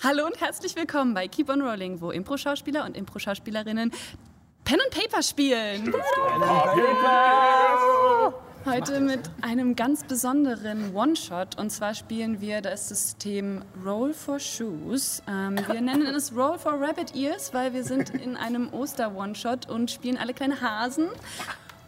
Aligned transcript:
Hallo 0.00 0.26
und 0.26 0.40
herzlich 0.40 0.76
willkommen 0.76 1.12
bei 1.12 1.26
Keep 1.26 1.50
on 1.50 1.60
Rolling, 1.60 2.00
wo 2.00 2.12
Impro-Schauspieler 2.12 2.84
und 2.84 2.96
Impro-Schauspielerinnen 2.96 3.90
Pen 4.62 4.78
and 4.80 4.90
Paper 4.90 5.24
spielen. 5.24 5.92
Heute 8.64 9.00
mit 9.00 9.22
einem 9.40 9.74
ganz 9.74 10.04
besonderen 10.04 10.94
One-Shot. 10.94 11.58
Und 11.58 11.70
zwar 11.70 11.94
spielen 11.94 12.40
wir 12.40 12.60
das 12.60 12.88
System 12.88 13.62
Roll 13.84 14.14
for 14.14 14.38
Shoes. 14.38 15.20
Ähm, 15.26 15.58
wir 15.66 15.80
nennen 15.80 16.14
es 16.14 16.32
Roll 16.32 16.58
for 16.58 16.74
Rabbit 16.80 17.16
Ears, 17.16 17.52
weil 17.52 17.74
wir 17.74 17.82
sind 17.82 18.10
in 18.10 18.36
einem 18.36 18.72
Oster-One-Shot 18.72 19.68
und 19.68 19.90
spielen 19.90 20.16
alle 20.16 20.32
kleine 20.32 20.60
Hasen. 20.60 21.08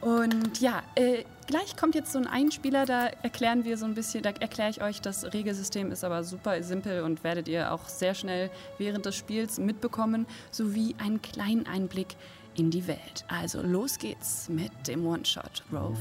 Und 0.00 0.60
ja, 0.60 0.82
äh, 0.94 1.24
gleich 1.46 1.76
kommt 1.76 1.94
jetzt 1.94 2.12
so 2.12 2.18
ein 2.18 2.26
Einspieler, 2.26 2.86
da 2.86 3.08
erklären 3.22 3.64
wir 3.64 3.76
so 3.76 3.84
ein 3.84 3.92
bisschen, 3.94 4.22
da 4.22 4.30
erkläre 4.30 4.70
ich 4.70 4.82
euch, 4.82 5.02
das 5.02 5.34
Regelsystem 5.34 5.92
ist 5.92 6.04
aber 6.04 6.24
super 6.24 6.62
simpel 6.62 7.02
und 7.02 7.22
werdet 7.22 7.48
ihr 7.48 7.70
auch 7.72 7.86
sehr 7.88 8.14
schnell 8.14 8.50
während 8.78 9.04
des 9.04 9.16
Spiels 9.16 9.58
mitbekommen, 9.58 10.24
sowie 10.50 10.94
einen 10.98 11.20
kleinen 11.20 11.66
Einblick 11.66 12.16
in 12.56 12.70
die 12.70 12.86
Welt. 12.86 13.26
Also 13.28 13.60
los 13.62 13.98
geht's 13.98 14.48
mit 14.48 14.72
dem 14.88 15.06
One-Shot. 15.06 15.64
Roll. 15.72 15.94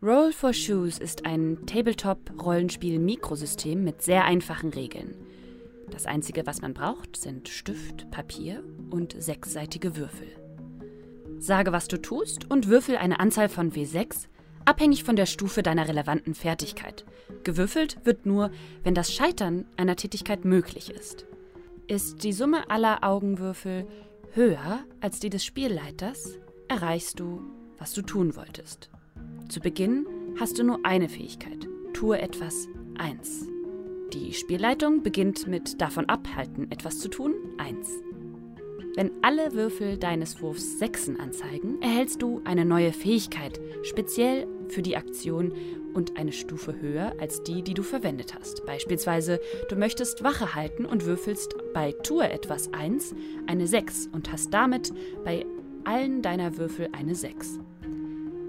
Roll 0.00 0.32
for 0.32 0.52
Shoes 0.52 0.98
ist 0.98 1.26
ein 1.26 1.66
Tabletop-Rollenspiel-Mikrosystem 1.66 3.82
mit 3.82 4.00
sehr 4.02 4.24
einfachen 4.24 4.70
Regeln. 4.70 5.16
Das 5.90 6.06
Einzige, 6.06 6.46
was 6.46 6.60
man 6.60 6.72
braucht, 6.72 7.16
sind 7.16 7.48
Stift, 7.48 8.08
Papier 8.12 8.62
und 8.90 9.20
sechsseitige 9.20 9.96
Würfel. 9.96 10.37
Sage, 11.38 11.72
was 11.72 11.88
du 11.88 12.00
tust 12.00 12.50
und 12.50 12.68
würfel 12.68 12.96
eine 12.96 13.20
Anzahl 13.20 13.48
von 13.48 13.72
W6, 13.72 14.26
abhängig 14.64 15.04
von 15.04 15.16
der 15.16 15.26
Stufe 15.26 15.62
deiner 15.62 15.88
relevanten 15.88 16.34
Fertigkeit. 16.34 17.04
Gewürfelt 17.44 17.98
wird 18.04 18.26
nur, 18.26 18.50
wenn 18.84 18.94
das 18.94 19.12
Scheitern 19.12 19.66
einer 19.76 19.96
Tätigkeit 19.96 20.44
möglich 20.44 20.90
ist. 20.90 21.26
Ist 21.86 22.22
die 22.24 22.32
Summe 22.32 22.68
aller 22.70 23.02
Augenwürfel 23.02 23.86
höher 24.32 24.84
als 25.00 25.20
die 25.20 25.30
des 25.30 25.44
Spielleiters, 25.44 26.38
erreichst 26.68 27.18
du, 27.18 27.40
was 27.78 27.92
du 27.92 28.02
tun 28.02 28.36
wolltest. 28.36 28.90
Zu 29.48 29.60
Beginn 29.60 30.06
hast 30.38 30.58
du 30.58 30.64
nur 30.64 30.80
eine 30.84 31.08
Fähigkeit. 31.08 31.66
Tue 31.94 32.20
etwas 32.20 32.68
1. 32.98 33.48
Die 34.12 34.34
Spielleitung 34.34 35.02
beginnt 35.02 35.46
mit 35.46 35.80
davon 35.80 36.06
abhalten, 36.06 36.70
etwas 36.70 36.98
zu 36.98 37.08
tun 37.08 37.34
1. 37.58 37.88
Wenn 38.98 39.12
alle 39.22 39.52
Würfel 39.52 39.96
deines 39.96 40.42
Wurfs 40.42 40.80
Sechsen 40.80 41.20
anzeigen, 41.20 41.80
erhältst 41.80 42.20
du 42.20 42.42
eine 42.44 42.64
neue 42.64 42.92
Fähigkeit, 42.92 43.60
speziell 43.84 44.48
für 44.66 44.82
die 44.82 44.96
Aktion 44.96 45.52
und 45.94 46.18
eine 46.18 46.32
Stufe 46.32 46.80
höher 46.80 47.12
als 47.20 47.44
die, 47.44 47.62
die 47.62 47.74
du 47.74 47.84
verwendet 47.84 48.34
hast. 48.34 48.66
Beispielsweise, 48.66 49.38
du 49.68 49.76
möchtest 49.76 50.24
Wache 50.24 50.56
halten 50.56 50.84
und 50.84 51.04
würfelst 51.04 51.54
bei 51.72 51.92
Tue 51.92 52.28
etwas 52.28 52.74
1 52.74 53.14
eine 53.46 53.68
6 53.68 54.08
und 54.08 54.32
hast 54.32 54.52
damit 54.52 54.92
bei 55.24 55.46
allen 55.84 56.20
deiner 56.20 56.56
Würfel 56.56 56.88
eine 56.90 57.14
6. 57.14 57.60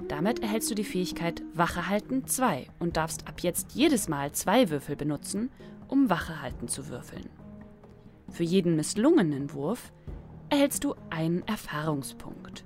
Damit 0.08 0.40
erhältst 0.40 0.72
du 0.72 0.74
die 0.74 0.84
Fähigkeit 0.84 1.44
Wache 1.54 1.88
halten 1.88 2.26
2 2.26 2.66
und 2.80 2.98
darfst 2.98 3.28
ab 3.28 3.42
jetzt 3.42 3.74
jedes 3.74 4.10
Mal 4.10 4.32
zwei 4.32 4.72
Würfel 4.72 4.96
benutzen, 4.96 5.52
um 5.88 6.10
Wache 6.10 6.42
halten 6.42 6.68
zu 6.68 6.90
würfeln. 6.90 7.30
Für 8.32 8.44
jeden 8.44 8.76
misslungenen 8.76 9.54
Wurf 9.54 9.92
erhältst 10.50 10.84
du 10.84 10.96
einen 11.10 11.48
Erfahrungspunkt. 11.48 12.66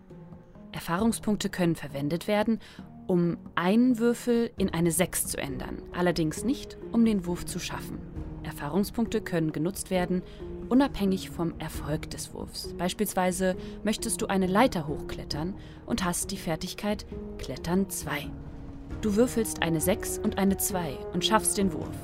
Erfahrungspunkte 0.72 1.50
können 1.50 1.76
verwendet 1.76 2.28
werden, 2.28 2.60
um 3.08 3.38
einen 3.56 4.00
Würfel 4.00 4.52
in 4.58 4.74
eine 4.74 4.92
6 4.92 5.28
zu 5.28 5.38
ändern, 5.38 5.82
allerdings 5.92 6.44
nicht, 6.44 6.78
um 6.92 7.04
den 7.06 7.26
Wurf 7.26 7.46
zu 7.46 7.60
schaffen. 7.60 8.00
Erfahrungspunkte 8.44 9.22
können 9.22 9.52
genutzt 9.52 9.92
werden, 9.92 10.22
unabhängig 10.70 11.30
vom 11.30 11.54
Erfolg 11.60 12.10
des 12.10 12.34
Wurfs. 12.34 12.74
Beispielsweise 12.78 13.56
möchtest 13.84 14.22
du 14.22 14.28
eine 14.28 14.48
Leiter 14.48 14.88
hochklettern 14.88 15.54
und 15.86 16.04
hast 16.06 16.32
die 16.32 16.38
Fertigkeit 16.38 17.06
Klettern 17.38 17.90
2. 17.90 18.30
Du 19.02 19.16
würfelst 19.16 19.62
eine 19.62 19.82
6 19.82 20.20
und 20.20 20.38
eine 20.38 20.58
2 20.58 20.98
und 21.14 21.26
schaffst 21.26 21.58
den 21.58 21.74
Wurf. 21.74 21.98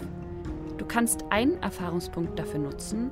Du 0.77 0.85
kannst 0.85 1.25
einen 1.29 1.61
Erfahrungspunkt 1.61 2.37
dafür 2.37 2.59
nutzen, 2.59 3.11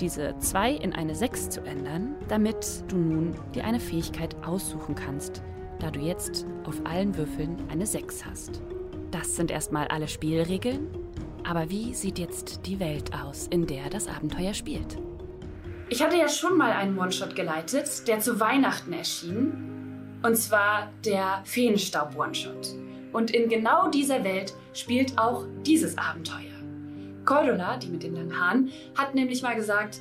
diese 0.00 0.36
2 0.38 0.72
in 0.72 0.92
eine 0.94 1.14
6 1.14 1.50
zu 1.50 1.60
ändern, 1.62 2.14
damit 2.28 2.84
du 2.88 2.96
nun 2.96 3.34
dir 3.54 3.64
eine 3.64 3.80
Fähigkeit 3.80 4.36
aussuchen 4.44 4.94
kannst, 4.94 5.42
da 5.78 5.90
du 5.90 6.00
jetzt 6.00 6.46
auf 6.64 6.80
allen 6.84 7.16
Würfeln 7.16 7.56
eine 7.68 7.86
6 7.86 8.24
hast. 8.24 8.62
Das 9.10 9.36
sind 9.36 9.50
erstmal 9.50 9.88
alle 9.88 10.08
Spielregeln, 10.08 10.88
aber 11.44 11.70
wie 11.70 11.94
sieht 11.94 12.18
jetzt 12.18 12.66
die 12.66 12.78
Welt 12.78 13.10
aus, 13.14 13.46
in 13.48 13.66
der 13.66 13.88
das 13.90 14.06
Abenteuer 14.06 14.54
spielt? 14.54 14.98
Ich 15.88 16.02
hatte 16.02 16.18
ja 16.18 16.28
schon 16.28 16.58
mal 16.58 16.72
einen 16.72 16.98
One-Shot 16.98 17.34
geleitet, 17.34 18.06
der 18.06 18.20
zu 18.20 18.38
Weihnachten 18.38 18.92
erschien. 18.92 20.18
Und 20.22 20.36
zwar 20.36 20.92
der 21.04 21.40
Feenstaub-One-Shot. 21.44 22.74
Und 23.12 23.30
in 23.30 23.48
genau 23.48 23.88
dieser 23.88 24.22
Welt 24.24 24.52
spielt 24.74 25.18
auch 25.18 25.46
dieses 25.64 25.96
Abenteuer. 25.96 26.57
Cordula, 27.28 27.76
die 27.76 27.88
mit 27.88 28.02
den 28.02 28.14
langen 28.14 28.40
Haaren, 28.40 28.70
hat 28.96 29.14
nämlich 29.14 29.42
mal 29.42 29.54
gesagt, 29.54 30.00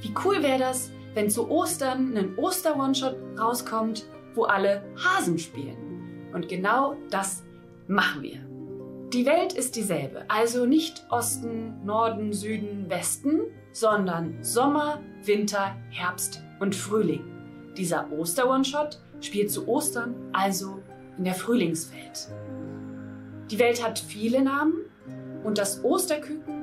wie 0.00 0.14
cool 0.24 0.44
wäre 0.44 0.60
das, 0.60 0.92
wenn 1.14 1.28
zu 1.28 1.50
Ostern 1.50 2.16
ein 2.16 2.38
Oster-One-Shot 2.38 3.16
rauskommt, 3.36 4.06
wo 4.36 4.44
alle 4.44 4.84
Hasen 4.96 5.40
spielen. 5.40 6.30
Und 6.32 6.48
genau 6.48 6.94
das 7.10 7.42
machen 7.88 8.22
wir. 8.22 8.38
Die 9.12 9.26
Welt 9.26 9.54
ist 9.54 9.74
dieselbe, 9.74 10.24
also 10.28 10.66
nicht 10.66 11.04
Osten, 11.10 11.84
Norden, 11.84 12.32
Süden, 12.32 12.88
Westen, 12.88 13.40
sondern 13.72 14.40
Sommer, 14.44 15.00
Winter, 15.24 15.74
Herbst 15.90 16.44
und 16.60 16.76
Frühling. 16.76 17.24
Dieser 17.76 18.08
Oster-One-Shot 18.12 19.00
spielt 19.20 19.50
zu 19.50 19.66
Ostern, 19.66 20.14
also 20.32 20.78
in 21.16 21.24
der 21.24 21.34
Frühlingswelt. 21.34 22.28
Die 23.50 23.58
Welt 23.58 23.84
hat 23.84 23.98
viele 23.98 24.42
Namen 24.42 24.84
und 25.42 25.58
das 25.58 25.82
Osterküken 25.82 26.57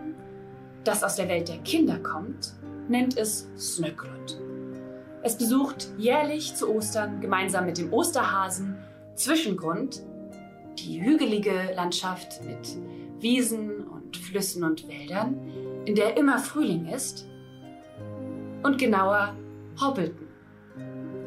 das 0.88 1.04
aus 1.04 1.16
der 1.16 1.28
Welt 1.28 1.50
der 1.50 1.58
Kinder 1.60 2.00
kommt, 2.00 2.54
nennt 2.88 3.18
es 3.18 3.50
Snöcklund. 3.58 4.40
Es 5.24 5.38
besucht 5.38 5.90
jährlich 5.98 6.56
zu 6.56 6.74
Ostern 6.74 7.20
gemeinsam 7.20 7.66
mit 7.66 7.78
dem 7.78 7.92
Osterhasen 7.92 8.78
Zwischengrund, 9.16 10.04
die 10.78 11.02
hügelige 11.02 11.74
Landschaft 11.76 12.44
mit 12.44 12.78
Wiesen 13.20 13.88
und 13.88 14.18
Flüssen 14.18 14.64
und 14.64 14.88
Wäldern, 14.88 15.36
in 15.86 15.96
der 15.96 16.18
immer 16.18 16.38
Frühling 16.38 16.86
ist, 16.88 17.28
und 18.62 18.78
genauer 18.78 19.36
Hobbleton, 19.80 20.28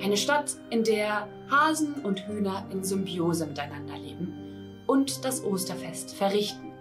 eine 0.03 0.17
Stadt, 0.17 0.57
in 0.71 0.85
der 0.85 1.29
Hasen 1.51 1.95
und 2.05 2.27
Hühner 2.29 2.67
in 2.71 2.85
Symbiose 2.85 3.47
miteinander 3.47 3.99
leben 3.99 4.83
und 4.87 5.25
das 5.25 5.43
Osterfest 5.45 6.15
verrichten. 6.15 6.73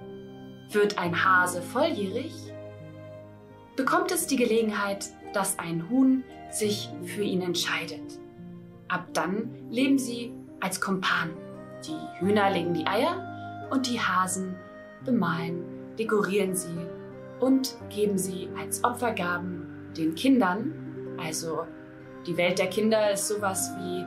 Wird 0.72 0.98
ein 0.98 1.24
Hase 1.24 1.62
volljährig, 1.62 2.34
bekommt 3.78 4.12
es 4.12 4.28
die 4.28 4.36
Gelegenheit, 4.36 5.06
dass 5.34 5.58
ein 5.60 5.90
Huhn 5.90 6.24
sich 6.52 6.90
für 7.06 7.22
ihn 7.22 7.42
entscheidet. 7.42 8.20
Ab 8.90 9.08
dann 9.14 9.50
leben 9.70 9.98
sie 9.98 10.34
als 10.60 10.82
Kumpanen. 10.82 11.38
Die 11.86 12.20
Hühner 12.20 12.50
legen 12.50 12.74
die 12.74 12.88
Eier 12.88 13.68
und 13.70 13.88
die 13.88 14.00
Hasen 14.00 14.56
bemalen, 15.06 15.64
dekorieren 15.98 16.56
sie 16.56 16.78
und 17.40 17.76
geben 17.90 18.18
sie 18.18 18.50
als 18.60 18.84
Opfergaben 18.84 19.92
den 19.96 20.16
Kindern. 20.16 20.74
Also 21.24 21.66
die 22.26 22.36
Welt 22.36 22.58
der 22.58 22.68
Kinder 22.68 23.12
ist 23.12 23.28
sowas 23.28 23.72
wie 23.78 24.06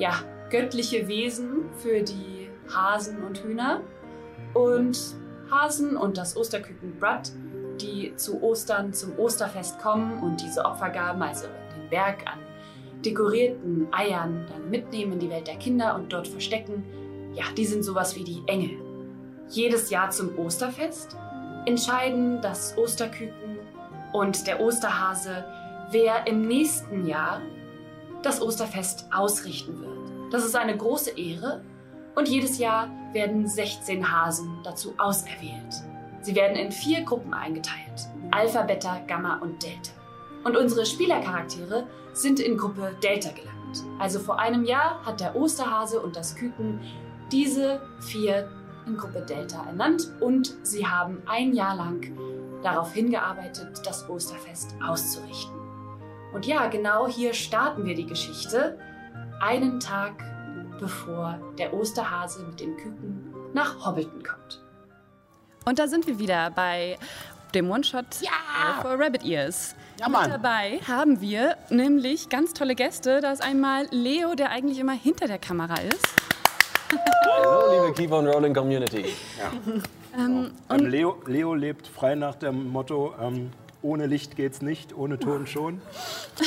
ja, 0.00 0.14
göttliche 0.48 1.08
Wesen 1.08 1.64
für 1.78 2.02
die 2.02 2.48
Hasen 2.72 3.22
und 3.24 3.42
Hühner. 3.42 3.80
Und 4.54 5.16
Hasen 5.50 5.96
und 5.96 6.18
das 6.18 6.36
Osterküken 6.36 6.98
Brad 7.00 7.32
die 7.82 8.14
zu 8.16 8.42
Ostern 8.42 8.92
zum 8.92 9.18
Osterfest 9.18 9.78
kommen 9.80 10.22
und 10.22 10.40
diese 10.40 10.64
Opfergaben, 10.64 11.22
also 11.22 11.46
den 11.76 11.88
Berg 11.90 12.26
an 12.26 12.38
dekorierten 13.04 13.88
Eiern, 13.92 14.46
dann 14.48 14.70
mitnehmen 14.70 15.12
in 15.12 15.18
die 15.20 15.30
Welt 15.30 15.46
der 15.46 15.56
Kinder 15.56 15.94
und 15.94 16.12
dort 16.12 16.28
verstecken, 16.28 16.84
ja, 17.34 17.44
die 17.56 17.64
sind 17.64 17.84
sowas 17.84 18.16
wie 18.16 18.24
die 18.24 18.42
Engel. 18.46 18.78
Jedes 19.48 19.90
Jahr 19.90 20.10
zum 20.10 20.36
Osterfest 20.38 21.16
entscheiden 21.66 22.40
das 22.42 22.76
Osterküken 22.76 23.58
und 24.12 24.46
der 24.46 24.60
Osterhase, 24.60 25.44
wer 25.90 26.26
im 26.26 26.46
nächsten 26.46 27.06
Jahr 27.06 27.40
das 28.22 28.42
Osterfest 28.42 29.06
ausrichten 29.12 29.80
wird. 29.80 30.32
Das 30.32 30.44
ist 30.44 30.56
eine 30.56 30.76
große 30.76 31.10
Ehre 31.18 31.62
und 32.14 32.28
jedes 32.28 32.58
Jahr 32.58 32.90
werden 33.12 33.46
16 33.46 34.10
Hasen 34.10 34.58
dazu 34.64 34.92
auserwählt. 34.98 35.87
Sie 36.20 36.34
werden 36.34 36.56
in 36.56 36.72
vier 36.72 37.02
Gruppen 37.02 37.32
eingeteilt: 37.32 38.08
Alpha, 38.30 38.62
Beta, 38.62 39.00
Gamma 39.06 39.38
und 39.38 39.62
Delta. 39.62 39.92
Und 40.44 40.56
unsere 40.56 40.86
Spielercharaktere 40.86 41.86
sind 42.12 42.40
in 42.40 42.56
Gruppe 42.56 42.96
Delta 43.02 43.30
gelandet. 43.30 43.84
Also 43.98 44.18
vor 44.18 44.38
einem 44.38 44.64
Jahr 44.64 45.04
hat 45.04 45.20
der 45.20 45.36
Osterhase 45.36 46.00
und 46.00 46.16
das 46.16 46.34
Küken 46.34 46.80
diese 47.30 47.82
vier 48.00 48.48
in 48.86 48.96
Gruppe 48.96 49.20
Delta 49.20 49.66
ernannt 49.66 50.10
und 50.20 50.56
sie 50.62 50.86
haben 50.86 51.22
ein 51.26 51.52
Jahr 51.52 51.76
lang 51.76 52.10
darauf 52.62 52.92
hingearbeitet, 52.92 53.80
das 53.84 54.08
Osterfest 54.08 54.74
auszurichten. 54.82 55.56
Und 56.32 56.46
ja, 56.46 56.66
genau 56.68 57.06
hier 57.06 57.34
starten 57.34 57.84
wir 57.84 57.94
die 57.94 58.06
Geschichte, 58.06 58.78
einen 59.40 59.80
Tag 59.80 60.12
bevor 60.80 61.38
der 61.58 61.74
Osterhase 61.74 62.44
mit 62.44 62.60
den 62.60 62.76
Küken 62.76 63.34
nach 63.52 63.84
Hobbleton 63.84 64.22
kommt. 64.22 64.64
Und 65.68 65.78
da 65.78 65.86
sind 65.86 66.06
wir 66.06 66.18
wieder 66.18 66.50
bei 66.50 66.96
dem 67.52 67.70
One-Shot 67.70 68.22
Ja! 68.22 68.80
for 68.80 68.98
Rabbit 68.98 69.22
Ears. 69.22 69.74
Ja, 70.00 70.08
Mit 70.08 70.16
Mann. 70.16 70.30
dabei 70.30 70.80
haben 70.88 71.20
wir 71.20 71.58
nämlich 71.68 72.30
ganz 72.30 72.54
tolle 72.54 72.74
Gäste. 72.74 73.20
Da 73.20 73.32
ist 73.32 73.42
einmal 73.42 73.86
Leo, 73.90 74.34
der 74.34 74.48
eigentlich 74.50 74.78
immer 74.78 74.94
hinter 74.94 75.26
der 75.26 75.36
Kamera 75.36 75.74
ist. 75.74 76.06
Hallo, 77.36 77.84
liebe 77.84 77.92
Keep 77.92 78.12
on 78.12 78.26
Rolling 78.26 78.54
Community. 78.54 79.12
Ähm, 80.18 80.52
Leo, 80.70 81.20
Leo 81.26 81.52
lebt 81.54 81.86
frei 81.86 82.14
nach 82.14 82.36
dem 82.36 82.70
Motto, 82.70 83.14
ähm, 83.20 83.50
ohne 83.82 84.06
Licht 84.06 84.36
geht's 84.36 84.60
nicht, 84.60 84.96
ohne 84.96 85.18
Ton 85.18 85.46
schon. 85.46 85.80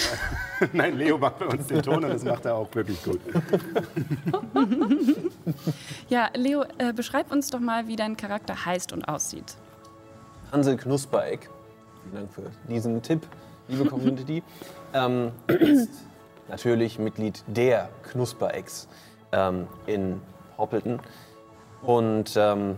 Nein, 0.74 0.98
Leo 0.98 1.18
macht 1.18 1.39
bei 1.39 1.45
uns 1.45 1.68
den 1.68 1.81
Ton 1.81 2.04
und 2.04 2.10
das 2.10 2.24
macht 2.24 2.45
er 2.45 2.56
auch 2.56 2.74
wirklich 2.74 3.01
gut. 3.04 3.19
Ja, 6.10 6.30
Leo, 6.36 6.66
äh, 6.78 6.94
beschreib 6.94 7.31
uns 7.31 7.50
doch 7.50 7.60
mal, 7.60 7.88
wie 7.88 7.95
dein 7.95 8.18
Charakter 8.18 8.66
heißt 8.66 8.94
und 8.94 9.06
aussieht. 9.06 9.56
Hansel 10.51 10.78
Knuspereck, 10.78 11.50
vielen 12.04 12.16
Dank 12.16 12.33
für 12.33 12.51
diesen 12.69 13.01
Tipp, 13.01 13.25
liebe 13.68 13.86
Community, 13.86 14.44
ähm, 14.94 15.31
ist 15.48 15.89
natürlich 16.50 17.00
Mitglied 17.00 17.44
der 17.48 17.89
Knusperecks 18.12 18.88
ähm, 19.31 19.68
in 19.88 20.22
Hoppelton 20.57 21.00
und 21.81 22.33
ähm, 22.36 22.75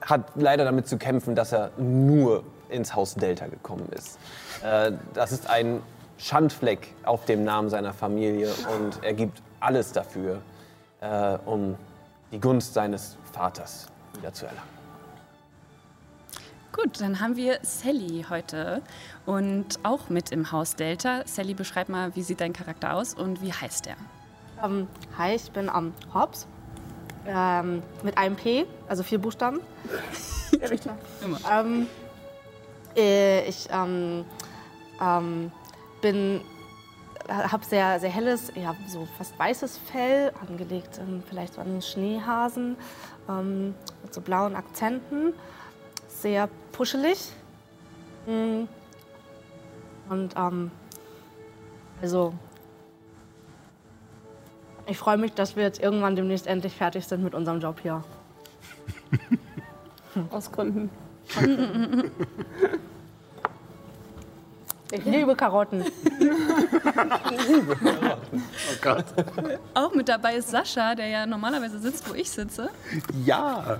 hat 0.00 0.30
leider 0.36 0.64
damit 0.64 0.86
zu 0.86 0.96
kämpfen, 0.96 1.34
dass 1.34 1.52
er 1.52 1.70
nur 1.76 2.44
ins 2.68 2.94
Haus 2.94 3.14
Delta 3.14 3.46
gekommen 3.46 3.88
ist. 3.92 4.18
Äh, 4.62 4.92
das 5.12 5.32
ist 5.32 5.48
ein 5.48 5.82
Schandfleck 6.18 6.94
auf 7.04 7.24
dem 7.24 7.44
Namen 7.44 7.70
seiner 7.70 7.92
Familie 7.92 8.52
und 8.76 9.02
er 9.02 9.14
gibt 9.14 9.42
alles 9.60 9.92
dafür, 9.92 10.40
äh, 11.00 11.38
um 11.44 11.76
die 12.32 12.40
Gunst 12.40 12.74
seines 12.74 13.16
Vaters 13.32 13.88
wiederzuerlangen. 14.16 14.74
Gut, 16.72 17.00
dann 17.00 17.20
haben 17.20 17.36
wir 17.36 17.58
Sally 17.62 18.26
heute 18.28 18.82
und 19.26 19.78
auch 19.84 20.08
mit 20.08 20.32
im 20.32 20.50
Haus 20.50 20.74
Delta. 20.74 21.22
Sally, 21.24 21.54
beschreib 21.54 21.88
mal, 21.88 22.16
wie 22.16 22.22
sieht 22.22 22.40
dein 22.40 22.52
Charakter 22.52 22.94
aus 22.94 23.14
und 23.14 23.40
wie 23.42 23.52
heißt 23.52 23.86
er? 23.86 23.94
Ähm, 24.62 24.88
hi, 25.16 25.36
ich 25.36 25.50
bin 25.52 25.68
am 25.68 25.92
Hobbs. 26.12 26.48
Ähm, 27.26 27.82
mit 28.02 28.18
einem 28.18 28.36
P, 28.36 28.66
also 28.88 29.02
vier 29.02 29.18
Buchstaben. 29.18 29.60
Ja, 30.60 30.68
richtig. 30.68 30.92
Ähm, 31.50 31.82
äh, 31.82 32.03
ich 32.96 33.68
ähm, 33.70 34.24
ähm, 35.00 35.52
bin, 36.00 36.40
habe 37.28 37.64
sehr, 37.64 37.98
sehr 38.00 38.10
helles, 38.10 38.52
ja, 38.54 38.74
so 38.86 39.06
fast 39.18 39.38
weißes 39.38 39.78
Fell, 39.78 40.32
angelegt 40.46 40.98
ähm, 40.98 41.22
vielleicht 41.28 41.54
so 41.54 41.60
an 41.60 41.80
Schneehasen, 41.80 42.76
ähm, 43.28 43.74
mit 44.02 44.14
so 44.14 44.20
blauen 44.20 44.54
Akzenten. 44.54 45.32
Sehr 46.08 46.48
puschelig. 46.72 47.32
Mm. 48.26 48.64
Und 50.08 50.34
ähm, 50.36 50.70
also 52.02 52.34
ich 54.86 54.98
freue 54.98 55.16
mich, 55.16 55.32
dass 55.32 55.56
wir 55.56 55.62
jetzt 55.62 55.80
irgendwann 55.80 56.14
demnächst 56.14 56.46
endlich 56.46 56.74
fertig 56.74 57.06
sind 57.06 57.24
mit 57.24 57.34
unserem 57.34 57.60
Job 57.60 57.80
hier. 57.80 58.04
Aus 60.30 60.52
Gründen. 60.52 60.90
Ich 64.92 65.04
liebe 65.04 65.34
Karotten. 65.34 65.84
Auch 69.74 69.92
mit 69.92 70.08
dabei 70.08 70.36
ist 70.36 70.50
Sascha, 70.50 70.94
der 70.94 71.08
ja 71.08 71.26
normalerweise 71.26 71.80
sitzt, 71.80 72.08
wo 72.08 72.14
ich 72.14 72.30
sitze. 72.30 72.70
Ja, 73.24 73.78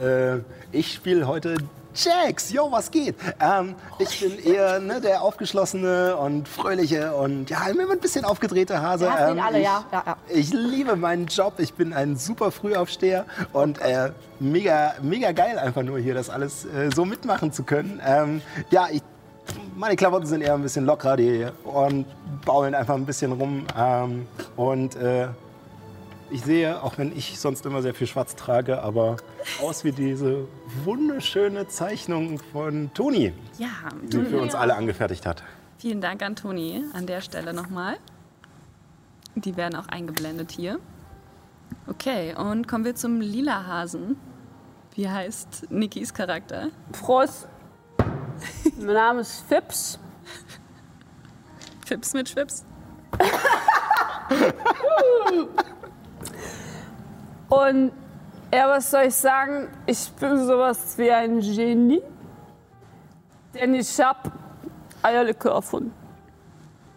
äh, 0.00 0.38
ich 0.72 0.94
spiele 0.94 1.26
heute 1.26 1.58
Jax. 1.94 2.52
Yo, 2.52 2.70
was 2.70 2.90
geht? 2.90 3.16
Ähm, 3.40 3.74
ich 3.98 4.20
bin 4.20 4.38
eher 4.38 4.78
ne, 4.78 5.00
der 5.00 5.22
aufgeschlossene 5.22 6.16
und 6.16 6.48
fröhliche 6.48 7.14
und 7.14 7.50
ja, 7.50 7.66
immer 7.68 7.90
ein 7.90 7.98
bisschen 7.98 8.24
aufgedrehte 8.24 8.80
Hase. 8.80 9.06
Ihn 9.06 9.12
Ähm, 9.18 9.40
alle, 9.40 9.58
ich, 9.58 9.64
ja, 9.64 9.84
ja, 9.90 10.02
ja. 10.06 10.16
Ich 10.28 10.52
liebe 10.52 10.96
meinen 10.96 11.26
Job. 11.26 11.54
Ich 11.58 11.74
bin 11.74 11.92
ein 11.92 12.16
super 12.16 12.50
Frühaufsteher 12.50 13.24
und 13.52 13.80
äh, 13.80 14.12
mega, 14.38 14.94
mega 15.02 15.32
geil 15.32 15.58
einfach 15.58 15.82
nur 15.82 15.98
hier 15.98 16.14
das 16.14 16.30
alles 16.30 16.64
äh, 16.64 16.90
so 16.94 17.04
mitmachen 17.04 17.52
zu 17.52 17.64
können. 17.64 18.00
Ähm, 18.04 18.42
ja, 18.70 18.88
ich, 18.90 19.02
meine 19.76 19.96
Klamotten 19.96 20.26
sind 20.26 20.42
eher 20.42 20.54
ein 20.54 20.62
bisschen 20.62 20.84
lockerer, 20.84 21.16
die 21.16 21.46
und 21.64 22.06
baumeln 22.44 22.74
einfach 22.74 22.94
ein 22.94 23.06
bisschen 23.06 23.32
rum. 23.32 23.66
Ähm, 23.76 24.26
und 24.56 24.94
äh, 24.96 25.28
ich 26.30 26.42
sehe, 26.42 26.82
auch 26.82 26.98
wenn 26.98 27.16
ich 27.16 27.38
sonst 27.38 27.64
immer 27.66 27.82
sehr 27.82 27.94
viel 27.94 28.06
schwarz 28.06 28.36
trage, 28.36 28.82
aber 28.82 29.16
aus 29.62 29.84
wie 29.84 29.92
diese 29.92 30.46
wunderschöne 30.84 31.68
Zeichnung 31.68 32.38
von 32.52 32.90
Toni, 32.94 33.32
Ja, 33.58 33.68
die 34.02 34.22
für 34.24 34.40
uns 34.40 34.54
alle 34.54 34.74
angefertigt 34.76 35.26
hat. 35.26 35.42
vielen 35.78 36.00
Dank 36.00 36.22
an 36.22 36.36
Toni 36.36 36.84
an 36.92 37.06
der 37.06 37.20
Stelle 37.20 37.52
nochmal. 37.54 37.96
Die 39.36 39.56
werden 39.56 39.76
auch 39.76 39.86
eingeblendet 39.88 40.52
hier. 40.52 40.78
Okay, 41.86 42.34
und 42.34 42.66
kommen 42.66 42.84
wir 42.84 42.94
zum 42.94 43.20
lila 43.20 43.66
Hasen. 43.66 44.16
Wie 44.94 45.08
heißt 45.08 45.70
Nikis 45.70 46.12
Charakter? 46.12 46.68
Prost. 46.92 47.46
mein 48.78 48.94
Name 48.94 49.20
ist 49.20 49.44
Fips. 49.48 49.98
Fips 51.86 52.12
mit 52.14 52.28
Schwips. 52.28 52.64
Und 57.48 57.92
ja, 58.52 58.68
was 58.68 58.90
soll 58.90 59.04
ich 59.04 59.14
sagen? 59.14 59.68
Ich 59.86 60.10
bin 60.12 60.46
sowas 60.46 60.96
wie 60.96 61.10
ein 61.10 61.40
Genie. 61.40 62.02
Denn 63.54 63.74
ich 63.74 64.00
hab 64.00 64.30
Eierlikör 65.02 65.52
erfunden. 65.52 65.92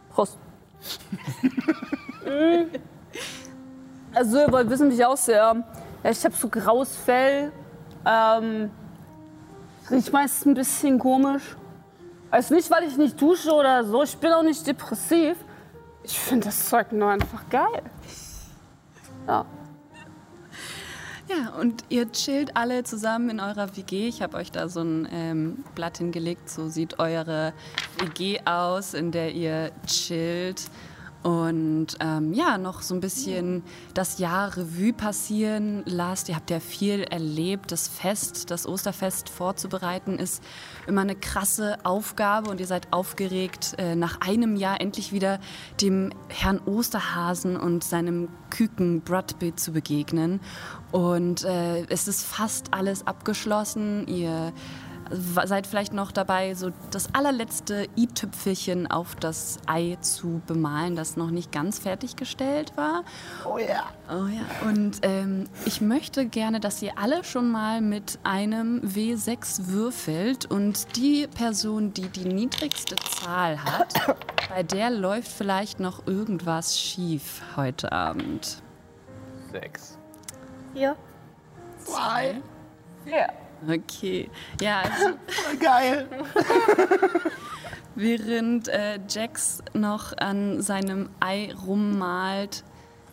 Prost. 0.10 0.38
Also, 4.14 4.40
ihr 4.40 4.52
wollt 4.52 4.70
wissen, 4.70 4.90
wie 4.90 4.96
ich 4.96 5.06
aussehe. 5.06 5.38
Ja, 5.38 5.56
ich 6.04 6.24
habe 6.26 6.36
so 6.36 6.50
graues 6.50 6.96
Fell. 6.98 7.52
Ähm, 8.06 8.70
riecht 9.90 10.12
meist 10.12 10.46
ein 10.46 10.54
bisschen 10.54 11.00
komisch. 11.00 11.56
Also 12.30 12.54
nicht, 12.56 12.70
weil 12.72 12.84
ich 12.84 12.98
nicht 12.98 13.22
dusche 13.22 13.52
oder 13.52 13.84
so. 13.84 14.04
Ich 14.04 14.18
bin 14.18 14.32
auch 14.32 14.44
nicht 14.44 14.66
depressiv. 14.66 15.38
Ich 16.04 16.20
finde 16.20 16.46
das 16.46 16.70
Zeug 16.70 16.92
nur 16.92 17.10
einfach 17.10 17.48
geil. 17.50 17.84
Ja. 19.28 19.46
Ja, 21.32 21.54
und 21.60 21.86
ihr 21.88 22.12
chillt 22.12 22.58
alle 22.58 22.84
zusammen 22.84 23.30
in 23.30 23.40
eurer 23.40 23.78
WG. 23.78 24.08
Ich 24.10 24.22
habe 24.22 24.36
euch 24.36 24.52
da 24.52 24.68
so 24.68 24.82
ein 24.82 25.08
ähm, 25.12 25.64
Blatt 25.76 26.00
hingelegt. 26.00 26.50
So 26.50 26.68
sieht 26.68 27.00
eure 27.00 27.54
WG 28.00 28.42
aus, 28.44 28.94
in 28.94 29.12
der 29.12 29.32
ihr 29.32 29.72
chillt. 29.88 30.64
Und 31.24 31.98
ähm, 32.00 32.34
ja, 32.34 32.58
noch 32.58 32.82
so 32.82 32.96
ein 32.96 33.00
bisschen 33.00 33.64
das 33.94 34.18
Jahr 34.18 34.58
Revue 34.58 34.92
passieren 34.92 35.84
lasst. 35.86 36.30
Ihr 36.30 36.36
habt 36.36 36.50
ja 36.50 36.60
viel 36.60 37.04
erlebt. 37.04 37.72
Das 37.72 37.88
Fest, 37.88 38.50
das 38.50 38.68
Osterfest 38.68 39.30
vorzubereiten, 39.30 40.18
ist 40.18 40.44
immer 40.88 41.02
eine 41.02 41.16
krasse 41.16 41.78
Aufgabe. 41.84 42.50
Und 42.50 42.60
ihr 42.60 42.66
seid 42.66 42.92
aufgeregt, 42.92 43.76
äh, 43.78 43.96
nach 43.96 44.20
einem 44.22 44.56
Jahr 44.56 44.82
endlich 44.82 45.12
wieder 45.12 45.40
dem 45.80 46.12
Herrn 46.28 46.60
Osterhasen 46.66 47.56
und 47.56 47.84
seinem 47.84 48.30
Küken 48.50 49.02
Bradby 49.02 49.56
zu 49.56 49.74
begegnen. 49.74 50.40
Und 50.92 51.44
äh, 51.46 51.86
es 51.86 52.08
ist 52.08 52.26
fast 52.26 52.74
alles 52.74 53.06
abgeschlossen. 53.06 54.08
Ihr 54.08 54.54
seid 55.12 55.68
vielleicht 55.68 55.94
noch 55.94 56.12
dabei, 56.12 56.54
so 56.54 56.72
das 56.92 57.14
allerletzte 57.14 57.88
i-Tüpfelchen 57.98 58.90
auf 58.90 59.16
das 59.16 59.60
Ei 59.66 59.98
zu 60.02 60.42
bemalen, 60.48 60.96
das 60.96 61.18
noch 61.18 61.32
nicht 61.32 61.52
ganz 61.52 61.80
fertiggestellt 61.80 62.76
war. 62.76 63.04
Oh 63.46 63.58
ja. 63.58 63.86
Oh 64.10 64.28
ja. 64.28 64.68
Und 64.68 65.00
ähm, 65.04 65.46
ich 65.66 65.82
möchte 65.82 66.26
gerne, 66.26 66.60
dass 66.60 66.82
ihr 66.82 66.98
alle 66.98 67.24
schon 67.24 67.52
mal 67.52 67.82
mit 67.82 68.20
einem 68.24 68.82
W6 68.82 69.68
würfelt 69.68 70.46
und 70.46 70.96
die 70.96 71.28
Person, 71.28 71.94
die 71.94 72.08
die 72.08 72.26
niedrigste 72.26 72.96
Zahl 72.96 73.64
hat, 73.64 73.94
bei 74.50 74.64
der 74.64 74.90
läuft 74.90 75.32
vielleicht 75.32 75.80
noch 75.80 76.08
irgendwas 76.08 76.80
schief 76.80 77.42
heute 77.56 77.92
Abend. 77.92 78.62
Sechs. 79.52 79.98
Hier. 80.74 80.96
Zwei. 81.84 82.42
Okay. 83.68 84.30
Ja, 84.60 84.82
also 84.82 85.18
Geil. 85.60 86.08
Während 87.96 88.68
äh, 88.70 89.00
Jax 89.08 89.62
noch 89.74 90.18
an 90.18 90.62
seinem 90.62 91.10
Ei 91.20 91.54
rummalt, 91.66 92.64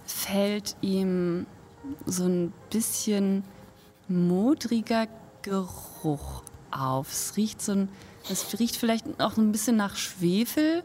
fällt 0.06 0.76
ihm 0.80 1.46
so 2.06 2.24
ein 2.24 2.52
bisschen 2.70 3.44
modriger 4.08 5.08
Geruch 5.42 6.42
auf. 6.70 7.12
Es 7.12 7.36
riecht 7.36 7.60
so 7.60 7.72
ein, 7.72 7.88
es 8.30 8.58
riecht 8.58 8.76
vielleicht 8.76 9.20
auch 9.20 9.36
ein 9.36 9.52
bisschen 9.52 9.76
nach 9.76 9.96
Schwefel. 9.96 10.84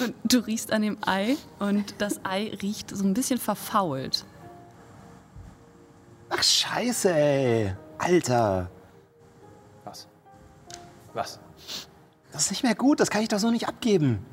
Und 0.00 0.14
du 0.24 0.38
riechst 0.38 0.72
an 0.72 0.82
dem 0.82 0.98
Ei 1.04 1.36
und 1.58 1.94
das 1.98 2.20
Ei 2.24 2.52
riecht 2.62 2.90
so 2.90 3.04
ein 3.04 3.14
bisschen 3.14 3.38
verfault. 3.38 4.24
Ach, 6.30 6.42
scheiße, 6.42 7.12
ey. 7.12 7.74
Alter. 7.98 8.70
Was? 11.16 11.40
Das 12.30 12.42
ist 12.42 12.50
nicht 12.50 12.62
mehr 12.62 12.74
gut. 12.74 13.00
Das 13.00 13.08
kann 13.08 13.22
ich 13.22 13.28
doch 13.28 13.38
so 13.38 13.50
nicht 13.50 13.66
abgeben. 13.66 14.24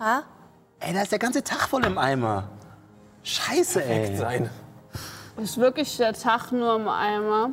Ha? 0.00 0.24
Ey, 0.80 0.92
da 0.92 1.02
ist 1.02 1.12
der 1.12 1.20
ganze 1.20 1.44
Tag 1.44 1.68
voll 1.68 1.84
im 1.84 1.98
Eimer. 1.98 2.50
Scheiße, 3.22 3.84
ey. 3.84 4.16
Sein. 4.16 4.50
Ist 5.36 5.56
wirklich 5.56 5.96
der 5.98 6.14
Tag 6.14 6.50
nur 6.50 6.74
im 6.74 6.88
Eimer? 6.88 7.50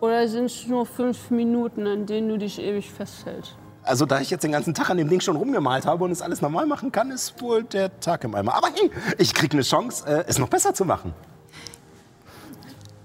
Oder 0.00 0.28
sind 0.28 0.44
es 0.44 0.68
nur 0.68 0.86
fünf 0.86 1.30
Minuten, 1.30 1.84
in 1.84 2.06
denen 2.06 2.28
du 2.28 2.38
dich 2.38 2.60
ewig 2.60 2.92
festhältst? 2.92 3.56
Also, 3.82 4.06
da 4.06 4.20
ich 4.20 4.30
jetzt 4.30 4.44
den 4.44 4.52
ganzen 4.52 4.72
Tag 4.72 4.90
an 4.90 4.96
dem 4.96 5.08
Ding 5.08 5.20
schon 5.20 5.34
rumgemalt 5.34 5.84
habe 5.84 6.04
und 6.04 6.12
es 6.12 6.22
alles 6.22 6.40
normal 6.42 6.66
machen 6.66 6.92
kann, 6.92 7.10
ist 7.10 7.42
wohl 7.42 7.64
der 7.64 7.98
Tag 7.98 8.22
im 8.22 8.36
Eimer. 8.36 8.54
Aber 8.54 8.68
hey, 8.68 8.88
ich 9.18 9.34
krieg 9.34 9.52
eine 9.52 9.62
Chance, 9.62 10.06
äh, 10.06 10.24
es 10.28 10.38
noch 10.38 10.48
besser 10.48 10.74
zu 10.74 10.84
machen. 10.84 11.12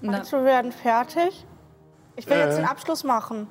Meinst 0.02 0.32
du, 0.32 0.38
wir 0.38 0.46
werden 0.46 0.72
fertig? 0.72 1.44
Ich 2.16 2.30
will 2.30 2.38
jetzt 2.38 2.60
den 2.60 2.66
Abschluss 2.66 3.04
machen. 3.04 3.48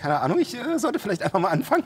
Keine 0.00 0.20
Ahnung, 0.20 0.38
ich 0.38 0.56
äh, 0.56 0.78
sollte 0.78 0.98
vielleicht 0.98 1.22
einfach 1.22 1.38
mal 1.38 1.50
anfangen. 1.50 1.84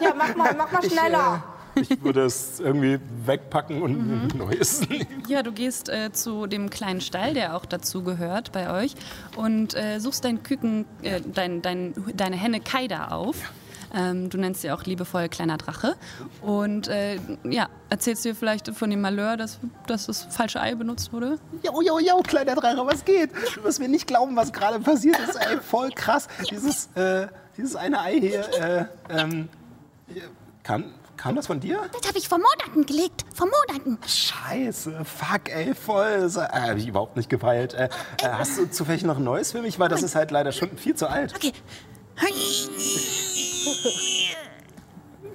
Ja, 0.00 0.14
mach 0.16 0.34
mal, 0.34 0.54
mach 0.56 0.72
mal 0.72 0.82
schneller. 0.90 1.44
ich 1.74 2.02
würde 2.02 2.22
es 2.24 2.60
irgendwie 2.60 2.98
wegpacken 3.26 3.82
und 3.82 3.92
ein 3.92 4.38
neues 4.38 4.88
nehmen. 4.88 5.22
Ja, 5.28 5.42
du 5.42 5.52
gehst 5.52 5.90
äh, 5.90 6.12
zu 6.12 6.46
dem 6.46 6.70
kleinen 6.70 7.02
Stall, 7.02 7.34
der 7.34 7.54
auch 7.56 7.66
dazu 7.66 8.02
gehört 8.02 8.52
bei 8.52 8.70
euch, 8.70 8.94
und 9.36 9.74
äh, 9.74 9.98
suchst 9.98 10.24
dein 10.24 10.42
Küken, 10.42 10.86
äh, 11.02 11.20
dein, 11.20 11.60
dein, 11.60 11.94
deine 12.14 12.36
Henne 12.36 12.60
Kaida 12.60 13.08
auf. 13.08 13.36
Ähm, 13.94 14.30
du 14.30 14.38
nennst 14.38 14.62
sie 14.62 14.70
auch 14.70 14.84
liebevoll 14.84 15.28
kleiner 15.28 15.58
Drache. 15.58 15.96
Und 16.40 16.88
äh, 16.88 17.18
ja, 17.44 17.68
erzählst 17.90 18.24
dir 18.24 18.34
vielleicht 18.34 18.74
von 18.74 18.88
dem 18.88 19.02
Malheur, 19.02 19.36
dass, 19.36 19.58
dass 19.86 20.06
das 20.06 20.22
falsche 20.30 20.62
Ei 20.62 20.74
benutzt 20.74 21.12
wurde? 21.12 21.38
Jo, 21.62 21.82
jo, 21.82 21.98
jo, 21.98 22.22
kleiner 22.22 22.54
Drache, 22.54 22.86
was 22.86 23.04
geht? 23.04 23.30
Du 23.54 23.64
wirst 23.64 23.80
mir 23.80 23.88
nicht 23.88 24.06
glauben, 24.06 24.34
was 24.34 24.50
gerade 24.50 24.80
passiert 24.80 25.18
ist. 25.18 25.36
Ey, 25.36 25.58
voll 25.60 25.90
krass. 25.90 26.26
Dieses, 26.50 26.88
äh, 26.94 27.26
dieses 27.56 27.76
eine 27.76 28.00
Ei 28.00 28.18
hier, 28.20 28.44
äh, 28.60 28.84
ähm, 29.10 29.48
kam, 30.62 30.84
kam 31.16 31.36
das 31.36 31.46
von 31.46 31.60
dir? 31.60 31.80
Das 31.92 32.08
habe 32.08 32.18
ich 32.18 32.28
vor 32.28 32.38
Monaten 32.38 32.86
gelegt. 32.86 33.24
Vor 33.34 33.46
Monaten. 33.46 33.98
Scheiße, 34.06 35.04
fuck, 35.04 35.48
ey, 35.50 35.74
voll. 35.74 36.30
Äh, 36.34 36.40
hab 36.40 36.76
ich 36.76 36.86
überhaupt 36.86 37.16
nicht 37.16 37.28
gefeilt. 37.28 37.74
Äh, 37.74 37.84
äh, 38.22 38.28
hast 38.28 38.58
du 38.58 38.70
zufällig 38.70 39.04
noch 39.04 39.18
ein 39.18 39.24
neues 39.24 39.52
für 39.52 39.62
mich? 39.62 39.78
Weil 39.78 39.88
das 39.88 40.02
ist 40.02 40.14
halt 40.14 40.30
leider 40.30 40.52
schon 40.52 40.76
viel 40.76 40.94
zu 40.94 41.08
alt. 41.08 41.34
Okay. 41.34 41.52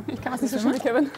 Ich 0.07 0.21
kann 0.21 0.31
das 0.31 0.41
nicht 0.41 0.51
so 0.51 0.59
schnell, 0.59 0.79
Kevin. 0.79 1.09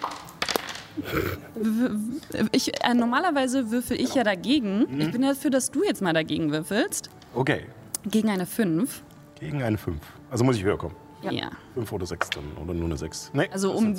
Ich, 2.51 2.83
äh, 2.83 2.93
normalerweise 2.93 3.71
würfel 3.71 3.99
ich 3.99 4.15
ja 4.15 4.23
dagegen. 4.23 4.99
Ich 4.99 5.11
bin 5.11 5.23
ja 5.23 5.29
dafür, 5.29 5.51
dass 5.51 5.71
du 5.71 5.83
jetzt 5.83 6.01
mal 6.01 6.13
dagegen 6.13 6.51
würfelst. 6.51 7.09
Okay, 7.33 7.65
Gegen 8.05 8.29
eine 8.29 8.45
5. 8.45 9.03
gegen 9.39 9.63
eine 9.63 9.77
5. 9.77 9.99
Also 10.29 10.43
muss 10.43 10.55
ich 10.55 10.63
höher 10.63 10.77
kommen. 10.77 10.95
Ja. 11.21 11.49
5 11.73 11.91
oder 11.91 12.05
6 12.05 12.29
dann. 12.31 12.43
Oder 12.63 12.73
nur 12.73 12.85
eine 12.85 12.97
6. 12.97 13.31
Nee, 13.33 13.49
Also 13.51 13.71
um, 13.73 13.95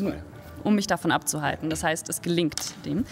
um 0.64 0.74
mich 0.74 0.86
davon 0.86 1.12
abzuhalten. 1.12 1.68
Das 1.70 1.82
heißt, 1.84 2.08
es 2.08 2.22
gelingt 2.22 2.74
dem. 2.84 3.04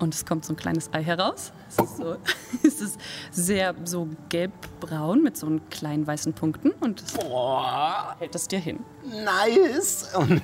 Und 0.00 0.12
es 0.14 0.26
kommt 0.26 0.44
so 0.44 0.52
ein 0.52 0.56
kleines 0.56 0.92
Ei 0.92 1.02
heraus. 1.02 1.52
Es 1.68 1.78
ist, 1.78 1.96
so, 1.96 2.16
es 2.66 2.80
ist 2.80 3.00
sehr 3.30 3.74
so 3.84 4.08
gelbbraun 4.28 5.22
mit 5.22 5.36
so 5.36 5.60
kleinen 5.70 6.06
weißen 6.06 6.32
Punkten 6.34 6.72
und 6.80 7.00
es 7.00 7.12
Boah, 7.12 8.14
hält 8.18 8.34
es 8.34 8.48
dir 8.48 8.58
hin. 8.58 8.80
nice. 9.24 10.12
Und 10.16 10.40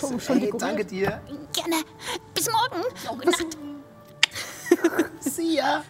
schon, 0.00 0.20
schon 0.20 0.38
hey, 0.38 0.52
danke 0.58 0.84
dir. 0.84 1.20
Gerne. 1.52 1.76
Bis 2.34 2.48
morgen. 2.50 2.82
Gute 3.08 3.30
Nacht. 3.30 3.46
See 5.20 5.56
ya. 5.56 5.84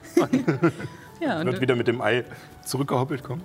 Ja, 1.20 1.40
und 1.40 1.46
Wird 1.46 1.60
wieder 1.60 1.76
mit 1.76 1.86
dem 1.86 2.00
Ei 2.00 2.24
zurückgehoppelt 2.64 3.22
kommen. 3.22 3.42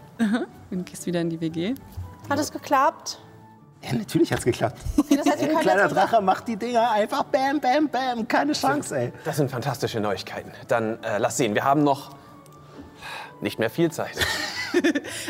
und 0.71 0.85
gehst 0.85 1.05
wieder 1.05 1.21
in 1.21 1.29
die 1.29 1.39
WG. 1.39 1.75
Hat 2.29 2.39
es 2.39 2.51
geklappt? 2.51 3.19
Ja, 3.81 3.93
natürlich 3.93 4.31
hat's 4.33 4.43
geklappt. 4.43 4.79
Okay, 4.97 5.17
das 5.17 5.27
heißt, 5.27 5.39
wir 5.39 5.47
können 5.49 5.59
kleiner 5.61 5.83
jetzt 5.83 5.95
Drache 5.95 6.21
macht 6.21 6.47
die 6.47 6.57
Dinger 6.57 6.91
einfach 6.91 7.23
bam, 7.23 7.59
bam, 7.59 7.87
bam. 7.87 8.27
Keine 8.27 8.53
Chance, 8.53 8.97
ey. 8.97 9.13
Das 9.23 9.37
sind 9.37 9.51
fantastische 9.51 9.99
Neuigkeiten. 9.99 10.51
Dann 10.67 11.01
äh, 11.03 11.19
lass 11.19 11.37
sehen, 11.37 11.53
wir 11.53 11.63
haben 11.63 11.83
noch 11.83 12.09
nicht 13.41 13.59
mehr 13.59 13.69
viel 13.69 13.91
Zeit. 13.91 14.17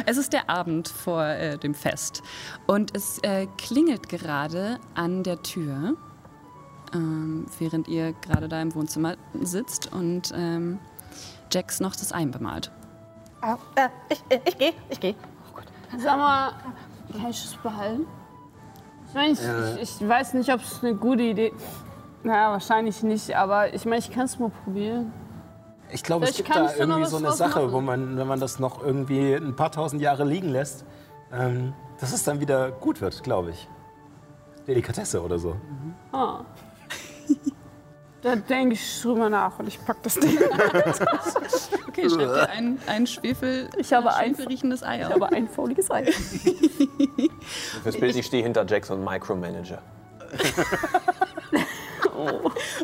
Es 0.06 0.18
ist 0.18 0.34
der 0.34 0.50
Abend 0.50 0.88
vor 0.90 1.24
äh, 1.24 1.58
dem 1.58 1.74
Fest 1.74 2.24
und 2.66 2.98
es 2.98 3.20
äh, 3.20 3.48
klingelt 3.58 4.10
gerade 4.10 4.80
an 4.96 5.24
der 5.24 5.42
Tür, 5.44 5.96
ähm, 6.94 7.46
während 7.60 7.88
ihr 7.88 8.14
gerade 8.14 8.50
da 8.50 8.62
im 8.62 8.74
Wohnzimmer 8.74 9.16
sitzt 9.40 9.94
und 9.94 10.34
ähm, 10.36 10.80
Jax 11.52 11.80
noch 11.80 11.96
das 11.96 12.12
Ei 12.14 12.26
bemalt. 12.26 12.72
Ah, 13.42 13.58
äh, 13.76 13.90
ich 14.10 14.24
ich, 14.30 14.40
ich 14.46 14.58
gehe, 14.58 14.74
ich 14.90 15.00
gehe. 15.00 15.16
Sag 15.98 16.18
mal, 16.18 16.52
kann 17.12 17.30
ich 17.30 17.42
das 17.44 17.56
behalten? 17.62 18.06
Ich 19.08 19.14
meine, 19.14 19.34
ich, 19.34 19.82
ich, 19.82 20.02
ich 20.02 20.08
weiß 20.08 20.34
nicht, 20.34 20.52
ob 20.54 20.62
es 20.62 20.84
eine 20.84 20.96
gute 20.96 21.24
Idee 21.24 21.54
Naja, 22.24 22.52
wahrscheinlich 22.52 23.04
nicht, 23.04 23.36
aber 23.36 23.74
ich 23.74 23.86
meine, 23.86 24.00
ich 24.00 24.12
kann 24.12 24.26
es 24.26 24.38
mal 24.38 24.50
probieren. 24.50 25.14
Ich 25.90 26.04
glaube, 26.04 26.26
es 26.26 26.32
Vielleicht 26.36 26.46
gibt 26.46 26.58
da 26.58 26.64
noch 26.64 26.76
irgendwie 26.76 27.02
was 27.04 27.12
so 27.12 27.18
eine 27.18 27.28
draus 27.28 27.38
Sache, 27.38 27.60
machen. 27.62 27.72
wo 27.72 27.80
man, 27.82 28.18
wenn 28.18 28.28
man 28.28 28.40
das 28.42 28.60
noch 28.60 28.84
irgendwie 28.84 29.34
ein 29.34 29.56
paar 29.56 29.72
tausend 29.72 30.02
Jahre 30.02 30.26
liegen 30.26 30.50
lässt, 30.50 30.84
ähm, 31.32 31.74
dass 32.00 32.12
es 32.12 32.24
dann 32.26 32.42
wieder 32.42 32.72
gut 32.72 33.00
wird, 33.00 33.24
glaube 33.24 33.52
ich. 33.52 33.70
Delikatesse 34.68 35.24
oder 35.24 35.40
so. 35.40 35.56
Ah. 36.12 36.42
Da 38.28 38.36
denke 38.36 38.74
ich 38.74 39.02
drüber 39.02 39.30
nach 39.30 39.58
und 39.58 39.70
ich 39.70 39.80
pack 39.86 40.04
das 40.04 40.16
Ding. 40.16 40.38
Okay, 41.88 42.10
schreib 42.10 42.20
dir 42.20 42.50
ein, 42.50 42.78
ein 42.86 43.08
Schwefel, 43.08 43.70
Ich 43.78 43.94
habe 43.94 44.14
ein- 44.14 44.36
schwefelriechendes 44.36 44.84
Ei 44.84 45.08
auf. 45.08 45.14
Aber 45.16 45.32
ein 45.32 45.48
fauliges 45.48 45.90
Ei. 45.90 46.06
Fürs 47.84 47.98
Bild, 47.98 48.18
ich 48.18 48.26
stehe 48.26 48.44
hinter 48.44 48.66
Jackson 48.68 49.02
Micromanager. 49.04 49.82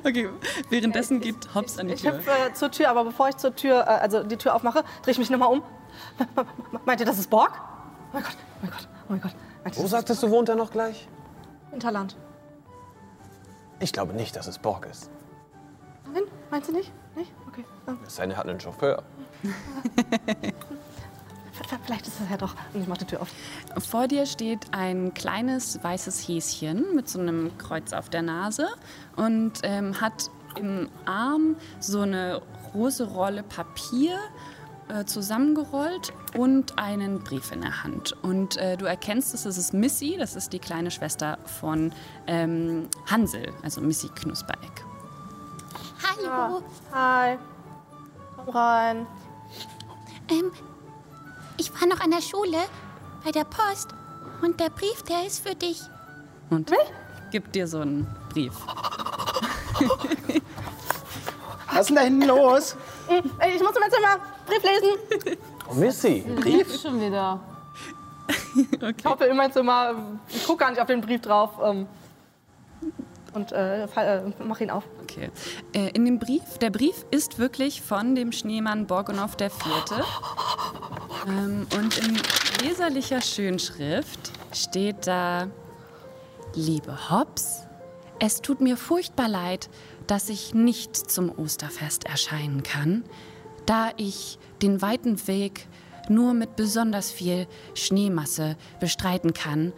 Okay, 0.05 0.29
währenddessen 0.69 1.19
geht 1.19 1.53
Hobbs 1.55 1.77
an 1.77 1.87
die 1.87 1.93
Ich 1.95 2.01
Tür. 2.01 2.13
hüpfe 2.13 2.31
äh, 2.31 2.53
zur 2.53 2.71
Tür, 2.71 2.89
aber 2.89 3.03
bevor 3.03 3.27
ich 3.29 3.37
zur 3.37 3.53
Tür, 3.55 3.81
äh, 3.81 3.99
also 4.01 4.23
die 4.23 4.37
Tür 4.37 4.55
aufmache, 4.55 4.83
drehe 5.01 5.11
ich 5.11 5.17
mich 5.17 5.29
nochmal 5.29 5.49
um. 5.51 5.61
Meint 6.85 6.99
ihr, 7.01 7.05
das 7.05 7.17
ist 7.19 7.29
Borg? 7.29 7.51
Oh 7.53 8.13
mein 8.13 8.23
Gott, 8.23 8.37
oh 8.37 8.57
mein 8.61 8.71
Gott, 8.71 8.87
oh 8.91 9.05
mein 9.09 9.21
Gott. 9.21 9.35
Meint 9.63 9.77
Wo 9.77 9.87
sagtest 9.87 10.21
du, 10.23 10.29
wohnt 10.29 10.47
er 10.49 10.55
noch 10.55 10.71
gleich? 10.71 11.07
Hinterland? 11.71 12.15
Ich 13.79 13.91
glaube 13.91 14.13
nicht, 14.13 14.35
dass 14.35 14.47
es 14.47 14.57
Borg 14.59 14.85
ist. 14.89 15.09
Nein? 16.13 16.23
Meint 16.51 16.67
ihr 16.67 16.73
nicht? 16.73 16.91
Nicht? 17.15 17.31
Okay. 17.47 17.65
Es 18.05 18.15
sei 18.15 18.23
denn, 18.23 18.31
er 18.31 18.37
hat 18.37 18.47
einen 18.47 18.59
Chauffeur. 18.59 19.03
vielleicht 21.85 22.07
ist 22.07 22.19
es 22.19 22.29
ja 22.29 22.37
doch. 22.37 22.55
Und 22.73 22.81
ich 22.81 22.87
mache 22.87 22.99
die 22.99 23.05
Tür 23.05 23.21
auf. 23.21 23.29
Vor 23.83 24.07
dir 24.07 24.25
steht 24.25 24.67
ein 24.71 25.13
kleines 25.13 25.83
weißes 25.83 26.27
Häschen 26.27 26.95
mit 26.95 27.09
so 27.09 27.19
einem 27.19 27.57
Kreuz 27.57 27.93
auf 27.93 28.09
der 28.09 28.21
Nase 28.21 28.67
und 29.15 29.53
ähm, 29.63 29.99
hat 29.99 30.29
im 30.55 30.89
Arm 31.05 31.55
so 31.79 32.01
eine 32.01 32.41
große 32.71 33.05
Rolle 33.05 33.43
Papier 33.43 34.17
äh, 34.89 35.05
zusammengerollt 35.05 36.13
und 36.37 36.77
einen 36.77 37.19
Brief 37.19 37.51
in 37.51 37.61
der 37.61 37.83
Hand. 37.83 38.13
Und 38.21 38.57
äh, 38.57 38.77
du 38.77 38.85
erkennst 38.85 39.33
es, 39.33 39.43
das 39.43 39.57
ist 39.57 39.73
Missy, 39.73 40.15
das 40.17 40.35
ist 40.35 40.53
die 40.53 40.59
kleine 40.59 40.91
Schwester 40.91 41.37
von 41.45 41.91
ähm, 42.27 42.87
Hansel, 43.09 43.51
also 43.63 43.81
Missy 43.81 44.09
Knuspereck. 44.09 44.92
Hallo. 46.03 46.61
Hi. 46.93 47.37
Komm 48.35 48.49
rein. 48.55 49.07
Ähm, 50.29 50.51
ich 51.57 51.71
war 51.79 51.87
noch 51.87 51.99
an 52.01 52.11
der 52.11 52.21
Schule 52.21 52.57
bei 53.23 53.31
der 53.31 53.43
Post 53.45 53.93
und 54.41 54.59
der 54.59 54.69
Brief, 54.69 55.03
der 55.03 55.25
ist 55.25 55.47
für 55.47 55.55
dich. 55.55 55.81
Und 56.49 56.71
gibt 57.31 57.55
dir 57.55 57.67
so 57.67 57.79
einen 57.79 58.07
Brief. 58.29 58.53
Was 61.71 61.79
ist 61.81 61.87
denn 61.89 61.95
da 61.95 62.01
hinten 62.03 62.27
los? 62.27 62.75
Hm, 63.07 63.23
Ich 63.55 63.61
muss 63.61 63.75
im 63.75 63.91
Zimmer 63.91 64.19
Brief 64.45 64.63
lesen. 64.63 65.37
Oh, 65.69 65.73
Missy! 65.73 66.21
Brief? 66.39 66.81
Schon 66.81 66.99
wieder. 67.01 67.39
Ich 68.55 69.03
hoffe 69.05 69.25
in 69.25 69.35
mein 69.35 69.51
Zimmer. 69.51 69.95
Ich 70.29 70.45
gucke 70.45 70.59
gar 70.59 70.69
nicht 70.69 70.79
auf 70.79 70.85
den 70.85 71.01
Brief 71.01 71.21
drauf. 71.21 71.57
Und 73.33 73.51
äh, 73.51 73.85
äh, 73.85 74.21
mach 74.39 74.61
ihn 74.61 74.69
auf. 74.69 74.83
Okay. 75.01 75.29
Äh, 75.73 75.89
in 75.89 76.05
dem 76.05 76.19
Brief, 76.19 76.57
der 76.59 76.69
Brief 76.69 77.05
ist 77.11 77.39
wirklich 77.39 77.81
von 77.81 78.15
dem 78.15 78.31
Schneemann 78.31 78.85
Borgonow 78.85 79.31
Vierte. 79.31 80.03
Ähm, 81.27 81.65
und 81.77 81.97
in 81.97 82.19
leserlicher 82.63 83.21
Schönschrift 83.21 84.31
steht 84.53 85.07
da: 85.07 85.47
Liebe 86.53 87.09
Hobbs, 87.09 87.67
es 88.19 88.41
tut 88.41 88.61
mir 88.61 88.77
furchtbar 88.77 89.27
leid, 89.27 89.69
dass 90.07 90.29
ich 90.29 90.53
nicht 90.53 90.95
zum 90.95 91.31
Osterfest 91.37 92.05
erscheinen 92.05 92.61
kann, 92.63 93.03
da 93.65 93.89
ich 93.97 94.37
den 94.61 94.81
weiten 94.81 95.27
Weg 95.27 95.67
nur 96.09 96.33
mit 96.33 96.55
besonders 96.55 97.11
viel 97.11 97.47
Schneemasse 97.73 98.57
bestreiten 98.79 99.33
kann 99.33 99.73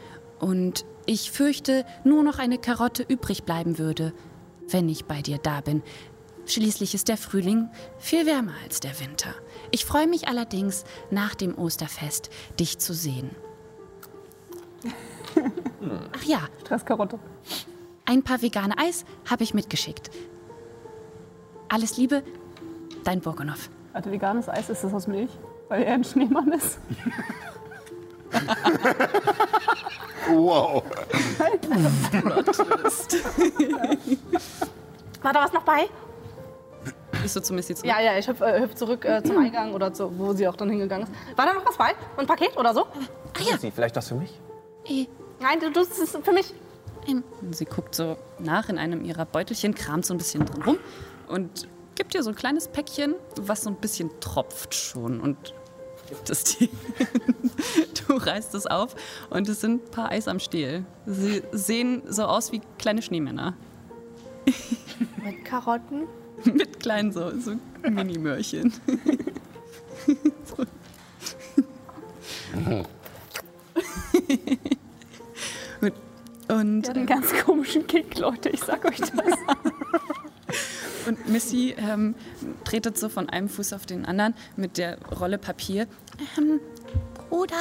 und 0.45 0.85
ich 1.07 1.31
fürchte, 1.31 1.87
nur 2.03 2.21
noch 2.21 2.37
eine 2.37 2.59
Karotte 2.59 3.01
übrig 3.01 3.45
bleiben 3.45 3.79
würde, 3.79 4.13
wenn 4.69 4.87
ich 4.89 5.05
bei 5.05 5.23
dir 5.23 5.39
da 5.39 5.61
bin. 5.61 5.81
Schließlich 6.45 6.93
ist 6.93 7.07
der 7.07 7.17
Frühling 7.17 7.67
viel 7.97 8.27
wärmer 8.27 8.53
als 8.63 8.79
der 8.79 8.99
Winter. 8.99 9.33
Ich 9.71 9.85
freue 9.85 10.05
mich 10.05 10.27
allerdings, 10.27 10.83
nach 11.09 11.33
dem 11.33 11.57
Osterfest 11.57 12.29
dich 12.59 12.77
zu 12.77 12.93
sehen. 12.93 13.31
Ach 16.15 16.23
ja, 16.23 16.41
Stresskarotte. 16.61 17.17
ein 18.05 18.21
paar 18.21 18.43
vegane 18.43 18.77
Eis 18.77 19.03
habe 19.27 19.43
ich 19.43 19.55
mitgeschickt. 19.55 20.11
Alles 21.69 21.97
Liebe, 21.97 22.21
dein 23.03 23.19
Burgonow. 23.19 23.71
Warte, 23.93 24.11
veganes 24.11 24.47
Eis, 24.47 24.69
ist 24.69 24.83
das 24.83 24.93
aus 24.93 25.07
Milch? 25.07 25.31
Weil 25.69 25.81
er 25.81 25.95
ein 25.95 26.03
Schneemann 26.03 26.51
ist. 26.51 26.77
Wow. 30.29 30.83
War 35.21 35.33
da 35.33 35.43
was 35.43 35.53
noch 35.53 35.63
bei? 35.63 35.89
Bist 37.21 37.35
du 37.35 37.41
zu 37.41 37.53
Missy 37.53 37.75
zurück? 37.75 37.89
Ja, 37.89 37.99
ja, 37.99 38.17
ich 38.17 38.27
hüpf, 38.27 38.41
äh, 38.41 38.61
hüpf 38.61 38.75
zurück 38.75 39.05
äh, 39.05 39.23
zum 39.23 39.37
Eingang 39.37 39.73
oder 39.73 39.91
zu, 39.93 40.11
wo 40.17 40.33
sie 40.33 40.47
auch 40.47 40.55
dann 40.55 40.69
hingegangen 40.69 41.07
ist. 41.07 41.37
War 41.37 41.45
da 41.45 41.53
noch 41.53 41.65
was 41.65 41.77
bei? 41.77 41.93
Ein 42.17 42.27
Paket 42.27 42.55
oder 42.57 42.73
so? 42.73 42.85
Sie, 43.59 43.71
vielleicht 43.71 43.95
was 43.95 44.07
für 44.09 44.15
mich? 44.15 44.39
Äh, 44.85 45.07
Nein, 45.39 45.59
du, 45.59 45.71
du 45.71 45.79
das 45.81 45.97
ist 45.97 46.17
für 46.23 46.31
mich. 46.31 46.53
Sie 47.51 47.65
guckt 47.65 47.93
so 47.95 48.17
nach 48.39 48.69
in 48.69 48.77
einem 48.77 49.03
ihrer 49.03 49.25
Beutelchen, 49.25 49.75
kramt 49.75 50.05
so 50.05 50.13
ein 50.13 50.17
bisschen 50.17 50.45
drin 50.45 50.63
rum 50.63 50.77
und 51.27 51.67
gibt 51.95 52.13
dir 52.13 52.23
so 52.23 52.29
ein 52.29 52.35
kleines 52.35 52.67
Päckchen, 52.67 53.15
was 53.39 53.63
so 53.63 53.69
ein 53.69 53.75
bisschen 53.75 54.09
tropft 54.19 54.73
schon 54.73 55.21
und 55.21 55.53
gibt 56.07 56.29
es 56.29 56.43
dir. 56.43 56.69
du 58.07 58.13
reißt 58.15 58.55
es 58.55 58.65
auf 58.65 58.95
und 59.29 59.47
es 59.49 59.61
sind 59.61 59.85
ein 59.85 59.91
paar 59.91 60.09
Eis 60.09 60.27
am 60.27 60.39
Stiel. 60.39 60.85
Sie 61.05 61.41
sehen 61.51 62.03
so 62.07 62.25
aus 62.25 62.51
wie 62.51 62.61
kleine 62.77 63.01
Schneemänner. 63.01 63.55
Mit 65.23 65.45
Karotten. 65.45 66.03
Mit 66.43 66.79
kleinen 66.79 67.11
so, 67.11 67.31
so 67.39 67.53
Mini-Möhrchen. 67.81 68.73
und, 75.81 75.93
und 76.47 76.81
Der 76.83 76.89
hat 76.89 76.97
einen 76.97 77.05
ganz 77.05 77.33
komischen 77.43 77.87
Kick, 77.87 78.17
Leute, 78.19 78.49
ich 78.49 78.61
sag 78.61 78.85
euch 78.85 78.99
das. 78.99 79.11
Und 81.07 81.29
Missy 81.29 81.75
ähm, 81.77 82.15
tretet 82.63 82.97
so 82.97 83.09
von 83.09 83.29
einem 83.29 83.49
Fuß 83.49 83.73
auf 83.73 83.85
den 83.85 84.05
anderen 84.05 84.33
mit 84.55 84.77
der 84.77 84.97
Rolle 85.19 85.37
Papier. 85.37 85.87
Bruder? 87.29 87.55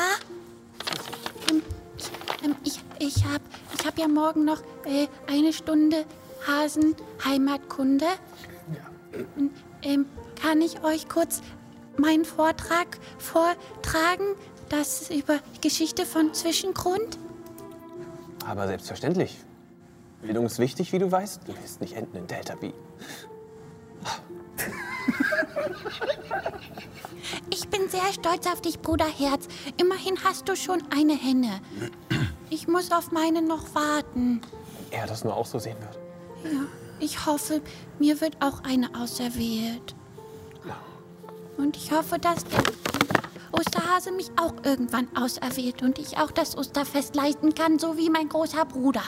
Ähm, 1.50 1.62
ähm, 2.42 2.56
ich 2.64 2.80
ich 2.98 3.24
habe 3.24 3.44
ich 3.78 3.86
hab 3.86 3.98
ja 3.98 4.08
morgen 4.08 4.44
noch 4.44 4.62
äh, 4.84 5.08
eine 5.26 5.52
Stunde 5.52 6.04
Hasen-Heimatkunde. 6.46 8.06
Und, 9.36 9.50
ähm, 9.82 10.06
kann 10.40 10.60
ich 10.60 10.82
euch 10.82 11.08
kurz 11.08 11.42
meinen 11.96 12.24
Vortrag 12.24 12.98
vortragen? 13.18 14.36
Das 14.68 15.02
ist 15.02 15.10
über 15.10 15.38
Geschichte 15.60 16.04
von 16.06 16.34
Zwischengrund? 16.34 17.18
Aber 18.46 18.66
selbstverständlich. 18.66 19.38
Bildung 20.22 20.46
ist 20.46 20.58
wichtig, 20.58 20.92
wie 20.92 20.98
du 20.98 21.10
weißt. 21.10 21.42
Du 21.46 21.54
willst 21.54 21.80
nicht 21.80 21.94
enden 21.94 22.16
in 22.16 22.26
Delta 22.26 22.54
B. 22.54 22.72
Ich 27.50 27.68
bin 27.68 27.88
sehr 27.88 28.12
stolz 28.12 28.46
auf 28.46 28.61
dich, 28.61 28.80
Bruder 28.80 29.06
Herz. 29.06 29.49
Immerhin 29.76 30.16
hast 30.25 30.49
du 30.49 30.56
schon 30.56 30.82
eine 30.90 31.14
Henne. 31.14 31.61
Ich 32.50 32.68
muss 32.68 32.90
auf 32.92 33.12
meine 33.12 33.42
noch 33.42 33.75
warten. 33.75 34.40
Er 34.90 35.07
das 35.07 35.24
nur 35.24 35.37
auch 35.37 35.46
so 35.46 35.59
sehen 35.59 35.76
wird. 35.81 36.52
Ja, 36.52 36.61
ich 37.00 37.26
hoffe, 37.26 37.61
mir 37.98 38.20
wird 38.20 38.37
auch 38.40 38.62
eine 38.64 38.94
auserwählt. 38.94 39.94
Und 41.57 41.76
ich 41.76 41.92
hoffe, 41.92 42.18
dass 42.18 42.44
der 42.44 42.62
Osterhase 43.52 44.12
mich 44.12 44.31
auch 44.37 44.55
irgendwann 44.64 45.09
auserwählt 45.16 45.83
und 45.83 45.98
ich 45.98 46.18
auch 46.18 46.33
das 46.33 46.57
Osterfest 46.57 47.14
leiten 47.14 47.55
kann, 47.55 47.78
so 47.78 47.96
wie 47.96 48.11
mein 48.11 48.28
großer 48.28 48.64
Bruder. 48.64 49.02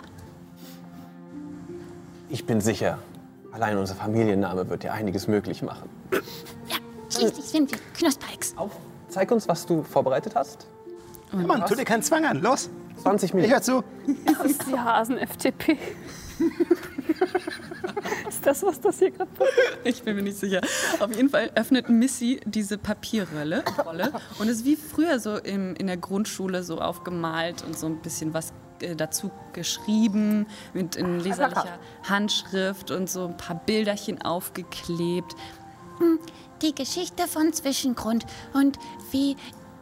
Ich 2.29 2.45
bin 2.45 2.61
sicher, 2.61 2.99
allein 3.57 3.79
unser 3.79 3.95
Familienname 3.95 4.69
wird 4.69 4.83
dir 4.83 4.93
einiges 4.93 5.29
möglich 5.29 5.63
machen. 5.63 5.89
Ja, 6.69 6.77
schließlich 7.11 7.47
sind 7.47 7.71
wir 7.71 7.79
Knusperex. 7.97 8.55
Auf, 8.57 8.73
zeig 9.09 9.31
uns, 9.33 9.49
was 9.49 9.65
du 9.65 9.83
vorbereitet 9.83 10.35
hast. 10.35 10.67
Ja, 11.33 11.39
Mann, 11.39 11.65
tu 11.67 11.75
dir 11.75 11.87
keinen 11.87 12.03
Zwang 12.03 12.27
an. 12.27 12.43
Los, 12.43 12.69
20 13.03 13.31
ich 13.31 13.35
Minuten. 13.35 13.53
hör 13.53 13.63
zu. 13.63 13.83
Das 14.27 14.45
ist 14.47 14.67
die 14.67 14.79
Hasen-FTP. 14.79 15.79
ist 18.29 18.47
das, 18.47 18.63
was 18.63 18.79
das 18.79 18.99
hier 18.99 19.11
gerade 19.11 19.31
passiert? 19.31 19.79
Ich 19.85 20.03
bin 20.03 20.17
mir 20.17 20.23
nicht 20.23 20.39
sicher. 20.39 20.61
Auf 21.01 21.17
jeden 21.17 21.31
Fall 21.31 21.51
öffnet 21.55 21.89
Missy 21.89 22.41
diese 22.45 22.77
Papierrolle 22.77 23.65
Rolle, 23.85 24.13
und 24.39 24.49
ist 24.49 24.67
wie 24.67 24.77
früher 24.77 25.19
so 25.19 25.39
im, 25.39 25.75
in 25.77 25.87
der 25.87 25.97
Grundschule 25.97 26.63
so 26.63 26.79
aufgemalt 26.79 27.65
und 27.65 27.79
so 27.79 27.87
ein 27.87 28.03
bisschen 28.03 28.35
was 28.35 28.53
dazu 28.97 29.31
geschrieben 29.53 30.47
mit 30.73 30.97
in 30.97 31.21
leserlicher 31.21 31.79
Handschrift 32.09 32.91
und 32.91 33.09
so 33.09 33.27
ein 33.27 33.37
paar 33.37 33.57
Bilderchen 33.57 34.23
aufgeklebt. 34.23 35.35
Die 36.63 36.75
Geschichte 36.75 37.27
von 37.27 37.53
Zwischengrund 37.53 38.27
und 38.53 38.79
wie 39.11 39.37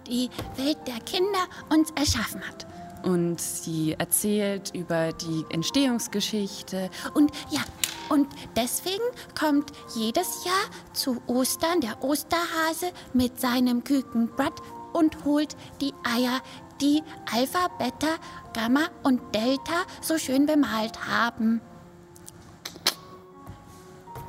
die 0.06 0.30
Welt 0.56 0.78
der 0.86 1.00
Kinder 1.00 1.44
uns 1.70 1.90
erschaffen 1.92 2.40
hat. 2.46 2.66
Und 3.04 3.40
sie 3.40 3.94
erzählt 3.98 4.74
über 4.74 5.12
die 5.12 5.44
Entstehungsgeschichte. 5.50 6.90
Und 7.12 7.30
ja, 7.50 7.60
und 8.08 8.28
deswegen 8.56 9.02
kommt 9.38 9.72
jedes 9.94 10.44
Jahr 10.44 10.54
zu 10.92 11.20
Ostern 11.26 11.80
der 11.80 12.02
Osterhase 12.02 12.92
mit 13.12 13.40
seinem 13.40 13.84
Kükenbrett 13.84 14.54
und 14.92 15.24
holt 15.24 15.56
die 15.80 15.92
Eier, 16.04 16.40
die 16.80 17.02
Alpha, 17.32 17.68
Beta, 17.78 18.16
Gamma 18.52 18.86
und 19.02 19.20
Delta 19.34 19.84
so 20.00 20.18
schön 20.18 20.46
bemalt 20.46 21.06
haben. 21.08 21.60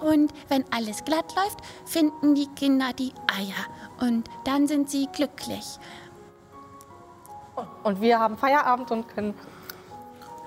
Und 0.01 0.31
wenn 0.49 0.65
alles 0.71 1.03
glatt 1.03 1.33
läuft, 1.35 1.59
finden 1.85 2.35
die 2.35 2.47
Kinder 2.47 2.93
die 2.93 3.13
Eier. 3.35 4.05
Und 4.05 4.29
dann 4.43 4.67
sind 4.67 4.89
sie 4.89 5.07
glücklich. 5.11 5.79
Und 7.83 8.01
wir 8.01 8.19
haben 8.19 8.37
Feierabend 8.37 8.91
und 8.91 9.07
können 9.07 9.33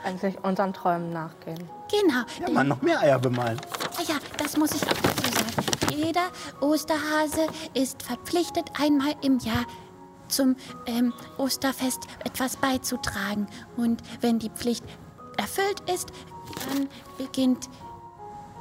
eigentlich 0.05 0.43
unseren 0.45 0.73
Träumen 0.73 1.13
nachgehen. 1.13 1.69
Genau. 1.91 2.23
Ja, 2.41 2.53
Mann, 2.53 2.69
noch 2.69 2.83
mehr 2.83 3.01
Eier 3.01 3.19
bemalen. 3.19 3.61
Ah 3.97 4.03
Ja, 4.07 4.17
das 4.37 4.57
muss 4.57 4.73
ich 4.73 4.83
auch 4.83 4.93
dazu 4.93 5.31
sagen. 5.31 5.95
Jeder 5.97 6.29
Osterhase 6.61 7.47
ist 7.75 8.03
verpflichtet, 8.03 8.71
einmal 8.79 9.15
im 9.23 9.39
Jahr 9.39 9.65
zum 10.29 10.57
ähm, 10.87 11.13
Osterfest 11.39 12.01
etwas 12.25 12.57
beizutragen. 12.57 13.47
Und 13.77 14.03
wenn 14.21 14.39
die 14.39 14.51
Pflicht 14.51 14.85
erfüllt 15.37 15.81
ist, 15.93 16.09
dann 16.69 16.89
beginnt 17.19 17.69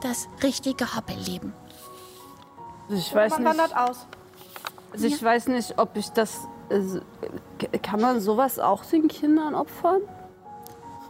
das 0.01 0.27
richtige 0.43 0.95
Hoppelleben. 0.95 1.53
Also 2.89 2.99
ich 3.01 3.13
weiß 3.13 3.32
Man 3.34 3.43
nicht, 3.43 3.49
wandert 3.51 3.75
aus. 3.77 4.08
also 4.93 5.06
ich 5.08 5.21
weiß 5.21 5.47
nicht, 5.47 5.77
ob 5.77 5.95
ich 5.97 6.10
das. 6.12 6.39
Also, 6.69 6.99
kann 7.82 8.01
man 8.01 8.19
sowas 8.19 8.60
auch 8.60 8.84
den 8.86 9.08
Kindern 9.08 9.56
opfern? 9.56 10.01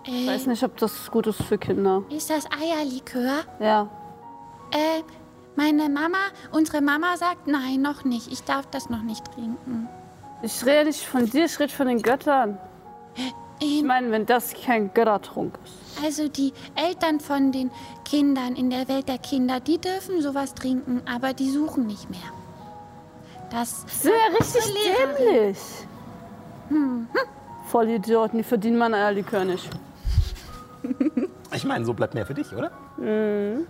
Ich 0.05 0.13
Äh, 0.13 0.27
weiß 0.27 0.45
nicht, 0.47 0.63
ob 0.63 0.77
das 0.77 1.09
gut 1.11 1.27
ist 1.27 1.41
für 1.43 1.57
Kinder. 1.57 2.03
ist 2.09 2.29
das 2.29 2.45
Eierlikör? 2.51 3.39
Ja. 3.59 3.89
Äh, 4.71 5.01
meine 5.55 5.89
Mama, 5.89 6.17
unsere 6.51 6.81
Mama 6.81 7.17
sagt, 7.17 7.47
nein, 7.47 7.81
noch 7.81 8.03
nicht. 8.05 8.31
Ich 8.31 8.43
darf 8.43 8.67
das 8.67 8.89
noch 8.91 9.01
nicht 9.01 9.25
trinken. 9.33 9.89
Ich 10.41 10.65
rede 10.65 10.85
nicht 10.85 11.05
von 11.05 11.25
dir, 11.25 11.45
ich 11.45 11.59
rede 11.59 11.73
von 11.73 11.87
den 11.87 12.01
Göttern. 12.01 12.57
Ich 13.59 13.79
Ähm, 13.81 13.87
meine, 13.87 14.11
wenn 14.11 14.25
das 14.25 14.53
kein 14.53 14.93
Göttertrunk 14.93 15.57
ist. 15.63 16.03
Also 16.05 16.27
die 16.29 16.53
Eltern 16.75 17.19
von 17.19 17.51
den 17.51 17.71
Kindern 18.05 18.55
in 18.55 18.69
der 18.69 18.87
Welt 18.87 19.09
der 19.09 19.17
Kinder, 19.17 19.59
die 19.59 19.79
dürfen 19.79 20.21
sowas 20.21 20.53
trinken, 20.53 21.01
aber 21.11 21.33
die 21.33 21.49
suchen 21.49 21.87
nicht 21.87 22.07
mehr. 22.09 22.19
Das 23.49 23.83
sind 23.87 24.13
ja 24.13 24.37
richtig 24.37 24.63
Unsere 24.63 24.77
Lehrerin. 24.77 25.55
dämlich. 26.69 27.07
Vollidioten, 27.71 28.37
die 28.37 28.43
verdienen 28.43 28.77
mein 28.77 28.93
Eierlikör 28.93 29.43
nicht. 29.43 29.67
Ich 31.53 31.65
meine, 31.65 31.83
so 31.85 31.93
bleibt 31.93 32.13
mehr 32.13 32.25
für 32.25 32.33
dich, 32.35 32.53
oder? 32.53 32.71
Und 32.99 33.65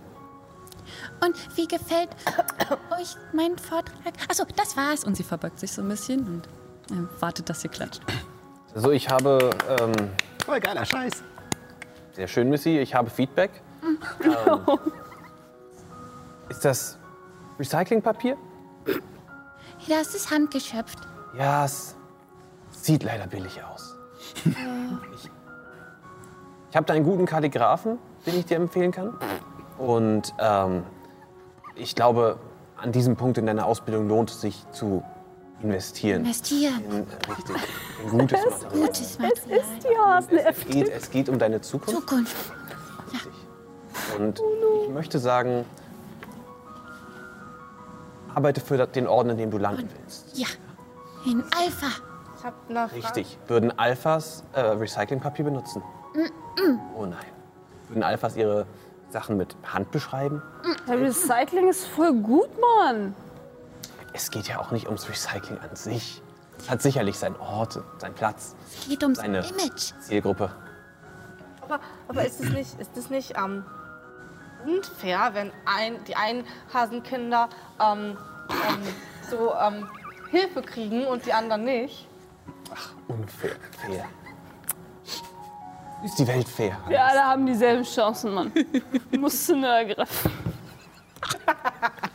wie 1.56 1.66
gefällt 1.66 2.10
euch 3.00 3.16
mein 3.32 3.56
Vortrag? 3.56 4.12
Achso, 4.28 4.44
das 4.56 4.76
war's. 4.76 5.04
Und 5.04 5.16
sie 5.16 5.22
verbeugt 5.22 5.58
sich 5.60 5.72
so 5.72 5.80
ein 5.82 5.88
bisschen 5.88 6.26
und 6.26 6.46
äh, 6.46 6.50
wartet, 7.20 7.48
dass 7.48 7.64
ihr 7.64 7.70
klatscht. 7.70 8.02
Also 8.74 8.90
ich 8.90 9.08
habe, 9.10 9.50
ähm, 9.80 9.92
Voll 10.44 10.60
geiler 10.60 10.84
Scheiß. 10.84 11.22
sehr 12.12 12.28
schön, 12.28 12.48
Missy, 12.48 12.78
ich 12.78 12.94
habe 12.94 13.10
Feedback. 13.10 13.50
Ähm, 14.24 14.60
ist 16.48 16.64
das 16.64 16.98
Recyclingpapier? 17.58 18.36
Das 19.88 20.14
ist 20.14 20.30
handgeschöpft. 20.30 20.98
Ja, 21.36 21.64
es 21.64 21.94
sieht 22.70 23.02
leider 23.04 23.26
billig 23.26 23.62
aus. 23.62 23.96
Ich, 25.14 25.30
ich 26.70 26.76
habe 26.76 26.86
da 26.86 26.94
einen 26.94 27.04
guten 27.04 27.26
Kalligraphen, 27.26 27.98
den 28.26 28.38
ich 28.38 28.46
dir 28.46 28.56
empfehlen 28.56 28.92
kann. 28.92 29.14
Und 29.78 30.34
ähm, 30.38 30.82
ich 31.74 31.94
glaube, 31.94 32.38
an 32.76 32.92
diesem 32.92 33.16
Punkt 33.16 33.38
in 33.38 33.46
deiner 33.46 33.66
Ausbildung 33.66 34.08
lohnt 34.08 34.30
es 34.30 34.40
sich 34.40 34.66
zu 34.72 35.02
investieren. 35.62 36.20
Investieren. 36.22 36.84
In, 36.84 37.06
richtig, 37.34 37.56
in 38.02 38.10
gutes 38.10 38.40
Material. 38.62 38.86
Gutes 38.86 39.18
Material. 39.18 39.62
Die 39.82 39.98
Hasen 39.98 40.38
Es 40.38 40.66
geht, 40.66 40.88
es 40.88 41.10
geht 41.10 41.28
um 41.28 41.38
deine 41.38 41.60
Zukunft. 41.60 42.00
Zukunft. 42.00 42.52
Und 44.18 44.40
ich 44.84 44.90
möchte 44.90 45.18
sagen, 45.18 45.64
arbeite 48.34 48.60
für 48.60 48.86
den 48.86 49.06
Orden, 49.06 49.30
in 49.30 49.36
dem 49.36 49.50
du 49.50 49.58
landen 49.58 49.88
willst. 50.00 50.36
Ja. 50.38 50.46
In 51.26 51.42
Alpha. 51.56 51.88
Ich 52.38 52.44
eine 52.44 52.88
Frage. 52.88 52.94
Richtig. 52.94 53.38
Würden 53.48 53.76
Alphas 53.78 54.44
äh, 54.52 54.60
Recyclingpapier 54.60 55.44
benutzen? 55.44 55.82
Oh 56.96 57.04
nein. 57.04 57.16
Würden 57.88 58.02
Alphas 58.02 58.36
ihre 58.36 58.66
Sachen 59.10 59.36
mit 59.36 59.56
Hand 59.64 59.90
beschreiben? 59.90 60.42
Ja, 60.86 60.94
Recycling 60.94 61.68
ist 61.68 61.86
voll 61.86 62.12
gut, 62.14 62.48
Mann. 62.60 63.14
Es 64.12 64.30
geht 64.30 64.48
ja 64.48 64.58
auch 64.58 64.70
nicht 64.70 64.86
ums 64.86 65.08
Recycling 65.08 65.58
an 65.58 65.74
sich. 65.76 66.22
Es 66.58 66.70
hat 66.70 66.82
sicherlich 66.82 67.18
seinen 67.18 67.36
Ort, 67.36 67.78
seinen 67.98 68.14
Platz, 68.14 68.56
Es 68.80 68.88
geht 68.88 69.02
ums 69.02 69.18
seine 69.18 69.38
Image. 69.38 69.92
Zielgruppe. 70.00 70.50
Aber, 71.62 71.80
aber 72.08 72.24
ist 72.24 72.40
es 72.40 72.50
nicht, 72.50 72.80
ist 72.80 72.96
es 72.96 73.10
nicht 73.10 73.34
ähm, 73.36 73.64
unfair, 74.64 75.30
wenn 75.34 75.52
ein, 75.66 76.02
die 76.04 76.16
einen 76.16 76.44
Hasenkinder 76.72 77.48
ähm, 77.80 78.16
ähm, 78.50 78.82
so 79.30 79.54
ähm, 79.54 79.88
Hilfe 80.30 80.62
kriegen 80.62 81.06
und 81.06 81.26
die 81.26 81.32
anderen 81.32 81.64
nicht? 81.64 82.08
Unfair. 83.06 83.56
Fair. 83.80 84.04
Ist 86.04 86.18
die 86.18 86.26
Welt 86.26 86.48
fair? 86.48 86.78
Wir 86.86 87.04
alle 87.04 87.22
haben 87.22 87.46
dieselben 87.46 87.84
Chancen, 87.84 88.32
Mann. 88.32 88.52
Musst 89.18 89.48
du 89.48 89.56
nur 89.56 89.68
ergreifen. 89.68 90.30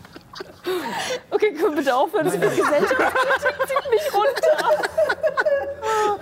Okay, 1.30 1.54
können 1.54 1.72
wir 1.72 1.78
bitte 1.78 1.96
aufhören? 1.96 2.26
Das 2.26 2.40
wird 2.40 2.56
Gesellschaftskritik 2.56 3.68
zieht 3.68 3.92
mich 3.92 4.14
runter. 4.14 4.70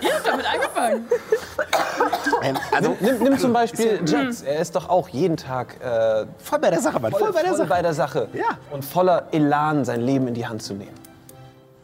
Ihr 0.00 0.14
habt 0.14 0.26
damit 0.26 0.46
angefangen. 0.46 1.06
Ähm, 2.42 2.58
also 2.72 2.96
Nimm, 3.00 3.18
nimm 3.22 3.38
zum 3.38 3.52
Beispiel 3.52 4.00
Jax. 4.04 4.42
Er 4.42 4.58
ist 4.58 4.74
doch 4.74 4.88
auch 4.88 5.08
jeden 5.08 5.36
Tag 5.36 5.76
äh, 5.80 6.26
voll 6.38 6.58
bei 6.58 6.70
der 6.70 6.80
Sache, 6.80 6.98
Mann. 6.98 7.12
Voll, 7.12 7.32
bei 7.32 7.42
der 7.42 7.54
Sache. 7.54 7.68
bei 7.68 7.82
der 7.82 7.94
Sache. 7.94 8.28
Ja. 8.32 8.58
Und 8.72 8.84
voller 8.84 9.28
Elan, 9.32 9.84
sein 9.84 10.00
Leben 10.00 10.26
in 10.26 10.34
die 10.34 10.46
Hand 10.46 10.62
zu 10.62 10.74
nehmen. 10.74 10.94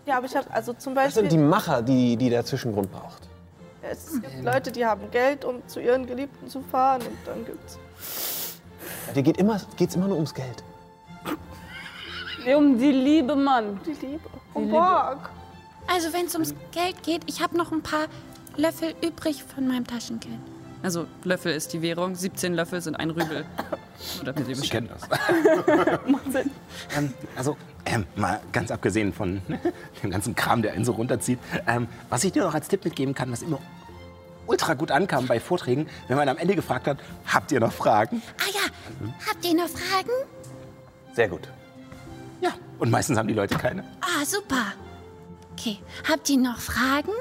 Ja, 0.06 0.16
aber 0.16 0.26
ich 0.26 0.34
habe 0.34 0.46
also 0.50 0.72
zum 0.72 0.94
Das 0.94 1.14
sind 1.14 1.30
die 1.30 1.38
Macher, 1.38 1.82
die, 1.82 2.16
die 2.16 2.30
der 2.30 2.44
Zwischengrund 2.44 2.90
braucht. 2.90 3.28
es 3.82 4.12
gibt 4.20 4.42
Leute, 4.42 4.72
die 4.72 4.84
haben 4.84 5.10
Geld, 5.10 5.44
um 5.44 5.66
zu 5.68 5.80
ihren 5.80 6.06
Geliebten 6.06 6.48
zu 6.48 6.62
fahren 6.62 7.02
und 7.02 7.18
dann 7.26 7.44
gibt's 7.44 7.78
Ja, 9.06 9.12
dir 9.12 9.22
geht 9.22 9.36
immer, 9.36 9.60
geht's 9.76 9.94
immer 9.94 10.08
nur 10.08 10.16
ums 10.16 10.34
Geld. 10.34 10.64
Nee, 12.44 12.54
um 12.54 12.78
die 12.78 12.92
Liebe, 12.92 13.34
Mann. 13.34 13.80
die 13.84 14.06
Liebe. 14.06 14.28
Und 14.54 14.70
Borg. 14.70 15.30
Also 15.86 16.12
wenn 16.12 16.26
es 16.26 16.34
ums 16.34 16.54
Geld 16.72 17.02
geht, 17.02 17.22
ich 17.26 17.42
habe 17.42 17.56
noch 17.56 17.72
ein 17.72 17.82
paar 17.82 18.06
Löffel 18.56 18.94
übrig 19.02 19.42
von 19.44 19.66
meinem 19.66 19.86
Taschengeld. 19.86 20.38
Also 20.82 21.06
Löffel 21.24 21.52
ist 21.52 21.72
die 21.72 21.82
Währung. 21.82 22.14
17 22.14 22.54
Löffel 22.54 22.80
sind 22.80 22.94
ein 22.96 23.10
Rübel. 23.10 23.44
Oder 24.20 24.32
mit 24.32 24.46
dem 24.46 24.62
Ich 24.62 24.70
kenne 24.70 24.88
das. 24.88 25.02
ähm, 26.96 27.12
also, 27.36 27.56
ähm, 27.84 28.06
mal 28.14 28.40
ganz 28.52 28.70
abgesehen 28.70 29.12
von 29.12 29.42
dem 30.02 30.10
ganzen 30.10 30.36
Kram, 30.36 30.62
der 30.62 30.72
einen 30.74 30.84
so 30.84 30.92
runterzieht, 30.92 31.38
ähm, 31.66 31.88
was 32.10 32.22
ich 32.22 32.32
dir 32.32 32.44
noch 32.44 32.54
als 32.54 32.68
Tipp 32.68 32.84
mitgeben 32.84 33.14
kann, 33.14 33.32
was 33.32 33.42
immer 33.42 33.58
ultra 34.46 34.74
gut 34.74 34.90
ankam 34.90 35.26
bei 35.26 35.40
Vorträgen, 35.40 35.88
wenn 36.06 36.16
man 36.16 36.28
am 36.28 36.38
Ende 36.38 36.54
gefragt 36.54 36.86
hat, 36.86 36.98
habt 37.26 37.52
ihr 37.52 37.60
noch 37.60 37.72
Fragen? 37.72 38.22
Ah 38.40 38.50
ja, 38.52 39.10
habt 39.28 39.44
ihr 39.44 39.54
noch 39.54 39.68
Fragen? 39.68 40.10
Sehr 41.12 41.28
gut. 41.28 41.48
Ja. 42.78 42.82
Und 42.82 42.90
meistens 42.90 43.18
haben 43.18 43.28
die 43.28 43.34
Leute 43.34 43.56
keine. 43.56 43.84
Ah, 44.00 44.24
super. 44.24 44.72
Okay, 45.52 45.78
habt 46.08 46.28
ihr 46.30 46.38
noch 46.38 46.58
Fragen? 46.58 47.12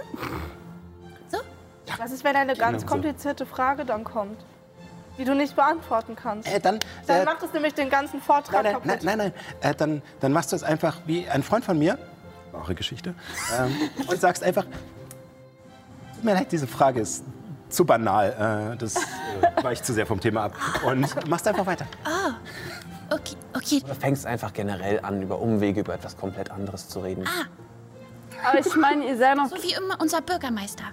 Was 1.97 2.11
ist, 2.11 2.23
wenn 2.23 2.35
eine 2.35 2.55
ganz 2.55 2.81
so. 2.81 2.87
komplizierte 2.87 3.45
Frage 3.45 3.85
dann 3.85 4.03
kommt, 4.03 4.39
die 5.17 5.23
du 5.23 5.33
nicht 5.33 5.55
beantworten 5.55 6.15
kannst? 6.15 6.47
Äh, 6.47 6.59
dann, 6.59 6.79
Dann 7.07 7.21
äh, 7.21 7.25
macht 7.25 7.43
es 7.43 7.53
nämlich 7.53 7.73
den 7.73 7.89
ganzen 7.89 8.21
Vortrag 8.21 8.63
nein, 8.63 8.73
kaputt. 8.73 8.87
nein, 8.87 8.99
nein, 9.03 9.17
nein, 9.17 9.33
nein. 9.61 9.71
Äh, 9.71 9.75
dann, 9.75 10.01
dann 10.19 10.31
machst 10.31 10.51
du 10.51 10.55
es 10.55 10.63
einfach 10.63 10.97
wie 11.05 11.27
ein 11.27 11.43
Freund 11.43 11.65
von 11.65 11.77
mir, 11.79 11.97
wahre 12.51 12.75
Geschichte, 12.75 13.15
ähm, 13.57 13.75
und 14.07 14.19
sagst 14.19 14.43
einfach, 14.43 14.65
tut 16.15 16.23
mir 16.23 16.33
leid, 16.33 16.51
diese 16.51 16.67
Frage 16.67 16.99
ist 16.99 17.23
zu 17.69 17.85
banal, 17.85 18.73
äh, 18.73 18.77
das 18.77 18.95
äh, 18.95 19.63
weicht 19.63 19.85
zu 19.85 19.93
sehr 19.93 20.05
vom 20.05 20.19
Thema 20.19 20.45
ab. 20.45 20.53
Und 20.85 21.27
machst 21.27 21.47
einfach 21.47 21.65
weiter. 21.65 21.85
Okay, 22.03 22.35
okay. 23.71 23.83
Du 23.87 23.95
fängst 23.95 24.25
einfach 24.25 24.53
generell 24.53 24.99
an, 25.01 25.21
über 25.21 25.39
Umwege, 25.39 25.81
über 25.81 25.93
etwas 25.93 26.17
komplett 26.17 26.51
anderes 26.51 26.87
zu 26.89 26.99
reden. 26.99 27.25
Aber 28.43 28.59
ich 28.59 28.75
meine, 28.75 29.05
ihr 29.05 29.17
seid 29.17 29.37
noch, 29.37 29.49
So 29.49 29.55
wie 29.63 29.73
immer 29.73 29.99
unser 29.99 30.21
Bürgermeister. 30.21 30.83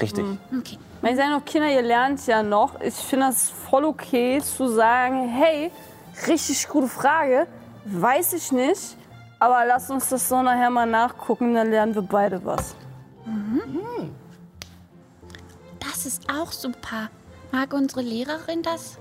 Richtig. 0.00 0.24
Okay. 0.58 0.78
ihr 1.02 1.16
seid 1.16 1.30
noch 1.30 1.44
Kinder, 1.44 1.68
ihr 1.68 1.82
lernt 1.82 2.26
ja 2.26 2.42
noch. 2.42 2.80
Ich 2.80 2.94
finde 2.94 3.26
das 3.26 3.50
voll 3.50 3.84
okay 3.84 4.40
zu 4.40 4.68
sagen, 4.68 5.28
hey, 5.28 5.70
richtig 6.26 6.68
gute 6.68 6.88
Frage, 6.88 7.46
weiß 7.84 8.32
ich 8.34 8.52
nicht, 8.52 8.96
aber 9.38 9.64
lass 9.66 9.90
uns 9.90 10.08
das 10.08 10.28
so 10.28 10.42
nachher 10.42 10.70
mal 10.70 10.86
nachgucken, 10.86 11.54
dann 11.54 11.70
lernen 11.70 11.94
wir 11.94 12.02
beide 12.02 12.44
was. 12.44 12.74
Das 15.80 16.06
ist 16.06 16.28
auch 16.30 16.52
super. 16.52 17.10
Mag 17.50 17.72
unsere 17.74 18.02
Lehrerin 18.02 18.62
das? 18.62 18.98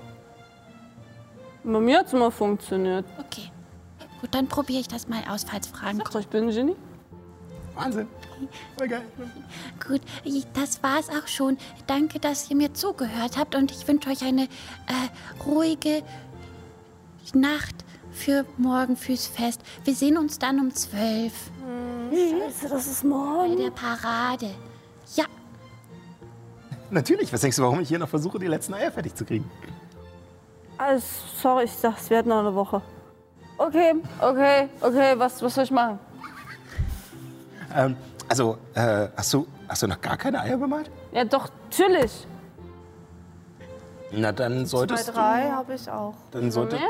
Bei 1.64 1.80
mir 1.80 2.00
hat 2.00 2.08
es 2.08 2.14
immer 2.14 2.32
funktioniert. 2.32 3.06
Okay. 3.20 3.52
Gut, 4.20 4.34
dann 4.34 4.48
probiere 4.48 4.82
ich 4.82 4.88
das 4.88 5.08
mal 5.08 5.24
aus, 5.30 5.44
falls 5.44 5.68
Fragen 5.68 6.00
kommen. 6.00 6.22
ich 6.22 6.28
bin 6.28 6.46
ein 6.48 6.52
Genie. 6.52 6.76
Wahnsinn. 7.76 8.08
Voll 8.78 8.88
geil. 8.88 9.02
Gut, 9.88 10.02
das 10.54 10.84
war's 10.84 11.10
auch 11.10 11.28
schon. 11.28 11.58
Danke, 11.88 12.20
dass 12.20 12.50
ihr 12.50 12.56
mir 12.56 12.74
zugehört 12.74 13.38
habt 13.38 13.56
und 13.56 13.72
ich 13.72 13.88
wünsche 13.88 14.10
euch 14.10 14.24
eine 14.24 14.44
äh, 14.44 15.46
ruhige 15.46 16.04
Nacht 17.34 17.86
für 18.12 18.46
morgen 18.58 18.98
fürs 18.98 19.28
Fest. 19.28 19.62
Wir 19.86 19.96
sehen 19.96 20.18
uns 20.18 20.38
dann 20.38 20.60
um 20.60 20.74
zwölf 20.74 21.34
Scheiße, 22.12 22.68
das 22.70 22.88
ist 22.88 23.04
bei 23.04 23.10
morgen. 23.10 23.58
der 23.58 23.72
Parade. 23.72 24.52
Ja, 25.16 25.26
Natürlich, 26.90 27.32
was 27.32 27.40
denkst 27.40 27.56
du, 27.56 27.64
warum 27.64 27.80
ich 27.80 27.88
hier 27.88 28.00
noch 28.00 28.10
versuche, 28.10 28.38
die 28.38 28.48
letzten 28.48 28.74
Eier 28.74 28.92
fertig 28.92 29.16
zu 29.16 29.24
kriegen? 29.24 29.50
Also, 30.82 31.06
sorry, 31.40 31.66
ich 31.66 31.80
dachte, 31.80 32.10
wir 32.10 32.18
hätten 32.18 32.30
noch 32.30 32.40
eine 32.40 32.56
Woche. 32.56 32.82
Okay, 33.60 33.94
okay, 34.20 34.68
okay, 34.82 35.14
was, 35.16 35.40
was 35.44 35.54
soll 35.54 35.64
ich 35.66 35.70
machen? 35.72 36.00
Ähm, 37.76 37.96
also, 38.28 38.58
äh, 38.74 39.08
hast, 39.16 39.32
du, 39.32 39.46
hast 39.70 39.84
du 39.84 39.88
noch 39.88 40.02
gar 40.02 40.18
keine 40.18 40.40
Eier 40.42 40.58
bemalt? 40.58 40.90
Ja, 41.12 41.24
doch, 41.24 41.50
natürlich. 41.70 42.26
Na, 44.12 44.32
dann 44.32 44.66
solltest 44.66 45.10
du, 45.10 45.12
drei 45.12 45.52
habe 45.52 45.76
ich 45.76 45.88
auch. 45.88 46.16
dann 46.32 46.50
solltet, 46.52 46.80
mehr? 46.80 46.90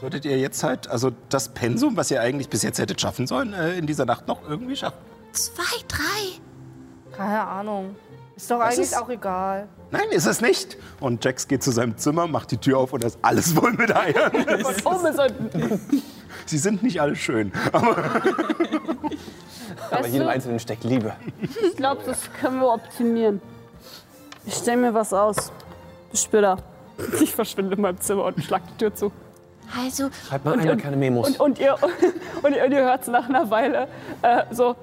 solltet 0.00 0.24
ihr 0.24 0.38
jetzt 0.38 0.64
halt, 0.64 0.88
also 0.88 1.12
das 1.28 1.50
Pensum, 1.50 1.94
was 1.94 2.10
ihr 2.10 2.22
eigentlich 2.22 2.48
bis 2.48 2.62
jetzt 2.62 2.78
hättet 2.78 3.02
schaffen 3.02 3.26
sollen, 3.26 3.52
äh, 3.52 3.74
in 3.76 3.86
dieser 3.86 4.06
Nacht 4.06 4.26
noch 4.26 4.48
irgendwie 4.48 4.76
schaffen. 4.76 4.96
zwei, 5.32 5.62
drei. 5.86 7.12
Keine 7.14 7.46
Ahnung. 7.46 7.96
Ist 8.34 8.50
doch 8.50 8.58
Das 8.60 8.68
eigentlich 8.68 8.80
ist- 8.86 8.96
auch 8.98 9.10
egal. 9.10 9.68
Nein, 9.90 10.08
ist 10.10 10.26
es 10.26 10.40
nicht. 10.40 10.76
Und 11.00 11.24
Jax 11.24 11.46
geht 11.48 11.62
zu 11.62 11.70
seinem 11.70 11.96
Zimmer, 11.96 12.26
macht 12.26 12.50
die 12.50 12.58
Tür 12.58 12.78
auf 12.78 12.92
und 12.92 13.02
da 13.02 13.08
ist 13.08 13.18
alles 13.22 13.52
voll 13.52 13.72
mit 13.72 13.94
Eiern. 13.94 14.32
Sie 16.44 16.58
sind 16.58 16.82
nicht 16.82 17.00
alle 17.00 17.16
schön. 17.16 17.52
Aber 17.72 17.96
Aber 19.90 20.06
jedem 20.06 20.28
Einzelnen 20.28 20.60
steckt 20.60 20.84
Liebe. 20.84 21.12
Ich 21.40 21.76
glaube, 21.76 22.02
das 22.04 22.30
können 22.40 22.60
wir 22.60 22.72
optimieren. 22.72 23.40
Ich 24.44 24.54
stelle 24.54 24.76
mir 24.78 24.94
was 24.94 25.12
aus. 25.12 25.52
Bis 26.10 26.22
später. 26.22 26.58
Ich 27.20 27.34
verschwinde 27.34 27.76
in 27.76 27.82
meinem 27.82 28.00
Zimmer 28.00 28.24
und 28.24 28.42
schlag 28.42 28.62
die 28.72 28.78
Tür 28.78 28.94
zu. 28.94 29.12
Also, 29.78 30.08
Schreibt 30.26 30.46
mal 30.46 30.58
einer 30.58 30.76
keine 30.76 30.96
Memos. 30.96 31.28
Und, 31.28 31.40
und 31.40 31.58
ihr, 31.58 31.74
und 32.42 32.56
ihr, 32.56 32.64
und 32.64 32.72
ihr 32.72 32.84
hört 32.84 33.02
es 33.02 33.08
nach 33.08 33.28
einer 33.28 33.50
Weile 33.50 33.86
äh, 34.22 34.44
so. 34.50 34.74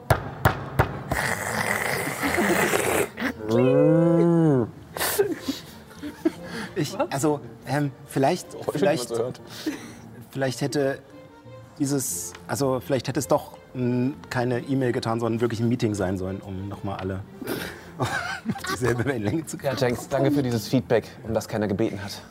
ich, 6.75 6.97
also, 7.09 7.39
ähm, 7.67 7.91
vielleicht, 8.05 8.47
vielleicht, 8.71 9.09
so 9.09 9.17
hört. 9.17 9.41
vielleicht 10.31 10.61
hätte 10.61 10.99
dieses, 11.79 12.33
also 12.47 12.79
vielleicht 12.79 13.07
hätte 13.07 13.19
es 13.19 13.27
doch 13.27 13.57
keine 14.29 14.59
E-Mail 14.59 14.91
getan, 14.91 15.19
sondern 15.19 15.41
wirklich 15.41 15.59
ein 15.59 15.67
Meeting 15.67 15.95
sein 15.95 16.17
sollen, 16.17 16.41
um 16.41 16.67
nochmal 16.67 16.99
alle 16.99 17.21
auf 17.97 18.09
dieselbe 18.71 19.05
Wellenlänge 19.05 19.45
zu 19.45 19.57
kriegen. 19.57 19.75
Ja, 19.75 19.87
Jenks, 19.87 20.07
danke 20.07 20.31
für 20.31 20.43
dieses 20.43 20.67
Feedback, 20.67 21.09
um 21.23 21.33
das 21.33 21.47
keiner 21.47 21.67
gebeten 21.67 21.99
hat. 22.03 22.21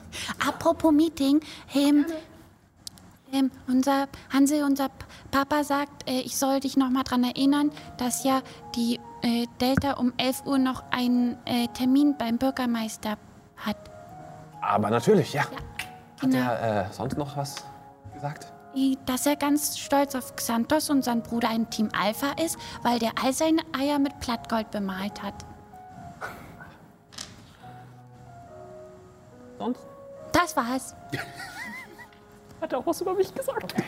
apropos 0.46 0.92
Meeting, 0.92 1.40
ähm, 1.74 2.06
ähm, 3.32 3.50
unser 3.66 4.08
Hanse, 4.32 4.64
unser 4.64 4.88
Papa 5.32 5.64
sagt, 5.64 6.08
äh, 6.08 6.20
ich 6.20 6.36
soll 6.36 6.60
dich 6.60 6.76
noch 6.76 6.90
mal 6.90 7.02
dran 7.02 7.24
erinnern, 7.24 7.72
dass 7.96 8.22
ja 8.22 8.42
die 8.76 9.00
äh, 9.22 9.46
Delta 9.60 9.94
um 9.94 10.12
11 10.18 10.44
Uhr 10.46 10.58
noch 10.58 10.84
einen 10.92 11.36
äh, 11.46 11.66
Termin 11.68 12.16
beim 12.16 12.38
Bürgermeister 12.38 13.16
hat. 13.56 13.76
Aber 14.60 14.90
natürlich, 14.90 15.32
ja. 15.32 15.42
Hat 15.42 15.50
Genau. 16.20 16.36
er 16.38 16.86
äh, 16.88 16.92
sonst 16.92 17.16
noch 17.18 17.36
was 17.36 17.56
gesagt? 18.14 18.52
Dass 19.06 19.26
er 19.26 19.36
ganz 19.36 19.76
stolz 19.78 20.14
auf 20.14 20.36
Xanthos 20.36 20.88
und 20.88 21.02
sein 21.04 21.22
Bruder 21.22 21.48
ein 21.48 21.68
Team 21.68 21.88
Alpha 21.98 22.32
ist, 22.42 22.56
weil 22.82 22.98
der 23.00 23.10
all 23.22 23.32
seine 23.32 23.62
Eier 23.78 23.98
mit 23.98 24.18
Plattgold 24.20 24.70
bemalt 24.70 25.20
hat. 25.22 25.34
Sonst? 29.58 29.80
Das 30.32 30.56
war's. 30.56 30.94
Hat 32.60 32.72
er 32.72 32.78
auch 32.78 32.86
was 32.86 33.00
über 33.00 33.14
mich 33.14 33.34
gesagt? 33.34 33.74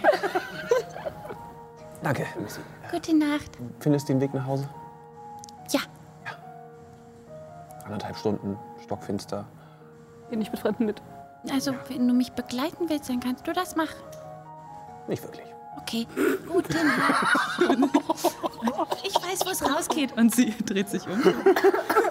Danke, 2.04 2.26
Missy. 2.40 2.60
Gute 2.90 3.16
Nacht. 3.16 3.50
Findest 3.80 4.08
du 4.08 4.12
den 4.12 4.20
Weg 4.20 4.32
nach 4.34 4.46
Hause? 4.46 4.68
Ja, 5.70 5.80
Anderthalb 7.84 8.16
Stunden, 8.16 8.58
stockfinster. 8.82 9.44
Geh 10.30 10.36
nicht 10.36 10.52
mit 10.52 10.60
Fremden 10.60 10.86
mit. 10.86 11.02
also 11.50 11.74
wenn 11.88 12.06
du 12.08 12.14
mich 12.14 12.32
begleiten 12.32 12.88
willst, 12.88 13.08
dann 13.10 13.20
kannst 13.20 13.46
du 13.46 13.52
das 13.52 13.76
machen. 13.76 13.96
Nicht 15.08 15.22
wirklich. 15.22 15.44
Okay, 15.80 16.06
gute 16.48 16.72
Nacht. 16.86 17.26
Ich 19.02 19.14
weiß, 19.14 19.44
wo 19.44 19.50
es 19.50 19.62
rausgeht. 19.62 20.16
Und 20.16 20.34
sie 20.34 20.54
dreht 20.64 20.88
sich 20.88 21.06
um. 21.06 21.20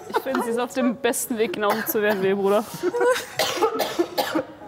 Ich 0.10 0.18
finde, 0.20 0.44
sie 0.44 0.52
ist 0.52 0.60
auf 0.60 0.74
dem 0.74 0.96
besten 0.98 1.38
Weg, 1.38 1.54
genauso 1.54 1.82
zu 1.88 2.02
werden 2.02 2.22
wie 2.22 2.28
ihr 2.28 2.36
Bruder. 2.36 2.64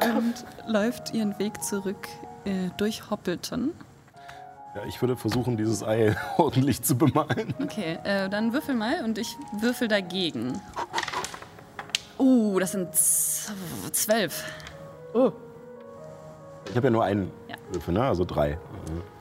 und 0.02 0.34
läuft 0.66 1.14
ihren 1.14 1.38
Weg 1.38 1.62
zurück 1.64 2.08
äh, 2.46 2.70
durch 2.78 3.10
Hoppelton. 3.12 3.74
Ja, 4.76 4.82
ich 4.86 5.02
würde 5.02 5.16
versuchen, 5.16 5.56
dieses 5.56 5.84
Ei 5.84 6.16
ordentlich 6.38 6.82
zu 6.82 6.98
bemalen. 6.98 7.54
Okay, 7.64 7.98
äh, 8.04 8.30
dann 8.30 8.52
würfel 8.54 8.76
mal 8.76 9.04
und 9.04 9.18
ich 9.18 9.38
würfel 9.60 9.88
dagegen. 9.88 10.62
Uh, 12.20 12.60
das 12.60 12.74
sind 12.74 12.94
zwölf. 12.94 14.44
Ich 16.70 16.76
habe 16.76 16.88
ja 16.88 16.90
nur 16.90 17.04
einen 17.04 17.32
Ja. 17.48 17.56
Würfel, 17.72 17.94
ne? 17.94 18.04
also 18.04 18.26
drei. 18.26 18.58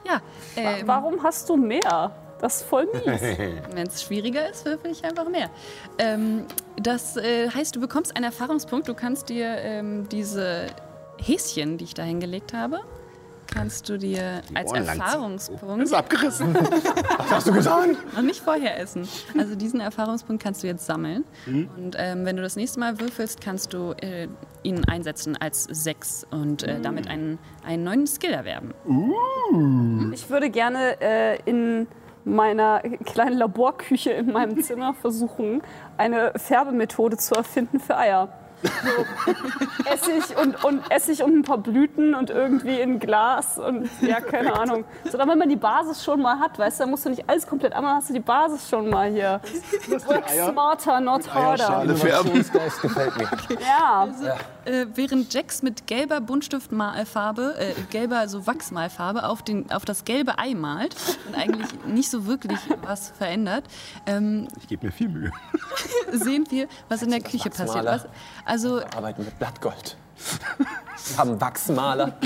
Ja, 0.05 0.21
äh, 0.57 0.83
Warum 0.85 1.23
hast 1.23 1.49
du 1.49 1.57
mehr? 1.57 2.12
Das 2.40 2.57
ist 2.57 2.62
voll 2.62 2.87
mies. 2.87 3.05
wenn 3.75 3.87
es 3.87 4.03
schwieriger 4.03 4.51
ist, 4.51 4.64
würfel 4.64 4.90
ich 4.90 5.05
einfach 5.05 5.29
mehr. 5.29 5.51
Ähm, 5.99 6.47
das 6.77 7.17
äh, 7.17 7.49
heißt, 7.49 7.77
du 7.77 7.81
bekommst 7.81 8.14
einen 8.17 8.25
Erfahrungspunkt. 8.25 8.88
Du 8.88 8.95
kannst 8.95 9.29
dir 9.29 9.47
ähm, 9.59 10.09
diese 10.09 10.67
Häschen, 11.19 11.79
die 11.79 11.85
ich 11.85 11.95
da 11.95 12.03
hingelegt 12.03 12.53
habe, 12.53 12.81
kannst 13.53 13.89
du 13.89 13.99
dir 13.99 14.43
als 14.55 14.71
ziehen. 14.71 14.87
Erfahrungspunkt 14.87 15.83
Ist 15.83 15.95
abgerissen. 15.95 16.57
Hast 17.31 17.47
du 17.47 17.53
getan? 17.53 17.97
noch 18.15 18.23
nicht 18.23 18.41
vorher 18.41 18.79
essen. 18.81 19.09
Also 19.39 19.55
diesen 19.55 19.81
Erfahrungspunkt 19.81 20.43
kannst 20.43 20.63
du 20.63 20.67
jetzt 20.67 20.87
sammeln. 20.87 21.25
Und 21.47 21.97
ähm, 21.99 22.25
wenn 22.25 22.37
du 22.37 22.43
das 22.43 22.57
nächste 22.57 22.81
Mal 22.81 23.01
würfelst, 23.01 23.41
kannst 23.41 23.73
du 23.73 23.93
äh, 24.01 24.29
ihn 24.63 24.85
einsetzen 24.85 25.37
als 25.41 25.65
sechs 25.65 26.27
und 26.31 26.63
äh, 26.63 26.81
damit 26.81 27.09
einen, 27.09 27.39
einen 27.65 27.85
neuen 27.85 28.07
Skill 28.07 28.33
erwerben. 28.33 28.75
Ich 30.13 30.29
würde 30.31 30.51
gerne 30.51 31.01
äh, 31.01 31.39
in 31.45 31.87
meiner 32.25 32.81
kleinen 33.05 33.39
Laborküche 33.39 34.11
in 34.11 34.33
meinem 34.33 34.63
Zimmer 34.63 34.95
versuchen, 34.95 35.63
eine 35.97 36.33
Färbemethode 36.37 37.17
zu 37.17 37.35
erfinden 37.35 37.81
für 37.81 37.97
Eier. 37.97 38.29
So, 38.64 39.90
Essig 39.90 40.37
und, 40.37 40.64
und 40.64 40.90
Essig 40.90 41.22
und 41.22 41.37
ein 41.37 41.42
paar 41.42 41.59
Blüten 41.59 42.14
und 42.14 42.31
irgendwie 42.31 42.81
in 42.81 42.98
Glas 42.98 43.59
und 43.59 43.88
ja, 44.00 44.20
keine 44.20 44.59
Ahnung. 44.59 44.85
So, 45.11 45.18
dann, 45.18 45.29
wenn 45.29 45.38
man 45.38 45.48
die 45.48 45.57
Basis 45.57 46.05
schon 46.05 46.22
mal 46.22 46.38
hat, 46.38 46.59
weißt 46.59 46.81
du, 46.81 46.85
dann 46.85 46.90
musst 46.90 47.05
du 47.05 47.11
nicht 47.11 47.29
alles 47.29 47.46
komplett 47.46 47.72
einmal, 47.74 47.94
hast 47.94 48.11
du 48.11 48.14
die 48.14 48.20
Basis 48.20 48.68
schon 48.68 48.90
mal 48.90 49.11
hier. 49.11 49.40
Work 50.07 50.29
smarter, 50.29 51.00
not 51.00 51.33
harder. 51.33 51.79
Alle 51.79 51.96
färben. 51.96 52.31
Innovationsgeist 52.31 52.83
gefällt 52.83 53.16
mir. 53.16 53.29
Ja, 53.61 54.09
Äh, 54.64 54.87
während 54.94 55.33
Jax 55.33 55.62
mit 55.62 55.87
gelber 55.87 56.20
Buntstiftfarbe, 56.20 57.55
äh, 57.59 57.74
gelber 57.90 58.18
also 58.18 58.46
Wachsmalfarbe 58.46 59.29
auf, 59.29 59.42
den, 59.42 59.70
auf 59.70 59.85
das 59.85 60.05
gelbe 60.05 60.38
Ei 60.38 60.55
malt 60.55 60.96
und 61.27 61.35
eigentlich 61.35 61.68
nicht 61.87 62.11
so 62.11 62.27
wirklich 62.27 62.59
was 62.83 63.11
verändert, 63.11 63.64
ähm, 64.07 64.48
Ich 64.59 64.68
gebe 64.68 64.87
mir 64.87 64.92
viel 64.92 65.09
Mühe. 65.09 65.33
sehen 66.12 66.46
wir, 66.50 66.68
was 66.88 67.03
in 67.03 67.11
der 67.11 67.20
Küche 67.20 67.50
passiert. 67.50 67.85
Was, 67.85 68.07
also 68.44 68.81
Arbeiten 68.96 69.24
mit 69.24 69.38
Blattgold. 69.38 69.96
Wir 71.09 71.18
haben 71.18 71.40
Wachsmaler. 71.40 72.16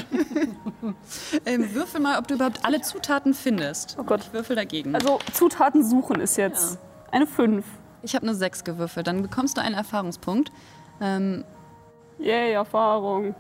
ähm, 1.47 1.75
würfel 1.75 2.01
mal, 2.01 2.19
ob 2.19 2.29
du 2.29 2.35
überhaupt 2.35 2.65
alle 2.65 2.81
Zutaten 2.83 3.35
findest. 3.35 3.97
Oh 3.99 4.05
Gott. 4.05 4.21
Ich 4.21 4.33
würfel 4.33 4.55
dagegen. 4.55 4.95
also 4.95 5.19
Zutaten 5.33 5.83
suchen 5.83 6.21
ist 6.21 6.37
jetzt 6.37 6.79
eine 7.11 7.27
5. 7.27 7.65
ich 8.03 8.15
habe 8.15 8.27
eine 8.27 8.35
6 8.35 8.65
gewürfelt. 8.65 9.07
Dann 9.07 9.23
bekommst 9.23 9.57
du 9.57 9.63
einen 9.63 9.75
Erfahrungspunkt. 9.75 10.53
Ähm, 11.01 11.45
Yay, 12.19 12.53
Erfahrung. 12.53 13.35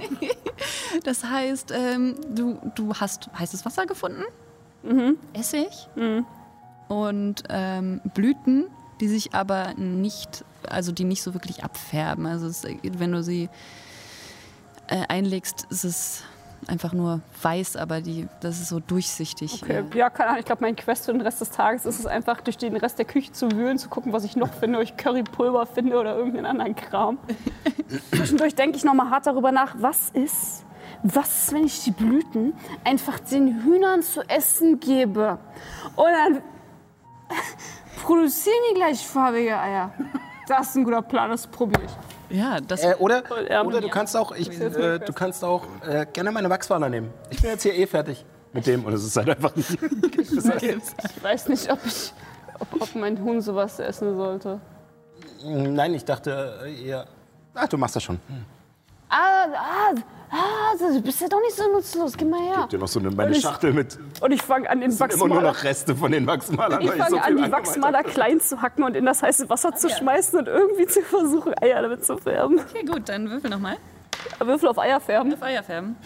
das 1.04 1.24
heißt, 1.24 1.72
ähm, 1.72 2.14
du, 2.28 2.58
du 2.74 2.94
hast 2.94 3.30
heißes 3.38 3.64
Wasser 3.64 3.86
gefunden, 3.86 4.22
Essig 5.32 5.88
und 6.88 7.42
ähm, 7.48 8.00
Blüten, 8.14 8.66
die 9.00 9.08
sich 9.08 9.34
aber 9.34 9.74
nicht, 9.74 10.44
also 10.68 10.92
die 10.92 11.04
nicht 11.04 11.22
so 11.22 11.34
wirklich 11.34 11.64
abfärben. 11.64 12.26
Also 12.26 12.46
es, 12.46 12.64
wenn 12.82 13.12
du 13.12 13.22
sie 13.22 13.48
äh, 14.88 15.02
einlegst, 15.08 15.66
ist 15.70 15.84
es 15.84 16.22
einfach 16.68 16.92
nur 16.92 17.20
weiß, 17.42 17.76
aber 17.76 18.00
die, 18.00 18.28
das 18.40 18.60
ist 18.60 18.68
so 18.68 18.80
durchsichtig. 18.80 19.62
Okay. 19.62 19.84
Ja, 19.94 20.10
keine 20.10 20.30
Ahnung. 20.30 20.40
Ich 20.40 20.46
glaube, 20.46 20.62
mein 20.62 20.76
Quest 20.76 21.06
für 21.06 21.12
den 21.12 21.20
Rest 21.20 21.40
des 21.40 21.50
Tages 21.50 21.86
ist 21.86 21.98
es 21.98 22.06
einfach, 22.06 22.40
durch 22.40 22.58
den 22.58 22.76
Rest 22.76 22.98
der 22.98 23.04
Küche 23.04 23.32
zu 23.32 23.50
wühlen, 23.52 23.78
zu 23.78 23.88
gucken, 23.88 24.12
was 24.12 24.24
ich 24.24 24.36
noch 24.36 24.52
finde, 24.52 24.78
ob 24.78 24.84
ich 24.84 24.96
Currypulver 24.96 25.66
finde 25.66 25.98
oder 25.98 26.16
irgendeinen 26.16 26.46
anderen 26.46 26.74
Kram. 26.74 27.18
Zwischendurch 28.10 28.54
denke 28.54 28.76
ich 28.76 28.84
noch 28.84 28.94
mal 28.94 29.10
hart 29.10 29.26
darüber 29.26 29.52
nach, 29.52 29.74
was 29.78 30.10
ist, 30.10 30.64
was 31.02 31.44
ist, 31.44 31.54
wenn 31.54 31.64
ich 31.64 31.84
die 31.84 31.92
Blüten 31.92 32.54
einfach 32.84 33.18
den 33.20 33.62
Hühnern 33.64 34.02
zu 34.02 34.22
essen 34.28 34.80
gebe? 34.80 35.38
Und 35.94 36.06
dann 36.06 36.42
produzieren 38.02 38.56
die 38.70 38.74
gleichfarbige 38.74 39.58
Eier. 39.58 39.92
Das 40.48 40.68
ist 40.68 40.76
ein 40.76 40.84
guter 40.84 41.02
Plan, 41.02 41.30
das 41.30 41.46
probiere 41.46 41.82
ich. 41.84 42.36
Ja, 42.36 42.60
das 42.60 42.82
Äh, 42.82 42.94
oder, 42.98 43.22
oder 43.64 43.80
du 43.80 43.88
kannst 43.88 44.16
auch, 44.16 44.32
ich, 44.32 44.48
äh, 44.60 44.98
du 44.98 45.12
kannst 45.12 45.44
auch 45.44 45.64
äh, 45.86 46.06
gerne 46.12 46.30
meine 46.32 46.50
Wachswaler 46.50 46.88
nehmen. 46.88 47.12
Ich 47.30 47.40
bin 47.40 47.50
jetzt 47.50 47.62
hier 47.62 47.74
eh 47.74 47.86
fertig 47.86 48.24
mit 48.52 48.66
dem 48.66 48.84
und 48.84 48.92
es 48.92 49.04
ist 49.04 49.16
halt 49.16 49.28
einfach 49.30 49.54
nicht. 49.56 49.78
Ich 50.18 51.22
weiß 51.22 51.48
nicht, 51.48 51.70
ob, 51.70 51.78
ich, 51.84 52.12
ob, 52.58 52.82
ob 52.82 52.94
mein 52.94 53.20
Huhn 53.22 53.40
sowas 53.40 53.78
essen 53.78 54.16
sollte. 54.16 54.60
Nein, 55.44 55.94
ich 55.94 56.04
dachte 56.04 56.60
äh, 56.64 56.86
eher. 56.88 57.06
Ach, 57.54 57.68
du 57.68 57.78
machst 57.78 57.96
das 57.96 58.02
schon. 58.02 58.18
Ah, 59.08 59.46
ah, 59.54 59.94
ah, 60.30 60.76
du 60.78 61.00
bist 61.00 61.20
ja 61.20 61.28
doch 61.28 61.40
nicht 61.40 61.54
so 61.56 61.62
nutzlos. 61.70 62.16
Gib 62.16 62.28
mal 62.28 62.40
her. 62.40 62.56
Gib 62.62 62.70
dir 62.70 62.78
noch 62.78 62.88
so 62.88 62.98
eine, 62.98 63.10
meine 63.10 63.28
Und 63.30 63.36
ich- 63.36 63.42
Schachtel 63.42 63.72
mit 63.72 63.98
Und 64.20 64.32
ich 64.32 64.42
fange 64.42 64.68
an, 64.68 64.80
den 64.80 64.90
immer 64.90 64.98
nur 64.98 65.08
Wachsmaler, 65.08 65.42
noch 65.42 65.62
Reste 65.64 65.94
von 65.94 66.12
den 66.12 66.26
Wachsmalern. 66.26 66.80
ich 66.82 66.90
fange 66.90 67.10
so 67.10 67.16
an, 67.18 67.36
die 67.36 67.52
Wachsmaler 67.52 68.02
klein 68.02 68.40
zu 68.40 68.60
hacken 68.62 68.82
und 68.84 68.96
in 68.96 69.06
das 69.06 69.22
heiße 69.22 69.48
Wasser 69.48 69.74
zu 69.74 69.88
schmeißen 69.88 70.38
und 70.38 70.48
irgendwie 70.48 70.86
zu 70.86 71.02
versuchen, 71.02 71.54
Eier 71.62 71.82
damit 71.82 72.04
zu 72.04 72.16
färben. 72.18 72.58
okay, 72.58 72.84
gut, 72.84 73.08
dann 73.08 73.30
würfel 73.30 73.50
nochmal. 73.50 73.76
Würfel 74.40 74.68
auf 74.68 74.78
Eier 74.78 74.98
färben. 75.00 75.32
Auf 75.34 75.42
Eier 75.42 75.62
färben. 75.62 75.96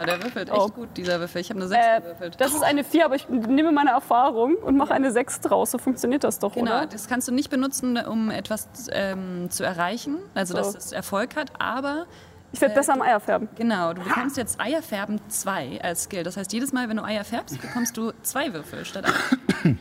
Oh, 0.00 0.04
der 0.04 0.22
würfelt 0.22 0.48
echt 0.50 0.58
Oh. 0.58 0.68
gut, 0.68 0.88
dieser 0.96 1.18
Würfel. 1.20 1.40
Ich 1.40 1.50
habe 1.50 1.60
eine 1.60 1.68
6 1.68 1.80
Äh, 1.84 2.00
gewürfelt. 2.00 2.40
das 2.40 2.54
ist 2.54 2.62
eine 2.62 2.84
4, 2.84 3.04
aber 3.04 3.16
ich 3.16 3.28
nehme 3.28 3.70
meine 3.72 3.90
Erfahrung 3.90 4.54
und 4.56 4.76
mache 4.76 4.94
eine 4.94 5.10
6 5.10 5.40
draus. 5.40 5.70
So 5.72 5.78
funktioniert 5.78 6.22
das 6.24 6.38
doch, 6.38 6.54
Genau, 6.54 6.70
oder? 6.78 6.86
das 6.86 7.08
kannst 7.08 7.26
du 7.28 7.32
nicht 7.32 7.50
benutzen, 7.50 7.96
um 7.98 8.30
etwas 8.30 8.68
ähm, 8.92 9.50
zu 9.50 9.64
erreichen, 9.64 10.18
also 10.34 10.54
dass 10.54 10.72
So. 10.72 10.78
es 10.78 10.92
Erfolg 10.92 11.34
hat, 11.36 11.52
aber 11.58 12.06
Ich 12.52 12.60
werde 12.60 12.74
besser 12.74 12.94
am 12.94 13.02
Eier 13.02 13.20
färben. 13.20 13.48
genau, 13.56 13.92
du 13.92 14.02
bekommst 14.02 14.36
jetzt 14.36 14.60
Eierfärben 14.60 15.20
2 15.28 15.80
als 15.82 16.04
Skill. 16.04 16.24
Das 16.24 16.36
heißt, 16.36 16.52
jedes 16.52 16.72
Mal, 16.72 16.88
wenn 16.88 16.96
du 16.96 17.04
Eier 17.04 17.24
färbst, 17.24 17.60
bekommst 17.60 17.96
du 17.96 18.12
zwei 18.22 18.52
Würfel 18.52 18.84
statt 18.84 19.04
einer. 19.04 19.76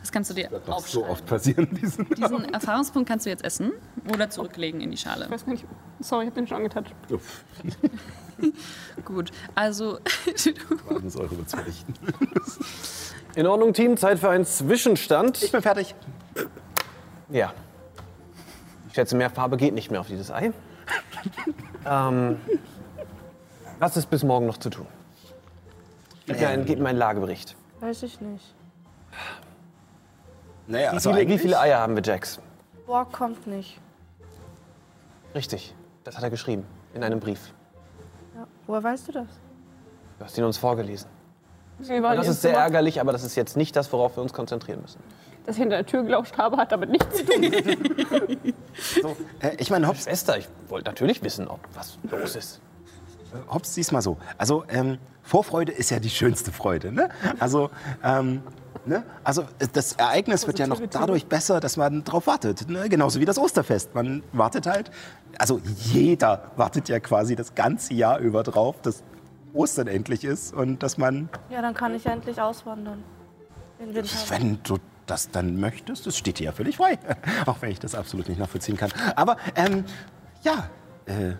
Das 0.00 0.10
kannst 0.12 0.30
du 0.30 0.34
dir 0.34 0.48
Das 0.66 0.90
so 0.90 1.04
oft 1.06 1.26
passieren, 1.26 1.68
diesen. 1.74 2.08
Diesen 2.14 2.54
Erfahrungspunkt 2.54 3.08
kannst 3.08 3.26
du 3.26 3.30
jetzt 3.30 3.44
essen 3.44 3.72
oder 4.12 4.30
zurücklegen 4.30 4.80
in 4.80 4.90
die 4.90 4.96
Schale. 4.96 5.26
Ich 5.26 5.30
weiß 5.30 5.44
gar 5.44 5.52
nicht. 5.52 5.66
Sorry, 6.00 6.24
ich 6.24 6.30
habe 6.30 6.40
den 6.40 6.46
schon 6.46 6.56
angetatscht. 6.58 6.94
Uff, 7.10 7.44
Gut, 9.04 9.30
also 9.54 9.98
warten 10.88 11.10
Sie 11.10 11.18
eure 11.20 11.34
Bezweichen. 11.34 11.94
In 13.34 13.46
Ordnung, 13.46 13.74
Team. 13.74 13.96
Zeit 13.98 14.18
für 14.18 14.30
einen 14.30 14.46
Zwischenstand. 14.46 15.42
Ich 15.42 15.52
bin 15.52 15.60
fertig. 15.60 15.94
Ja. 17.28 17.52
Ich 18.88 18.94
schätze, 18.94 19.16
mehr 19.16 19.28
Farbe 19.30 19.56
geht 19.58 19.74
nicht 19.74 19.90
mehr 19.90 20.00
auf 20.00 20.06
dieses 20.08 20.30
Ei. 20.30 20.52
ähm, 21.86 22.40
was 23.78 23.96
ist 23.96 24.10
bis 24.10 24.22
morgen 24.22 24.46
noch 24.46 24.58
zu 24.58 24.70
tun? 24.70 24.86
Gib 26.26 26.38
mir, 26.40 26.48
einen, 26.48 26.64
gib 26.64 26.78
mir 26.78 26.88
einen 26.90 26.98
Lagebericht. 26.98 27.56
Weiß 27.80 28.02
ich 28.02 28.20
nicht. 28.20 28.54
Naja, 30.66 30.90
Wie, 30.92 30.94
also 30.94 31.10
viele, 31.10 31.20
wie 31.22 31.26
eigentlich- 31.26 31.40
viele 31.42 31.58
Eier 31.60 31.78
haben 31.80 31.96
wir, 31.96 32.02
Jax? 32.02 32.40
Boah, 32.86 33.04
kommt 33.10 33.46
nicht. 33.46 33.80
Richtig. 35.34 35.74
Das 36.04 36.16
hat 36.16 36.22
er 36.22 36.30
geschrieben. 36.30 36.64
In 36.94 37.02
einem 37.04 37.20
Brief. 37.20 37.52
Ja. 38.36 38.46
Woher 38.66 38.82
weißt 38.82 39.08
du 39.08 39.12
das? 39.12 39.26
Du 40.18 40.24
hast 40.24 40.36
ihn 40.38 40.44
uns 40.44 40.58
vorgelesen. 40.58 41.08
Das 41.78 42.28
ist 42.28 42.42
sehr 42.42 42.54
ärgerlich, 42.56 43.00
aber 43.00 43.12
das 43.12 43.24
ist 43.24 43.36
jetzt 43.36 43.56
nicht 43.56 43.74
das, 43.74 43.90
worauf 43.92 44.16
wir 44.16 44.22
uns 44.22 44.32
konzentrieren 44.34 44.82
müssen. 44.82 45.00
Dass 45.46 45.56
ich 45.56 45.62
hinter 45.62 45.76
der 45.76 45.86
Tür 45.86 46.02
gelauscht 46.02 46.36
habe, 46.38 46.56
hat 46.56 46.72
damit 46.72 46.90
nichts 46.90 47.16
zu 47.16 47.24
tun. 47.24 47.52
Äh, 49.40 49.56
ich 49.58 49.70
meine, 49.70 49.88
Hobbs, 49.88 50.04
Schwester, 50.04 50.38
ich 50.38 50.48
wollte 50.68 50.88
natürlich 50.90 51.22
wissen, 51.22 51.48
ob 51.48 51.60
was 51.74 51.98
los 52.10 52.36
ist. 52.36 52.60
Hobbs, 53.48 53.74
sieh's 53.74 53.92
mal 53.92 54.00
so. 54.00 54.16
Also, 54.38 54.64
ähm, 54.68 54.98
Vorfreude 55.22 55.72
ist 55.72 55.90
ja 55.90 55.98
die 55.98 56.10
schönste 56.10 56.52
Freude, 56.52 56.92
ne? 56.92 57.08
Also, 57.38 57.70
ähm, 58.02 58.42
ne? 58.86 59.04
Also, 59.22 59.42
äh, 59.58 59.66
das 59.72 59.92
Ereignis 59.94 60.46
wird 60.46 60.58
ja 60.58 60.66
noch 60.66 60.80
dadurch 60.90 61.26
besser, 61.26 61.60
dass 61.60 61.76
man 61.76 62.04
drauf 62.04 62.26
wartet. 62.26 62.68
Ne? 62.68 62.88
Genauso 62.88 63.20
wie 63.20 63.24
das 63.24 63.38
Osterfest. 63.38 63.94
Man 63.94 64.22
wartet 64.32 64.66
halt, 64.66 64.90
also 65.38 65.60
jeder 65.92 66.50
wartet 66.56 66.88
ja 66.88 67.00
quasi 67.00 67.36
das 67.36 67.54
ganze 67.54 67.94
Jahr 67.94 68.18
über 68.18 68.42
drauf, 68.42 68.80
dass 68.82 69.02
Ostern 69.52 69.86
endlich 69.86 70.24
ist 70.24 70.54
und 70.54 70.82
dass 70.82 70.98
man, 70.98 71.28
Ja, 71.50 71.62
dann 71.62 71.74
kann 71.74 71.94
ich 71.94 72.04
ja 72.04 72.12
endlich 72.12 72.40
auswandern. 72.40 73.02
Wenn 74.28 74.58
du 74.62 74.78
das 75.10 75.30
dann 75.30 75.58
möchtest, 75.58 76.06
das 76.06 76.16
steht 76.16 76.38
dir 76.38 76.44
ja 76.44 76.52
völlig 76.52 76.76
frei. 76.76 76.98
Auch 77.46 77.60
wenn 77.60 77.70
ich 77.70 77.80
das 77.80 77.94
absolut 77.94 78.28
nicht 78.28 78.38
nachvollziehen 78.38 78.76
kann. 78.76 78.90
Aber, 79.16 79.36
ähm, 79.56 79.84
ja, 80.42 80.70
äh, 81.06 81.34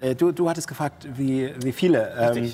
äh, 0.00 0.14
du, 0.14 0.32
du 0.32 0.48
hattest 0.48 0.68
gefragt, 0.68 1.06
wie, 1.14 1.52
wie 1.62 1.72
viele. 1.72 2.14
Ähm, 2.18 2.52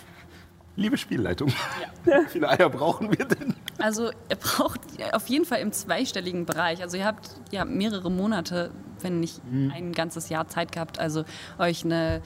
liebe 0.76 0.96
Spielleitung, 0.96 1.52
wie 2.04 2.28
viele 2.28 2.48
Eier 2.48 2.70
brauchen 2.70 3.10
wir 3.10 3.26
denn? 3.26 3.54
Also 3.78 4.10
ihr 4.28 4.36
braucht 4.36 4.80
auf 5.12 5.26
jeden 5.28 5.44
Fall 5.44 5.60
im 5.60 5.72
zweistelligen 5.72 6.46
Bereich. 6.46 6.82
Also 6.82 6.96
ihr 6.96 7.04
habt 7.04 7.36
ja 7.50 7.64
mehrere 7.64 8.10
Monate, 8.10 8.70
wenn 9.00 9.20
nicht 9.20 9.40
ein 9.46 9.92
ganzes 9.92 10.28
Jahr 10.28 10.48
Zeit 10.48 10.72
gehabt, 10.72 10.98
also 10.98 11.24
euch 11.58 11.84
eine 11.84 12.20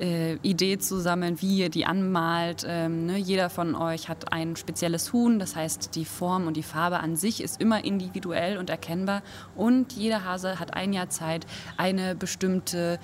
äh, 0.00 0.34
Idee 0.42 0.78
zu 0.78 1.00
sammeln, 1.00 1.40
wie 1.40 1.58
ihr 1.58 1.68
die 1.68 1.86
anmalt. 1.86 2.64
Ähm, 2.66 3.06
ne? 3.06 3.16
Jeder 3.16 3.50
von 3.50 3.74
euch 3.74 4.08
hat 4.08 4.32
ein 4.32 4.56
spezielles 4.56 5.12
Huhn, 5.12 5.38
das 5.38 5.56
heißt 5.56 5.94
die 5.94 6.04
Form 6.04 6.46
und 6.46 6.56
die 6.56 6.62
Farbe 6.62 7.00
an 7.00 7.16
sich 7.16 7.42
ist 7.42 7.60
immer 7.60 7.84
individuell 7.84 8.58
und 8.58 8.70
erkennbar. 8.70 9.22
Und 9.54 9.92
jeder 9.92 10.24
Hase 10.24 10.58
hat 10.58 10.74
ein 10.74 10.92
Jahr 10.92 11.10
Zeit, 11.10 11.46
eine 11.76 12.14
bestimmte 12.14 12.98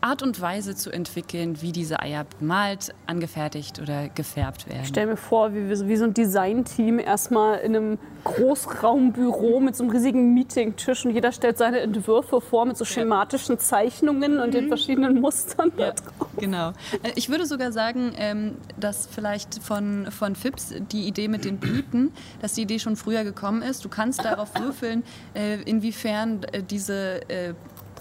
Art 0.00 0.22
und 0.22 0.40
Weise 0.40 0.74
zu 0.76 0.90
entwickeln, 0.90 1.60
wie 1.62 1.72
diese 1.72 2.00
Eier 2.00 2.24
bemalt, 2.38 2.94
angefertigt 3.06 3.80
oder 3.80 4.08
gefärbt 4.08 4.68
werden. 4.68 4.80
Ich 4.82 4.88
stell 4.88 5.06
mir 5.06 5.16
vor, 5.16 5.52
wie, 5.54 5.68
wie 5.88 5.96
so 5.96 6.04
ein 6.04 6.14
Designteam 6.14 6.98
erstmal 6.98 7.58
in 7.58 7.74
einem 7.76 7.98
Großraumbüro 8.24 9.60
mit 9.60 9.74
so 9.76 9.84
einem 9.84 9.92
riesigen 9.92 10.34
Meetingtisch 10.34 11.04
und 11.04 11.12
jeder 11.12 11.32
stellt 11.32 11.58
seine 11.58 11.80
Entwürfe 11.80 12.40
vor 12.40 12.64
mit 12.66 12.76
so 12.76 12.84
schematischen 12.84 13.58
Zeichnungen 13.58 14.38
und 14.38 14.54
den 14.54 14.68
verschiedenen 14.68 15.20
Mustern. 15.20 15.72
da 15.76 15.86
Ja, 15.86 15.92
drauf. 15.92 16.28
genau. 16.36 16.68
Äh, 17.02 17.12
Ich 17.16 17.28
würde 17.28 17.46
sogar 17.46 17.72
sagen, 17.72 18.12
ähm, 18.16 18.56
dass 18.78 19.06
vielleicht 19.06 19.62
von, 19.62 20.06
von 20.10 20.36
Fips 20.36 20.72
die 20.92 21.06
Idee 21.08 21.28
mit 21.28 21.44
den 21.44 21.58
Blüten, 21.58 22.12
dass 22.40 22.52
die 22.54 22.62
Idee 22.62 22.78
schon 22.78 22.96
früher 22.96 23.24
gekommen 23.24 23.62
ist. 23.62 23.84
Du 23.84 23.88
kannst 23.88 24.24
darauf 24.24 24.50
würfeln, 24.58 25.02
äh, 25.34 25.60
inwiefern 25.62 26.44
äh, 26.52 26.62
diese 26.62 27.20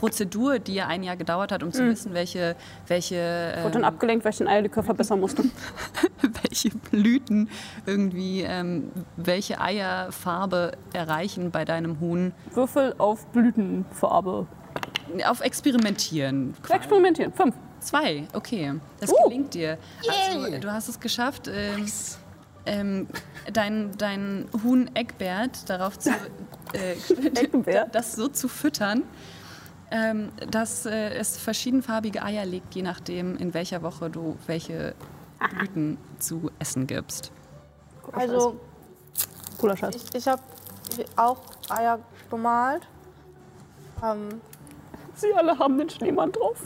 Prozedur, 0.01 0.57
die 0.57 0.73
ja 0.73 0.87
ein 0.87 1.03
Jahr 1.03 1.15
gedauert 1.15 1.51
hat, 1.51 1.61
um 1.61 1.71
zu 1.71 1.85
wissen, 1.85 2.15
welche, 2.15 2.55
welche, 2.87 3.53
Wurde 3.61 3.73
dann 3.73 3.83
ähm, 3.83 3.87
abgelenkt, 3.87 4.25
weil 4.25 4.31
ich 4.31 4.39
den 4.39 4.47
Eierlikör 4.47 4.81
verbessern 4.81 5.19
musste. 5.19 5.43
welche 6.41 6.71
Blüten 6.71 7.47
irgendwie 7.85 8.41
ähm, 8.41 8.91
welche 9.15 9.61
Eierfarbe 9.61 10.71
erreichen 10.91 11.51
bei 11.51 11.65
deinem 11.65 11.99
Huhn. 11.99 12.33
Würfel 12.51 12.95
auf 12.97 13.27
Blütenfarbe. 13.27 14.47
Auf 15.27 15.41
Experimentieren. 15.41 16.55
Experimentieren. 16.67 17.31
Fünf. 17.33 17.53
Zwei, 17.79 18.27
okay. 18.33 18.73
Das 18.99 19.11
Uh. 19.11 19.25
gelingt 19.25 19.53
dir. 19.53 19.77
Also, 20.09 20.57
du 20.57 20.73
hast 20.73 20.87
es 20.87 20.99
geschafft, 20.99 21.47
ähm, 21.47 21.85
ähm, 22.65 23.07
dein, 23.53 23.91
dein 23.99 24.47
Huhn 24.63 24.89
Eckbert 24.95 25.69
darauf 25.69 25.99
zu, 25.99 26.09
äh, 26.73 26.95
das 27.91 28.13
so 28.13 28.29
zu 28.29 28.47
füttern, 28.47 29.03
ähm, 29.91 30.31
dass 30.49 30.85
äh, 30.85 31.13
es 31.13 31.37
verschiedenfarbige 31.37 32.23
Eier 32.23 32.45
legt, 32.45 32.73
je 32.75 32.81
nachdem, 32.81 33.37
in 33.37 33.53
welcher 33.53 33.81
Woche 33.83 34.09
du 34.09 34.37
welche 34.47 34.95
Blüten 35.49 35.97
zu 36.19 36.49
essen 36.59 36.87
gibst. 36.87 37.31
Also, 38.13 38.59
Cooler 39.57 39.77
Scheiß. 39.77 39.95
ich, 39.95 40.15
ich 40.15 40.27
habe 40.27 40.41
auch 41.15 41.41
Eier 41.69 41.99
bemalt. 42.29 42.87
Ähm, 44.03 44.41
Sie 45.13 45.33
alle 45.35 45.57
haben 45.59 45.77
den 45.77 45.89
Schneemann 45.89 46.31
drauf. 46.31 46.57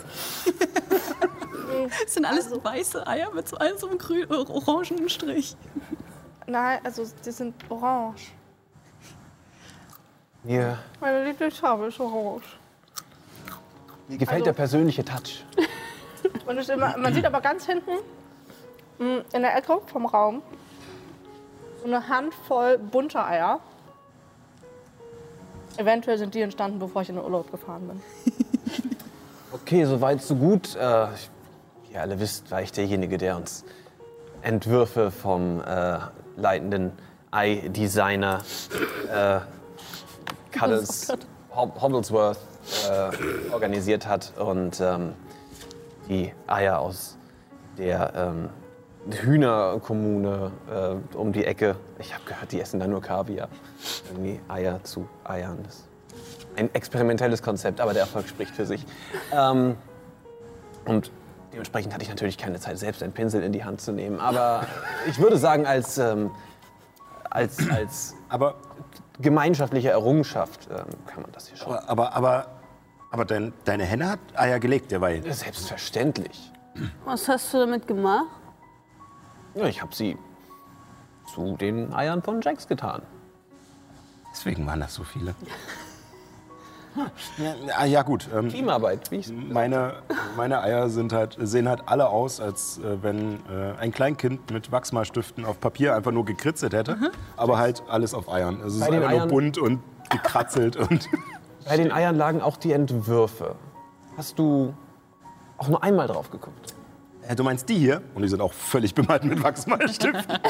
Das 2.04 2.14
sind 2.14 2.26
alles 2.26 2.50
weiße 2.52 3.06
Eier 3.06 3.34
mit 3.34 3.50
so 3.50 3.58
einem, 3.58 3.78
so 3.78 3.90
einem 3.90 3.98
grün, 3.98 4.30
äh, 4.30 4.34
orangenen 4.34 5.10
Strich. 5.10 5.58
nein, 6.48 6.80
also 6.84 7.06
die 7.26 7.32
sind 7.32 7.56
orange. 7.70 8.32
Mir, 10.44 10.78
Meine 11.02 11.26
Lieblingsfarbe 11.26 11.88
ist 11.88 12.00
orange. 12.00 12.46
Mir 14.08 14.18
gefällt 14.18 14.42
Also- 14.42 14.46
der 14.46 14.54
persönliche 14.54 15.04
Touch. 15.06 15.44
Ist 16.58 16.70
immer, 16.70 16.98
man 16.98 17.14
sieht 17.14 17.26
aber 17.26 17.42
ganz 17.42 17.66
hinten 17.66 17.92
mh, 19.00 19.24
in 19.34 19.42
der 19.42 19.56
Ecke 19.58 19.80
vom 19.88 20.06
Raum 20.06 20.42
so 21.82 21.86
eine 21.88 22.08
Handvoll 22.08 22.78
bunter 22.78 23.26
Eier. 23.28 23.60
Eventuell 25.78 26.18
sind 26.18 26.34
die 26.34 26.42
entstanden, 26.42 26.80
bevor 26.80 27.02
ich 27.02 27.10
in 27.10 27.16
den 27.16 27.24
Urlaub 27.24 27.52
gefahren 27.52 27.88
bin. 27.88 28.02
Okay, 29.52 29.86
soweit, 29.86 30.22
so 30.22 30.36
gut. 30.36 30.76
Äh, 30.76 31.08
ihr 31.94 32.02
alle 32.02 32.20
wisst, 32.20 32.52
war 32.52 32.62
ich 32.62 32.72
derjenige, 32.74 33.18
der 33.18 33.38
uns 33.38 33.64
Entwürfe 34.42 35.12
vom 35.12 35.62
äh, 35.62 35.98
leitenden 36.36 36.92
Ei-Designer 37.32 38.44
äh, 39.12 39.40
Cuddles 40.52 41.08
Hob 41.56 41.82
Hobblesworth 41.82 42.38
äh, 42.90 43.52
organisiert 43.54 44.08
hat 44.08 44.34
und 44.38 44.80
ähm, 44.82 45.14
die 46.08 46.32
Eier 46.48 46.80
aus 46.80 47.18
der 47.78 48.14
ähm, 48.16 48.50
Hühnerkommune 49.12 50.52
äh, 50.72 51.18
um 51.18 51.32
die 51.32 51.46
Ecke. 51.46 51.76
Ich 52.00 52.14
habe 52.14 52.24
gehört, 52.26 52.52
die 52.52 52.60
essen 52.60 52.80
da 52.80 52.88
nur 52.88 53.02
Kaviar. 53.02 53.50
Irgendwie 54.10 54.40
Eier 54.48 54.84
zu 54.84 55.08
Eiern. 55.24 55.60
Das 55.64 55.76
ist 55.76 55.86
ein 56.56 56.74
experimentelles 56.74 57.44
Konzept, 57.44 57.82
aber 57.82 57.94
der 57.94 58.04
Erfolg 58.04 58.28
spricht 58.28 58.56
für 58.56 58.66
sich. 58.66 58.86
Ähm, 59.32 59.76
und 60.86 61.12
dementsprechend 61.52 61.94
hatte 61.94 62.04
ich 62.04 62.10
natürlich 62.10 62.38
keine 62.38 62.60
Zeit, 62.60 62.78
selbst 62.78 63.04
einen 63.04 63.14
Pinsel 63.14 63.44
in 63.44 63.52
die 63.52 63.64
Hand 63.64 63.82
zu 63.82 63.92
nehmen. 63.92 64.20
Aber 64.20 64.66
ich 65.08 65.20
würde 65.20 65.38
sagen, 65.38 65.66
als, 65.68 65.98
ähm, 65.98 66.32
als, 67.30 67.58
als 67.70 68.16
Aber, 68.30 68.56
gemeinschaftliche 69.20 69.90
Errungenschaft 69.90 70.68
ähm, 70.70 70.86
kann 71.06 71.22
man 71.22 71.32
das 71.32 71.48
hier 71.48 71.58
schon. 71.58 71.74
aber, 71.74 71.90
aber, 71.90 72.14
aber, 72.16 72.48
aber 73.16 73.24
dein, 73.24 73.54
deine 73.64 73.86
Henne 73.86 74.10
hat 74.10 74.20
Eier 74.36 74.60
gelegt 74.60 74.92
derweil. 74.92 75.24
Selbstverständlich. 75.32 76.52
Was 77.06 77.30
hast 77.30 77.54
du 77.54 77.60
damit 77.60 77.88
gemacht? 77.88 78.26
Ja, 79.54 79.68
ich 79.68 79.82
habe 79.82 79.96
sie 79.96 80.18
zu 81.34 81.56
den 81.56 81.94
Eiern 81.94 82.22
von 82.22 82.42
Jax 82.42 82.68
getan. 82.68 83.04
Deswegen 84.34 84.68
waren 84.68 84.82
das 84.82 84.96
so 84.96 85.06
viele. 85.06 85.34
Ja, 87.68 87.86
ja 87.86 88.02
gut. 88.02 88.28
Ähm, 88.36 88.50
Teamarbeit, 88.50 89.10
wie 89.12 89.18
ich 89.18 89.32
meine, 89.32 89.94
meine 90.36 90.62
Eier 90.62 90.90
sind 90.90 91.14
halt, 91.14 91.38
sehen 91.40 91.70
halt 91.70 91.84
alle 91.86 92.10
aus, 92.10 92.42
als 92.42 92.80
äh, 92.80 93.02
wenn 93.02 93.36
äh, 93.50 93.78
ein 93.80 93.94
Kleinkind 93.94 94.52
mit 94.52 94.74
Wachsmalstiften 94.74 95.46
auf 95.46 95.62
Papier 95.62 95.96
einfach 95.96 96.12
nur 96.12 96.26
gekritzelt 96.26 96.74
hätte. 96.74 96.98
Aber 97.38 97.60
halt 97.60 97.82
alles 97.88 98.14
auf 98.14 98.28
Eiern. 98.28 98.62
Also 98.62 98.68
es 98.68 98.76
ist 98.76 98.92
einfach 98.92 99.10
nur 99.10 99.28
bunt 99.28 99.58
und 99.58 99.80
gekratzelt. 100.10 100.76
und 100.76 101.08
Bei 101.66 101.78
den 101.78 101.92
Eiern 101.92 102.16
lagen 102.16 102.42
auch 102.42 102.58
die 102.58 102.72
Entwürfe. 102.74 103.56
Hast 104.18 104.38
du 104.40 104.74
auch 105.58 105.68
nur 105.68 105.84
einmal 105.84 106.08
drauf 106.08 106.30
geguckt? 106.30 106.76
Äh, 107.28 107.36
Du 107.36 107.44
meinst 107.44 107.68
die 107.70 107.76
hier? 107.78 108.02
Und 108.14 108.22
die 108.22 108.28
sind 108.28 108.42
auch 108.42 108.54
völlig 108.54 108.94
bemalt 108.94 109.24
mit 109.24 109.42
Wachsmalstiften. 109.44 110.38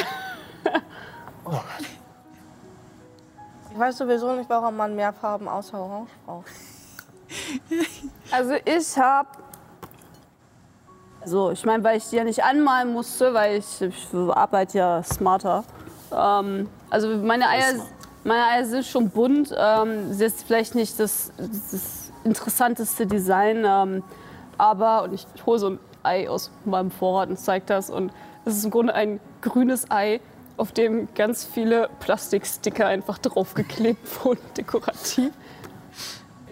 Ich 3.72 3.80
weiß 3.80 3.98
sowieso 3.98 4.34
nicht, 4.36 4.50
warum 4.50 4.78
man 4.78 4.96
mehr 4.96 5.12
Farben 5.12 5.48
außer 5.50 5.78
Orange 5.78 6.10
braucht. 6.26 6.46
Also 8.32 8.54
ich 8.64 8.98
habe, 8.98 9.28
also 11.22 11.52
ich 11.52 11.66
meine, 11.66 11.84
weil 11.84 11.98
ich 11.98 12.10
die 12.10 12.16
ja 12.16 12.24
nicht 12.24 12.42
anmalen 12.44 12.94
musste, 12.94 13.34
weil 13.34 13.58
ich, 13.58 13.82
ich 13.82 14.08
arbeite 14.14 14.78
ja 14.78 15.04
smarter. 15.04 15.66
Ähm, 16.12 16.70
also 16.90 17.10
meine 17.18 17.50
Eier, 17.50 17.74
meine 18.26 18.44
Eier 18.44 18.66
sind 18.66 18.86
schon 18.86 19.10
bunt. 19.10 19.56
Ähm, 19.58 20.12
ist 20.12 20.20
jetzt 20.20 20.46
vielleicht 20.46 20.76
nicht 20.76 21.00
das, 21.00 21.32
das 21.38 22.12
interessanteste 22.24 23.06
Design, 23.08 23.64
ähm, 23.66 24.04
aber 24.58 25.04
und 25.04 25.14
ich 25.14 25.26
hole 25.46 25.60
so 25.60 25.70
ein 25.70 25.80
Ei 26.04 26.30
aus 26.30 26.52
meinem 26.66 26.92
Vorrat 26.92 27.30
und 27.30 27.38
zeige 27.38 27.66
das 27.66 27.90
und 27.90 28.12
es 28.46 28.58
ist 28.58 28.66
im 28.66 28.72
Grunde 28.72 28.94
ein 28.94 29.20
grünes 29.42 29.90
Ei, 29.90 30.20
auf 30.58 30.72
dem 30.72 31.08
ganz 31.14 31.46
viele 31.46 31.90
Plastiksticker 32.00 32.88
einfach 32.88 33.18
draufgeklebt 33.18 34.08
wurden, 34.26 34.42
dekorativ. 34.58 35.32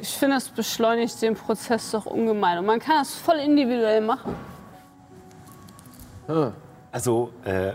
Ich 0.02 0.10
finde, 0.18 0.38
es 0.38 0.50
beschleunigt 0.50 1.22
den 1.22 1.36
Prozess 1.36 1.92
doch 1.92 2.06
ungemein. 2.06 2.58
Und 2.58 2.66
man 2.66 2.80
kann 2.80 2.98
das 3.00 3.16
voll 3.16 3.38
individuell 3.38 4.02
machen. 4.02 4.36
Also, 6.92 7.32
äh, 7.46 7.74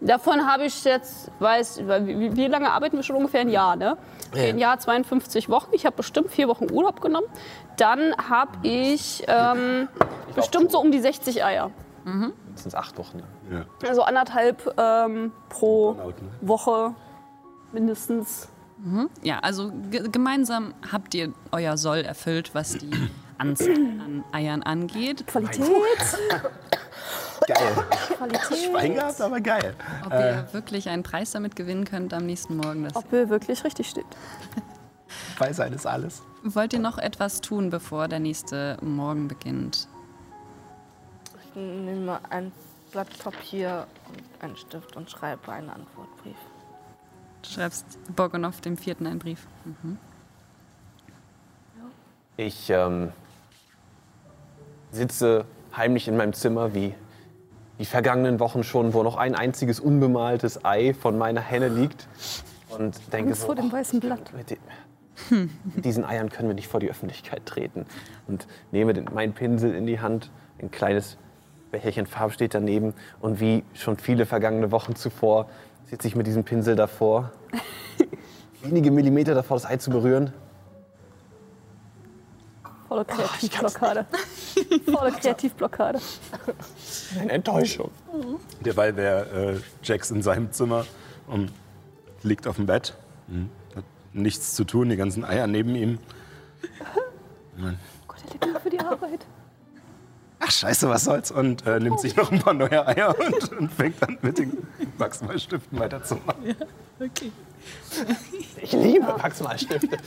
Davon 0.00 0.46
habe 0.46 0.64
ich 0.64 0.84
jetzt, 0.84 1.30
weiß, 1.38 1.82
wie, 1.86 2.36
wie 2.36 2.46
lange 2.46 2.70
arbeiten 2.70 2.96
wir 2.96 3.02
schon 3.02 3.16
ungefähr? 3.16 3.40
Ein 3.40 3.48
Jahr, 3.48 3.76
ne? 3.76 3.96
Okay, 4.32 4.50
Ein 4.50 4.58
Jahr, 4.58 4.78
52 4.78 5.48
Wochen. 5.48 5.70
Ich 5.72 5.86
habe 5.86 5.96
bestimmt 5.96 6.30
vier 6.30 6.48
Wochen 6.48 6.70
Urlaub 6.70 7.00
genommen. 7.00 7.26
Dann 7.76 8.14
habe 8.28 8.52
ich 8.62 9.24
ähm, 9.26 9.88
bestimmt 10.34 10.70
so 10.72 10.80
um 10.80 10.90
die 10.90 11.00
60 11.00 11.44
Eier. 11.44 11.70
Mindestens 12.04 12.74
acht 12.74 12.98
Wochen. 12.98 13.22
Ja. 13.50 13.64
Also 13.88 14.02
anderthalb 14.02 14.74
ähm, 14.76 15.32
pro 15.48 15.94
ne? 15.94 16.14
Woche 16.42 16.94
mindestens. 17.72 18.48
Ja, 19.22 19.38
also 19.38 19.72
ge 19.90 20.08
gemeinsam 20.12 20.74
habt 20.92 21.14
ihr 21.14 21.32
euer 21.52 21.78
Soll 21.78 22.00
erfüllt, 22.00 22.54
was 22.54 22.76
die 22.76 22.90
Anzahl 23.38 23.70
an 23.70 24.24
Eiern 24.32 24.62
angeht. 24.62 25.26
Qualität. 25.26 25.64
Geil. 27.46 27.74
Qualität. 28.16 28.58
Schwein 28.70 28.94
gehabt, 28.94 29.20
aber 29.20 29.40
geil. 29.40 29.74
Ob 30.06 30.12
ihr 30.12 30.48
wirklich 30.52 30.88
einen 30.88 31.02
Preis 31.02 31.32
damit 31.32 31.56
gewinnen 31.56 31.84
könnt 31.84 32.14
am 32.14 32.26
nächsten 32.26 32.56
Morgen, 32.56 32.84
das 32.84 32.96
Ob 32.96 33.10
wir 33.12 33.28
wirklich 33.28 33.64
richtig 33.64 33.88
steht. 33.88 34.06
Weisheit 35.38 35.72
ist 35.72 35.86
alles. 35.86 36.22
wollt 36.42 36.72
ihr 36.72 36.78
noch 36.78 36.98
etwas 36.98 37.40
tun, 37.40 37.70
bevor 37.70 38.08
der 38.08 38.20
nächste 38.20 38.76
Morgen 38.80 39.28
beginnt? 39.28 39.88
Ich 41.50 41.56
nehme 41.56 42.18
ein 42.30 42.52
Blatt 42.92 43.18
Papier 43.18 43.86
und 44.08 44.22
einen 44.42 44.56
Stift 44.56 44.96
und 44.96 45.10
schreibe 45.10 45.52
einen 45.52 45.68
Antwortbrief. 45.68 46.36
Du 47.42 47.50
schreibst 47.50 47.84
Borgonov 48.14 48.60
dem 48.60 48.76
vierten 48.76 49.06
einen 49.06 49.18
Brief. 49.18 49.46
Ich 52.36 52.70
ähm, 52.70 53.12
sitze 54.90 55.44
heimlich 55.76 56.08
in 56.08 56.16
meinem 56.16 56.32
Zimmer, 56.32 56.74
wie 56.74 56.94
die 57.78 57.84
vergangenen 57.84 58.38
Wochen 58.40 58.62
schon, 58.62 58.94
wo 58.94 59.02
noch 59.02 59.16
ein 59.16 59.34
einziges 59.34 59.80
unbemaltes 59.80 60.64
Ei 60.64 60.94
von 60.94 61.18
meiner 61.18 61.40
Henne 61.40 61.68
liegt. 61.68 62.08
Und 62.70 63.12
denke 63.12 63.30
Angst 63.30 63.40
so, 63.42 63.46
vor 63.48 63.54
dem 63.54 63.66
"Oh, 63.70 63.72
weißen 63.72 64.00
Blatt. 64.00 64.32
mit, 64.36 64.50
de- 64.50 64.58
mit 65.76 65.84
diesen 65.84 66.04
Eiern 66.04 66.28
können 66.28 66.48
wir 66.48 66.54
nicht 66.54 66.68
vor 66.68 66.80
die 66.80 66.90
Öffentlichkeit 66.90 67.46
treten. 67.46 67.86
Und 68.26 68.46
nehme 68.72 68.94
den, 68.94 69.06
meinen 69.12 69.32
Pinsel 69.32 69.74
in 69.74 69.86
die 69.86 70.00
Hand, 70.00 70.30
ein 70.60 70.70
kleines 70.70 71.16
Becherchen 71.70 72.06
Farbe 72.06 72.32
steht 72.32 72.54
daneben. 72.54 72.94
Und 73.20 73.40
wie 73.40 73.64
schon 73.74 73.96
viele 73.98 74.26
vergangene 74.26 74.70
Wochen 74.72 74.94
zuvor 74.96 75.48
sitze 75.84 76.08
ich 76.08 76.16
mit 76.16 76.26
diesem 76.26 76.44
Pinsel 76.44 76.76
davor, 76.76 77.32
wenige 78.62 78.90
Millimeter 78.90 79.34
davor, 79.34 79.56
das 79.56 79.66
Ei 79.66 79.76
zu 79.76 79.90
berühren. 79.90 80.32
Volle 82.94 83.04
Kreativblockade. 83.06 84.06
Volle 84.86 85.10
Kreativblockade. 85.10 86.00
Eine 87.20 87.32
Enttäuschung. 87.32 87.90
Derweil 88.60 88.94
wäre 88.94 89.54
äh, 89.56 89.60
Jax 89.82 90.12
in 90.12 90.22
seinem 90.22 90.52
Zimmer 90.52 90.86
und 91.26 91.50
liegt 92.22 92.46
auf 92.46 92.54
dem 92.54 92.66
Bett. 92.66 92.96
Mhm. 93.26 93.50
Hat 93.74 93.84
nichts 94.12 94.54
zu 94.54 94.62
tun, 94.62 94.90
die 94.90 94.96
ganzen 94.96 95.24
Eier 95.24 95.48
neben 95.48 95.74
ihm. 95.74 95.98
Gott, 98.06 98.22
er 98.26 98.32
lebt 98.32 98.46
nur 98.46 98.60
für 98.60 98.70
die 98.70 98.80
Arbeit. 98.80 99.26
Ach, 100.38 100.50
scheiße, 100.52 100.88
was 100.88 101.02
soll's? 101.02 101.32
Und 101.32 101.66
äh, 101.66 101.80
nimmt 101.80 101.98
sich 101.98 102.14
noch 102.14 102.30
ein 102.30 102.38
paar 102.38 102.54
neue 102.54 102.86
Eier 102.86 103.18
und, 103.18 103.58
und 103.58 103.72
fängt 103.72 104.00
an 104.04 104.18
mit 104.22 104.38
den 104.38 104.68
Wachsmalstiften 104.98 105.80
weiterzumachen. 105.80 106.54
Ich 108.60 108.72
liebe 108.72 109.06
Wachsmalstifte. 109.06 109.98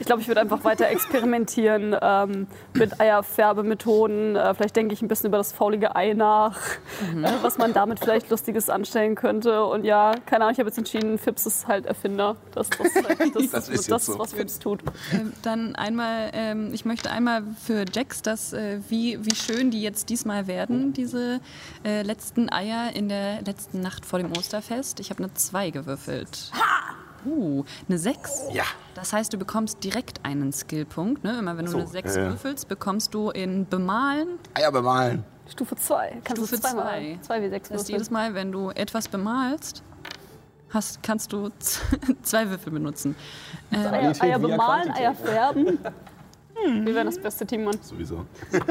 Ich 0.00 0.06
glaube, 0.06 0.22
ich 0.22 0.26
würde 0.26 0.40
einfach 0.40 0.64
weiter 0.64 0.88
experimentieren 0.88 1.94
ähm, 2.00 2.46
mit 2.72 3.00
Eierfärbemethoden. 3.00 4.34
Äh, 4.34 4.54
vielleicht 4.54 4.74
denke 4.74 4.94
ich 4.94 5.02
ein 5.02 5.06
bisschen 5.06 5.28
über 5.28 5.36
das 5.36 5.52
faulige 5.52 5.94
Ei 5.94 6.14
nach, 6.14 6.58
äh, 7.14 7.30
was 7.42 7.58
man 7.58 7.72
damit 7.72 8.00
vielleicht 8.00 8.30
Lustiges 8.30 8.68
anstellen 8.68 9.14
könnte. 9.14 9.64
Und 9.64 9.84
ja, 9.84 10.14
keine 10.26 10.44
Ahnung, 10.44 10.54
ich 10.54 10.58
habe 10.58 10.70
jetzt 10.70 10.78
entschieden, 10.78 11.18
Fips 11.18 11.46
ist 11.46 11.68
halt 11.68 11.86
Erfinder. 11.86 12.36
Das, 12.52 12.68
das, 12.70 12.94
das, 12.94 13.04
das, 13.32 13.50
Das 13.50 13.68
ist 13.68 13.92
das, 13.92 14.06
so. 14.06 14.18
was 14.18 14.32
Fips 14.32 14.58
tut. 14.58 14.80
Ähm, 15.12 15.32
dann 15.42 15.76
einmal, 15.76 16.30
ähm, 16.32 16.74
ich 16.74 16.84
möchte 16.84 17.10
einmal 17.10 17.44
für 17.64 17.84
Jax, 17.92 18.22
dass, 18.22 18.52
äh, 18.52 18.80
wie, 18.88 19.24
wie 19.24 19.36
schön 19.36 19.70
die 19.70 19.82
jetzt 19.82 20.08
diesmal 20.08 20.48
werden, 20.48 20.92
diese 20.92 21.40
äh, 21.84 22.02
letzten 22.02 22.50
Eier 22.50 22.90
in 22.94 23.08
der 23.08 23.42
letzten 23.42 23.80
Nacht 23.80 24.04
vor 24.04 24.18
dem 24.18 24.32
Osterfest. 24.36 24.98
Ich 24.98 25.10
habe 25.10 25.22
eine 25.22 25.32
2 25.32 25.70
gewürfelt. 25.70 26.41
Uh, 27.24 27.64
eine 27.88 27.98
6. 27.98 28.48
Ja. 28.52 28.64
Das 28.94 29.12
heißt, 29.12 29.32
du 29.32 29.38
bekommst 29.38 29.84
direkt 29.84 30.24
einen 30.24 30.52
Skillpunkt. 30.52 31.22
Ne? 31.22 31.38
Immer 31.38 31.56
wenn 31.56 31.66
du 31.66 31.70
So, 31.70 31.78
eine 31.78 31.86
6 31.86 32.16
ja, 32.16 32.22
würfelst, 32.30 32.68
bekommst 32.68 33.14
du 33.14 33.30
in 33.30 33.66
Bemalen. 33.66 34.38
Eier 34.54 34.72
bemalen. 34.72 35.24
Stufe 35.48 35.76
2. 35.76 36.20
Kannst 36.24 36.42
Stufe 36.42 36.56
du 36.56 36.62
zweimal 36.62 36.84
zwei. 36.84 37.18
2 37.22 37.42
wie 37.42 37.48
6 37.48 37.68
Das 37.68 37.78
heißt, 37.78 37.88
würfeln. 37.88 37.94
jedes 37.94 38.10
Mal, 38.10 38.34
wenn 38.34 38.50
du 38.52 38.70
etwas 38.70 39.08
bemalst, 39.08 39.82
hast, 40.70 41.02
kannst 41.02 41.32
du 41.32 41.50
zwei 42.22 42.48
Würfel 42.50 42.72
benutzen. 42.72 43.14
Ähm, 43.70 43.86
Eier, 43.86 44.12
Eier 44.20 44.38
bemalen, 44.38 44.84
Quantität, 44.84 44.96
Eier 45.06 45.14
färben. 45.14 45.78
Wir 46.84 46.94
wären 46.94 47.06
das 47.06 47.18
beste 47.20 47.46
Team, 47.46 47.64
Mann. 47.64 47.78
Sowieso. 47.82 48.24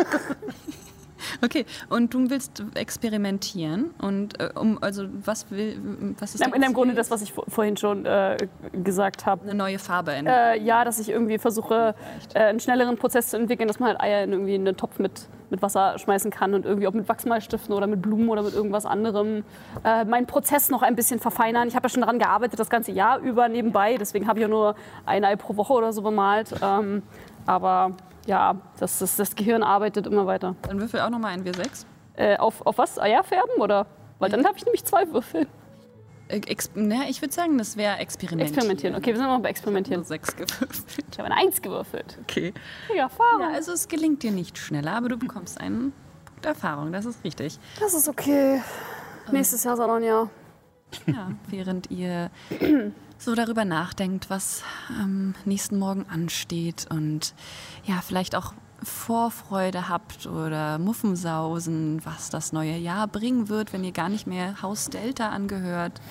Okay, 1.43 1.65
und 1.89 2.13
du 2.13 2.29
willst 2.29 2.63
experimentieren 2.75 3.91
und 4.01 4.39
äh, 4.39 4.49
um 4.55 4.77
also 4.81 5.05
was 5.25 5.49
will 5.51 5.77
was 6.19 6.35
ist 6.35 6.45
In 6.45 6.61
dem 6.61 6.73
Grunde 6.73 6.93
das, 6.93 7.11
was 7.11 7.21
ich 7.21 7.33
vor- 7.33 7.45
vorhin 7.47 7.77
schon 7.77 8.05
äh, 8.05 8.37
gesagt 8.83 9.25
habe. 9.25 9.43
eine 9.43 9.53
neue 9.55 9.79
Farbe 9.79 10.11
in 10.11 10.25
Äh, 10.27 10.57
ja, 10.59 10.83
dass 10.85 10.99
ich 10.99 11.09
irgendwie 11.09 11.37
versuche, 11.37 11.95
äh, 12.33 12.39
einen 12.39 12.59
schnelleren 12.59 12.97
Prozess 12.97 13.29
zu 13.29 13.37
entwickeln, 13.37 13.67
dass 13.67 13.79
man 13.79 13.89
halt 13.89 14.01
Eier 14.01 14.23
in 14.23 14.31
irgendwie 14.31 14.55
einen 14.55 14.75
Topf 14.77 14.99
mit, 14.99 15.27
mit 15.49 15.61
Wasser 15.61 15.97
schmeißen 15.99 16.31
kann 16.31 16.53
und 16.53 16.65
irgendwie 16.65 16.87
auch 16.87 16.93
mit 16.93 17.07
Wachsmalstiften 17.09 17.73
oder 17.75 17.87
mit 17.87 18.01
Blumen 18.01 18.29
oder 18.29 18.43
mit 18.43 18.53
irgendwas 18.53 18.85
anderem 18.85 19.43
äh, 19.83 20.05
meinen 20.05 20.27
Prozess 20.27 20.69
noch 20.69 20.81
ein 20.81 20.95
bisschen 20.95 21.19
verfeinern. 21.19 21.67
Ich 21.67 21.75
habe 21.75 21.85
ja 21.85 21.89
schon 21.89 22.01
daran 22.01 22.19
gearbeitet, 22.19 22.59
das 22.59 22.69
ganze 22.69 22.91
Jahr 22.91 23.19
über 23.19 23.49
nebenbei, 23.49 23.97
deswegen 23.97 24.27
habe 24.27 24.39
ich 24.39 24.43
ja 24.43 24.47
nur 24.47 24.75
ein 25.05 25.23
Ei 25.23 25.35
pro 25.35 25.55
Woche 25.57 25.73
oder 25.73 25.93
so 25.93 26.01
bemalt. 26.01 26.53
Ähm, 26.61 27.03
aber 27.45 27.91
ja, 28.25 28.55
das, 28.79 28.99
das, 28.99 29.15
das 29.15 29.35
Gehirn 29.35 29.63
arbeitet 29.63 30.07
immer 30.07 30.25
weiter. 30.25 30.55
Dann 30.63 30.79
würfel 30.79 30.99
auch 31.01 31.09
noch 31.09 31.19
mal 31.19 31.29
ein 31.29 31.43
W6. 31.43 31.85
Äh, 32.15 32.37
auf, 32.37 32.65
auf 32.65 32.77
was? 32.77 32.99
Eier 32.99 33.23
färben 33.23 33.55
oder? 33.59 33.87
Weil 34.19 34.29
dann 34.29 34.45
habe 34.45 34.57
ich 34.57 34.65
nämlich 34.65 34.83
zwei 34.85 35.11
Würfel. 35.11 35.47
Äh, 36.27 36.41
Ex 36.47 36.71
na, 36.75 37.09
ich 37.09 37.21
würde 37.21 37.33
sagen, 37.33 37.57
das 37.57 37.77
wäre 37.77 37.97
experimentieren. 37.97 38.53
Experimentieren. 38.53 38.95
Okay, 38.95 39.07
wir 39.07 39.15
sind 39.15 39.25
noch 39.25 39.33
bei 39.37 39.39
Nur 39.39 39.49
Experimentieren. 39.49 40.03
sechs 40.03 40.35
gewürfelt. 40.35 41.07
Ich 41.11 41.19
habe 41.19 41.29
eine 41.31 41.35
Eins 41.41 41.61
gewürfelt. 41.61 42.17
Okay. 42.23 42.53
Ja, 42.95 43.03
Erfahrung. 43.03 43.41
Ja, 43.41 43.49
also 43.53 43.71
es 43.71 43.87
gelingt 43.87 44.23
dir 44.23 44.31
nicht 44.31 44.57
schneller, 44.57 44.93
aber 44.93 45.09
du 45.09 45.17
bekommst 45.17 45.59
einen 45.59 45.93
Punkt 46.25 46.45
Erfahrung. 46.45 46.91
Das 46.91 47.05
ist 47.05 47.23
richtig. 47.23 47.59
Das 47.79 47.93
ist 47.93 48.07
okay. 48.07 48.61
Nächstes 49.31 49.63
Jahr 49.63 49.77
Salonja. 49.77 50.29
Ja, 51.05 51.31
während 51.47 51.89
ihr 51.89 52.29
so 53.21 53.35
darüber 53.35 53.65
nachdenkt, 53.65 54.31
was 54.31 54.63
am 54.99 55.35
nächsten 55.45 55.77
Morgen 55.77 56.07
ansteht 56.09 56.87
und 56.89 57.35
ja, 57.85 58.01
vielleicht 58.01 58.35
auch 58.35 58.53
Vorfreude 58.81 59.89
habt 59.89 60.25
oder 60.25 60.79
Muffensausen, 60.79 62.03
was 62.03 62.31
das 62.31 62.51
neue 62.51 62.77
Jahr 62.77 63.07
bringen 63.07 63.47
wird, 63.47 63.73
wenn 63.73 63.83
ihr 63.83 63.91
gar 63.91 64.09
nicht 64.09 64.25
mehr 64.25 64.63
Haus 64.63 64.89
Delta 64.89 65.29
angehört. 65.29 66.01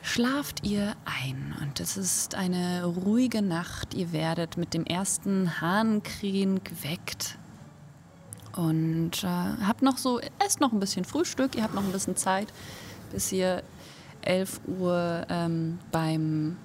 Schlaft 0.00 0.64
ihr 0.64 0.94
ein 1.06 1.56
und 1.60 1.80
es 1.80 1.96
ist 1.96 2.36
eine 2.36 2.84
ruhige 2.84 3.42
Nacht. 3.42 3.94
Ihr 3.94 4.12
werdet 4.12 4.56
mit 4.56 4.74
dem 4.74 4.84
ersten 4.84 5.60
Hahnkrähen 5.60 6.62
geweckt 6.62 7.36
und 8.54 9.24
äh, 9.24 9.26
habt 9.66 9.82
noch 9.82 9.98
so, 9.98 10.20
esst 10.38 10.60
noch 10.60 10.72
ein 10.72 10.78
bisschen 10.78 11.04
Frühstück, 11.04 11.56
ihr 11.56 11.64
habt 11.64 11.74
noch 11.74 11.82
ein 11.82 11.90
bisschen 11.90 12.16
Zeit, 12.16 12.46
bis 13.10 13.32
ihr 13.32 13.64
11 14.26 14.60
Uhr 14.66 15.26
ähm, 15.28 15.78
beim, 15.92 16.56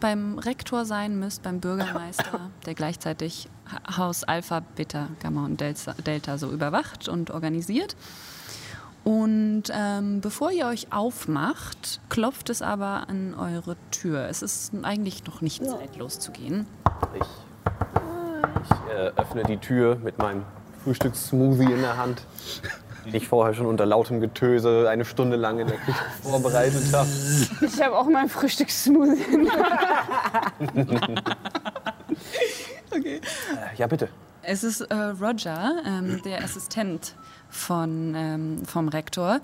beim 0.00 0.38
Rektor 0.38 0.84
sein 0.84 1.18
müsst, 1.18 1.42
beim 1.42 1.60
Bürgermeister, 1.60 2.50
der 2.66 2.74
gleichzeitig 2.74 3.48
Ha- 3.70 3.96
Haus 3.98 4.24
Alpha, 4.24 4.60
Beta, 4.60 5.08
Gamma 5.20 5.44
und 5.44 5.60
Delta, 5.60 5.94
Delta 6.04 6.38
so 6.38 6.50
überwacht 6.50 7.08
und 7.08 7.30
organisiert. 7.30 7.96
Und 9.04 9.64
ähm, 9.70 10.20
bevor 10.22 10.50
ihr 10.50 10.66
euch 10.66 10.90
aufmacht, 10.92 12.00
klopft 12.08 12.48
es 12.48 12.62
aber 12.62 13.08
an 13.10 13.34
eure 13.34 13.76
Tür. 13.90 14.28
Es 14.30 14.40
ist 14.40 14.72
eigentlich 14.82 15.26
noch 15.26 15.42
nicht 15.42 15.64
Zeit 15.66 15.96
loszugehen. 15.96 16.66
Ich, 17.14 17.20
ich 18.62 18.94
äh, 18.96 19.12
öffne 19.16 19.42
die 19.42 19.58
Tür 19.58 19.96
mit 19.96 20.16
meinem 20.18 20.42
Frühstückssmoothie 20.84 21.70
in 21.70 21.82
der 21.82 21.98
Hand, 21.98 22.22
den 23.04 23.14
ich 23.14 23.28
vorher 23.28 23.54
schon 23.54 23.66
unter 23.66 23.86
lautem 23.86 24.20
Getöse 24.20 24.88
eine 24.88 25.04
Stunde 25.04 25.36
lang 25.36 25.58
in 25.58 25.68
der 25.68 25.76
Küche 25.76 25.98
vorbereitet 26.22 26.92
habe. 26.92 27.08
Ich 27.60 27.82
habe 27.82 27.96
auch 27.96 28.08
mein 28.08 28.28
Frühstückssmoothie. 28.28 29.48
Äh, 32.94 33.20
ja, 33.76 33.88
bitte. 33.88 34.08
Es 34.42 34.62
ist 34.62 34.82
äh, 34.82 34.94
Roger, 34.94 35.82
ähm, 35.84 36.22
der 36.24 36.44
Assistent 36.44 37.16
von, 37.48 38.14
ähm, 38.14 38.62
vom 38.64 38.88
Rektor. 38.88 39.40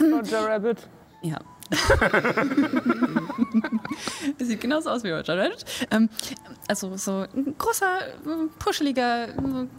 Roger 0.00 0.48
Rabbit. 0.48 0.88
Ja. 1.22 1.38
Sieht 4.38 4.60
genauso 4.60 4.90
aus 4.90 5.04
wie 5.04 5.10
Roger 5.10 5.36
Rabbit. 5.38 5.64
Ähm, 5.90 6.08
also 6.68 6.96
so 6.96 7.26
ein 7.34 7.54
großer, 7.58 7.98
puscheliger, 8.58 9.28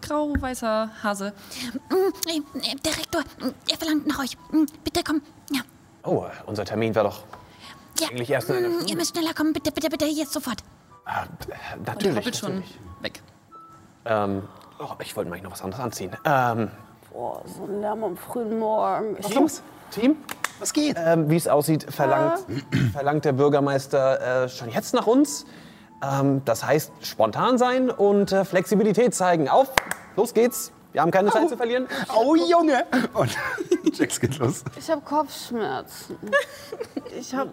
grau-weißer 0.02 0.90
Hase. 1.04 1.34
Mm, 1.90 2.14
Der 2.86 2.98
Rektor, 2.98 3.22
er 3.70 3.78
verlangt 3.78 4.08
nach 4.08 4.20
euch. 4.20 4.38
Mm, 4.52 4.66
Bitte 4.84 5.02
komm, 5.06 5.22
Oh, 6.04 6.26
unser 6.46 6.64
Termin 6.64 6.96
war 6.96 7.04
doch 7.04 7.24
Ja. 8.00 8.08
eigentlich 8.10 8.30
erst 8.30 8.50
in 8.50 8.56
einer 8.58 8.70
Mm. 8.70 8.86
Ihr 8.88 8.96
müsst 8.96 9.12
schneller 9.16 9.34
kommen, 9.34 9.52
bitte, 9.52 9.72
bitte, 9.72 9.90
bitte, 9.90 10.06
jetzt 10.06 10.32
sofort. 10.32 10.64
Ah, 11.06 11.24
Und 11.78 11.86
natürlich. 11.88 12.04
der 12.04 12.16
hoppelt 12.16 12.36
schon 12.38 12.50
natürlich. 12.56 12.80
weg. 13.02 13.22
Ähm, 14.06 14.44
oh, 14.80 14.88
ich 15.02 15.16
wollte 15.18 15.30
mir 15.30 15.36
eigentlich 15.36 15.44
noch 15.44 15.52
was 15.52 15.62
anderes 15.62 15.84
anziehen. 15.84 16.16
Ähm, 16.24 16.72
Boah, 17.12 17.44
so 17.46 17.64
ein 17.66 17.82
Lärm 17.82 18.04
am 18.04 18.16
frühen 18.16 18.58
Morgen. 18.60 19.18
Ich 19.20 19.34
Los, 19.36 19.62
Team, 19.92 20.16
was 20.60 20.74
geht? 20.74 20.98
ähm, 21.00 21.30
wie 21.30 21.36
es 21.36 21.48
aussieht, 21.48 21.86
verlangt, 21.92 22.40
verlangt 22.94 23.26
der 23.26 23.34
Bürgermeister 23.34 24.44
äh, 24.44 24.50
schon 24.50 24.70
jetzt 24.70 24.94
nach 24.94 25.08
uns. 25.08 25.46
Ähm, 26.04 26.42
das 26.46 26.66
heißt, 26.66 26.92
spontan 27.02 27.58
sein 27.58 27.90
und 27.90 28.32
äh, 28.32 28.46
Flexibilität 28.46 29.14
zeigen. 29.14 29.50
Auf, 29.50 29.72
los 30.16 30.34
geht's. 30.34 30.72
Wir 30.92 31.02
haben 31.02 31.12
keine 31.12 31.30
Zeit 31.30 31.50
zu 31.50 31.58
verlieren. 31.58 31.88
Oh, 32.16 32.36
Junge! 32.36 32.84
Und 33.14 33.38
Jax 33.94 34.20
geht 34.20 34.40
los. 34.40 34.64
Ich 34.78 34.90
habe 34.90 35.02
Kopfschmerzen. 35.02 36.18
Ich 37.16 37.36
habe 37.36 37.52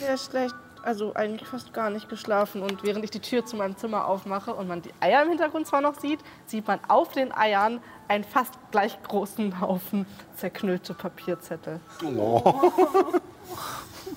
sehr 0.00 0.16
schlecht, 0.16 0.54
also 0.82 1.12
eigentlich 1.14 1.46
fast 1.46 1.74
gar 1.74 1.90
nicht 1.90 2.08
geschlafen. 2.08 2.62
Und 2.62 2.82
während 2.82 3.04
ich 3.04 3.10
die 3.10 3.20
Tür 3.20 3.44
zu 3.44 3.56
meinem 3.56 3.76
Zimmer 3.76 4.06
aufmache 4.06 4.54
und 4.54 4.68
man 4.68 4.80
die 4.80 4.90
Eier 5.00 5.22
im 5.22 5.28
Hintergrund 5.28 5.66
zwar 5.66 5.82
noch 5.82 6.00
sieht, 6.00 6.20
sieht 6.46 6.66
man 6.66 6.80
auf 6.88 7.12
den 7.12 7.30
Eiern 7.36 7.80
einen 8.12 8.24
fast 8.24 8.52
gleich 8.70 9.02
großen 9.02 9.60
Haufen 9.60 10.04
zerknüllte 10.36 10.92
Papierzettel. 10.92 11.80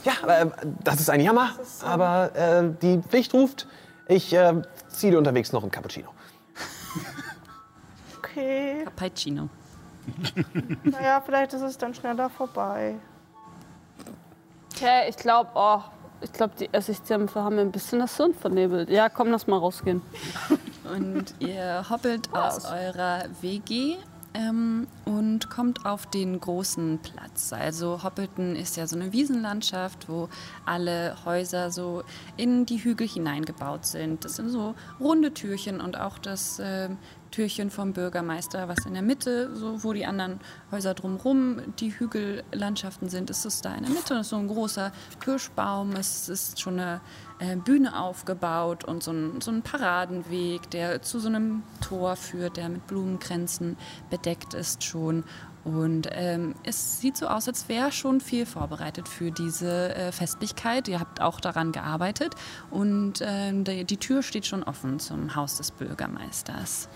Ja, 0.03 0.13
äh, 0.27 0.47
das 0.83 0.99
ist 0.99 1.09
ein 1.09 1.21
Jammer, 1.21 1.51
aber 1.83 2.35
äh, 2.35 2.69
die 2.81 3.01
Pflicht 3.01 3.33
ruft. 3.33 3.67
Ich 4.07 4.33
äh, 4.33 4.61
ziehe 4.89 5.11
dir 5.11 5.17
unterwegs 5.17 5.51
noch 5.51 5.63
ein 5.63 5.71
Cappuccino. 5.71 6.09
Okay, 8.17 8.83
Cappuccino. 8.83 9.47
naja, 10.83 11.21
vielleicht 11.25 11.53
ist 11.53 11.61
es 11.61 11.77
dann 11.77 11.93
schneller 11.93 12.29
vorbei. 12.29 12.95
Okay, 14.73 15.07
ich 15.07 15.15
glaube, 15.15 15.51
oh, 15.55 15.79
ich 16.26 16.34
glaube, 16.34 16.53
die 16.59 16.69
Essigsdämpfe 16.71 17.41
haben 17.41 17.55
mir 17.55 17.61
ein 17.61 17.71
bisschen 17.71 17.99
das 17.99 18.17
Hirn 18.17 18.34
vernebelt. 18.34 18.89
Ja, 18.89 19.09
komm, 19.09 19.30
lass 19.30 19.47
mal 19.47 19.57
rausgehen. 19.57 20.01
Und 20.95 21.34
ihr 21.39 21.86
hoppelt 21.89 22.34
aus 22.34 22.65
eurer 22.65 23.26
WG 23.41 23.95
ähm, 24.36 24.88
und 25.05 25.49
kommt 25.49 25.86
auf 25.86 26.05
den 26.05 26.39
großen 26.39 26.99
Platz. 26.99 27.53
Also 27.53 28.03
Hoppelten 28.03 28.55
ist 28.55 28.76
ja 28.78 28.86
so 28.86 28.95
eine 28.95 29.13
Wiesenlandschaft, 29.13 30.09
wo 30.09 30.30
alle 30.65 31.15
Häuser 31.26 31.71
so 31.71 32.03
in 32.38 32.65
die 32.65 32.84
Hügel 32.84 33.07
hineingebaut 33.07 33.86
sind. 33.86 34.26
Das 34.26 34.36
sind 34.36 34.49
so 34.49 34.76
runde 34.99 35.34
Türchen 35.34 35.80
und 35.82 35.97
auch 35.99 36.19
das 36.19 36.61
ähm, 36.63 36.97
Türchen 37.32 37.69
vom 37.69 37.93
Bürgermeister, 37.93 38.67
was 38.67 38.86
in 38.86 38.93
der 38.93 39.01
Mitte, 39.01 39.55
so 39.55 39.84
wo 39.84 39.93
die 39.93 40.05
anderen 40.05 40.39
Häuser 40.71 40.93
drumherum 40.93 41.61
die 41.80 41.97
Hügellandschaften 41.97 43.09
sind, 43.09 43.30
ist 43.30 43.45
es 43.45 43.61
da 43.61 43.76
in 43.76 43.84
der 43.84 43.91
Mitte. 43.91 44.13
Das 44.13 44.28
ist 44.28 44.30
so 44.30 44.38
ein 44.38 44.47
großer 44.47 44.91
Kirschbaum. 45.19 45.93
Es 45.93 46.30
ist 46.30 46.61
schon 46.61 46.80
eine 46.80 47.01
äh, 47.39 47.55
Bühne 47.55 47.99
aufgebaut 47.99 48.84
und 48.84 49.03
so 49.03 49.11
ein, 49.11 49.41
so 49.41 49.51
ein 49.51 49.61
Paradenweg, 49.61 50.69
der 50.71 51.01
zu 51.01 51.19
so 51.19 51.28
einem 51.28 51.63
Tor 51.82 52.15
führt, 52.15 52.57
der 52.57 52.69
mit 52.69 52.88
Blumenkränzen 52.88 53.78
bedeckt 54.09 54.53
ist 54.53 54.84
schon. 54.84 55.23
Und 55.65 56.07
ähm, 56.11 56.53
es 56.63 57.01
sieht 57.01 57.17
so 57.17 57.28
aus, 57.28 57.47
als 57.47 57.67
wäre 57.69 57.91
schon 57.91 58.21
viel 58.21 58.45
vorbereitet 58.45 59.09
für 59.09 59.32
diese 59.32 59.95
äh, 59.95 60.11
Festlichkeit. 60.11 60.88
Ihr 60.88 60.99
habt 60.99 61.21
auch 61.21 61.39
daran 61.39 61.71
gearbeitet 61.71 62.36
und 62.69 63.13
ähm, 63.21 63.63
die, 63.63 63.84
die 63.84 63.97
Tür 63.97 64.21
steht 64.21 64.45
schon 64.45 64.61
offen 64.61 64.99
zum 64.99 65.36
Haus 65.36 65.57
des 65.57 65.71
Bürgermeisters. 65.71 66.88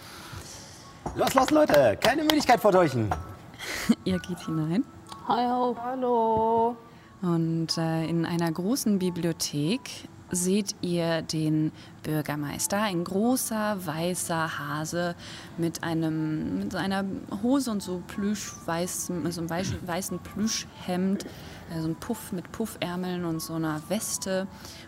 Los, 1.16 1.34
los, 1.34 1.50
Leute! 1.52 1.98
Keine 2.02 2.24
Müdigkeit 2.24 2.60
vertäuschen. 2.60 3.10
Ihr 4.06 4.20
geht 4.20 4.40
hinein. 4.46 4.84
Hi, 5.28 5.46
ho. 5.48 5.76
Hallo. 5.84 6.76
Und 7.22 7.78
äh, 7.78 8.06
in 8.06 8.26
einer 8.26 8.52
großen 8.52 9.00
Bibliothek 9.00 10.08
seht 10.32 10.76
ihr 10.82 11.24
den 11.24 11.72
Bürgermeister, 12.04 12.82
ein 12.84 13.04
großer 13.04 13.84
weißer 13.86 14.60
Hase 14.60 15.16
mit 15.58 15.84
einem 15.84 16.60
mit 16.60 16.72
seiner 16.72 17.04
Hose 17.42 17.72
und 17.72 17.82
so 17.82 18.02
plüschweißem, 18.08 19.30
so 19.32 19.42
einem 19.42 19.50
weiß- 19.50 19.88
weißen 19.88 20.20
Plüschhemd, 20.20 21.26
äh, 21.26 21.82
so 21.82 21.88
ein 21.88 21.96
Puff 21.96 22.32
mit 22.32 22.52
Puffärmeln 22.52 23.26
und 23.26 23.42
so 23.42 23.56
einer 23.56 23.82
Weste 23.90 24.48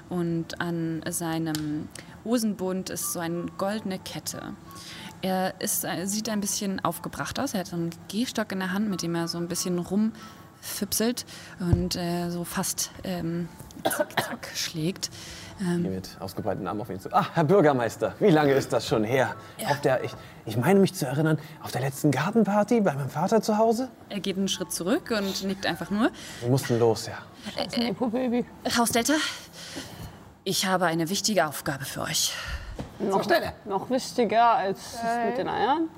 und 0.10 0.62
an 0.62 1.02
seinem 1.10 1.90
Hosenbund 2.24 2.92
ist 2.92 3.12
so 3.12 3.20
eine 3.20 3.48
goldene 3.58 3.98
Kette. 3.98 4.54
Er 5.22 5.54
ist, 5.60 5.86
äh, 5.86 6.06
sieht 6.06 6.30
ein 6.30 6.42
bisschen 6.42 6.84
aufgebracht 6.84 7.40
aus. 7.40 7.54
Er 7.54 7.62
hat 7.62 7.68
so 7.68 7.76
einen 7.76 7.92
Gehstock 8.08 8.52
in 8.52 8.60
der 8.60 8.72
Hand, 8.74 8.90
mit 8.90 9.02
dem 9.04 9.14
er 9.16 9.28
so 9.28 9.38
ein 9.38 9.48
bisschen 9.48 9.78
rumfüpselt 9.78 11.26
und 11.60 11.96
äh, 11.96 12.30
so 12.30 12.44
fast 12.44 12.92
ähm, 13.04 13.48
zack 13.84 14.50
schlägt. 14.56 15.12
Ähm, 15.62 15.82
Hier 15.84 15.92
mit 15.92 16.10
ausgebreiteten 16.20 16.68
Armen 16.68 16.82
auf 16.82 16.90
ihn 16.90 17.00
zu. 17.00 17.14
Ah, 17.14 17.28
Herr 17.34 17.44
Bürgermeister, 17.44 18.16
wie 18.20 18.32
lange 18.32 18.54
ist 18.54 18.74
das 18.74 18.88
schon 18.88 19.04
her? 19.04 19.36
Auf 19.68 19.80
der, 19.82 20.04
ich, 20.04 20.12
ich 20.46 20.58
meine 20.58 20.80
mich 20.80 20.96
zu 20.96 21.06
erinnern, 21.06 21.38
auf 21.62 21.72
der 21.72 21.82
letzten 21.82 22.10
Gartenparty 22.10 22.82
bei 22.82 22.94
meinem 22.94 23.10
Vater 23.10 23.44
zu 23.44 23.58
Hause? 23.58 23.90
er 24.10 24.20
geht 24.20 24.38
einen 24.38 24.48
Schritt 24.48 24.72
zurück 24.72 25.12
und 25.16 25.44
nickt 25.44 25.68
einfach 25.68 25.92
nur. 25.92 26.10
Wir 26.40 26.50
mussten 26.50 26.80
los, 26.80 27.08
ja. 27.08 27.20
Nepo, 27.78 28.08
Baby. 28.08 28.46
Hausdelta, 28.76 29.14
ich 30.44 30.66
habe 30.66 30.86
eine 30.86 31.10
wichtige 31.10 31.46
Aufgabe 31.46 31.86
für 31.86 32.02
euch. 32.02 32.34
Noch, 33.00 33.26
noch 33.66 33.90
wichtiger 33.90 34.52
als 34.52 34.94
das 34.94 35.26
mit 35.26 35.38
den 35.38 35.48
Eiern. 35.48 35.90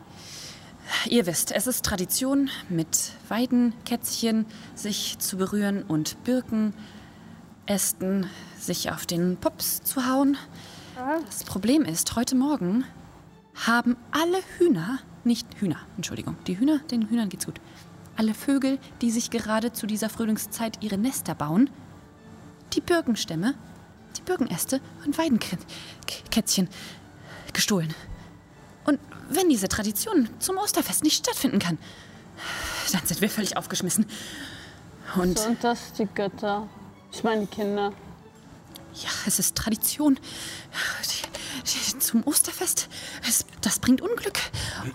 Ihr 1.08 1.26
wisst, 1.26 1.52
es 1.52 1.68
ist 1.68 1.86
Tradition, 1.86 2.50
mit 2.70 3.14
Weidenkätzchen 3.30 4.46
sich 4.76 5.18
zu 5.20 5.38
berühren 5.38 5.84
und 5.84 6.18
Birkenästen 6.24 8.30
sich 8.60 8.92
auf 8.92 9.06
den 9.06 9.38
Pops 9.38 9.84
zu 9.84 10.08
hauen. 10.08 10.38
Das 11.26 11.44
Problem 11.44 11.84
ist, 11.84 12.16
heute 12.16 12.36
Morgen 12.36 12.86
haben 13.56 13.98
alle 14.12 14.40
Hühner, 14.58 15.00
nicht 15.24 15.48
Hühner, 15.60 15.80
Entschuldigung, 15.96 16.36
die 16.48 16.58
Hühner, 16.58 16.80
den 16.92 17.10
Hühnern 17.10 17.30
geht's 17.30 17.46
gut. 17.46 17.60
Alle 18.16 18.34
Vögel, 18.34 18.80
die 19.02 19.12
sich 19.12 19.32
gerade 19.32 19.74
zu 19.74 19.88
dieser 19.88 20.10
Frühlingszeit 20.10 20.84
ihre 20.84 20.98
Nester 20.98 21.34
bauen, 21.34 21.70
die 22.74 22.82
Birkenstämme, 22.82 23.56
die 24.18 24.22
Birkenäste 24.22 24.82
und 25.06 25.18
Weidenkätzchen 25.18 26.70
gestohlen. 27.54 27.94
Und 28.86 29.00
wenn 29.30 29.50
diese 29.50 29.68
Tradition 29.68 30.30
zum 30.40 30.58
Osterfest 30.58 31.04
nicht 31.04 31.18
stattfinden 31.18 31.60
kann, 31.60 31.78
dann 32.92 33.06
sind 33.06 33.22
wir 33.22 33.30
völlig 33.30 33.58
aufgeschmissen. 33.58 34.06
Und 35.16 35.40
Sind 35.40 35.64
das 35.64 35.94
die 35.94 36.06
Götter? 36.06 36.68
Ich 37.12 37.24
meine 37.24 37.42
die 37.42 37.48
Kinder. 37.48 37.94
ja, 38.96 39.10
es 39.26 39.40
ist 39.40 39.56
Tradition. 39.56 40.20
Zum 42.00 42.28
Osterfest, 42.28 42.90
es, 43.28 43.46
das 43.62 43.80
bringt 43.80 44.02
Unglück. 44.02 44.40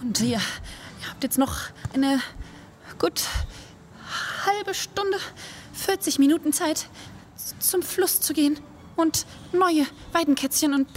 Und 0.03 0.21
ihr, 0.21 0.37
ihr 0.37 1.09
habt 1.09 1.23
jetzt 1.23 1.39
noch 1.39 1.57
eine 1.95 2.21
gut 2.99 3.23
halbe 4.45 4.75
Stunde, 4.75 5.19
40 5.73 6.19
Minuten 6.19 6.53
Zeit, 6.53 6.89
zum 7.61 7.83
Fluss 7.83 8.21
zu 8.21 8.35
gehen 8.35 8.59
und 8.99 9.27
neue 9.53 9.87
Weidenkätzchen 10.13 10.75
und 10.75 10.89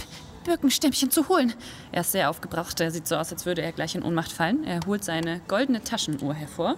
Birkenstämmchen 0.44 1.10
zu 1.10 1.28
holen. 1.28 1.54
Er 1.92 2.00
ist 2.00 2.12
sehr 2.12 2.28
aufgebracht. 2.28 2.80
Er 2.80 2.90
sieht 2.90 3.06
so 3.06 3.16
aus, 3.16 3.32
als 3.32 3.46
würde 3.46 3.62
er 3.62 3.72
gleich 3.72 3.94
in 3.94 4.02
Ohnmacht 4.02 4.32
fallen. 4.32 4.64
Er 4.64 4.80
holt 4.86 5.04
seine 5.04 5.40
goldene 5.46 5.82
Taschenuhr 5.84 6.34
hervor. 6.34 6.74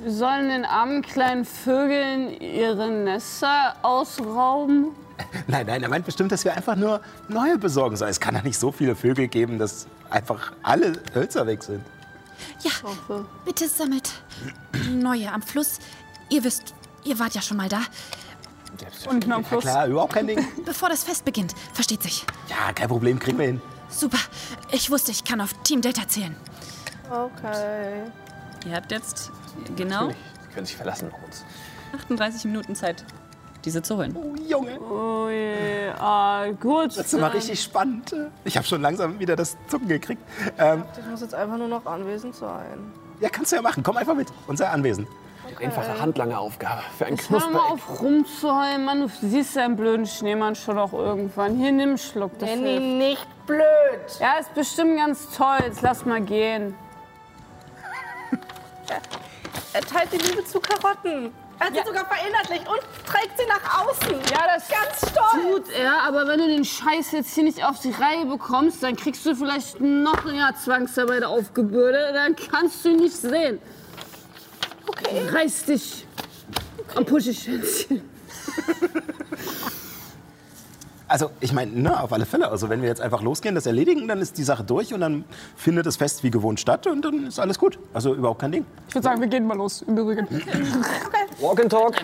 Wir 0.00 0.12
sollen 0.12 0.48
den 0.48 0.64
armen 0.64 1.02
kleinen 1.02 1.44
Vögeln 1.44 2.40
ihre 2.40 2.88
Nester 2.90 3.76
ausrauben. 3.82 4.88
Nein, 5.46 5.66
nein, 5.66 5.80
er 5.80 5.88
meint 5.88 6.04
bestimmt, 6.04 6.32
dass 6.32 6.44
wir 6.44 6.56
einfach 6.56 6.74
nur 6.74 7.00
neue 7.28 7.56
besorgen 7.56 7.96
sollen. 7.96 8.10
Es 8.10 8.18
kann 8.18 8.34
doch 8.34 8.42
nicht 8.42 8.58
so 8.58 8.72
viele 8.72 8.96
Vögel 8.96 9.28
geben, 9.28 9.60
dass 9.60 9.86
einfach 10.10 10.52
alle 10.64 11.00
Hölzer 11.14 11.46
weg 11.46 11.62
sind. 11.62 11.84
Ja, 12.64 12.72
bitte 13.44 13.68
sammelt 13.68 14.10
neue 14.90 15.32
am 15.32 15.40
Fluss. 15.40 15.78
Ihr 16.30 16.42
wisst, 16.42 16.74
ihr 17.04 17.16
wart 17.20 17.36
ja 17.36 17.42
schon 17.42 17.56
mal 17.56 17.68
da. 17.68 17.82
Und 19.08 19.24
am 19.30 19.42
Ja, 19.42 19.48
Fluss. 19.48 19.62
klar, 19.64 19.86
überhaupt 19.86 20.12
kein 20.14 20.26
Ding. 20.26 20.46
Bevor 20.64 20.88
das 20.88 21.04
Fest 21.04 21.24
beginnt, 21.24 21.54
versteht 21.72 22.02
sich. 22.02 22.24
Ja, 22.48 22.72
kein 22.72 22.88
Problem, 22.88 23.18
kriegen 23.18 23.38
wir 23.38 23.46
hin. 23.46 23.60
Super. 23.88 24.18
Ich 24.72 24.90
wusste, 24.90 25.10
ich 25.12 25.24
kann 25.24 25.40
auf 25.40 25.52
Team 25.62 25.80
Delta 25.80 26.06
zählen. 26.08 26.34
Okay. 27.10 28.02
Ihr 28.66 28.74
habt 28.74 28.90
jetzt 28.90 29.30
genau 29.76 30.06
Natürlich, 30.06 30.16
Sie 30.48 30.54
können 30.54 30.66
sich 30.66 30.76
verlassen 30.76 31.10
auf 31.12 31.22
uns. 31.24 31.44
38 31.94 32.44
Minuten 32.46 32.74
Zeit, 32.74 33.04
diese 33.64 33.82
zu 33.82 33.96
holen. 33.96 34.16
Oh, 34.16 34.34
Junge, 34.48 34.80
Oh 34.80 35.28
je, 35.28 35.90
ah, 35.98 36.46
gut. 36.60 36.96
das 36.96 37.12
ist 37.12 37.20
mal 37.20 37.28
richtig 37.30 37.62
spannend. 37.62 38.14
Ich 38.44 38.56
habe 38.56 38.66
schon 38.66 38.80
langsam 38.82 39.18
wieder 39.20 39.36
das 39.36 39.56
Zucken 39.68 39.86
gekriegt. 39.88 40.22
Ähm, 40.58 40.84
Ich 40.98 41.06
muss 41.06 41.20
jetzt 41.20 41.34
einfach 41.34 41.56
nur 41.58 41.68
noch 41.68 41.86
anwesend 41.86 42.34
sein. 42.34 42.92
ja, 43.20 43.28
kannst 43.28 43.52
du 43.52 43.56
ja 43.56 43.62
machen. 43.62 43.82
Komm 43.82 43.96
einfach 43.96 44.14
mit. 44.14 44.28
Unser 44.46 44.70
Anwesen. 44.70 45.06
Die 45.50 45.64
einfache, 45.64 46.00
handlange 46.00 46.38
Aufgabe 46.38 46.82
für 46.96 47.06
ein 47.06 47.16
Hör 47.18 47.38
mal 47.40 47.48
Knusper. 47.48 47.72
auf 47.72 48.00
rumzuheulen, 48.00 48.84
Mann. 48.84 49.00
Du 49.00 49.08
siehst 49.28 49.56
deinen 49.56 49.76
blöden 49.76 50.06
Schneemann 50.06 50.54
schon 50.54 50.78
auch 50.78 50.92
irgendwann. 50.92 51.56
Hier, 51.56 51.72
nimm 51.72 51.90
einen 51.90 51.98
Schluck. 51.98 52.38
Das 52.38 52.48
Benny, 52.48 52.70
hilft. 52.78 52.86
nicht 52.86 53.46
blöd. 53.46 53.62
Ja, 54.20 54.38
ist 54.40 54.54
bestimmt 54.54 54.96
ganz 54.96 55.30
toll. 55.36 55.58
Jetzt 55.66 55.82
lass 55.82 56.04
mal 56.04 56.20
gehen. 56.20 56.74
Er 59.72 59.80
teilt 59.80 60.12
die 60.12 60.18
Liebe 60.18 60.44
zu 60.44 60.60
Karotten. 60.60 61.32
Er 61.58 61.66
hat 61.66 61.74
sie 61.74 61.82
sogar 61.84 62.04
verinnerlicht 62.06 62.68
und 62.68 62.80
trägt 63.06 63.36
sie 63.36 63.46
nach 63.48 63.80
außen. 63.84 64.14
Ja, 64.30 64.46
das 64.54 64.68
Ganz 64.68 65.10
stolz. 65.10 65.32
tut 65.66 65.70
er, 65.76 66.02
aber 66.06 66.28
wenn 66.28 66.38
du 66.38 66.46
den 66.46 66.64
Scheiß 66.64 67.10
jetzt 67.12 67.34
hier 67.34 67.42
nicht 67.42 67.64
auf 67.64 67.80
die 67.80 67.90
Reihe 67.90 68.24
bekommst, 68.26 68.82
dann 68.84 68.94
kriegst 68.94 69.26
du 69.26 69.34
vielleicht 69.34 69.80
noch 69.80 70.24
ein 70.26 70.36
Jahr 70.36 70.54
Zwangsarbeit 70.54 71.24
aufgebürdet, 71.24 72.14
dann 72.14 72.36
kannst 72.36 72.84
du 72.84 72.90
ihn 72.90 72.96
nicht 72.98 73.16
sehen. 73.16 73.60
Okay. 74.86 75.28
Reiß 75.28 75.64
dich 75.66 76.06
am 76.94 77.04
Puschelschwänzchen. 77.04 78.02
Also, 81.06 81.30
ich 81.40 81.52
meine, 81.52 81.70
ne, 81.70 82.00
auf 82.00 82.12
alle 82.12 82.24
Fälle. 82.24 82.48
Also, 82.48 82.70
wenn 82.70 82.80
wir 82.80 82.88
jetzt 82.88 83.00
einfach 83.00 83.20
losgehen, 83.22 83.54
das 83.54 83.66
erledigen, 83.66 84.08
dann 84.08 84.20
ist 84.20 84.38
die 84.38 84.42
Sache 84.42 84.64
durch 84.64 84.94
und 84.94 85.00
dann 85.00 85.24
findet 85.54 85.84
das 85.86 85.96
Fest 85.96 86.24
wie 86.24 86.30
gewohnt 86.30 86.58
statt 86.60 86.86
und 86.86 87.04
dann 87.04 87.26
ist 87.26 87.38
alles 87.38 87.58
gut. 87.58 87.78
Also, 87.92 88.14
überhaupt 88.14 88.40
kein 88.40 88.50
Ding. 88.52 88.66
Ich 88.88 88.94
würde 88.94 89.04
sagen, 89.04 89.20
wir 89.20 89.28
gehen 89.28 89.46
mal 89.46 89.56
los, 89.56 89.82
im 89.82 89.98
Übrigen. 89.98 90.26
Walk 91.40 91.60
and 91.60 91.70
talk. 91.70 91.94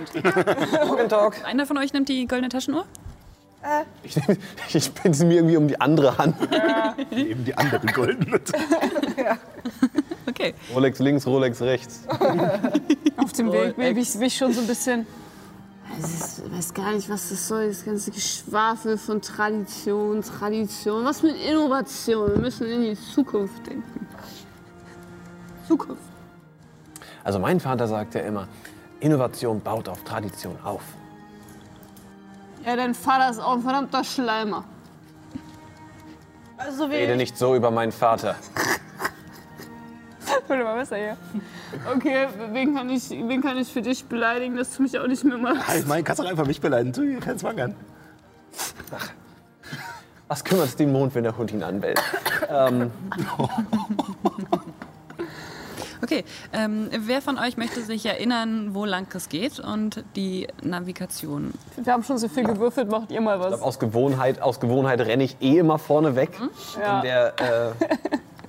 Walk 0.87 1.01
and 1.01 1.11
talk. 1.11 1.35
Einer 1.45 1.67
von 1.67 1.79
euch 1.79 1.93
nimmt 1.93 2.09
die 2.09 2.27
goldene 2.27 2.51
Taschenuhr? 2.51 2.85
Ich, 4.03 4.17
ich 4.75 4.93
bin 4.93 5.13
sie 5.13 5.25
mir 5.25 5.35
irgendwie 5.37 5.57
um 5.57 5.67
die 5.67 5.81
andere 5.81 6.17
Hand. 6.19 6.37
Eben 7.11 7.45
die 7.45 7.57
anderen 7.57 7.89
goldenen. 7.93 8.41
Okay. 10.31 10.55
Rolex 10.73 10.99
links, 11.01 11.27
Rolex 11.27 11.61
rechts. 11.61 12.07
Auf 13.17 13.33
dem 13.33 13.53
Weg 13.53 13.77
bin 13.77 13.97
ich, 13.97 14.13
bin 14.13 14.23
ich 14.23 14.37
schon 14.37 14.53
so 14.53 14.61
ein 14.61 14.67
bisschen. 14.67 15.07
Ich 15.99 16.57
weiß 16.57 16.73
gar 16.73 16.93
nicht, 16.93 17.11
was 17.11 17.31
das 17.31 17.49
soll, 17.49 17.69
das 17.69 17.85
ganze 17.85 18.13
Geschwafel 18.13 18.97
von 18.97 19.21
Tradition, 19.21 20.23
Tradition. 20.23 21.05
Was 21.05 21.23
mit 21.23 21.35
Innovation? 21.37 22.31
Wir 22.31 22.39
müssen 22.39 22.67
in 22.71 22.83
die 22.83 22.97
Zukunft 22.97 23.67
denken. 23.67 24.07
Zukunft. 25.67 26.03
Also 27.25 27.39
mein 27.39 27.59
Vater 27.59 27.89
sagt 27.89 28.15
ja 28.15 28.21
immer, 28.21 28.47
Innovation 29.01 29.61
baut 29.61 29.89
auf 29.89 30.05
Tradition 30.05 30.57
auf. 30.63 30.83
Ja, 32.65 32.77
dein 32.77 32.95
Vater 32.95 33.31
ist 33.31 33.41
auch 33.41 33.55
ein 33.55 33.63
verdammter 33.63 34.05
Schleimer. 34.05 34.65
Also 36.57 36.85
Rede 36.85 37.17
nicht 37.17 37.37
so 37.37 37.57
über 37.57 37.71
meinen 37.71 37.93
Vater. 37.93 38.37
Warte 40.49 40.65
mal 40.65 40.75
besser 40.77 40.97
hier. 40.97 41.17
Okay, 41.95 42.27
wen 42.53 42.75
kann, 42.75 42.91
ich, 42.91 43.11
wen 43.11 43.43
kann 43.43 43.57
ich 43.59 43.73
für 43.73 43.83
dich 43.83 44.05
beleidigen, 44.05 44.57
dass 44.57 44.77
du 44.77 44.83
mich 44.83 44.99
auch 44.99 45.07
nicht 45.07 45.25
mehr 45.25 45.39
machst? 45.39 45.77
Ich 45.77 45.87
meine, 45.87 46.03
kannst 46.03 46.21
doch 46.21 46.29
einfach 46.29 46.47
mich 46.47 46.61
beleidigen. 46.61 46.93
Dir 46.93 47.21
keinen 47.21 47.39
Zwang 47.39 47.61
an. 47.61 47.75
Was 50.29 50.45
kümmert 50.45 50.67
es 50.67 50.77
den 50.77 50.93
Mond, 50.93 51.15
wenn 51.15 51.25
der 51.25 51.37
Hund 51.37 51.53
ihn 51.53 51.63
anbellt? 51.63 52.01
ähm, 52.49 52.91
Okay, 56.03 56.25
ähm, 56.55 56.89
wer 56.99 57.21
von 57.21 57.39
euch 57.39 57.59
möchte 57.59 57.83
sich 57.83 58.07
erinnern, 58.07 58.71
wo 58.75 58.87
lang 58.87 59.07
es 59.15 59.29
geht 59.29 59.61
und 59.61 60.03
die 60.17 60.49
Navigation? 60.63 61.53
Wir 61.77 61.93
haben 61.93 62.03
schon 62.05 62.17
so 62.17 62.29
viel 62.29 62.45
gewürfelt, 62.45 62.91
macht 62.91 63.13
ihr 63.13 63.21
mal 63.21 63.39
was. 63.39 63.61
aus, 63.61 63.79
Gewohnheit, 63.79 64.41
aus 64.41 64.61
Gewohnheit 64.61 65.01
renne 65.01 65.25
ich 65.25 65.37
eh 65.43 65.59
immer 65.59 65.79
vorne 65.79 66.17
weg. 66.17 66.31
Ja. 66.81 66.97
In 66.97 67.05
der 67.05 67.35
äh, 67.39 67.73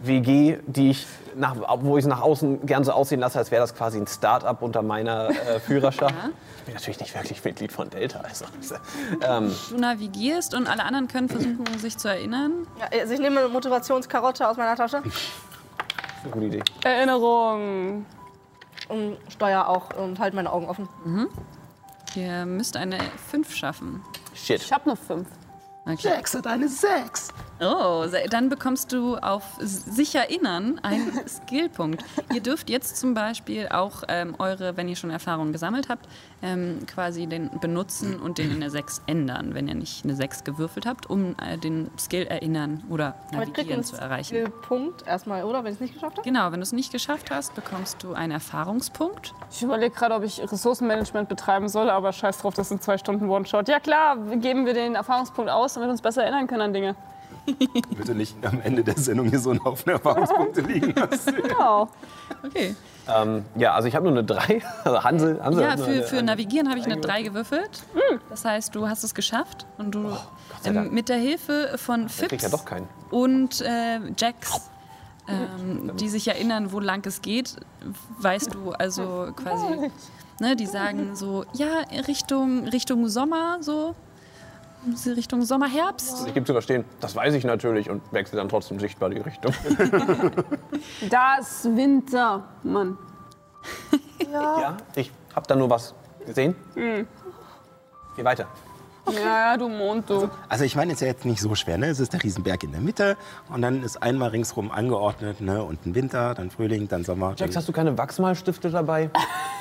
WG, 0.02 0.60
die 0.66 0.92
ich 0.92 1.06
nach, 1.36 1.56
wo 1.82 1.98
ich 1.98 2.04
es 2.04 2.08
nach 2.08 2.22
außen 2.22 2.66
gern 2.66 2.84
so 2.84 2.92
aussehen 2.92 3.20
lasse, 3.20 3.38
als 3.40 3.52
wäre 3.52 3.62
das 3.62 3.76
quasi 3.76 3.98
ein 3.98 4.08
Start-up 4.08 4.62
unter 4.62 4.82
meiner 4.82 5.30
äh, 5.30 5.60
Führerschaft. 5.60 6.14
Ich 6.60 6.66
bin 6.66 6.74
natürlich 6.76 7.00
nicht 7.00 7.16
wirklich 7.16 7.44
Mitglied 7.44 7.72
von 7.72 7.90
Delta. 7.90 8.22
Also, 8.22 8.46
ähm, 9.22 9.54
Du 9.70 9.78
navigierst 9.78 10.54
und 10.54 10.68
alle 10.68 10.84
anderen 10.84 11.08
können 11.08 11.30
versuchen, 11.30 11.66
sich 11.80 11.98
zu 11.98 12.08
erinnern. 12.08 12.68
Ja, 12.80 13.00
also 13.00 13.14
ich 13.14 13.20
nehme 13.20 13.40
eine 13.40 13.50
Motivationskarotte 13.50 14.48
aus 14.48 14.58
meiner 14.58 14.76
Tasche 14.76 15.02
eine 16.24 16.32
gute 16.32 16.46
Idee. 16.46 16.64
Erinnerung. 16.84 18.06
und 18.90 19.18
steuere 19.30 19.68
auch 19.70 19.94
und 19.96 20.20
halte 20.20 20.36
meine 20.36 20.52
Augen 20.52 20.68
offen. 20.68 20.88
Ihr 22.16 22.46
müsst 22.46 22.76
eine 22.78 22.98
5 23.30 23.56
schaffen. 23.56 24.04
Shit. 24.34 24.62
Ich 24.62 24.72
hab 24.72 24.86
noch 24.86 24.98
fünf. 24.98 25.28
Okay. 25.86 26.10
Jax 26.10 26.36
hat 26.36 26.46
eine 26.48 26.68
6. 26.68 27.30
Oh, 27.64 28.06
dann 28.32 28.50
bekommst 28.50 28.92
du 28.92 29.18
auf 29.18 29.44
sich 29.60 30.16
erinnern 30.16 30.80
einen 30.82 31.12
Skillpunkt. 31.28 32.04
Ihr 32.34 32.42
dürft 32.42 32.72
jetzt 32.72 32.98
zum 32.98 33.14
Beispiel 33.14 33.68
auch 33.70 34.02
ähm, 34.08 34.34
eure, 34.40 34.78
wenn 34.78 34.90
ihr 34.90 34.96
schon 34.96 35.12
Erfahrungen 35.12 35.52
gesammelt 35.52 35.88
habt, 35.88 36.08
ähm, 36.42 36.80
quasi 36.88 37.28
den 37.28 37.52
benutzen 37.60 38.20
und 38.20 38.40
den 38.40 38.50
in 38.50 38.56
eine 38.56 38.72
6 38.72 39.04
ändern, 39.06 39.54
wenn 39.54 39.68
ihr 39.68 39.76
nicht 39.76 40.04
eine 40.04 40.16
6 40.16 40.44
gewürfelt 40.44 40.88
habt, 40.88 41.08
um 41.08 41.36
äh, 41.38 41.60
den 41.60 41.92
Skill 42.00 42.26
erinnern 42.26 42.84
oder 42.90 43.14
navigieren 43.32 43.84
zu 43.84 43.96
erreichen. 43.96 44.52
Punkt 44.64 45.06
erstmal, 45.06 45.44
oder? 45.44 45.64
Wenn 45.64 45.74
ich 45.74 45.76
es 45.76 45.82
nicht 45.82 45.94
geschafft 45.94 46.18
habe? 46.18 46.28
Genau, 46.28 46.52
wenn 46.52 46.60
du 46.60 46.64
es 46.64 46.72
nicht 46.72 46.92
geschafft 46.92 47.30
hast, 47.30 47.54
bekommst 47.54 48.02
du 48.02 48.14
einen 48.14 48.32
Erfahrungspunkt. 48.32 49.36
Ich 49.52 49.62
überlege 49.62 49.94
gerade, 49.94 50.16
ob 50.16 50.24
ich 50.24 50.42
Ressourcenmanagement 50.42 51.30
betreiben 51.30 51.70
soll, 51.70 51.92
aber 51.92 52.12
scheiß 52.12 52.40
drauf, 52.40 52.56
das 52.56 52.70
sind 52.70 52.82
zwei 52.82 52.98
Stunden 52.98 53.30
One-Shot. 53.30 53.70
Ja 53.70 53.80
klar, 53.80 54.18
geben 54.18 54.66
wir 54.66 54.74
den 54.74 54.96
Erfahrungspunkt 54.96 55.52
aus, 55.52 55.76
damit 55.76 55.90
wir 55.90 55.92
uns 55.92 56.02
besser 56.02 56.24
erinnern 56.24 56.48
können 56.48 56.62
an 56.62 56.74
Dinge. 56.74 56.96
Bitte 57.98 58.16
nicht 58.16 58.36
am 58.46 58.62
Ende 58.62 58.84
der 58.84 58.98
Sendung 58.98 59.30
hier 59.30 59.40
so 59.40 59.50
einen 59.52 59.64
Haufen 59.64 59.92
Erfahrungspunkte 59.92 60.62
liegen 60.62 60.94
lassen. 60.94 61.36
Genau. 61.42 61.90
Okay. 62.46 62.76
Ähm, 63.08 63.46
ja, 63.56 63.74
also 63.74 63.88
ich 63.88 63.96
habe 63.96 64.06
nur 64.06 64.14
eine 64.18 64.24
3. 64.24 64.62
Also 64.84 65.04
Hansel, 65.04 65.44
Hansel 65.44 65.64
Ja, 65.64 65.78
für, 65.78 65.86
eine, 65.86 66.04
für 66.04 66.22
Navigieren 66.24 66.70
habe 66.70 66.80
ich 66.80 66.86
eine 66.86 66.98
3 66.98 67.24
gewürfelt. 67.24 67.84
Das 68.30 68.46
heißt, 68.46 68.74
du 68.76 68.88
hast 68.88 69.04
es 69.04 69.14
geschafft 69.14 69.66
und 69.78 69.92
du 69.96 70.16
ähm, 70.66 70.92
mit 70.94 71.10
der 71.10 71.18
Hilfe 71.18 71.74
von 71.78 72.10
Fips 72.10 72.44
ja 72.44 72.50
doch 72.50 72.66
keinen. 72.66 72.88
und 73.10 73.62
äh, 73.62 74.00
Jax, 74.18 74.70
ähm, 75.28 75.92
die 75.98 76.10
sich 76.10 76.28
erinnern, 76.28 76.72
wo 76.72 76.80
lang 76.80 77.06
es 77.06 77.22
geht, 77.22 77.56
weißt 78.20 78.54
du 78.54 78.72
also 78.72 79.30
quasi, 79.36 79.92
ne, 80.40 80.56
die 80.56 80.66
sagen 80.66 81.16
so, 81.16 81.46
ja, 81.54 81.68
Richtung, 82.08 82.68
Richtung 82.68 83.08
Sommer, 83.08 83.58
so, 83.62 83.96
Richtung 85.06 85.44
Sommer, 85.44 85.68
Herbst. 85.68 86.28
Ich 86.28 86.34
gebe 86.34 86.46
zu 86.46 86.54
verstehen, 86.54 86.86
das 87.00 87.16
weiß 87.16 87.34
ich 87.36 87.44
natürlich 87.44 87.90
und 87.90 88.02
wechsle 88.12 88.38
dann 88.38 88.50
trotzdem 88.50 88.80
sichtbar 88.80 89.10
die 89.10 89.20
Richtung. 89.20 89.54
Da 91.10 91.38
ist 91.38 91.66
Winter, 91.76 92.44
Mann. 92.64 92.98
ja, 94.32 94.78
ich 94.96 95.12
habe 95.36 95.48
da 95.48 95.56
nur 95.56 95.70
was 95.70 95.94
gesehen. 96.26 96.56
Hm. 96.74 97.08
Geh 98.16 98.24
weiter. 98.24 98.48
Ja, 99.08 99.22
ja, 99.22 99.58
du 99.58 99.68
Mond, 99.68 100.10
du. 100.10 100.30
Also 100.48 100.64
ich 100.64 100.76
meine, 100.76 100.92
es 100.92 100.98
ist 100.98 101.02
ja 101.02 101.08
jetzt 101.08 101.26
nicht 101.26 101.42
so 101.42 101.56
schwer. 101.56 101.78
Ne? 101.78 101.88
Es 101.88 102.00
ist 102.00 102.14
der 102.14 102.24
Riesenberg 102.24 102.64
in 102.64 102.72
der 102.72 102.82
Mitte 102.82 103.18
und 103.50 103.62
dann 103.62 103.84
ist 103.84 104.02
einmal 104.02 104.30
ringsrum 104.30 104.72
angeordnet. 104.72 105.42
Ne? 105.42 105.64
Unten 105.64 105.96
Winter, 105.96 106.34
dann 106.36 106.52
Frühling, 106.52 106.88
dann 106.88 107.04
Sommer. 107.04 107.30
Dann, 107.30 107.38
Jax, 107.38 107.56
hast 107.56 107.68
du 107.68 107.72
keine 107.72 107.98
Wachsmalstifte 107.98 108.70
dabei? 108.70 109.10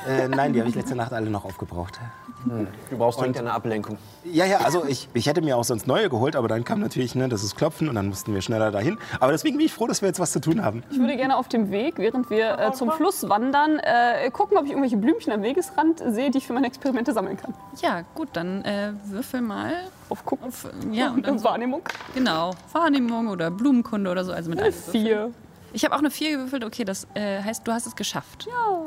äh, 0.06 0.28
nein, 0.28 0.52
die 0.52 0.60
habe 0.60 0.68
ich 0.68 0.76
letzte 0.76 0.94
Nacht 0.94 1.12
alle 1.12 1.30
noch 1.30 1.44
aufgebraucht. 1.44 1.98
Du 2.44 2.96
brauchst 2.96 3.20
dringend 3.20 3.38
eine 3.38 3.52
Ablenkung. 3.52 3.98
Ja, 4.24 4.46
ja, 4.46 4.58
also 4.58 4.84
ich, 4.86 5.08
ich 5.12 5.26
hätte 5.26 5.42
mir 5.42 5.58
auch 5.58 5.64
sonst 5.64 5.86
neue 5.86 6.08
geholt, 6.08 6.36
aber 6.36 6.48
dann 6.48 6.64
kam 6.64 6.80
natürlich 6.80 7.14
ne, 7.14 7.28
das 7.28 7.42
ist 7.42 7.54
Klopfen 7.54 7.88
und 7.88 7.94
dann 7.96 8.08
mussten 8.08 8.32
wir 8.32 8.40
schneller 8.40 8.70
dahin. 8.70 8.98
Aber 9.18 9.32
deswegen 9.32 9.58
bin 9.58 9.66
ich 9.66 9.72
froh, 9.72 9.86
dass 9.86 10.00
wir 10.00 10.08
jetzt 10.08 10.20
was 10.20 10.32
zu 10.32 10.40
tun 10.40 10.64
haben. 10.64 10.82
Ich 10.90 10.98
würde 10.98 11.16
gerne 11.16 11.36
auf 11.36 11.48
dem 11.48 11.70
Weg, 11.70 11.98
während 11.98 12.30
wir 12.30 12.58
äh, 12.58 12.72
zum 12.72 12.90
Fluss 12.92 13.28
wandern, 13.28 13.78
äh, 13.78 14.30
gucken, 14.30 14.56
ob 14.56 14.64
ich 14.64 14.70
irgendwelche 14.70 14.96
Blümchen 14.96 15.32
am 15.32 15.42
Wegesrand 15.42 16.02
sehe, 16.06 16.30
die 16.30 16.38
ich 16.38 16.46
für 16.46 16.54
meine 16.54 16.66
Experimente 16.66 17.12
sammeln 17.12 17.36
kann. 17.36 17.54
Ja, 17.82 18.02
gut, 18.14 18.28
dann 18.32 18.64
äh, 18.64 18.92
würfel 19.04 19.39
mal 19.40 19.72
Auf 20.08 20.24
gucken. 20.24 20.48
auf, 20.48 20.68
ja, 20.90 21.10
und 21.10 21.26
dann 21.26 21.38
so, 21.38 21.44
Wahrnehmung. 21.44 21.82
genau, 22.14 22.52
Wahrnehmung 22.72 23.28
oder 23.28 23.50
Blumenkunde 23.50 24.10
oder 24.10 24.24
so, 24.24 24.32
also 24.32 24.50
mit 24.50 24.60
einem 24.60 24.72
Würfel. 24.74 24.92
Vier. 24.92 25.30
Ich 25.72 25.84
habe 25.84 25.94
auch 25.94 26.00
eine 26.00 26.10
4 26.10 26.32
gewürfelt, 26.36 26.64
okay, 26.64 26.84
das 26.84 27.06
äh, 27.14 27.42
heißt, 27.42 27.66
du 27.66 27.72
hast 27.72 27.86
es 27.86 27.94
geschafft. 27.94 28.46
Ja, 28.48 28.78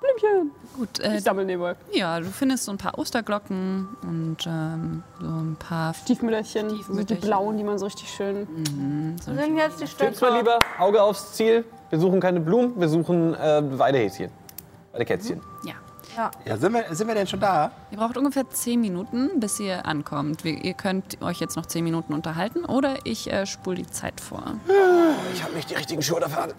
Blümchen. 0.00 0.50
Gut, 0.76 0.98
äh, 0.98 1.16
Ich 1.18 1.22
sammle 1.22 1.44
nebenbei. 1.44 1.76
ja, 1.92 2.18
du 2.18 2.26
findest 2.26 2.64
so 2.64 2.72
ein 2.72 2.78
paar 2.78 2.98
Osterglocken 2.98 3.86
und 4.02 4.38
ähm, 4.48 5.04
so 5.20 5.26
ein 5.28 5.56
paar 5.56 5.94
Stiefmütterchen, 5.94 6.68
so 6.70 6.74
die 6.76 6.82
Stiefmütterchen. 6.82 7.28
blauen, 7.28 7.56
die 7.58 7.62
man 7.62 7.78
so 7.78 7.84
richtig 7.84 8.08
schön. 8.10 8.48
so 9.22 9.32
Sind 9.32 9.56
jetzt 9.56 9.76
die 9.80 9.84
Tipps 9.84 10.16
Stöcke. 10.16 10.20
mal 10.32 10.38
lieber, 10.38 10.58
Auge 10.80 11.00
aufs 11.00 11.34
Ziel. 11.34 11.64
Wir 11.90 12.00
suchen 12.00 12.18
keine 12.18 12.40
Blumen, 12.40 12.72
wir 12.80 12.88
suchen 12.88 13.34
äh, 13.34 13.78
Weidehäschen. 13.78 14.30
Weidekätzchen. 14.92 15.40
Ja. 15.64 15.74
Ja, 16.16 16.56
sind 16.56 16.72
wir, 16.72 16.94
sind 16.94 17.08
wir 17.08 17.14
denn 17.14 17.26
schon 17.26 17.40
da? 17.40 17.70
Ihr 17.90 17.98
braucht 17.98 18.16
ungefähr 18.16 18.48
10 18.48 18.80
Minuten, 18.80 19.40
bis 19.40 19.58
ihr 19.60 19.86
ankommt. 19.86 20.44
Wir, 20.44 20.62
ihr 20.62 20.74
könnt 20.74 21.20
euch 21.22 21.40
jetzt 21.40 21.56
noch 21.56 21.66
10 21.66 21.82
Minuten 21.82 22.12
unterhalten 22.12 22.64
oder 22.64 22.96
ich 23.04 23.32
äh, 23.32 23.46
spule 23.46 23.76
die 23.76 23.86
Zeit 23.86 24.20
vor. 24.20 24.42
Ich 25.32 25.42
habe 25.42 25.54
nicht 25.54 25.70
die 25.70 25.74
richtigen 25.74 26.02
Schuhe 26.02 26.20
dafür 26.20 26.44
an. 26.44 26.52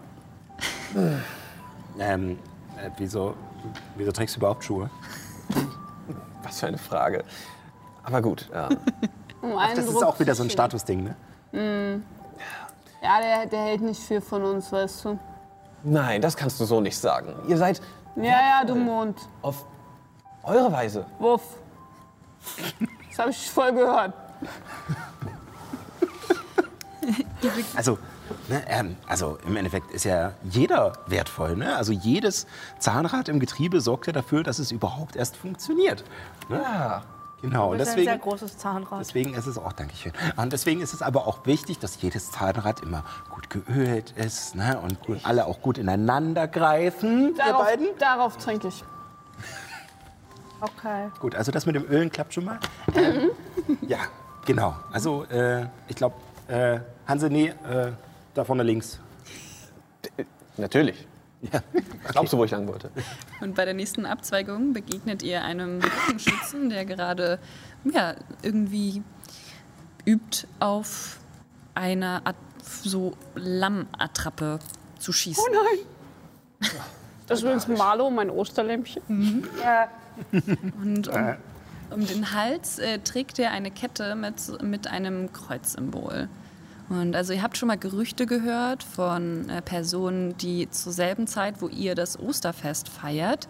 Ähm, 2.00 2.40
äh, 2.76 2.90
wieso, 2.98 3.36
wieso 3.96 4.12
trägst 4.12 4.36
du 4.36 4.40
überhaupt 4.40 4.64
Schuhe? 4.64 4.90
Was 6.44 6.60
für 6.60 6.66
eine 6.66 6.80
Frage. 6.80 7.24
Aber 8.04 8.20
gut. 8.20 8.50
Ja. 8.52 8.70
Um 9.44 9.52
Das 9.76 9.86
ist 9.86 10.04
auch 10.04 10.20
wieder 10.20 10.34
so 10.34 10.42
ein 10.42 10.50
Statusding, 10.50 11.04
ne? 11.04 12.02
Ja, 13.04 13.20
der, 13.20 13.46
der 13.46 13.60
hält 13.60 13.82
nicht 13.82 14.02
viel 14.02 14.22
von 14.22 14.42
uns, 14.44 14.72
weißt 14.72 15.06
du. 15.06 15.20
Nein, 15.84 16.22
das 16.22 16.38
kannst 16.38 16.60
du 16.62 16.66
so 16.66 16.80
nicht 16.80 16.98
sagen. 16.98 17.36
Ihr 17.50 17.58
seid 17.58 17.82
Ja, 18.16 18.24
ja, 18.24 18.64
du 18.66 18.76
Mond. 18.76 19.18
auf 19.42 19.66
eure 20.44 20.72
Weise. 20.72 21.06
Wuff. 21.20 21.42
Das 23.10 23.20
habe 23.20 23.32
ich 23.32 23.50
voll 23.50 23.74
gehört. 23.74 24.14
Also, 27.76 27.98
Ne, 28.50 28.62
ähm, 28.68 28.98
also 29.08 29.38
im 29.46 29.56
Endeffekt 29.56 29.92
ist 29.92 30.06
ja 30.06 30.34
jeder 30.44 30.94
wertvoll. 31.08 31.56
Ne? 31.56 31.76
Also 31.76 31.94
jedes 31.94 32.46
Zahnrad 32.80 33.30
im 33.30 33.40
Getriebe 33.40 33.80
sorgt 33.80 34.08
ja 34.08 34.14
dafür, 34.14 34.44
dass 34.44 34.60
es 34.60 34.72
überhaupt 34.72 35.16
erst 35.16 35.38
funktioniert. 35.38 36.04
Ne? 36.50 36.62
Ja. 36.62 37.04
Genau. 37.44 37.74
Und 37.74 37.78
Das 37.78 37.90
ist 37.90 37.96
ein 37.96 38.04
sehr 38.06 38.14
deswegen, 38.16 38.22
großes 38.30 38.58
Zahnrad. 38.58 39.02
deswegen 39.02 39.34
ist 39.34 39.48
es 39.48 39.58
auch, 39.58 39.74
Dankeschön. 39.74 40.14
Und 40.38 40.54
deswegen 40.54 40.80
ist 40.80 40.94
es 40.94 41.02
aber 41.02 41.28
auch 41.28 41.46
wichtig, 41.46 41.78
dass 41.78 42.02
jedes 42.02 42.32
Zahnrad 42.32 42.80
immer 42.80 43.04
gut 43.30 43.50
geölt 43.50 44.12
ist 44.12 44.56
ne? 44.56 44.80
und 44.82 45.02
gut, 45.02 45.20
alle 45.24 45.46
auch 45.46 45.62
gut 45.62 45.78
ineinander 45.78 46.48
greifen. 46.48 47.32
Ihr 47.32 47.36
Darauf, 47.36 47.66
beiden. 47.66 47.88
darauf 48.00 48.38
trinke 48.38 48.70
ich. 48.70 48.84
Okay. 50.62 51.10
Gut, 51.20 51.36
also 51.36 51.52
das 51.52 51.66
mit 51.66 51.76
dem 51.76 51.84
Ölen 51.92 52.10
klappt 52.10 52.34
schon 52.34 52.46
mal. 52.46 52.58
Ähm, 52.96 53.32
ja, 53.82 53.98
genau. 54.46 54.74
Also 54.94 55.26
äh, 55.26 55.66
ich 55.90 55.98
glaube, 55.98 56.16
äh, 56.48 56.80
Hanse, 57.06 57.30
nee, 57.30 57.48
äh, 57.48 57.92
da 58.34 58.46
vorne 58.46 58.64
links. 58.64 58.98
Natürlich. 60.56 61.06
Ja. 61.52 61.62
Glaubst 62.10 62.32
du, 62.32 62.38
wo 62.38 62.46
ich 62.46 62.52
lang 62.52 62.68
wollte? 62.68 62.90
Und 63.42 63.56
bei 63.56 63.66
der 63.66 63.74
nächsten 63.74 64.06
Abzweigung 64.06 64.74
begegnet 64.74 65.24
ihr 65.24 65.44
einem 65.44 65.82
Rückenschützen, 65.82 66.70
der 66.70 66.86
gerade 66.86 67.40
ja, 67.84 68.16
irgendwie 68.42 69.04
übt, 70.06 70.48
auf 70.60 71.20
eine 71.76 72.26
At 72.26 72.36
so 72.64 73.14
Lammattrappe 73.36 74.60
zu 75.00 75.12
schießen. 75.12 75.44
Oh 75.46 75.54
nein! 75.54 76.70
Das 77.28 77.40
ist 77.40 77.44
übrigens 77.44 77.68
Marlo, 77.68 78.10
mein 78.10 78.30
Osterlämpchen. 78.30 79.48
Und 80.82 81.08
um, 81.08 81.36
um 81.90 82.06
den 82.06 82.34
Hals 82.34 82.80
äh, 82.80 83.00
trägt 83.00 83.40
er 83.40 83.52
eine 83.52 83.72
Kette 83.72 84.16
mit, 84.16 84.62
mit 84.62 84.88
einem 84.88 85.34
Kreuzsymbol. 85.34 86.30
Und 86.94 87.16
also 87.16 87.34
ihr 87.34 87.42
habt 87.42 87.58
schon 87.58 87.68
mal 87.68 87.78
Gerüchte 87.78 88.28
gehört 88.28 88.84
von 88.84 89.50
äh, 89.50 89.64
Personen, 89.64 90.38
die 90.38 90.70
zur 90.70 90.94
selben 90.94 91.26
Zeit, 91.26 91.60
wo 91.60 91.68
ihr 91.68 91.96
das 91.96 92.20
Osterfest 92.20 92.88
feiert, 92.88 93.48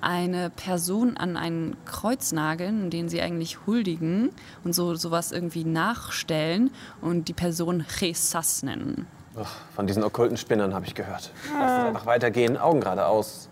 eine 0.00 0.50
Person 0.50 1.16
an 1.16 1.36
einen 1.36 1.76
Kreuz 1.86 2.30
nageln, 2.30 2.90
den 2.90 3.08
sie 3.08 3.20
eigentlich 3.20 3.66
huldigen 3.66 4.30
und 4.62 4.74
so 4.74 4.94
sowas 4.94 5.32
irgendwie 5.32 5.64
nachstellen 5.64 6.70
und 7.00 7.26
die 7.26 7.32
Person 7.32 7.84
Jesus 7.98 8.62
nennen. 8.62 9.08
Ach, 9.36 9.50
von 9.74 9.88
diesen 9.88 10.04
okkulten 10.04 10.36
Spinnern 10.36 10.72
habe 10.72 10.86
ich 10.86 10.94
gehört. 10.94 11.32
Lass 11.52 11.78
uns 11.78 11.88
einfach 11.88 12.06
weitergehen, 12.06 12.56
Augen 12.56 12.80
geradeaus. 12.80 13.48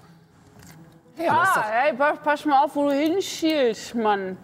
Ah, 1.26 1.64
hey, 1.68 1.95
pass, 1.95 2.18
pass 2.22 2.45
mal 2.45 2.62
auf, 2.62 2.76
wo 2.76 2.88
du 2.88 2.95
hinschielst, 2.95 3.97
Mann. 3.97 4.36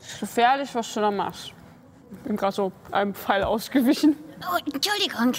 ist 0.00 0.20
gefährlich, 0.20 0.74
was 0.74 0.94
du 0.94 1.00
da 1.00 1.10
machst. 1.10 1.52
Ich 2.10 2.18
bin 2.26 2.36
gerade 2.36 2.54
so 2.54 2.72
einem 2.90 3.14
Pfeil 3.14 3.44
ausgewichen. 3.44 4.16
Oh, 4.42 4.56
Entschuldigung. 4.72 5.32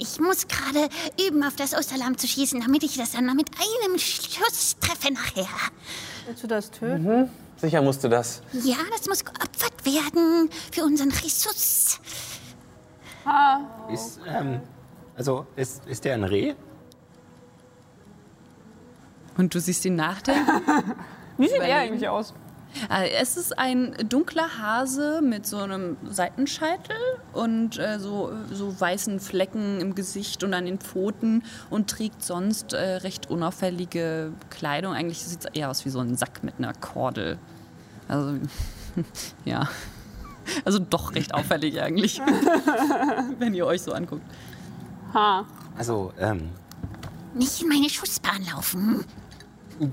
Ich 0.00 0.18
muss 0.20 0.48
gerade 0.48 0.88
üben, 1.26 1.44
auf 1.44 1.54
das 1.56 1.74
Osterlamm 1.74 2.16
zu 2.16 2.26
schießen, 2.26 2.60
damit 2.60 2.82
ich 2.82 2.96
das 2.96 3.12
dann 3.12 3.26
mit 3.36 3.50
einem 3.50 3.98
Schuss 3.98 4.76
treffe 4.80 5.12
nachher. 5.12 5.46
Willst 6.26 6.42
du 6.42 6.46
das 6.46 6.70
töten? 6.70 7.30
Sicher 7.56 7.82
musst 7.82 8.02
du 8.02 8.08
das. 8.08 8.42
Ja, 8.52 8.76
das 8.90 9.06
muss 9.06 9.24
geopfert 9.24 9.84
werden 9.84 10.48
für 10.72 10.84
unseren 10.84 11.10
Jesus. 11.10 12.00
Ist, 13.90 14.20
ähm, 14.26 14.60
also 15.16 15.46
ist, 15.56 15.86
ist 15.86 16.04
der 16.04 16.14
ein 16.14 16.24
Reh? 16.24 16.54
Und 19.36 19.54
du 19.54 19.60
siehst 19.60 19.84
ihn 19.84 19.96
nachdenken. 19.96 20.94
Wie 21.38 21.48
sieht 21.48 21.58
er 21.60 21.78
eigentlich 21.78 22.08
aus? 22.08 22.34
Äh, 22.90 23.10
Es 23.20 23.36
ist 23.36 23.58
ein 23.58 23.94
dunkler 24.08 24.58
Hase 24.58 25.20
mit 25.22 25.46
so 25.46 25.58
einem 25.58 25.96
Seitenscheitel 26.08 26.96
und 27.32 27.78
äh, 27.78 27.98
so, 27.98 28.32
so 28.52 28.78
weißen 28.80 29.20
Flecken 29.20 29.80
im 29.80 29.94
Gesicht 29.94 30.42
und 30.44 30.54
an 30.54 30.64
den 30.66 30.78
Pfoten 30.78 31.42
und 31.70 31.88
trägt 31.90 32.22
sonst 32.22 32.72
äh, 32.72 32.96
recht 32.96 33.30
unauffällige 33.30 34.32
Kleidung. 34.50 34.92
Eigentlich 34.94 35.24
sieht 35.24 35.40
es 35.40 35.46
eher 35.52 35.70
aus 35.70 35.84
wie 35.84 35.90
so 35.90 36.00
ein 36.00 36.16
Sack 36.16 36.42
mit 36.42 36.54
einer 36.58 36.72
Kordel. 36.74 37.38
Also, 38.08 38.38
ja. 39.44 39.68
Also 40.64 40.78
doch 40.78 41.14
recht 41.14 41.32
auffällig 41.32 41.80
eigentlich, 41.80 42.20
wenn 43.38 43.54
ihr 43.54 43.64
euch 43.66 43.80
so 43.80 43.92
anguckt. 43.92 44.22
Ha. 45.14 45.46
Also, 45.78 46.12
ähm, 46.18 46.50
Nicht 47.34 47.62
in 47.62 47.68
meine 47.68 47.88
Schussbahn 47.88 48.44
laufen. 48.52 49.04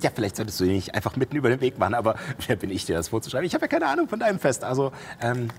Ja, 0.02 0.10
vielleicht 0.14 0.36
solltest 0.36 0.60
du 0.60 0.64
ihn 0.66 0.74
nicht 0.74 0.96
einfach 0.96 1.16
mitten 1.16 1.36
über 1.36 1.50
den 1.50 1.62
Weg 1.62 1.78
machen, 1.80 1.94
aber 1.94 2.16
wer 2.48 2.56
bin 2.56 2.70
ich 2.70 2.86
dir, 2.86 2.96
das 2.96 3.10
vorzuschreiben? 3.10 3.46
Ich 3.46 3.54
habe 3.54 3.66
ja 3.66 3.68
keine 3.68 3.88
Ahnung 3.88 4.08
von 4.08 4.20
deinem 4.20 4.40
Fest. 4.40 4.64
Also, 4.64 4.92
ähm, 5.22 5.50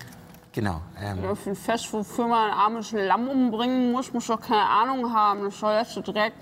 genau. 0.52 0.80
Ähm, 1.00 1.22
Ja, 1.22 1.34
Für 1.34 1.50
ein 1.50 1.56
Fest, 1.56 1.92
wofür 1.92 2.26
man 2.26 2.50
ein 2.50 2.56
armes 2.56 2.92
Lamm 2.92 3.28
umbringen 3.28 3.92
muss, 3.92 4.12
muss 4.12 4.26
doch 4.26 4.40
keine 4.40 4.66
Ahnung 4.68 5.12
haben. 5.12 5.44
Das 5.44 5.58
soll 5.58 5.74
jetzt 5.74 5.94
Dreck. 6.06 6.32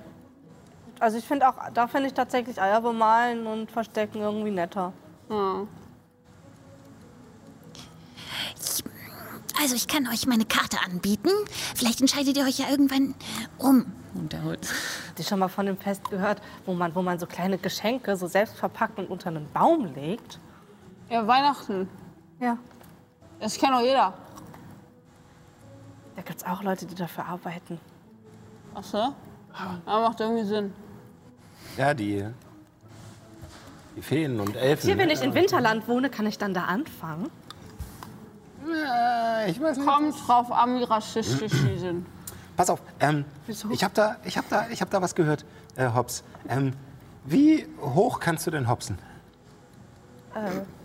Also 0.99 1.16
ich 1.16 1.24
finde 1.24 1.49
auch, 1.49 1.55
da 1.72 1.87
finde 1.87 2.09
ich 2.09 2.14
tatsächlich 2.14 2.61
Eier 2.61 2.83
bemalen 2.83 3.47
und 3.47 3.70
verstecken 3.70 4.20
irgendwie 4.20 4.51
netter. 4.51 4.93
Ja. 5.31 5.66
Also 9.61 9.74
ich 9.74 9.89
kann 9.89 10.07
euch 10.09 10.26
meine 10.26 10.45
Karte 10.45 10.78
anbieten. 10.85 11.31
Vielleicht 11.74 12.01
entscheidet 12.01 12.37
ihr 12.37 12.45
euch 12.45 12.59
ja 12.59 12.70
irgendwann 12.70 13.14
um. 13.59 13.87
Und 14.14 14.32
der 14.32 14.42
holt. 14.42 14.66
Habt 15.08 15.18
ihr 15.18 15.24
schon 15.24 15.38
mal 15.38 15.48
von 15.48 15.66
dem 15.66 15.76
Fest 15.76 16.08
gehört, 16.11 16.42
wo 16.66 16.74
man, 16.74 16.94
wo 16.94 17.02
man 17.02 17.18
so 17.18 17.26
kleine 17.26 17.58
Geschenke 17.58 18.16
so 18.16 18.26
selbst 18.26 18.56
verpackt 18.56 18.98
und 18.98 19.08
unter 19.08 19.28
einen 19.28 19.50
Baum 19.52 19.94
legt? 19.94 20.38
ja, 21.11 21.26
Weihnachten. 21.26 21.88
Ja. 22.40 22.56
Das 23.40 23.58
kennt 23.58 23.72
doch 23.72 23.82
jeder. 23.82 24.14
Da 26.16 26.22
gibt 26.22 26.38
es 26.38 26.46
auch 26.46 26.62
Leute, 26.62 26.86
die 26.86 26.94
dafür 26.94 27.26
arbeiten. 27.26 27.80
Ach 28.74 28.84
so? 28.84 28.98
Ja, 28.98 29.80
macht 29.86 30.20
irgendwie 30.20 30.44
Sinn. 30.44 30.72
ja, 31.76 31.92
die, 31.92 32.24
die 33.96 34.02
Feen 34.02 34.38
und 34.38 34.54
Elfen. 34.54 34.86
Hier, 34.86 34.98
wenn 34.98 35.08
ne? 35.08 35.14
ich 35.14 35.22
in 35.22 35.34
Winterland 35.34 35.88
wohne, 35.88 36.08
kann 36.08 36.26
ich 36.26 36.38
dann 36.38 36.54
da 36.54 36.64
anfangen? 36.64 37.30
Ich 39.48 39.61
weiß 39.61 39.78
nicht. 39.78 39.88
Kommt 39.88 40.14
drauf 40.28 40.52
an, 40.52 40.78
wie 40.78 40.84
rassistisch 40.84 41.52
die 41.52 41.78
sind. 41.78 42.06
Pass 42.61 42.68
auf, 42.68 42.82
ähm, 43.00 43.24
ich 43.70 43.82
habe 43.82 43.94
da, 43.94 44.16
ich 44.22 44.36
hab 44.36 44.46
da, 44.50 44.66
ich 44.70 44.82
hab 44.82 44.90
da 44.90 45.00
was 45.00 45.14
gehört, 45.14 45.46
äh, 45.76 45.88
Hobbs. 45.94 46.22
Ähm, 46.46 46.74
wie 47.24 47.66
hoch 47.80 48.20
kannst 48.20 48.46
du 48.46 48.50
denn 48.50 48.68
hopsen? 48.68 48.98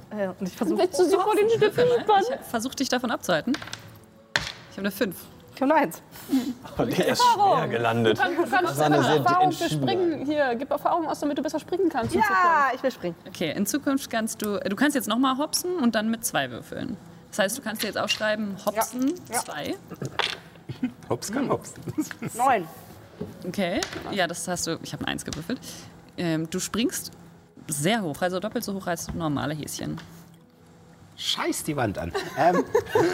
Äh, 0.10 0.30
und 0.30 0.48
ich 0.48 0.56
versuche. 0.56 0.80
Willst 0.80 0.98
du 0.98 1.04
sie 1.04 1.18
vor 1.18 1.36
den 1.36 1.50
Stücken 1.50 1.74
spannen? 2.02 2.24
Ich 2.40 2.46
versuche 2.50 2.76
dich 2.78 2.88
davon 2.88 3.12
abzuhalten. 3.12 3.58
Ich 4.72 4.78
habe 4.78 4.88
eine 4.88 4.92
5. 4.92 5.18
Ich 5.54 5.62
habe 5.62 5.68
nur 5.68 5.78
eins. 5.78 6.02
Der 6.78 7.08
ist 7.10 7.22
schwer 7.22 7.68
gelandet. 7.68 8.20
Du 8.20 8.22
kannst 8.22 8.54
Das 8.54 8.78
war 8.80 8.86
eine 8.86 9.04
sehr 9.04 9.16
Erfahrung 9.18 9.52
für. 9.52 9.70
Springen. 9.70 10.26
Hier, 10.26 10.56
gib 10.56 10.72
Erfahrung 10.72 11.08
aus, 11.10 11.20
damit 11.20 11.38
du 11.38 11.42
besser 11.42 11.60
springen 11.60 11.90
kannst. 11.90 12.16
Ja, 12.16 12.70
ich 12.74 12.82
will 12.84 12.92
springen. 12.92 13.16
Okay, 13.28 13.52
in 13.52 13.66
Zukunft 13.66 14.10
kannst 14.10 14.42
du, 14.42 14.62
du 14.62 14.76
kannst 14.78 14.96
jetzt 14.96 15.10
nochmal 15.10 15.38
hopsen 15.38 15.76
und 15.76 15.94
dann 15.96 16.10
mit 16.10 16.24
zwei 16.24 16.50
würfeln. 16.52 16.96
Das 17.32 17.40
heißt, 17.40 17.58
du 17.58 17.62
kannst 17.62 17.84
dir 17.84 17.88
jetzt 17.88 17.98
aufschreiben, 17.98 18.56
hopsen, 18.66 19.16
Ja. 19.30 19.40
zwei. 19.40 19.76
Hops 21.10 21.32
kann 21.32 21.50
hopsen. 21.50 21.82
Neun. 22.38 22.66
Okay, 23.48 23.80
ja, 24.12 24.28
das 24.28 24.48
hast 24.48 24.68
du, 24.68 24.78
ich 24.84 24.92
habe 24.94 25.08
Eins 25.08 25.24
gewürfelt. 25.24 25.60
Ähm, 26.18 26.50
du 26.50 26.60
springst 26.60 27.12
sehr 27.68 28.02
hoch, 28.02 28.22
also 28.22 28.40
doppelt 28.40 28.64
so 28.64 28.74
hoch 28.74 28.88
als 28.88 29.14
normale 29.14 29.54
Häschen. 29.54 29.98
Scheiß 31.16 31.64
die 31.64 31.76
Wand 31.78 31.98
an. 31.98 32.12
Ähm, 32.38 32.64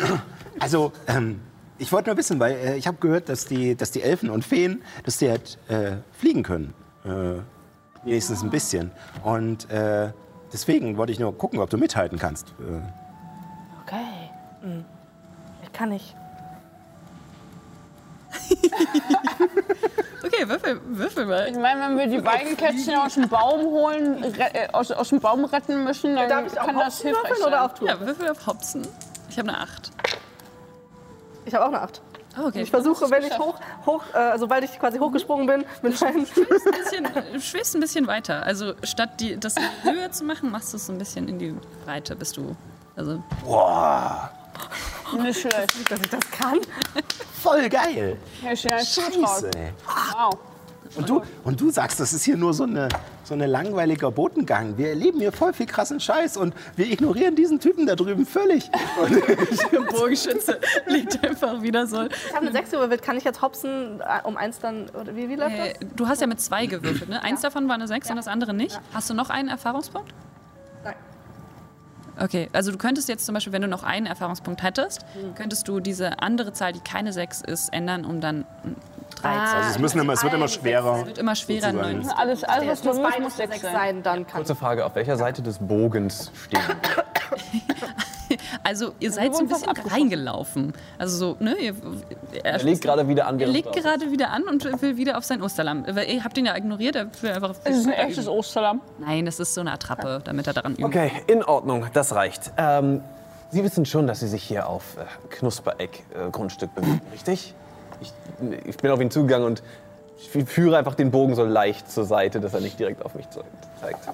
also, 0.60 0.91
ähm, 1.08 1.39
ich 1.78 1.91
wollte 1.91 2.10
nur 2.10 2.18
wissen, 2.18 2.39
weil 2.39 2.54
äh, 2.54 2.78
ich 2.78 2.88
habe 2.88 2.97
gehört, 2.97 3.30
dass 3.30 3.45
die, 3.45 3.76
dass 3.76 3.91
die 3.91 4.02
Elfen 4.02 4.30
und 4.30 4.43
Feen, 4.43 4.82
dass 5.04 5.18
die 5.18 5.30
halt 5.30 5.58
äh, 5.68 5.97
fliegen 6.12 6.41
können. 6.43 6.74
Äh, 7.06 7.41
wenigstens 8.04 8.41
ein 8.41 8.49
bisschen. 8.49 8.91
Und 9.24 9.70
äh, 9.70 10.12
deswegen 10.52 10.97
wollte 10.97 11.12
ich 11.12 11.20
nur 11.20 11.38
gucken, 11.38 11.60
ob 11.60 11.70
du 11.70 11.78
mithalten 11.78 12.18
kannst. 12.18 12.49
Äh, 12.60 12.82
Okay. 13.91 14.30
Hm. 14.62 14.86
Ich 15.64 15.74
kann 15.74 15.89
nicht. 15.89 16.16
Okay, 20.24 20.48
würfel, 20.48 20.80
würfel 20.86 21.26
mal. 21.26 21.48
Ich 21.50 21.58
meine, 21.58 21.82
wenn 21.82 21.98
wir 21.98 22.08
die 22.08 22.24
Weigenkätzchen 22.24 22.96
aus 22.96 23.16
dem 23.16 23.28
Baum 23.28 23.62
holen, 23.62 24.24
re 24.24 24.54
äh, 24.54 24.68
aus, 24.72 24.92
aus 24.92 25.10
dem 25.10 25.20
Baum 25.20 25.46
retten 25.46 25.84
müssen, 25.84 26.16
dann 26.16 26.30
Darf 26.30 26.46
ich 26.54 26.60
auch 26.60 26.68
kann 26.68 26.76
das 26.78 26.96
Hopsen 27.00 27.08
hilfreich 27.08 27.38
sein. 27.38 27.48
oder 27.48 27.66
auf 27.66 27.74
Tour? 27.74 27.88
Ja, 27.88 28.00
würfel 28.00 28.30
auf 28.30 28.48
Hopsen. 28.48 28.88
Ich 29.30 29.40
habe 29.40 29.50
eine 29.50 29.60
Acht. 29.60 29.92
Ich 31.46 31.56
habe 31.56 31.66
auch 31.66 31.70
eine 31.70 31.82
Acht. 31.82 32.02
Oh, 32.40 32.46
okay. 32.48 32.62
Ich 32.62 32.70
versuche, 32.70 33.10
wenn 33.10 33.24
ich 33.24 33.38
hoch, 33.38 33.56
hoch 33.86 34.04
äh, 34.14 34.38
sobald 34.38 34.64
ich 34.64 34.80
quasi 34.80 35.00
hochgesprungen 35.00 35.48
bin, 35.48 35.66
mit 35.82 36.00
meinen 36.00 36.20
ein 36.20 36.26
bisschen, 36.26 37.08
du 37.34 37.42
schwebst 37.42 37.76
ein 37.76 37.82
bisschen 37.82 38.08
weiter. 38.08 38.44
Also 38.44 38.74
statt 38.84 39.20
die, 39.20 39.38
das 39.38 39.58
in 39.58 39.64
die 39.84 39.90
Höhe 39.90 40.12
zu 40.12 40.24
machen, 40.24 40.52
machst 40.52 40.72
du 40.72 40.78
es 40.78 40.86
so 40.86 40.94
ein 40.94 41.00
bisschen 41.00 41.28
in 41.28 41.40
die 41.40 41.56
Breite, 41.84 42.16
bist 42.16 42.38
du. 42.38 42.56
Also, 42.96 43.22
Nicht 45.22 45.41
schlecht. 45.41 45.91
dass 45.91 45.99
ich 45.99 46.09
das 46.09 46.32
kann. 46.32 46.59
voll 47.41 47.68
geil. 47.70 48.18
Ja, 48.41 48.53
ja. 48.53 48.80
Scheiße. 48.80 49.51
ey. 49.55 49.72
Wow. 50.14 50.38
Und 50.97 51.07
du, 51.07 51.22
und 51.45 51.62
du 51.62 51.70
sagst, 51.70 52.01
das 52.01 52.12
ist 52.12 52.24
hier 52.26 52.36
nur 52.36 52.53
so 52.53 52.64
eine, 52.64 52.89
so 53.24 53.34
ein 53.34 53.39
langweiliger 53.39 54.12
Botengang. 54.12 54.78
Wir 54.78 54.89
erleben 54.89 55.20
hier 55.20 55.32
voll 55.32 55.53
viel 55.53 55.66
krassen 55.66 56.01
Scheiß 56.01 56.36
und 56.36 56.53
wir 56.76 56.86
ignorieren 56.91 57.34
diesen 57.34 57.62
Typen 57.62 57.86
da 57.86 57.95
drüben 57.95 58.26
völlig. 58.26 58.70
Und 59.01 59.12
Der 59.72 59.80
Bogenschütze 59.80 60.59
liegt 60.88 61.24
einfach 61.24 61.62
wieder 61.62 61.88
so. 61.88 62.03
Ich 62.03 62.34
habe 62.36 62.41
eine 62.45 62.51
6 62.51 62.72
gewürfelt. 62.72 63.01
Kann 63.03 63.16
ich 63.16 63.24
jetzt 63.24 63.41
hopsen 63.41 64.01
äh, 64.01 64.28
um 64.28 64.36
eins 64.36 64.59
dann, 64.59 64.89
oder 64.89 65.16
wie, 65.16 65.30
wie 65.30 65.36
läuft 65.36 65.55
Äh, 65.55 65.74
das? 65.80 65.89
du 65.95 66.07
hast 66.09 66.20
ja 66.20 66.28
mit 66.28 66.41
zwei 66.41 66.66
gewürfelt, 66.66 67.07
ne? 67.09 67.24
Eins 67.24 67.39
davon 67.39 67.70
war 67.70 67.76
eine 67.76 67.88
6 67.88 68.09
und 68.09 68.18
das 68.18 68.28
andere 68.28 68.53
nicht. 68.53 68.78
Hast 68.93 69.09
du 69.09 69.14
noch 69.14 69.30
einen 69.30 69.47
Erfahrungspunkt? 69.47 70.14
Okay, 72.22 72.50
also 72.54 72.72
du 72.72 72.78
könntest 72.78 73.10
jetzt 73.10 73.26
zum 73.26 73.34
Beispiel, 73.34 73.52
wenn 73.52 73.64
du 73.64 73.68
noch 73.68 73.84
einen 73.84 74.06
Erfahrungspunkt 74.06 74.62
hättest, 74.62 75.04
Hm. 75.14 75.34
könntest 75.34 75.68
du 75.68 75.80
diese 75.80 76.20
andere 76.22 76.54
Zahl, 76.54 76.72
die 76.72 76.80
keine 76.80 77.14
6 77.14 77.42
ist, 77.42 77.74
ändern, 77.74 78.06
um 78.06 78.22
dann 78.22 78.46
13. 79.12 79.39
also 79.39 79.70
es, 79.70 79.80
müssen 79.80 79.99
immer, 79.99 80.14
es 80.14 80.24
wird 80.24 80.34
immer 80.34 80.47
schwerer. 80.47 81.05
wird 81.05 81.18
immer 81.18 81.36
schwerer, 81.36 81.72
neun. 81.72 82.07
Alles, 82.09 82.43
alles 82.43 82.68
was 82.68 82.74
Es 82.80 82.82
du 82.82 82.88
muss 82.89 82.97
musst, 82.97 83.20
muss 83.20 83.39
eine 83.39 83.51
sechs 83.51 83.62
6 83.62 83.62
sein. 83.62 83.74
sein, 83.74 84.03
dann 84.03 84.28
kann 84.28 84.38
Kurze 84.38 84.55
Frage, 84.55 84.86
auf 84.86 84.95
welcher 84.95 85.18
Seite 85.18 85.41
des 85.41 85.59
Bogens 85.59 86.32
stehen? 86.45 86.62
Also 88.64 88.93
ihr 88.99 89.12
seid 89.12 89.36
so 89.36 89.41
ein 89.41 89.47
bisschen 89.47 89.72
reingelaufen. 89.72 90.74
Also 90.97 91.18
so, 91.18 91.43
ne? 91.43 91.55
Ihr, 91.57 91.76
er, 92.43 92.53
Er 92.53 92.64
legt 92.64 92.82
gerade 92.82 93.07
wieder 93.07 93.28
an, 93.28 93.39
er 93.39 93.47
legt 93.47 93.74
gerade 93.74 94.12
wieder 94.12 94.32
an 94.32 94.43
und 94.43 94.82
will 94.82 94.97
wieder 94.97 95.18
auf 95.18 95.26
sein 95.26 95.41
Osterlamm. 95.41 95.86
Ihr 95.86 96.24
habt 96.24 96.38
ihn 96.38 96.45
ja 96.45 96.55
ignoriert, 96.55 96.95
er 96.95 97.07
will 97.22 97.32
einfach. 97.32 97.55
Es 97.64 97.78
ist 97.78 97.88
ein 97.88 97.93
echtes 97.93 98.28
Osterlamm. 98.28 98.82
Nein, 98.99 99.26
das 99.26 99.39
ist 99.39 99.53
so 99.53 99.62
eine 99.62 99.72
Attrappe, 99.74 100.22
damit 100.24 100.47
er 100.47 100.53
daran 100.53 100.74
übt. 100.74 100.86
Okay, 100.86 101.12
in 101.28 101.43
Ordnung, 101.43 101.88
das 101.93 102.14
reicht. 102.16 102.51
Ähm, 102.57 103.01
Sie 103.49 103.66
wissen 103.66 103.86
schon, 103.86 104.07
dass 104.07 104.22
Sie 104.22 104.30
sich 104.30 104.43
hier 104.43 104.70
auf 104.70 104.95
äh, 104.97 105.03
Knuspereck-Grundstück 105.30 106.74
bewegen, 106.74 107.01
richtig? 107.12 107.53
Ich, 108.02 108.12
ich 108.66 108.78
bin 108.78 108.91
auf 108.91 108.99
ihn 109.02 109.12
zugegangen 109.12 109.45
und 109.47 109.64
ich 110.18 110.30
führe 110.45 110.78
einfach 110.78 110.95
den 110.95 111.12
Bogen 111.12 111.36
so 111.36 111.43
leicht 111.45 111.89
zur 111.91 112.06
Seite, 112.06 112.39
dass 112.39 112.54
er 112.54 112.62
nicht 112.62 112.80
direkt 112.80 113.04
auf 113.06 113.16
mich 113.16 113.30
ze- 113.30 113.43
zeigt. 113.80 114.08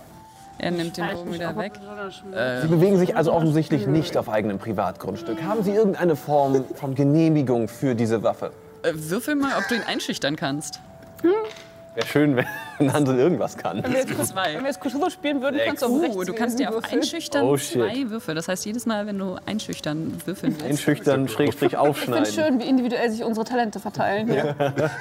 Er 0.59 0.71
nimmt 0.71 0.97
den 0.97 1.07
Bogen 1.13 1.33
wieder 1.33 1.55
weg. 1.55 1.73
Sie 2.61 2.67
bewegen 2.67 2.97
sich 2.97 3.15
also 3.15 3.31
offensichtlich 3.33 3.85
nicht 3.88 4.17
auf 4.17 4.27
eigenem 4.29 4.57
Privatgrundstück. 4.57 5.43
Haben 5.43 5.63
Sie 5.63 5.71
irgendeine 5.71 6.15
Form 6.15 6.65
von 6.75 6.95
Genehmigung 6.95 7.67
für 7.67 7.93
diese 7.93 8.23
Waffe? 8.23 8.51
Äh, 8.83 8.93
würfel 8.95 9.35
mal, 9.35 9.51
ob 9.57 9.67
du 9.67 9.75
ihn 9.75 9.83
einschüchtern 9.88 10.35
kannst. 10.35 10.79
Wäre 11.97 12.05
schön, 12.07 12.35
wenn 12.77 12.93
Hansel 12.93 13.17
irgendwas 13.17 13.57
kann. 13.57 13.81
Wenn 13.83 13.91
wir 13.91 13.99
jetzt, 14.01 14.27
Zwei. 14.27 14.53
wenn 14.53 14.59
wir 14.61 14.67
jetzt 14.67 14.79
Cthulhu 14.81 15.09
spielen 15.09 15.41
würden, 15.41 15.59
kannst 15.65 15.81
du 15.81 15.87
auf 15.87 15.91
Uh, 15.91 15.99
16 16.01 16.25
du 16.27 16.33
kannst 16.33 16.59
dir 16.59 16.69
auf 16.69 16.75
würfeln. 16.75 17.01
einschüchtern 17.01 17.43
Oh, 17.45 17.57
zwei 17.57 18.09
Würfel. 18.11 18.35
Das 18.35 18.47
heißt, 18.47 18.65
jedes 18.67 18.85
Mal, 18.85 19.07
wenn 19.07 19.17
du 19.17 19.35
einschüchtern 19.47 20.13
würfeln 20.25 20.53
willst. 20.59 20.65
Einschüchtern, 20.69 21.27
Schrägstrich 21.27 21.73
Ich 21.73 21.77
finde 21.77 21.89
aufschneiden. 21.89 22.23
es 22.23 22.35
schön, 22.35 22.59
wie 22.59 22.65
individuell 22.69 23.09
sich 23.09 23.23
unsere 23.23 23.45
Talente 23.45 23.79
verteilen. 23.79 24.27
hier. 24.31 24.55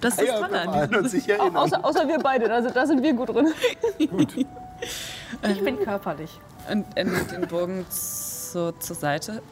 Das 0.00 0.18
ist 0.18 0.26
Ja, 0.28 0.40
Tolle 0.40 0.60
an 0.62 1.08
sich 1.08 1.28
erinnern. 1.28 1.54
Außer, 1.56 1.84
außer 1.84 2.08
wir 2.08 2.18
beide, 2.18 2.48
da 2.48 2.62
sind, 2.62 2.74
da 2.74 2.86
sind 2.86 3.02
wir 3.02 3.12
gut 3.12 3.28
drin. 3.28 3.52
Ich 5.48 5.62
bin 5.62 5.78
körperlich. 5.78 6.30
Und 6.70 6.84
er 6.94 7.04
nimmt 7.04 7.30
den 7.30 7.46
Bogen 7.46 7.86
so 7.88 8.72
zur 8.72 8.96
Seite. 8.96 9.42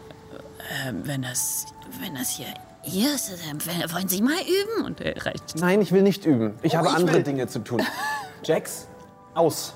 Ähm, 0.87 1.03
wenn, 1.05 1.23
das, 1.23 1.67
wenn 2.01 2.15
das 2.15 2.31
hier 2.31 2.47
hier 2.85 3.09
wollen 3.09 4.09
Sie 4.09 4.23
mal 4.23 4.41
üben? 4.41 4.85
Und 4.85 5.01
er 5.01 5.25
reicht. 5.25 5.57
Nein, 5.57 5.81
ich 5.81 5.91
will 5.93 6.03
nicht 6.03 6.25
üben. 6.27 6.59
Ich 6.63 6.77
habe 6.77 6.89
ich 6.89 6.95
andere 6.95 7.17
will. 7.17 7.23
Dinge 7.23 7.47
zu 7.47 7.59
tun. 7.61 7.83
Jax, 8.45 8.87
aus. 9.35 9.73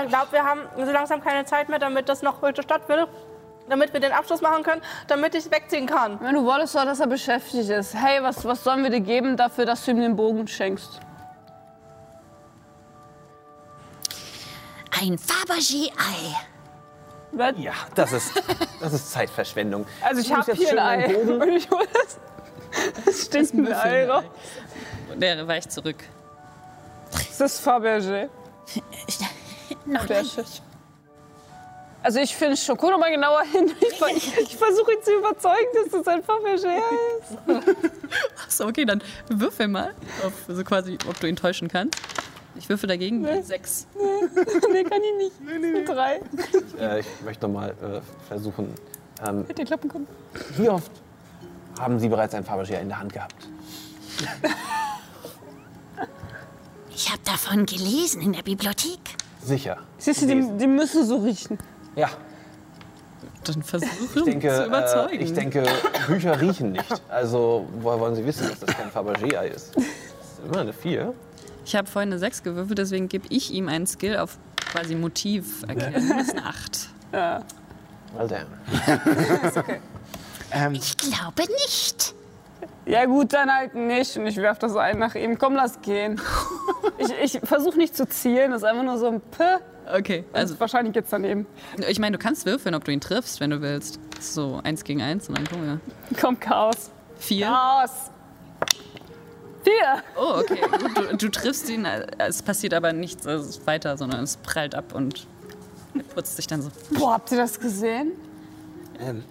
Ich 0.00 0.08
glaube, 0.08 0.32
wir 0.32 0.42
haben 0.42 0.60
so 0.76 0.90
langsam 0.90 1.20
keine 1.22 1.44
Zeit 1.44 1.68
mehr, 1.68 1.78
damit 1.78 2.08
das 2.08 2.22
noch 2.22 2.40
heute 2.42 2.62
stattfindet. 2.62 3.08
Damit 3.68 3.92
wir 3.92 4.00
den 4.00 4.12
Abschluss 4.12 4.40
machen 4.40 4.64
können, 4.64 4.82
damit 5.06 5.34
ich 5.36 5.48
wegziehen 5.50 5.86
kann. 5.86 6.20
Wenn 6.20 6.34
du 6.34 6.44
wolltest 6.44 6.74
doch, 6.74 6.84
dass 6.84 6.98
er 6.98 7.06
beschäftigt 7.06 7.70
ist. 7.70 7.94
Hey, 7.94 8.20
was, 8.22 8.44
was 8.44 8.64
sollen 8.64 8.82
wir 8.82 8.90
dir 8.90 9.00
geben 9.00 9.36
dafür, 9.36 9.66
dass 9.66 9.84
du 9.84 9.92
ihm 9.92 10.00
den 10.00 10.16
Bogen 10.16 10.48
schenkst? 10.48 11.00
Ein 15.00 15.16
Fabergé-Ei. 15.16 16.51
Was? 17.32 17.54
Ja, 17.56 17.72
das 17.94 18.12
ist, 18.12 18.42
das 18.80 18.92
ist 18.92 19.10
Zeitverschwendung. 19.10 19.86
Also 20.02 20.20
ich 20.20 20.28
Du 20.28 20.34
nimmst 20.34 20.48
hab 20.48 20.56
jetzt 20.56 20.68
hier 20.68 20.84
ein 20.84 21.00
Ei. 21.00 21.16
Und 21.16 21.48
ich 21.56 21.70
hol 21.70 21.86
das. 21.92 22.18
Es 23.06 23.24
steht 23.26 23.54
ein 23.54 23.72
Ei 23.72 24.06
raus. 24.06 24.24
Und 25.12 25.22
er 25.22 25.46
weicht 25.48 25.72
zurück. 25.72 25.96
Das 27.10 27.40
ist 27.40 27.66
Fabergé. 27.66 28.28
Noch 29.84 30.06
Der 30.06 30.22
nicht. 30.22 30.62
Also 32.02 32.18
ich 32.18 32.34
finde 32.34 32.56
schon, 32.56 32.76
guck 32.76 32.90
doch 32.90 32.98
mal 32.98 33.10
genauer 33.10 33.42
hin. 33.42 33.72
Ich, 33.80 34.00
ich, 34.16 34.38
ich 34.40 34.56
versuche 34.56 34.92
ihn 34.92 35.02
zu 35.02 35.12
überzeugen, 35.12 35.68
dass 35.74 35.92
das 35.92 36.08
ein 36.08 36.22
Fabergé 36.22 36.78
ist. 37.20 37.76
Achso, 38.44 38.66
okay, 38.66 38.84
dann 38.84 39.02
würfel 39.28 39.68
mal, 39.68 39.94
auf, 40.24 40.32
so 40.48 40.64
quasi, 40.64 40.98
ob 41.08 41.18
du 41.20 41.28
ihn 41.28 41.36
täuschen 41.36 41.68
kannst. 41.68 41.98
Ich 42.54 42.68
würfel 42.68 42.88
dagegen 42.88 43.22
nee. 43.22 43.40
sechs. 43.42 43.86
nee, 43.94 44.84
kann 44.84 45.00
ich 45.02 45.16
nicht. 45.16 45.40
Nee, 45.40 45.58
nee. 45.58 45.84
Drei. 45.84 46.20
Äh, 46.78 47.00
ich 47.00 47.06
möchte 47.24 47.48
mal 47.48 47.70
äh, 47.70 48.00
versuchen. 48.28 48.68
Ähm, 49.26 49.44
Hätte 49.46 49.64
klappen 49.64 49.88
können. 49.88 50.06
wie 50.56 50.68
oft 50.68 50.90
haben 51.78 51.98
Sie 51.98 52.08
bereits 52.08 52.34
ein 52.34 52.44
Fabergé 52.44 52.80
in 52.80 52.88
der 52.88 52.98
Hand 52.98 53.12
gehabt? 53.12 53.34
Ich 56.94 57.10
habe 57.10 57.22
davon 57.24 57.64
gelesen 57.66 58.20
in 58.20 58.32
der 58.34 58.42
Bibliothek. 58.42 59.00
Sicher. 59.42 59.78
Siehst 59.98 60.22
du, 60.22 60.26
die, 60.26 60.58
die 60.58 60.66
müssen 60.66 61.06
so 61.06 61.16
riechen. 61.16 61.58
Ja, 61.96 62.10
Dann 63.44 63.62
versuche 63.62 63.88
ich 64.18 64.24
denke, 64.24 64.48
zu 64.48 64.62
äh, 64.62 64.66
überzeugen. 64.66 65.20
ich 65.20 65.32
denke, 65.32 65.64
Bücher 66.06 66.40
riechen 66.40 66.72
nicht. 66.72 67.02
Also, 67.08 67.66
woher 67.80 67.98
wollen 67.98 68.14
Sie 68.14 68.24
wissen, 68.24 68.48
dass 68.48 68.60
das 68.60 68.76
kein 68.76 68.90
Fabergé-Ei 68.90 69.48
ist? 69.48 69.74
Das 69.74 69.84
ist 69.84 70.44
immer 70.46 70.60
eine 70.60 70.72
Vier. 70.72 71.14
Ich 71.64 71.76
habe 71.76 71.88
vorhin 71.88 72.10
eine 72.10 72.18
6 72.18 72.42
gewürfelt, 72.42 72.78
deswegen 72.78 73.08
gebe 73.08 73.26
ich 73.30 73.52
ihm 73.52 73.68
einen 73.68 73.86
Skill 73.86 74.16
auf 74.18 74.38
quasi 74.72 74.94
Motiv 74.94 75.62
erkennen. 75.68 76.08
Das 76.08 76.28
ist 76.28 76.36
eine 76.36 76.46
8. 76.46 76.88
Well 78.14 78.28
then. 78.28 78.46
Ich 80.74 80.96
glaube 80.96 81.42
nicht. 81.64 82.14
Ja 82.84 83.04
gut, 83.06 83.32
dann 83.32 83.50
halt 83.54 83.74
nicht. 83.74 84.16
Und 84.16 84.26
ich 84.26 84.36
werf 84.36 84.58
das 84.58 84.76
ein 84.76 84.98
nach 84.98 85.14
ihm. 85.14 85.38
Komm, 85.38 85.54
lass 85.54 85.80
gehen. 85.82 86.20
Ich, 86.98 87.36
ich 87.36 87.40
versuche 87.44 87.78
nicht 87.78 87.96
zu 87.96 88.06
zielen. 88.08 88.50
Das 88.50 88.62
ist 88.62 88.68
einfach 88.68 88.82
nur 88.82 88.98
so 88.98 89.06
ein 89.08 89.20
P. 89.20 89.44
Okay, 89.96 90.24
also 90.32 90.52
Also 90.54 90.60
wahrscheinlich 90.60 90.92
geht's 90.92 91.10
daneben. 91.10 91.46
ich 91.88 91.98
meine, 91.98 92.16
du 92.16 92.22
kannst 92.22 92.44
würfeln, 92.46 92.74
ob 92.74 92.84
du 92.84 92.92
ihn 92.92 93.00
triffst, 93.00 93.40
wenn 93.40 93.50
du 93.50 93.60
willst. 93.60 93.98
So, 94.20 94.60
eins 94.64 94.84
gegen 94.84 95.00
eins 95.02 95.28
und 95.28 95.38
dann 95.38 95.46
gucken 95.46 95.66
wir. 95.66 95.80
Komm, 96.20 96.38
Chaos. 96.38 96.90
Vier. 97.18 97.46
Chaos. 97.46 97.90
Vier. 99.62 100.02
Oh, 100.16 100.40
okay. 100.40 100.60
Du, 100.94 101.16
du 101.16 101.28
triffst 101.30 101.68
ihn, 101.68 101.84
äh, 101.84 102.06
es 102.18 102.42
passiert 102.42 102.74
aber 102.74 102.92
nichts 102.92 103.26
also 103.26 103.64
weiter, 103.66 103.96
sondern 103.96 104.24
es 104.24 104.36
prallt 104.36 104.74
ab 104.74 104.94
und 104.94 105.26
er 105.94 106.02
putzt 106.02 106.36
sich 106.36 106.46
dann 106.46 106.62
so. 106.62 106.70
Boah, 106.90 107.14
habt 107.14 107.30
ihr 107.30 107.38
das 107.38 107.60
gesehen? 107.60 108.12
Ähm, 108.98 109.22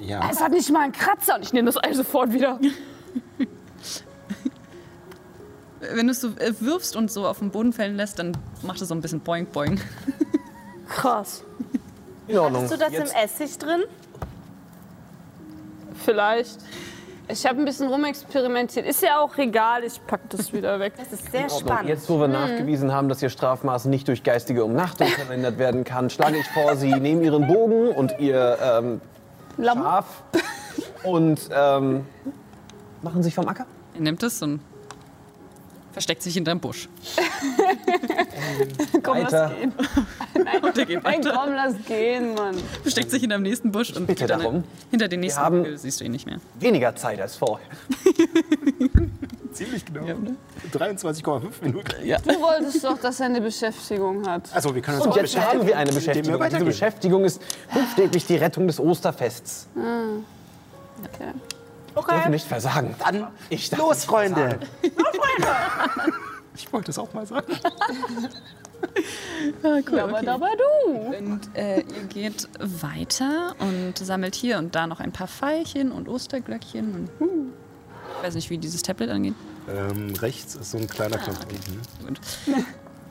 ja. 0.00 0.28
Es 0.30 0.40
hat 0.40 0.52
nicht 0.52 0.70
mal 0.70 0.84
einen 0.84 0.92
Kratzer. 0.92 1.34
Und 1.36 1.42
ich 1.42 1.52
nehme 1.52 1.66
das 1.66 1.82
Ei 1.82 1.92
sofort 1.92 2.32
wieder. 2.32 2.58
Wenn 5.80 6.06
du 6.06 6.12
es 6.12 6.20
so 6.20 6.28
äh, 6.36 6.52
wirfst 6.60 6.94
und 6.96 7.10
so 7.10 7.26
auf 7.26 7.38
den 7.38 7.50
Boden 7.50 7.72
fallen 7.72 7.96
lässt, 7.96 8.18
dann 8.18 8.36
macht 8.62 8.80
es 8.80 8.88
so 8.88 8.94
ein 8.94 9.00
bisschen 9.00 9.20
boing 9.20 9.46
boing. 9.46 9.80
Krass. 10.88 11.42
In 12.28 12.38
Ordnung. 12.38 12.62
Hast 12.62 12.72
du 12.72 12.78
das 12.78 12.92
Jetzt, 12.92 13.12
im 13.12 13.18
Essig 13.18 13.58
drin? 13.58 13.82
Vielleicht. 16.04 16.58
Ich 17.32 17.46
habe 17.46 17.58
ein 17.58 17.64
bisschen 17.64 17.88
rumexperimentiert. 17.88 18.86
Ist 18.86 19.02
ja 19.02 19.20
auch 19.20 19.36
egal. 19.38 19.84
Ich 19.84 20.04
pack 20.06 20.20
das 20.30 20.52
wieder 20.52 20.80
weg. 20.80 20.94
Das 20.96 21.12
ist 21.12 21.30
sehr 21.30 21.48
spannend. 21.48 21.88
Jetzt, 21.88 22.08
wo 22.10 22.18
wir 22.18 22.28
nachgewiesen 22.28 22.92
haben, 22.92 23.08
dass 23.08 23.22
Ihr 23.22 23.30
Strafmaß 23.30 23.84
nicht 23.86 24.08
durch 24.08 24.22
geistige 24.22 24.64
Umnachtung 24.64 25.06
verwendet 25.06 25.58
werden 25.58 25.84
kann, 25.84 26.10
schlage 26.10 26.38
ich 26.38 26.48
vor, 26.48 26.76
Sie 26.76 26.92
nehmen 26.92 27.22
Ihren 27.22 27.46
Bogen 27.46 27.88
und 27.88 28.18
Ihr 28.18 28.58
ähm, 28.62 29.00
Lamm. 29.56 29.78
Schaf 29.78 30.22
und 31.04 31.48
ähm, 31.52 32.06
machen 33.02 33.22
sich 33.22 33.34
vom 33.34 33.48
Acker. 33.48 33.66
Er 33.94 34.00
nimmt 34.00 34.22
es 34.22 34.42
und 34.42 34.60
versteckt 35.92 36.22
sich 36.22 36.34
hinterm 36.34 36.60
Busch. 36.60 36.88
Komm, 39.02 39.18
lass 39.18 39.50
gehen. 39.54 39.72
Und 40.62 40.78
er 40.78 40.86
geht 40.86 41.02
Nein, 41.02 41.24
weiter. 41.24 41.32
komm, 41.36 41.54
lass 41.54 41.74
gehen, 41.86 42.34
Mann. 42.34 42.56
Versteckt 42.82 43.10
sich 43.10 43.20
hinterm 43.20 43.42
nächsten 43.42 43.72
Busch 43.72 43.92
und 43.94 44.06
bitte 44.06 44.26
darum. 44.26 44.64
hinter 44.90 45.08
den 45.08 45.20
nächsten 45.20 45.40
haben- 45.40 45.58
Hügel 45.64 45.78
siehst 45.78 46.00
du 46.00 46.04
ihn 46.04 46.12
nicht 46.12 46.26
mehr. 46.26 46.38
Weniger 46.58 46.94
Zeit 46.96 47.20
als 47.20 47.36
vorher. 47.36 47.66
Ziemlich 49.52 49.84
genau. 49.84 50.02
23,5 50.72 51.42
Minuten. 51.62 51.90
Du 52.24 52.40
wolltest 52.40 52.84
doch, 52.84 52.98
dass 52.98 53.18
er 53.20 53.26
eine 53.26 53.40
Beschäftigung 53.40 54.26
hat. 54.28 54.48
Also, 54.54 54.72
wir 54.74 54.80
können 54.80 54.98
uns 54.98 55.06
Und 55.06 55.12
auch 55.12 55.16
jetzt 55.16 55.36
haben 55.38 55.66
wir 55.66 55.76
eine 55.76 55.90
Beschäftigung. 55.92 56.40
Diese. 56.50 56.64
Beschäftigung 56.64 57.24
ist 57.24 57.42
buchstäblich 57.72 58.26
die 58.26 58.36
Rettung 58.36 58.66
des 58.68 58.78
Osterfests. 58.78 59.66
Okay. 59.76 61.32
Wir 61.94 62.02
dürfen 62.02 62.30
nicht 62.30 62.46
versagen. 62.46 62.94
Dann 62.98 63.28
Ich 63.48 63.70
darf 63.70 63.80
los, 63.80 63.96
nicht 63.96 64.06
Freunde. 64.06 64.60
Ich 66.56 66.72
wollte 66.72 66.90
es 66.90 66.98
auch 66.98 67.12
mal 67.14 67.24
sagen. 67.26 67.52
Aber 69.62 70.22
dabei 70.22 70.50
du. 70.56 70.90
Und 71.16 71.56
äh, 71.56 71.80
ihr 71.80 72.04
geht 72.08 72.48
weiter 72.58 73.54
und 73.58 73.96
sammelt 73.96 74.34
hier 74.34 74.58
und 74.58 74.74
da 74.74 74.86
noch 74.86 75.00
ein 75.00 75.12
paar 75.12 75.28
Pfeilchen 75.28 75.92
und 75.92 76.08
Osterglöckchen. 76.08 77.08
Und, 77.18 77.52
ich 78.18 78.26
weiß 78.26 78.34
nicht, 78.34 78.50
wie 78.50 78.58
dieses 78.58 78.82
Tablet 78.82 79.10
angeht. 79.10 79.34
Ähm, 79.68 80.12
rechts 80.16 80.54
ist 80.54 80.72
so 80.72 80.78
ein 80.78 80.86
kleiner 80.86 81.16
Knopf 81.18 81.40
unten. 81.48 81.80
Gut. 82.06 82.20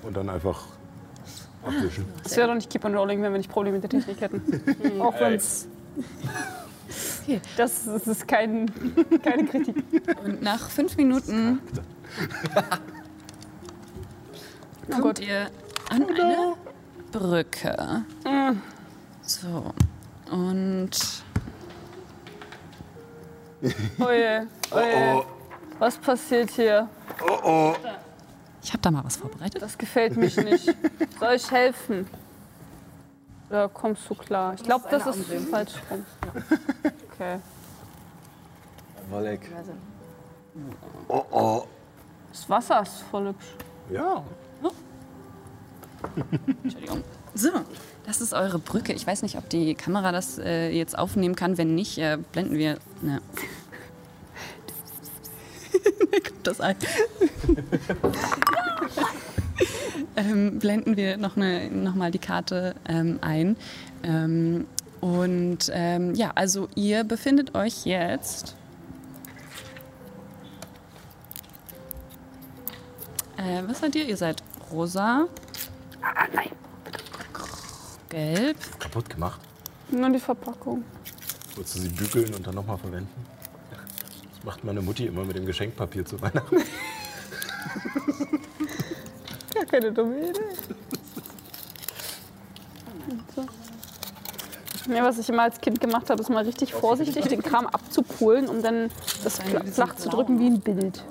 Und 0.03 0.15
dann 0.15 0.29
einfach 0.29 0.63
abwischen. 1.65 2.05
Das 2.23 2.37
wäre 2.37 2.47
doch 2.47 2.55
nicht 2.55 2.69
Keep 2.69 2.85
on 2.85 2.95
Rolling, 2.95 3.21
wenn 3.21 3.33
wir 3.33 3.37
nicht 3.37 3.51
Probleme 3.51 3.79
mit 3.79 3.83
der 3.83 3.99
Technik 3.99 4.21
hätten. 4.21 5.01
Auch 5.01 5.19
wenn 5.19 5.33
es. 5.33 5.67
Okay. 7.23 7.41
Das, 7.57 7.85
das 7.85 8.07
ist 8.07 8.27
kein, 8.27 8.71
keine 9.23 9.45
Kritik. 9.45 9.83
Und 10.23 10.41
nach 10.41 10.69
fünf 10.69 10.97
Minuten 10.97 11.61
kommt 14.89 15.19
ihr 15.19 15.49
an 15.89 16.07
eine 16.07 16.55
Brücke. 17.11 18.03
So. 19.21 19.73
Und 20.31 21.23
Oje, 23.99 24.47
oje. 24.71 25.23
Was 25.79 25.97
passiert 25.97 26.49
hier? 26.51 26.87
ich 28.63 28.71
habe 28.71 28.81
da 28.81 28.91
mal 28.91 29.03
was 29.03 29.17
vorbereitet. 29.17 29.61
Das 29.61 29.77
gefällt 29.77 30.15
mich 30.15 30.37
nicht. 30.37 30.73
Soll 31.19 31.35
ich 31.35 31.51
helfen? 31.51 32.07
Oder 33.49 33.69
kommst 33.69 34.09
du 34.09 34.15
klar? 34.15 34.53
Ich 34.53 34.63
glaube, 34.63 34.85
das 34.89 35.05
ist 35.07 35.49
falsch 35.49 35.73
rum. 35.89 36.05
Okay. 37.13 37.39
Wolleck. 39.09 39.41
Oh 41.09 41.25
oh. 41.31 41.63
Das 42.31 42.49
Wasser 42.49 42.81
ist 42.81 43.01
voll 43.11 43.27
hübsch. 43.27 43.47
Ja. 43.91 44.23
Entschuldigung. 46.63 47.03
So, 47.33 47.49
das 48.05 48.21
ist 48.21 48.33
eure 48.33 48.59
Brücke. 48.59 48.93
Ich 48.93 49.05
weiß 49.05 49.21
nicht, 49.21 49.37
ob 49.37 49.49
die 49.49 49.75
Kamera 49.75 50.13
das 50.13 50.37
äh, 50.39 50.69
jetzt 50.69 50.97
aufnehmen 50.97 51.35
kann. 51.35 51.57
Wenn 51.57 51.75
nicht, 51.75 51.97
äh, 51.97 52.17
blenden 52.31 52.57
wir. 52.57 52.77
Ne. 53.01 53.21
Mir 56.11 56.21
kommt 56.27 56.47
das 56.47 56.61
ein. 56.61 56.77
ähm, 60.15 60.59
blenden 60.59 60.97
wir 60.97 61.17
noch, 61.17 61.37
eine, 61.37 61.69
noch 61.69 61.95
mal 61.95 62.11
die 62.11 62.19
Karte 62.19 62.75
ähm, 62.87 63.19
ein. 63.21 63.55
Ähm, 64.03 64.65
und 65.01 65.71
ähm, 65.73 66.13
ja, 66.15 66.31
also 66.35 66.67
ihr 66.75 67.03
befindet 67.03 67.55
euch 67.55 67.85
jetzt. 67.85 68.55
Äh, 73.37 73.63
was 73.65 73.79
seid 73.79 73.95
ihr? 73.95 74.05
Ihr 74.05 74.17
seid 74.17 74.43
rosa. 74.71 75.27
Ah, 76.01 76.27
nein. 76.33 76.49
Gelb. 78.09 78.57
Kaputt 78.79 79.09
gemacht. 79.09 79.39
Nur 79.91 80.09
die 80.09 80.19
Verpackung. 80.19 80.83
Wolltest 81.55 81.75
du 81.77 81.79
sie 81.81 81.89
bügeln 81.89 82.33
und 82.33 82.45
dann 82.45 82.55
nochmal 82.55 82.77
verwenden? 82.77 83.09
Das 84.35 84.43
macht 84.43 84.63
meine 84.63 84.81
Mutti 84.81 85.05
immer 85.05 85.23
mit 85.23 85.35
dem 85.35 85.45
Geschenkpapier 85.45 86.05
zu 86.05 86.21
Weihnachten. 86.21 86.57
Gar 89.59 89.65
keine 89.65 89.91
dumme 89.91 90.29
Idee. 90.29 90.39
So. 93.35 93.45
Nee, 94.87 95.01
was 95.03 95.19
ich 95.19 95.29
immer 95.29 95.43
als 95.43 95.59
Kind 95.59 95.79
gemacht 95.81 96.09
habe, 96.09 96.21
ist 96.21 96.29
mal 96.29 96.43
richtig 96.45 96.73
vorsichtig 96.73 97.25
den 97.27 97.43
Kram 97.43 97.67
abzupulen, 97.67 98.47
um 98.47 98.63
dann 98.63 98.89
das 99.23 99.39
fla- 99.39 99.63
flach 99.65 99.95
zu 99.95 100.09
drücken 100.09 100.39
wie 100.39 100.47
ein 100.47 100.61
Bild. 100.61 101.03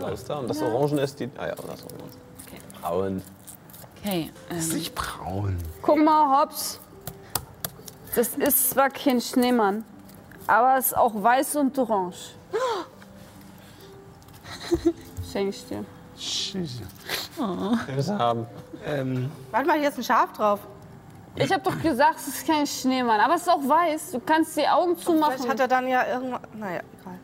Da 0.00 0.08
ist 0.10 0.28
da. 0.28 0.38
Und 0.38 0.48
das 0.48 0.60
Orangen 0.60 0.98
ist 0.98 1.20
die. 1.20 1.30
Ah 1.38 1.46
ja, 1.46 1.54
das 1.54 1.84
Orangen. 1.84 2.10
Braun. 2.82 3.22
Okay. 4.02 4.30
Ähm, 4.50 4.68
Nicht 4.74 4.94
braun. 4.94 5.56
Guck 5.80 6.04
mal, 6.04 6.42
Hops. 6.42 6.80
Das 8.14 8.28
ist 8.36 8.70
zwar 8.70 8.90
kein 8.90 9.20
Schneemann, 9.20 9.84
aber 10.46 10.76
es 10.78 10.86
ist 10.88 10.96
auch 10.96 11.12
weiß 11.14 11.56
und 11.56 11.76
orange. 11.78 12.34
Schenk 15.32 15.48
ich 15.50 15.66
dir. 15.66 15.84
Wir 17.36 18.18
haben. 18.18 18.46
Ähm, 18.86 19.30
Warte 19.50 19.66
mal, 19.66 19.78
hier 19.78 19.88
ist 19.88 19.98
ein 19.98 20.04
Schaf 20.04 20.32
drauf. 20.32 20.60
Ich 21.36 21.52
habe 21.52 21.62
doch 21.62 21.80
gesagt, 21.82 22.18
es 22.18 22.28
ist 22.28 22.46
kein 22.46 22.66
Schneemann, 22.66 23.18
aber 23.20 23.34
es 23.34 23.42
ist 23.42 23.48
auch 23.48 23.62
weiß. 23.62 24.12
Du 24.12 24.20
kannst 24.20 24.56
die 24.56 24.68
Augen 24.68 24.96
zumachen. 24.96 25.34
Vielleicht 25.34 25.50
hat 25.50 25.60
er 25.60 25.68
dann 25.68 25.88
ja 25.88 26.06
irgendwas. 26.06 26.40
Naja, 26.56 26.80
egal. 27.00 27.18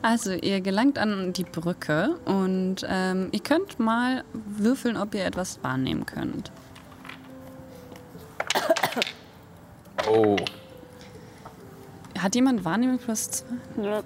also 0.00 0.32
ihr 0.32 0.62
gelangt 0.62 0.98
an 0.98 1.34
die 1.34 1.44
Brücke 1.44 2.18
und 2.24 2.76
ähm, 2.88 3.28
ihr 3.32 3.40
könnt 3.40 3.78
mal 3.78 4.24
würfeln, 4.32 4.96
ob 4.96 5.14
ihr 5.14 5.26
etwas 5.26 5.62
wahrnehmen 5.62 6.06
könnt. 6.06 6.50
Oh. 10.08 10.36
Hat 12.16 12.34
jemand 12.36 12.64
Wahrnehmung 12.64 12.98
plus 12.98 13.28
zwei? 13.28 13.46
Nö. 13.76 14.02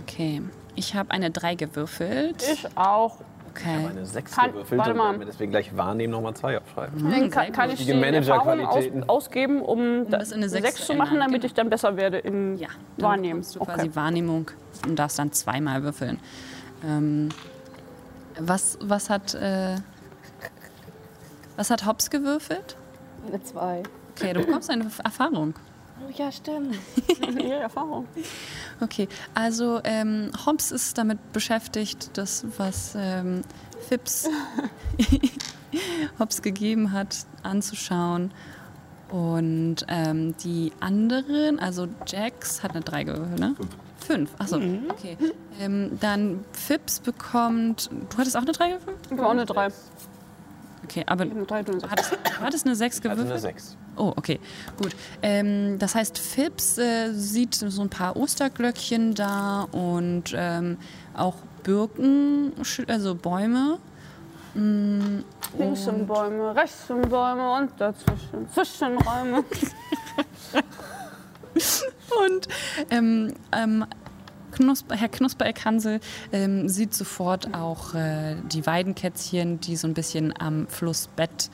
Okay. 0.00 0.40
Ich 0.76 0.94
habe 0.94 1.10
eine 1.10 1.30
3 1.30 1.54
gewürfelt. 1.54 2.42
Ich 2.52 2.66
auch. 2.76 3.16
Okay. 3.50 3.86
Eine 3.90 4.04
6 4.04 4.32
Kann- 4.36 4.50
gewürfelt 4.52 4.78
warte 4.78 4.90
und 4.92 4.96
mal. 4.98 5.04
werden 5.12 5.20
wir 5.20 5.26
deswegen 5.26 5.50
gleich 5.50 5.74
wahrnehmen, 5.74 6.10
nochmal 6.12 6.34
2 6.34 6.58
aufschreiben. 6.58 7.10
Dann 7.10 7.30
kann, 7.30 7.50
kann 7.52 7.70
ich 7.70 7.84
die 7.86 7.90
Erfahrung 7.90 8.66
aus, 8.66 8.84
ausgeben, 9.06 9.62
um, 9.62 10.10
das 10.10 10.30
in 10.30 10.36
eine 10.38 10.48
sechs, 10.50 10.66
Sechs 10.66 10.80
zu 10.80 10.86
zu 10.92 10.94
machen, 10.94 11.18
damit 11.18 11.36
genau. 11.40 11.46
ich 11.46 11.54
dann 11.54 11.70
besser 11.70 11.96
werde 11.96 12.18
in 12.18 12.58
Ja, 12.58 12.68
dann 12.98 13.08
Wahrnehmen. 13.10 13.40
du 13.40 13.60
quasi 13.64 13.86
Okay. 13.86 13.90
Wahrnehmung 13.96 14.50
und 14.86 14.98
darfst 14.98 15.18
dann 15.18 15.32
zweimal 15.32 15.82
würfeln. 15.82 16.18
Ähm, 16.86 17.30
was, 18.38 18.76
was 18.82 19.08
hat 19.08 19.34
äh, 19.34 19.76
was 21.56 21.70
hat 21.70 21.86
Hobbs 21.86 22.10
gewürfelt? 22.10 22.76
Eine 23.26 23.42
zwei. 23.42 23.82
Okay, 24.14 24.34
du 24.34 24.40
bekommst 24.44 24.68
eine 24.70 24.86
Erfahrung. 25.02 25.54
Oh 26.06 26.12
ja, 26.16 26.30
stimmt. 26.30 26.76
Ja, 27.42 27.56
Erfahrung. 27.56 28.06
Okay, 28.80 29.08
also 29.34 29.80
ähm, 29.84 30.30
Hobbs 30.44 30.70
ist 30.70 30.96
damit 30.98 31.32
beschäftigt, 31.32 32.10
das, 32.14 32.44
was 32.56 32.94
ähm, 32.96 33.42
Phipps 33.88 34.28
Hobbs 36.18 36.42
gegeben 36.42 36.92
hat, 36.92 37.26
anzuschauen. 37.42 38.32
Und 39.10 39.86
ähm, 39.88 40.36
die 40.38 40.72
anderen, 40.80 41.58
also 41.58 41.88
Jax 42.06 42.62
hat 42.62 42.72
eine 42.72 42.80
3 42.80 43.04
gewürfelt, 43.04 43.38
ne? 43.38 43.54
Fünf. 43.56 43.70
Fünf, 43.98 44.30
achso, 44.38 44.56
okay. 44.88 45.16
Ähm, 45.60 45.98
dann 46.00 46.44
Phipps 46.52 47.00
bekommt, 47.00 47.90
du 48.10 48.18
hattest 48.18 48.36
auch 48.36 48.42
eine 48.42 48.52
3 48.52 48.68
gewürfelt? 48.68 48.96
Ich 49.06 49.12
habe 49.12 49.26
auch 49.26 49.30
eine 49.30 49.46
drei. 49.46 49.68
Okay, 50.88 51.04
aber 51.06 51.24
du 51.24 51.46
eine 51.52 51.64
du 51.64 51.80
sechs. 51.80 51.90
hattest, 51.90 52.12
hattest 52.40 52.66
eine 52.66 52.76
6 52.76 52.96
Also 52.96 53.08
gewürfelt? 53.08 53.30
eine 53.32 53.40
6. 53.40 53.76
Oh, 53.96 54.12
okay, 54.14 54.38
gut. 54.80 54.94
Ähm, 55.22 55.78
das 55.78 55.94
heißt, 55.96 56.16
Phipps 56.18 56.78
äh, 56.78 57.12
sieht 57.12 57.54
so 57.54 57.82
ein 57.82 57.88
paar 57.90 58.16
Osterglöckchen 58.16 59.14
da 59.14 59.62
und 59.72 60.32
ähm, 60.34 60.78
auch 61.14 61.34
Birken, 61.64 62.52
also 62.86 63.16
Bäume. 63.16 63.78
Mm, 64.54 65.24
Links 65.58 65.84
sind 65.84 66.06
Bäume, 66.06 66.54
rechts 66.54 66.86
sind 66.86 67.08
Bäume 67.08 67.56
und 67.56 67.70
dazwischen 67.78 68.48
Zwischenräume. 68.52 69.44
Und 72.24 72.48
ähm, 72.90 73.32
ähm, 73.52 73.84
Knusper, 74.56 74.94
Herr 74.96 75.08
Knuspereck-Hansel 75.08 76.00
ähm, 76.32 76.68
sieht 76.68 76.94
sofort 76.94 77.54
auch 77.54 77.94
äh, 77.94 78.36
die 78.52 78.66
Weidenkätzchen, 78.66 79.60
die 79.60 79.76
so 79.76 79.86
ein 79.86 79.94
bisschen 79.94 80.32
am 80.38 80.66
Flussbett 80.68 81.50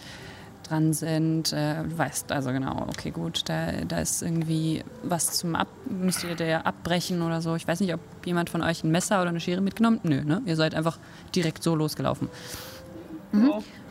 dran 0.68 0.92
sind. 0.92 1.53
Äh, 1.53 1.82
du 1.82 1.98
weißt 1.98 2.30
also 2.32 2.50
genau, 2.53 2.86
okay, 2.88 3.11
gut, 3.11 3.42
da, 3.48 3.72
da 3.86 3.98
ist 3.98 4.22
irgendwie 4.22 4.84
was 5.03 5.32
zum 5.32 5.55
Ab... 5.57 5.68
Müsst 5.88 6.22
ihr 6.24 6.34
der 6.36 6.66
abbrechen 6.66 7.20
oder 7.22 7.40
so? 7.42 7.57
Ich 7.57 7.66
weiß 7.66 7.80
nicht, 7.80 7.92
ob 7.92 8.00
jemand 8.24 8.48
von 8.50 8.62
euch 8.62 8.84
ein 8.84 8.90
Messer 8.90 9.20
oder 9.20 9.30
eine 9.30 9.40
Schere 9.40 9.61
mitgenommen 9.61 10.00
Nö, 10.05 10.22
ne? 10.24 10.40
Ihr 10.46 10.57
seid 10.57 10.74
einfach 10.74 10.98
direkt 11.34 11.62
so 11.62 11.74
losgelaufen. 11.74 12.28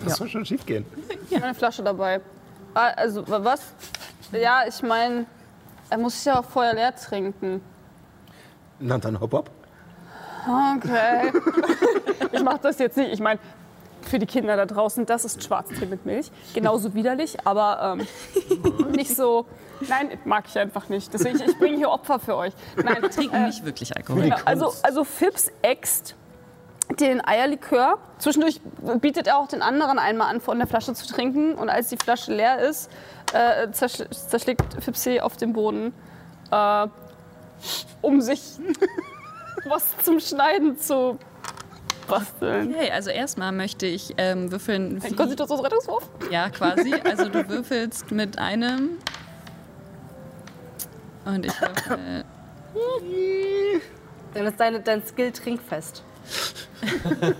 Das 0.03 0.17
soll 0.17 0.27
schon 0.29 0.45
schief 0.45 0.65
gehen. 0.65 0.85
Ich 1.29 1.35
habe 1.35 1.45
eine 1.45 1.55
Flasche 1.55 1.83
dabei. 1.83 2.21
Ah, 2.73 2.89
Also, 2.95 3.27
wa- 3.27 3.43
was? 3.43 3.61
Ja, 4.31 4.61
ich 4.67 4.81
meine, 4.83 5.25
er 5.89 5.97
muss 5.97 6.15
sich 6.15 6.25
ja 6.25 6.39
auch 6.39 6.45
vorher 6.45 6.73
leer 6.73 6.95
trinken. 6.95 7.59
Na 8.81 8.97
dann 8.97 9.19
hopp 9.19 9.33
hopp. 9.33 9.49
Okay. 10.75 11.31
ich 12.31 12.43
mache 12.43 12.59
das 12.63 12.79
jetzt 12.79 12.97
nicht. 12.97 13.13
Ich 13.13 13.19
meine, 13.19 13.39
für 14.01 14.19
die 14.19 14.25
Kinder 14.25 14.57
da 14.57 14.65
draußen, 14.65 15.05
das 15.05 15.25
ist 15.25 15.43
Schwarztee 15.43 15.85
mit 15.85 16.05
Milch. 16.05 16.31
Genauso 16.53 16.93
widerlich, 16.93 17.37
aber 17.45 17.97
ähm, 17.99 18.91
nicht 18.91 19.15
so. 19.15 19.45
Nein, 19.87 20.17
mag 20.25 20.45
ich 20.47 20.57
einfach 20.57 20.89
nicht. 20.89 21.13
Deswegen, 21.13 21.37
ich, 21.37 21.47
ich 21.47 21.59
bringe 21.59 21.77
hier 21.77 21.89
Opfer 21.89 22.19
für 22.19 22.35
euch. 22.35 22.53
Nein, 22.75 23.01
Trinken 23.03 23.45
nicht 23.45 23.65
wirklich 23.65 23.95
Alkohol. 23.95 24.23
Genau, 24.23 24.37
also, 24.45 24.73
also 24.83 25.03
Fips 25.03 25.51
äxt 25.61 26.15
den 26.99 27.25
Eierlikör. 27.25 27.97
Zwischendurch 28.17 28.59
bietet 28.99 29.27
er 29.27 29.37
auch 29.37 29.47
den 29.47 29.61
anderen 29.61 29.97
einmal 29.97 30.29
an, 30.33 30.41
von 30.41 30.57
der 30.57 30.67
Flasche 30.67 30.93
zu 30.93 31.07
trinken. 31.07 31.53
Und 31.53 31.69
als 31.69 31.89
die 31.89 31.97
Flasche 31.97 32.33
leer 32.33 32.59
ist, 32.59 32.91
äh, 33.33 33.71
zersch 33.71 34.03
zerschlägt 34.09 34.83
Fips 34.83 35.03
sie 35.03 35.21
auf 35.21 35.37
dem 35.37 35.53
Boden, 35.53 35.93
äh, 36.51 36.87
um 38.01 38.21
sich 38.21 38.41
was 39.65 39.85
zum 40.03 40.19
Schneiden 40.19 40.77
zu 40.77 41.17
basteln. 42.07 42.73
Okay, 42.73 42.91
also 42.91 43.09
erstmal 43.09 43.51
möchte 43.51 43.85
ich 43.85 44.13
ähm, 44.17 44.51
würfeln. 44.51 45.01
Ein 45.01 45.15
Konstitutionsrettungswurf? 45.15 46.09
Ja, 46.29 46.49
quasi. 46.49 46.93
Also 47.03 47.29
du 47.29 47.47
würfelst 47.47 48.11
mit 48.11 48.37
einem. 48.37 48.97
Und 51.25 51.45
ich 51.45 51.61
würfel. 51.61 52.25
Dann 54.33 54.45
ist 54.45 54.59
deine, 54.59 54.79
dein 54.79 55.05
Skill 55.05 55.31
trinkfest. 55.31 56.03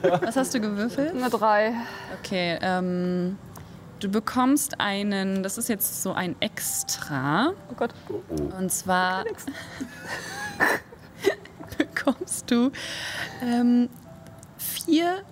Was 0.01 0.35
hast 0.35 0.53
du 0.53 0.59
gewürfelt? 0.59 1.15
Eine 1.15 1.29
3. 1.29 1.73
Okay, 2.19 2.59
ähm, 2.61 3.37
du 4.01 4.09
bekommst 4.09 4.79
einen, 4.79 5.43
das 5.43 5.57
ist 5.57 5.69
jetzt 5.69 6.03
so 6.03 6.13
ein 6.13 6.35
Extra. 6.41 7.53
Oh 7.69 7.73
Gott. 7.75 7.93
Und 8.57 8.71
zwar 8.71 9.23
bekommst 11.77 12.49
du 12.51 12.71
ähm, 13.41 13.89
vier 14.57 15.23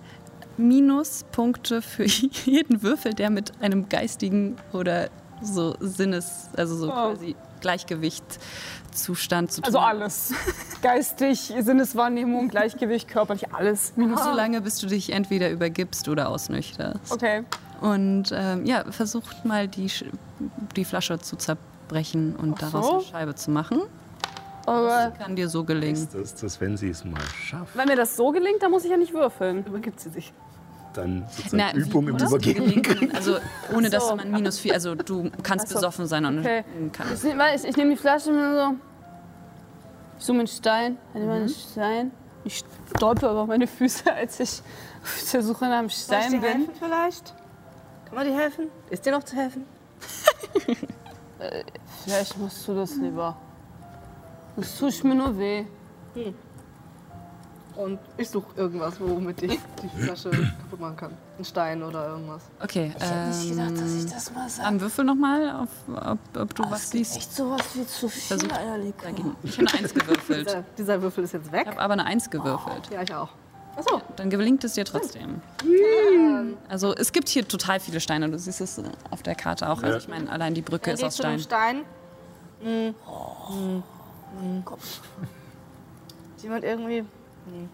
Minuspunkte 0.56 1.82
für 1.82 2.04
jeden 2.04 2.82
Würfel, 2.82 3.14
der 3.14 3.30
mit 3.30 3.60
einem 3.60 3.88
geistigen 3.88 4.56
oder 4.72 5.10
so 5.42 5.74
Sinnes, 5.80 6.48
also 6.56 6.76
so 6.76 6.90
quasi 6.90 7.34
Gleichgewichtszustand 7.60 9.52
zu 9.52 9.62
tun 9.62 9.66
Also 9.66 9.78
alles. 9.78 10.32
Geistig, 10.82 11.52
Sinneswahrnehmung, 11.58 12.48
Gleichgewicht, 12.48 13.08
körperlich, 13.08 13.52
alles. 13.52 13.94
Minus 13.96 14.22
So 14.22 14.32
lange, 14.32 14.60
bis 14.60 14.78
du 14.78 14.86
dich 14.86 15.12
entweder 15.12 15.50
übergibst 15.50 16.08
oder 16.08 16.28
ausnüchterst. 16.28 17.12
Okay. 17.12 17.44
Und 17.80 18.30
ähm, 18.32 18.66
ja, 18.66 18.84
versucht 18.90 19.44
mal 19.44 19.66
die, 19.68 19.88
Sch- 19.88 20.04
die 20.76 20.84
Flasche 20.84 21.18
zu 21.18 21.36
zerbrechen 21.36 22.36
und 22.36 22.54
Ach 22.62 22.70
daraus 22.70 22.86
so. 22.86 22.92
eine 22.96 23.02
Scheibe 23.04 23.34
zu 23.34 23.50
machen. 23.50 23.80
Aber 24.66 25.12
Kann 25.18 25.34
dir 25.36 25.48
so 25.48 25.64
gelingen. 25.64 26.06
Das 26.12 26.20
ist 26.20 26.42
das, 26.42 26.60
wenn 26.60 26.76
sie 26.76 26.90
es 26.90 27.04
mal 27.04 27.20
schafft. 27.42 27.76
wenn 27.76 27.88
mir 27.88 27.96
das 27.96 28.16
so 28.16 28.30
gelingt, 28.30 28.62
dann 28.62 28.70
muss 28.70 28.84
ich 28.84 28.90
ja 28.90 28.96
nicht 28.96 29.12
würfeln. 29.14 29.64
Übergibt 29.64 29.98
sie 29.98 30.10
sich. 30.10 30.32
Dann 30.92 31.24
Na, 31.52 31.70
wie 31.74 31.78
Übung 31.80 32.08
im 32.08 32.18
das 32.18 32.30
Übergeben. 32.30 32.82
gelingen? 32.82 33.14
Also 33.14 33.36
ohne 33.74 33.88
dass 33.90 34.08
so. 34.08 34.16
man 34.16 34.30
minus 34.30 34.58
vier, 34.58 34.74
also 34.74 34.94
du 34.96 35.30
kannst 35.42 35.68
so. 35.68 35.76
besoffen 35.76 36.06
sein 36.06 36.24
und 36.24 36.40
Okay. 36.40 36.64
kann. 36.92 37.06
Ich, 37.14 37.22
nehm- 37.22 37.40
ich, 37.54 37.64
ich 37.64 37.76
nehme 37.76 37.90
die 37.92 37.96
Flasche 37.96 38.30
und 38.30 38.54
so. 38.54 38.74
Ich 40.18 40.24
zoome 40.26 40.40
einen 40.40 40.48
Stein, 40.48 40.98
ich 41.14 41.20
nehme 41.20 41.32
einen 41.32 41.44
Mhm. 41.44 41.48
Stein. 41.48 42.10
Ich 42.44 42.62
stolper 42.96 43.30
über 43.30 43.46
meine 43.46 43.66
Füße, 43.66 44.12
als 44.14 44.40
ich 44.40 44.62
auf 45.02 45.30
der 45.32 45.42
Suche 45.42 45.64
nach 45.66 45.78
einem 45.78 45.88
Soll 45.88 46.18
ich 46.18 46.24
Stein 46.26 46.32
dir 46.32 46.40
bin. 46.40 46.48
helfen 46.66 46.74
vielleicht? 46.78 47.34
Kann 48.10 48.18
man 48.18 48.26
dir 48.26 48.36
helfen? 48.36 48.66
Ist 48.90 49.06
dir 49.06 49.12
noch 49.12 49.22
zu 49.22 49.36
helfen? 49.36 49.64
Vielleicht 52.04 52.38
machst 52.38 52.66
du 52.68 52.74
das 52.74 52.96
lieber. 52.96 53.36
Das 54.56 54.76
tut 54.78 55.04
mir 55.04 55.14
nur 55.14 55.38
weh. 55.38 55.64
Und 57.76 57.98
ich 58.16 58.28
suche 58.28 58.46
irgendwas, 58.56 59.00
womit 59.00 59.42
ich 59.44 59.58
die 59.80 59.88
Flasche 60.02 60.28
kaputt 60.30 60.80
machen 60.80 60.96
kann. 60.96 61.12
Ein 61.38 61.44
Stein 61.44 61.82
oder 61.82 62.08
irgendwas. 62.08 62.42
Okay, 62.62 62.92
ähm, 63.00 64.06
das 64.10 64.34
mal 64.34 64.48
sage. 64.50 64.68
dann 64.68 64.80
würfel 64.80 65.04
nochmal, 65.04 65.62
ob, 65.62 66.36
ob 66.36 66.54
du 66.54 66.64
was 66.68 66.90
siehst. 66.90 67.16
Echt 67.16 67.32
sowas 67.34 67.62
wie 67.74 67.86
zu 67.86 68.08
viel 68.08 68.36
Versuch- 68.38 68.52
Eierlikör. 68.52 69.10
Ich 69.44 69.56
habe 69.58 69.68
eine 69.70 69.78
Eins 69.78 69.94
gewürfelt. 69.94 70.46
Dieser, 70.48 70.62
dieser 70.76 71.00
Würfel 71.02 71.24
ist 71.24 71.32
jetzt 71.32 71.52
weg. 71.52 71.62
Ich 71.62 71.70
habe 71.70 71.80
aber 71.80 71.92
eine 71.94 72.04
Eins 72.04 72.28
gewürfelt. 72.28 72.90
Ja, 72.92 73.02
ich 73.02 73.14
auch. 73.14 73.28
Achso, 73.80 74.02
Dann 74.16 74.30
gelingt 74.30 74.62
es 74.64 74.74
dir 74.74 74.84
trotzdem. 74.84 75.40
Also 76.68 76.94
es 76.94 77.12
gibt 77.12 77.28
hier 77.28 77.46
total 77.46 77.80
viele 77.80 78.00
Steine. 78.00 78.28
Du 78.28 78.38
siehst 78.38 78.60
es 78.60 78.78
äh, 78.78 78.84
auf 79.10 79.22
der 79.22 79.34
Karte 79.34 79.68
auch. 79.70 79.82
Also 79.82 79.98
ich 79.98 80.08
meine, 80.08 80.30
allein 80.30 80.54
die 80.54 80.62
Brücke 80.62 80.90
er 80.90 80.94
ist 80.94 81.04
aus 81.04 81.16
zu 81.16 81.22
dem 81.22 81.38
Stein. 81.38 81.84
Stein. 82.60 82.94
Hm. 82.94 82.94
Hm. 83.48 83.82
Hm. 84.38 84.64
Ist 86.36 86.42
Jemand 86.42 86.64
irgendwie. 86.64 87.02
Nee. 87.46 87.68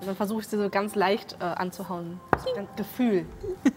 Und 0.00 0.06
dann 0.06 0.16
versuche 0.16 0.40
ich 0.40 0.48
sie 0.48 0.56
so 0.56 0.68
ganz 0.68 0.94
leicht 0.96 1.36
äh, 1.40 1.44
anzuhauen. 1.44 2.20
Ganz 2.54 2.68
Gefühl. 2.76 3.26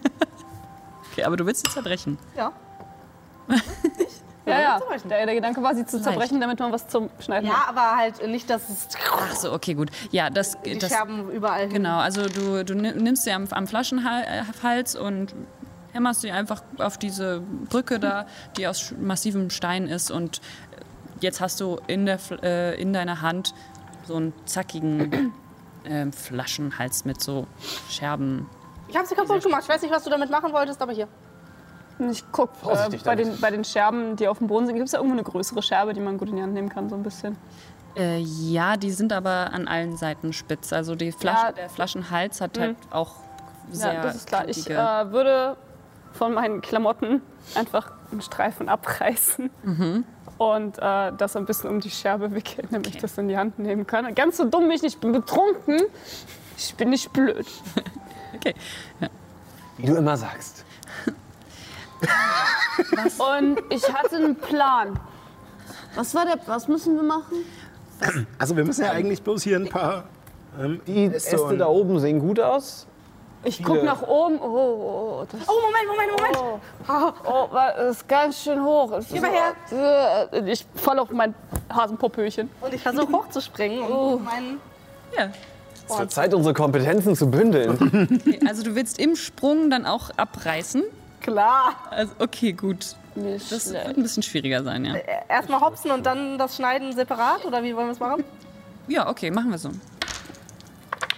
Okay, 1.10 1.24
aber 1.24 1.36
du 1.36 1.46
willst 1.46 1.66
sie 1.66 1.72
zerbrechen. 1.72 2.16
Ja. 2.36 2.52
Ja, 4.48 4.60
ja. 4.60 4.78
Der, 5.08 5.26
der 5.26 5.34
Gedanke 5.34 5.62
war, 5.62 5.74
sie 5.74 5.84
zu 5.86 6.00
zerbrechen, 6.00 6.40
damit 6.40 6.58
man 6.60 6.72
was 6.72 6.88
zum 6.88 7.10
Schneiden 7.20 7.48
Ja, 7.48 7.64
aber 7.68 7.96
halt 7.96 8.26
nicht, 8.26 8.48
dass 8.50 8.68
es 8.68 8.88
Ach 9.12 9.34
so, 9.34 9.52
okay, 9.52 9.74
gut. 9.74 9.90
Ja, 10.10 10.30
das, 10.30 10.60
die 10.62 10.78
das 10.78 10.90
Scherben 10.90 11.30
überall 11.30 11.62
hin. 11.62 11.70
genau. 11.74 11.98
Also 11.98 12.26
du, 12.26 12.64
du 12.64 12.74
ni- 12.74 12.92
nimmst 12.92 13.24
sie 13.24 13.32
am, 13.32 13.46
am 13.50 13.66
Flaschenhals 13.66 14.96
und 14.96 15.34
hämmerst 15.92 16.20
sie 16.20 16.30
einfach 16.30 16.62
auf 16.78 16.98
diese 16.98 17.40
Brücke 17.68 17.98
da, 17.98 18.26
die 18.56 18.66
aus 18.66 18.92
massivem 19.00 19.50
Stein 19.50 19.86
ist. 19.88 20.10
Und 20.10 20.40
jetzt 21.20 21.40
hast 21.40 21.60
du 21.60 21.80
in, 21.86 22.06
der, 22.06 22.18
äh, 22.42 22.80
in 22.80 22.92
deiner 22.92 23.20
Hand 23.22 23.54
so 24.06 24.16
einen 24.16 24.32
zackigen 24.46 25.32
ähm, 25.84 26.12
Flaschenhals 26.12 27.04
mit 27.04 27.20
so 27.22 27.46
Scherben. 27.90 28.48
Ich 28.88 28.96
habe 28.96 29.06
sie 29.06 29.14
kaputt 29.14 29.42
gemacht. 29.42 29.62
Ich 29.64 29.68
weiß 29.68 29.82
nicht, 29.82 29.92
was 29.92 30.04
du 30.04 30.10
damit 30.10 30.30
machen 30.30 30.52
wolltest, 30.52 30.80
aber 30.80 30.92
hier. 30.92 31.08
Ich 32.10 32.24
guck 32.32 32.50
äh, 32.64 32.96
bei, 33.04 33.16
den, 33.16 33.40
bei 33.40 33.50
den 33.50 33.64
Scherben, 33.64 34.16
die 34.16 34.28
auf 34.28 34.38
dem 34.38 34.46
Boden 34.46 34.66
sind. 34.66 34.76
Gibt 34.76 34.86
es 34.86 34.92
da 34.92 34.98
irgendwo 34.98 35.14
eine 35.14 35.24
größere 35.24 35.62
Scherbe, 35.62 35.94
die 35.94 36.00
man 36.00 36.18
gut 36.18 36.28
in 36.28 36.36
die 36.36 36.42
Hand 36.42 36.54
nehmen 36.54 36.68
kann, 36.68 36.88
so 36.88 36.94
ein 36.94 37.02
bisschen? 37.02 37.36
Äh, 37.96 38.18
ja, 38.18 38.76
die 38.76 38.90
sind 38.92 39.12
aber 39.12 39.52
an 39.52 39.66
allen 39.66 39.96
Seiten 39.96 40.32
spitz. 40.32 40.72
Also 40.72 40.94
die 40.94 41.10
Flasche, 41.12 41.46
Ja. 41.46 41.52
der 41.52 41.68
Flaschenhals 41.68 42.40
hat 42.40 42.58
halt 42.58 42.76
auch 42.90 43.14
sehr 43.70 43.94
ja, 43.94 44.02
das 44.02 44.16
ist 44.16 44.28
klar. 44.28 44.48
Ich 44.48 44.68
äh, 44.70 44.76
würde 45.12 45.56
von 46.12 46.34
meinen 46.34 46.60
Klamotten 46.60 47.20
einfach 47.54 47.90
einen 48.10 48.22
Streifen 48.22 48.68
abreißen 48.68 49.50
und 50.38 50.78
äh, 50.78 51.12
das 51.16 51.36
ein 51.36 51.44
bisschen 51.44 51.70
um 51.70 51.80
die 51.80 51.90
Scherbe 51.90 52.32
wickeln, 52.34 52.68
damit 52.70 52.86
ich 52.88 52.96
das 52.98 53.18
in 53.18 53.28
die 53.28 53.36
Hand 53.36 53.58
nehmen 53.58 53.86
kann. 53.86 54.14
Ganz 54.14 54.36
so 54.36 54.44
dumm 54.44 54.62
bin 54.62 54.70
ich 54.72 54.82
nicht. 54.82 54.94
Ich 54.94 55.00
bin 55.00 55.12
betrunken. 55.12 55.82
Ich 56.56 56.74
bin 56.76 56.90
nicht 56.90 57.12
blöd. 57.12 57.46
okay. 58.34 58.54
Wie 59.76 59.86
du 59.86 59.96
immer 59.96 60.16
sagst. 60.16 60.64
Und 63.18 63.58
ich 63.70 63.92
hatte 63.92 64.16
einen 64.16 64.36
Plan. 64.36 64.98
Was 65.94 66.14
war 66.14 66.24
der? 66.24 66.38
Was 66.46 66.68
müssen 66.68 66.94
wir 66.96 67.02
machen? 67.02 67.44
Also 68.38 68.56
wir 68.56 68.64
müssen 68.64 68.84
ja 68.84 68.92
eigentlich 68.92 69.22
bloß 69.22 69.42
hier 69.42 69.56
ein 69.58 69.68
paar 69.68 70.04
ähm, 70.60 70.80
Die 70.86 71.06
Äste 71.06 71.56
da 71.56 71.66
oben 71.66 71.98
sehen 71.98 72.20
gut 72.20 72.38
aus. 72.38 72.86
Ich 73.44 73.62
guck 73.62 73.82
nach 73.84 74.02
oben. 74.02 74.38
Oh, 74.40 74.44
oh, 75.22 75.26
das, 75.30 75.40
Oh, 75.48 75.52
Moment, 75.60 75.86
Moment, 75.88 76.36
Moment. 76.36 76.60
oh, 76.88 77.12
oh, 77.30 77.48
das 77.52 77.96
ist 77.96 78.08
ganz 78.08 78.42
schön 78.42 78.62
hoch. 78.62 78.92
Es 78.92 79.08
Geh 79.08 79.20
mal 79.20 79.30
ist- 79.64 79.72
äh, 79.72 80.50
Ich 80.50 80.66
falle 80.74 81.02
auf 81.02 81.10
mein 81.10 81.34
Hasenpopöchen. 81.72 82.50
Und 82.60 82.74
ich 82.74 82.82
versuche 82.82 83.12
hochzuspringen 83.12 83.82
und 83.82 84.24
meinen. 84.24 84.60
Ja. 85.16 85.30
Es 85.88 85.98
wird 85.98 86.10
Zeit, 86.12 86.34
unsere 86.34 86.52
Kompetenzen 86.54 87.16
zu 87.16 87.30
bündeln. 87.30 87.70
Okay, 88.20 88.40
also 88.48 88.62
du 88.62 88.74
willst 88.74 88.98
im 88.98 89.16
Sprung 89.16 89.70
dann 89.70 89.86
auch 89.86 90.10
abreißen? 90.16 90.82
Klar. 91.32 91.74
Also, 91.90 92.12
okay, 92.18 92.52
gut. 92.52 92.94
Nicht 93.14 93.50
Das 93.52 93.64
schlecht. 93.64 93.86
wird 93.86 93.96
ein 93.96 94.02
bisschen 94.02 94.22
schwieriger 94.22 94.62
sein, 94.62 94.84
ja. 94.84 94.94
Erstmal 95.28 95.60
hopsen 95.60 95.90
und 95.90 96.06
dann 96.06 96.38
das 96.38 96.56
Schneiden 96.56 96.92
separat? 96.94 97.44
Oder 97.44 97.62
wie 97.62 97.74
wollen 97.74 97.86
wir 97.88 97.92
es 97.92 98.00
machen? 98.00 98.24
Ja, 98.86 99.08
okay, 99.08 99.30
machen 99.30 99.50
wir 99.50 99.58
so. 99.58 99.70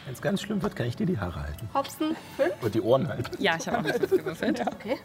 Wenn 0.06 0.14
es 0.14 0.22
ganz 0.22 0.40
schlimm 0.42 0.62
wird, 0.62 0.74
kann 0.74 0.86
ich 0.86 0.96
dir 0.96 1.06
die 1.06 1.18
Haare 1.20 1.42
halten. 1.42 1.68
Hopsen, 1.74 2.16
fünf. 2.36 2.52
Und 2.62 2.74
die 2.74 2.80
Ohren 2.80 3.06
halten. 3.06 3.30
Ja, 3.38 3.56
ich 3.56 3.68
habe 3.68 3.78
auch 3.78 3.84
etwas 3.84 4.10
gewürfelt. 4.10 4.60
Okay. 4.72 4.98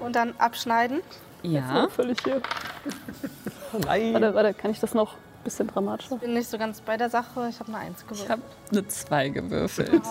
Und 0.00 0.16
dann 0.16 0.34
abschneiden. 0.38 1.00
Ja. 1.42 1.88
Völlig 1.88 2.18
hier. 2.24 2.40
Nein. 3.84 4.14
Warte, 4.14 4.34
warte, 4.34 4.54
kann 4.54 4.70
ich 4.70 4.80
das 4.80 4.94
noch 4.94 5.14
bisschen 5.48 5.66
dramatischer? 5.68 6.16
Bin 6.16 6.34
nicht 6.34 6.48
so 6.50 6.58
ganz 6.58 6.80
bei 6.80 6.96
der 6.96 7.10
Sache. 7.10 7.48
Ich 7.50 7.58
habe 7.60 7.68
eine 7.72 7.78
Eins 7.78 7.98
Ich 8.00 8.06
gewürfelt. 8.06 8.30
habe 8.30 8.42
eine 8.70 8.86
2 8.88 9.28
gewürfelt. 9.30 10.02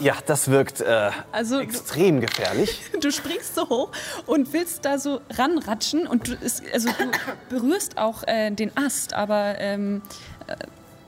Ja, 0.00 0.14
das 0.26 0.48
wirkt 0.50 0.80
äh, 0.80 1.10
Also 1.32 1.60
extrem 1.60 2.20
gefährlich. 2.20 2.80
du 3.00 3.10
springst 3.10 3.54
so 3.54 3.68
hoch 3.68 3.90
und 4.26 4.52
willst 4.52 4.84
da 4.84 4.98
so 4.98 5.20
ranratschen 5.30 6.06
und 6.06 6.28
du, 6.28 6.32
ist, 6.34 6.62
also 6.72 6.88
du 6.90 7.10
berührst 7.56 7.98
auch 7.98 8.22
äh, 8.26 8.50
den 8.50 8.76
Ast, 8.76 9.12
aber 9.14 9.58
ähm, 9.58 10.02
äh, 10.46 10.56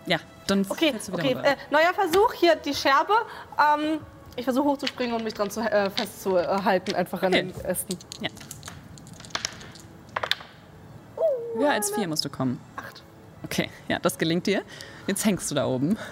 ja, 0.06 0.18
dann 0.46 0.64
Okay, 0.68 0.90
fällst 0.90 1.08
du 1.08 1.12
wieder 1.18 1.24
okay. 1.24 1.36
Äh, 1.42 1.56
neuer 1.70 1.92
Versuch. 1.94 2.32
Hier 2.34 2.56
die 2.56 2.74
Scherbe. 2.74 3.12
Ähm, 3.58 3.98
ich 4.36 4.44
versuche 4.44 4.66
hochzuspringen 4.68 5.14
und 5.16 5.24
mich 5.24 5.34
dran 5.34 5.50
zu, 5.50 5.60
äh, 5.60 5.88
festzuhalten, 5.90 6.94
einfach 6.94 7.22
an 7.22 7.32
Okay. 7.34 7.42
den 7.52 7.64
Ästen. 7.64 7.96
Höher 11.56 11.70
als 11.70 11.90
4 11.90 12.06
musst 12.06 12.22
du 12.24 12.28
kommen. 12.28 12.60
Acht. 12.76 13.02
Okay, 13.46 13.70
ja, 13.88 13.98
das 14.00 14.18
gelingt 14.18 14.46
dir. 14.46 14.62
Jetzt 15.06 15.24
hängst 15.24 15.50
du 15.50 15.54
da 15.54 15.66
oben. 15.66 15.96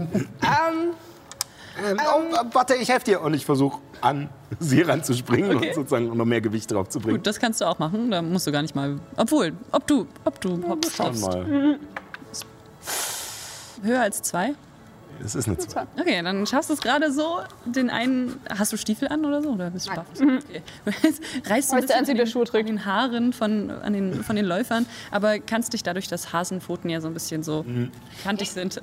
Ähm, 0.00 0.94
Ähm, 1.90 1.96
oh, 2.12 2.34
äh, 2.34 2.44
warte, 2.54 2.74
ich 2.74 2.88
helfe 2.88 3.04
dir. 3.04 3.20
Und 3.20 3.34
ich 3.34 3.44
versuche 3.46 3.78
an 4.00 4.28
sie 4.58 4.82
ranzuspringen 4.82 5.56
Okay. 5.56 5.68
und 5.68 5.74
sozusagen 5.74 6.16
noch 6.16 6.24
mehr 6.24 6.40
Gewicht 6.40 6.70
drauf 6.72 6.88
zu 6.88 6.98
bringen. 6.98 7.18
Gut, 7.18 7.26
das 7.26 7.38
kannst 7.38 7.60
du 7.60 7.66
auch 7.66 7.78
machen. 7.78 8.10
Da 8.10 8.20
musst 8.22 8.46
du 8.48 8.52
gar 8.52 8.62
nicht 8.62 8.74
mal. 8.74 8.98
Obwohl, 9.16 9.52
ob 9.70 9.86
du, 9.86 10.06
ob 10.24 10.40
du 10.40 10.60
hops 10.68 10.96
Schauen 10.96 11.14
schaffst. 11.14 11.22
mal. 11.22 11.78
Höher 13.82 14.00
als 14.02 14.22
2? 14.22 14.54
Es 15.24 15.34
ist 15.34 15.48
eine 15.48 15.58
2. 15.58 15.86
Okay, 15.98 16.22
dann 16.22 16.46
schaffst 16.46 16.70
du 16.70 16.74
es 16.74 16.80
gerade 16.80 17.12
so, 17.12 17.40
den 17.64 17.90
einen. 17.90 18.40
Hast 18.56 18.72
du 18.72 18.76
Stiefel 18.76 19.08
an 19.08 19.24
oder 19.24 19.42
so? 19.42 19.50
Oder 19.50 19.70
bist 19.70 19.88
du 19.88 19.94
barfuß? 19.94 20.20
Okay. 20.20 20.62
Du 21.44 21.50
reißt 21.50 21.70
so 21.70 21.76
ein 21.76 21.82
bisschen 21.82 21.98
an 21.98 22.04
den, 22.04 22.26
Schuhe 22.26 22.44
an 22.52 22.66
den 22.66 22.84
Haaren 22.84 23.32
von, 23.32 23.70
an 23.70 23.92
den, 23.92 24.22
von 24.22 24.36
den 24.36 24.44
Läufern, 24.44 24.86
aber 25.10 25.38
kannst 25.38 25.72
dich 25.72 25.82
dadurch, 25.82 26.08
dass 26.08 26.32
Hasenpfoten 26.32 26.90
ja 26.90 27.00
so 27.00 27.08
ein 27.08 27.14
bisschen 27.14 27.42
so 27.42 27.64
kantig 28.22 28.50
sind, 28.50 28.80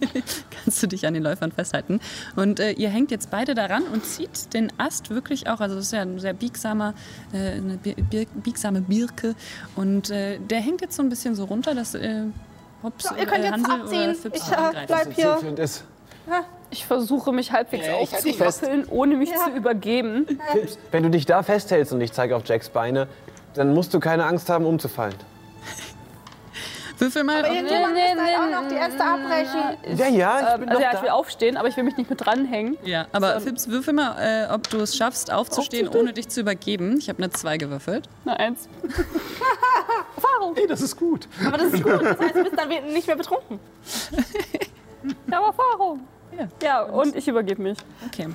kannst 0.64 0.82
du 0.82 0.86
dich 0.86 1.06
an 1.06 1.14
den 1.14 1.22
Läufern 1.22 1.52
festhalten. 1.52 2.00
Und 2.36 2.60
äh, 2.60 2.72
ihr 2.72 2.88
hängt 2.88 3.10
jetzt 3.10 3.30
beide 3.30 3.54
daran 3.54 3.84
und 3.84 4.04
zieht 4.04 4.52
den 4.54 4.72
Ast 4.78 5.10
wirklich 5.10 5.48
auch, 5.48 5.60
also 5.60 5.76
das 5.76 5.86
ist 5.86 5.92
ja 5.92 6.02
ein 6.02 6.18
sehr 6.18 6.34
biegsamer, 6.34 6.94
äh, 7.32 7.52
eine 7.52 7.78
bir 7.78 7.94
bir 7.94 8.26
biegsame 8.26 8.80
Birke 8.80 9.34
und 9.76 10.10
äh, 10.10 10.38
der 10.38 10.60
hängt 10.60 10.80
jetzt 10.80 10.96
so 10.96 11.02
ein 11.02 11.08
bisschen 11.08 11.34
so 11.34 11.44
runter, 11.44 11.74
dass 11.74 11.94
äh, 11.94 12.24
Hops, 12.84 13.08
So, 13.08 13.14
ihr 13.16 13.26
könnt 13.26 13.40
äh, 13.44 13.46
jetzt 13.46 13.68
Hansel 13.68 13.80
abziehen. 13.80 14.16
Ich, 14.32 14.52
äh, 14.52 14.86
bleib 14.86 15.12
hier. 15.14 15.38
Ich 16.70 16.86
versuche 16.86 17.32
mich 17.32 17.52
halbwegs 17.52 17.86
Ja, 17.86 18.00
ich 18.00 18.12
halt 18.12 18.26
aufzurappeln, 18.42 18.86
ohne 18.90 19.16
mich 19.16 19.30
Ja. 19.30 19.44
zu 19.44 19.50
übergeben. 19.50 20.26
Pips, 20.52 20.78
wenn 20.90 21.02
du 21.02 21.10
dich 21.10 21.24
da 21.26 21.42
festhältst 21.42 21.92
und 21.92 22.00
ich 22.00 22.12
zeige 22.12 22.36
auf 22.36 22.42
Jacks 22.46 22.68
Beine, 22.68 23.08
dann 23.54 23.72
musst 23.74 23.94
du 23.94 24.00
keine 24.00 24.24
Angst 24.26 24.48
haben, 24.50 24.64
umzufallen. 24.66 25.14
Würfel 26.98 27.24
mal. 27.24 27.38
Aber 27.44 27.48
irgendjemand 27.54 27.94
muss 27.94 28.02
halt 28.02 28.38
auch 28.38 28.62
noch 28.62 28.68
die 28.68 28.76
Äste 28.76 29.04
abbrechen. 29.04 29.96
Ja, 29.96 30.06
ja, 30.08 30.40
ich 30.40 30.54
Ähm, 30.54 30.60
bin 30.60 30.68
also 30.68 30.82
ja, 30.82 30.90
da. 30.92 30.96
ich 30.98 31.02
will 31.02 31.10
aufstehen, 31.10 31.56
aber 31.56 31.68
ich 31.68 31.76
will 31.76 31.84
mich 31.84 31.96
nicht 31.96 32.08
mit 32.10 32.24
dranhängen. 32.24 32.76
Ja, 32.84 33.06
aber 33.12 33.40
Fips, 33.40 33.68
würfel 33.68 33.94
mal, 33.94 34.16
äh, 34.18 34.52
ob 34.52 34.68
du 34.70 34.78
es 34.80 34.96
schaffst, 34.96 35.32
aufzustehen, 35.32 35.88
ohne 35.88 36.12
dich 36.12 36.28
zu 36.28 36.40
übergeben. 36.40 36.96
Ich 36.98 37.08
habe 37.08 37.22
eine 37.22 37.30
2 37.30 37.56
gewürfelt. 37.58 38.08
Na, 38.24 38.34
eins. 38.34 38.68
Hey, 40.56 40.66
das 40.66 40.80
ist 40.82 40.96
gut. 40.96 41.26
Aber 41.46 41.56
das 41.58 41.72
ist 41.72 41.82
gut. 41.82 42.00
Das 42.02 42.18
heißt, 42.18 42.34
du 42.36 42.42
bist 42.44 42.56
dann 42.58 42.68
nicht 42.68 43.06
mehr 43.06 43.16
betrunken. 43.16 43.58
Ja, 45.30 45.38
aber 45.38 45.48
Erfahrung. 45.48 46.00
Ja. 46.38 46.48
Ja, 46.62 46.82
und 46.84 47.14
ich 47.14 47.28
übergebe 47.28 47.60
mich. 47.60 47.76
Okay. 48.06 48.28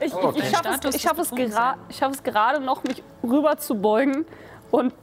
Ich, 0.00 0.06
ich, 0.06 0.12
Dein 0.12 0.34
ich 0.36 0.48
schaffe 0.50 0.78
es, 0.88 0.94
ich 0.94 1.02
schaff 1.02 1.18
es, 1.18 1.30
gera 1.30 1.76
ich 1.88 1.96
schaff 1.96 2.12
es 2.14 2.22
gerade 2.22 2.60
noch, 2.60 2.82
mich 2.84 3.02
rüber 3.22 3.58
zu 3.58 3.74
beugen 3.74 4.24
und 4.70 4.94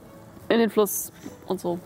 in 0.48 0.58
den 0.58 0.70
Fluss 0.70 1.12
und 1.46 1.60
so. 1.60 1.78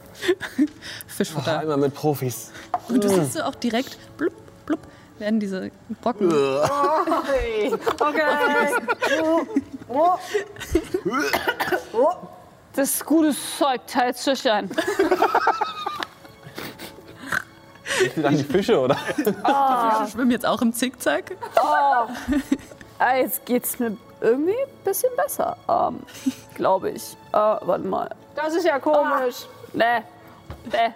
Fischfutter. 1.07 1.61
Einmal 1.61 1.77
mit 1.77 1.95
Profis. 1.95 2.53
Und 2.89 3.03
du 3.03 3.09
siehst 3.09 3.35
so 3.35 3.43
auch 3.43 3.55
direkt, 3.55 3.99
blub, 4.17 4.33
blub, 4.67 4.81
werden 5.19 5.41
diese 5.41 5.71
Brocken. 6.01 6.31
Das 12.75 12.91
ist 12.91 13.05
gutes 13.05 13.37
Zeug, 13.59 13.81
teils 13.87 14.23
schüchtern. 14.23 14.71
An 18.23 18.37
die 18.37 18.45
Fische, 18.45 18.79
oder? 18.79 18.95
Fische 18.95 19.35
schwimmen 20.13 20.31
jetzt 20.31 20.47
auch 20.47 20.63
im 20.63 20.73
Zickzack. 20.73 21.37
Ah, 22.99 23.17
jetzt 23.17 23.45
geht's 23.47 23.79
mir 23.79 23.97
irgendwie 24.21 24.53
ein 24.53 24.85
bisschen 24.85 25.11
besser, 25.17 25.57
ähm, 25.69 26.01
glaube 26.55 26.91
ich. 26.91 27.17
Äh, 27.33 27.37
warte 27.37 27.87
mal. 27.87 28.11
Das 28.43 28.55
ist 28.55 28.65
ja 28.65 28.79
komisch. 28.79 29.47
Nee, 29.73 29.85
nee. 30.71 30.95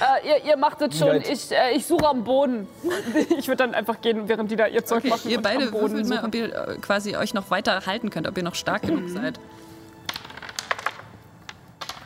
Äh, 0.00 0.26
ihr, 0.26 0.44
ihr 0.44 0.56
macht 0.56 0.80
das 0.80 0.98
schon. 0.98 1.16
Ich, 1.20 1.52
äh, 1.52 1.72
ich 1.76 1.86
suche 1.86 2.06
am 2.08 2.24
Boden. 2.24 2.66
Ich 3.38 3.46
würde 3.46 3.58
dann 3.64 3.74
einfach 3.74 4.00
gehen, 4.00 4.26
während 4.28 4.50
die 4.50 4.56
da 4.56 4.66
ihr 4.66 4.84
Zeug 4.84 4.98
Okay, 5.00 5.08
machen. 5.10 5.30
ihr 5.30 5.36
und 5.38 5.42
beide 5.42 5.64
am 5.66 5.70
Boden 5.70 6.08
mal, 6.08 6.24
ob 6.24 6.34
ihr 6.34 6.54
äh, 6.54 6.76
quasi 6.80 7.16
euch 7.16 7.34
noch 7.34 7.50
weiter 7.50 7.84
halten 7.86 8.10
könnt, 8.10 8.26
ob 8.26 8.36
ihr 8.36 8.42
noch 8.42 8.54
stark 8.54 8.82
genug 8.82 9.08
seid. 9.08 9.38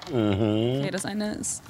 Okay, 0.09 0.91
das 0.91 1.05
eine 1.05 1.35
ist 1.35 1.63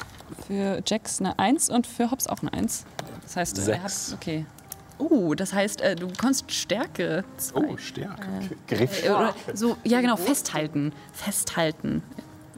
für 0.46 0.82
Jax 0.86 1.20
eine 1.20 1.38
1 1.38 1.70
und 1.70 1.86
für 1.86 2.10
Hobbs 2.10 2.26
auch 2.26 2.40
eine 2.42 2.52
1. 2.52 2.84
Das 3.22 3.36
heißt, 3.36 3.58
äh, 3.58 3.72
ihr 3.72 3.82
habt, 3.82 3.90
Sechs. 3.90 4.14
okay. 4.14 4.46
Uh, 4.98 5.34
das 5.34 5.52
heißt, 5.52 5.80
äh, 5.82 5.94
du 5.94 6.08
bekommst 6.08 6.50
Stärke 6.50 7.24
2. 7.36 7.60
Oh, 7.60 7.76
Stärke. 7.76 8.26
Griff. 8.66 9.04
Äh, 9.04 9.10
oder 9.10 9.34
so, 9.52 9.76
ja 9.84 10.00
genau, 10.00 10.16
festhalten. 10.16 10.92
Festhalten. 11.12 12.02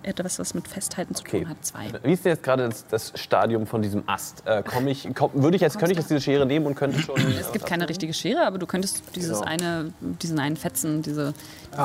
Etwas, 0.09 0.39
was 0.39 0.55
mit 0.55 0.67
Festhalten 0.67 1.15
zu 1.15 1.23
Okay. 1.23 1.41
tun 1.41 1.51
hat. 1.51 1.65
Zwei. 1.65 1.87
Wie 2.03 2.13
ist 2.15 2.25
denn 2.25 2.33
jetzt 2.33 2.43
gerade 2.43 2.67
das, 2.69 2.87
das 2.87 3.13
Stadium 3.15 3.67
von 3.67 3.83
diesem 3.83 4.05
Ast? 4.09 4.43
Äh, 4.47 4.63
komm 4.67 4.89
ich, 4.89 5.07
komm, 5.15 5.31
würde 5.35 5.57
ich 5.57 5.61
jetzt, 5.63 5.79
könnte 5.79 5.93
ich 5.93 5.99
jetzt 5.99 6.09
diese 6.09 6.21
Schere 6.21 6.47
nehmen 6.47 6.65
und 6.67 6.75
könnte 6.75 6.99
schon. 7.01 7.17
Es 7.39 7.53
gibt 7.53 7.67
keine 7.67 7.89
richtige 7.89 8.15
Schere, 8.15 8.47
aber 8.47 8.59
du 8.59 8.67
könntest 8.67 9.03
dieses 9.15 9.39
Genau. 9.41 9.51
eine, 9.51 9.93
diesen 10.01 10.39
einen 10.41 10.57
Fetzen, 10.57 11.03
diese 11.03 11.35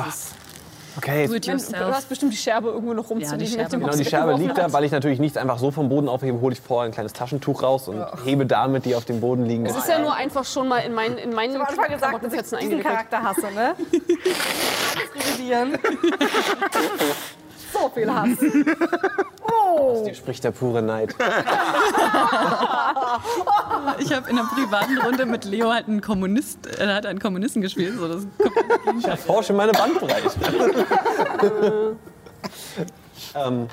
dieses 0.05 0.31
Okay, 0.95 1.27
Wenn- 1.27 1.41
Du 1.41 1.75
hast 1.91 2.07
bestimmt 2.07 2.33
die 2.33 2.37
Scherbe 2.37 2.69
irgendwo 2.69 2.93
noch 2.93 3.09
Ja, 3.09 3.15
die 3.15 3.23
rumzuliegen. 3.23 3.53
Scherbe. 3.55 3.77
Genau, 3.79 3.95
die 3.95 4.05
Scherbe 4.05 4.33
liegt 4.35 4.57
da, 4.59 4.71
weil 4.73 4.83
ich 4.83 4.91
natürlich 4.91 5.17
nichts 5.19 5.37
einfach 5.37 5.57
so 5.57 5.71
vom 5.71 5.89
Boden 5.89 6.07
aufhebe, 6.07 6.39
hole 6.39 6.53
ich 6.53 6.61
vor 6.61 6.83
ein 6.83 6.91
kleines 6.91 7.13
Taschentuch 7.13 7.63
raus 7.63 7.87
und 7.87 7.99
hebe 8.23 8.45
damit 8.45 8.85
die 8.85 8.93
auf 8.93 9.03
dem 9.03 9.19
Boden 9.19 9.43
liegen. 9.47 9.65
Es 9.65 9.75
ist 9.75 9.89
ja 9.89 9.97
nur 9.97 10.13
einfach 10.13 10.45
schon 10.45 10.67
mal 10.67 10.77
in 10.79 10.93
meinen, 10.93 11.17
in 11.17 11.33
meinen 11.33 11.55
Ich 11.59 11.91
gesagt, 11.93 12.23
dass 12.23 12.33
ich 12.53 12.59
diesen. 12.59 12.83
Charakter 12.83 13.23
hasse, 13.23 13.47
ne? 13.55 13.73
Alles 14.93 15.29
revidieren. 15.39 15.79
so 17.73 17.89
viel 17.89 18.13
Hass. 18.13 18.29
Hier 20.03 20.13
spricht 20.13 20.43
der 20.43 20.51
pure 20.51 20.81
Neid. 20.81 21.15
Ich 23.99 24.11
habe 24.13 24.29
in 24.29 24.39
einer 24.39 24.47
privaten 24.47 24.97
Runde 24.97 25.25
mit 25.25 25.45
Leo 25.45 25.71
halt 25.71 25.87
einen 25.87 26.01
Kommunist, 26.01 26.65
er 26.79 26.95
hat 26.95 27.05
einen 27.05 27.19
Kommunisten 27.19 27.61
gespielt. 27.61 27.95
So, 27.97 28.07
das 28.07 28.25
Ich 28.97 29.05
erforsche 29.05 29.53
meine 29.53 29.71
Bandbreite. 29.71 30.31
ähm, 33.35 33.67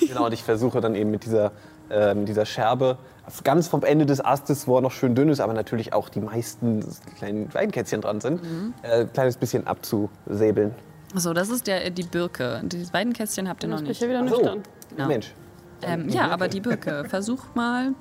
genau, 0.00 0.26
und 0.26 0.34
ich 0.34 0.42
versuche 0.42 0.80
dann 0.80 0.94
eben 0.94 1.10
mit 1.10 1.24
dieser, 1.24 1.52
ähm, 1.90 2.26
dieser 2.26 2.44
Scherbe 2.44 2.98
ganz 3.44 3.68
vom 3.68 3.82
Ende 3.84 4.04
des 4.04 4.24
Astes, 4.24 4.66
wo 4.66 4.76
er 4.76 4.80
noch 4.80 4.92
schön 4.92 5.14
dünn 5.14 5.28
ist, 5.28 5.40
aber 5.40 5.52
natürlich 5.52 5.92
auch 5.92 6.08
die 6.08 6.20
meisten 6.20 6.84
kleinen 7.16 7.52
Weinkätzchen 7.54 8.00
dran 8.00 8.20
sind, 8.20 8.40
äh, 8.82 9.02
ein 9.02 9.12
kleines 9.12 9.36
bisschen 9.36 9.66
abzusäbeln. 9.66 10.74
So, 11.14 11.32
das 11.32 11.48
ist 11.48 11.66
der, 11.66 11.90
die 11.90 12.02
Birke. 12.02 12.60
Die 12.64 12.84
beiden 12.92 13.12
Kästchen 13.12 13.48
habt 13.48 13.62
ihr 13.62 13.68
noch 13.68 13.76
Ich 13.78 13.82
bin 13.82 13.88
nicht. 13.88 13.98
hier 13.98 14.08
wieder 14.08 14.28
So, 14.28 14.36
nüchtern. 14.36 14.62
Mensch. 15.08 15.34
Ähm, 15.82 16.08
ja, 16.08 16.28
aber 16.28 16.48
die 16.48 16.60
Birke. 16.60 17.04
Versuch 17.08 17.44
mal 17.54 17.92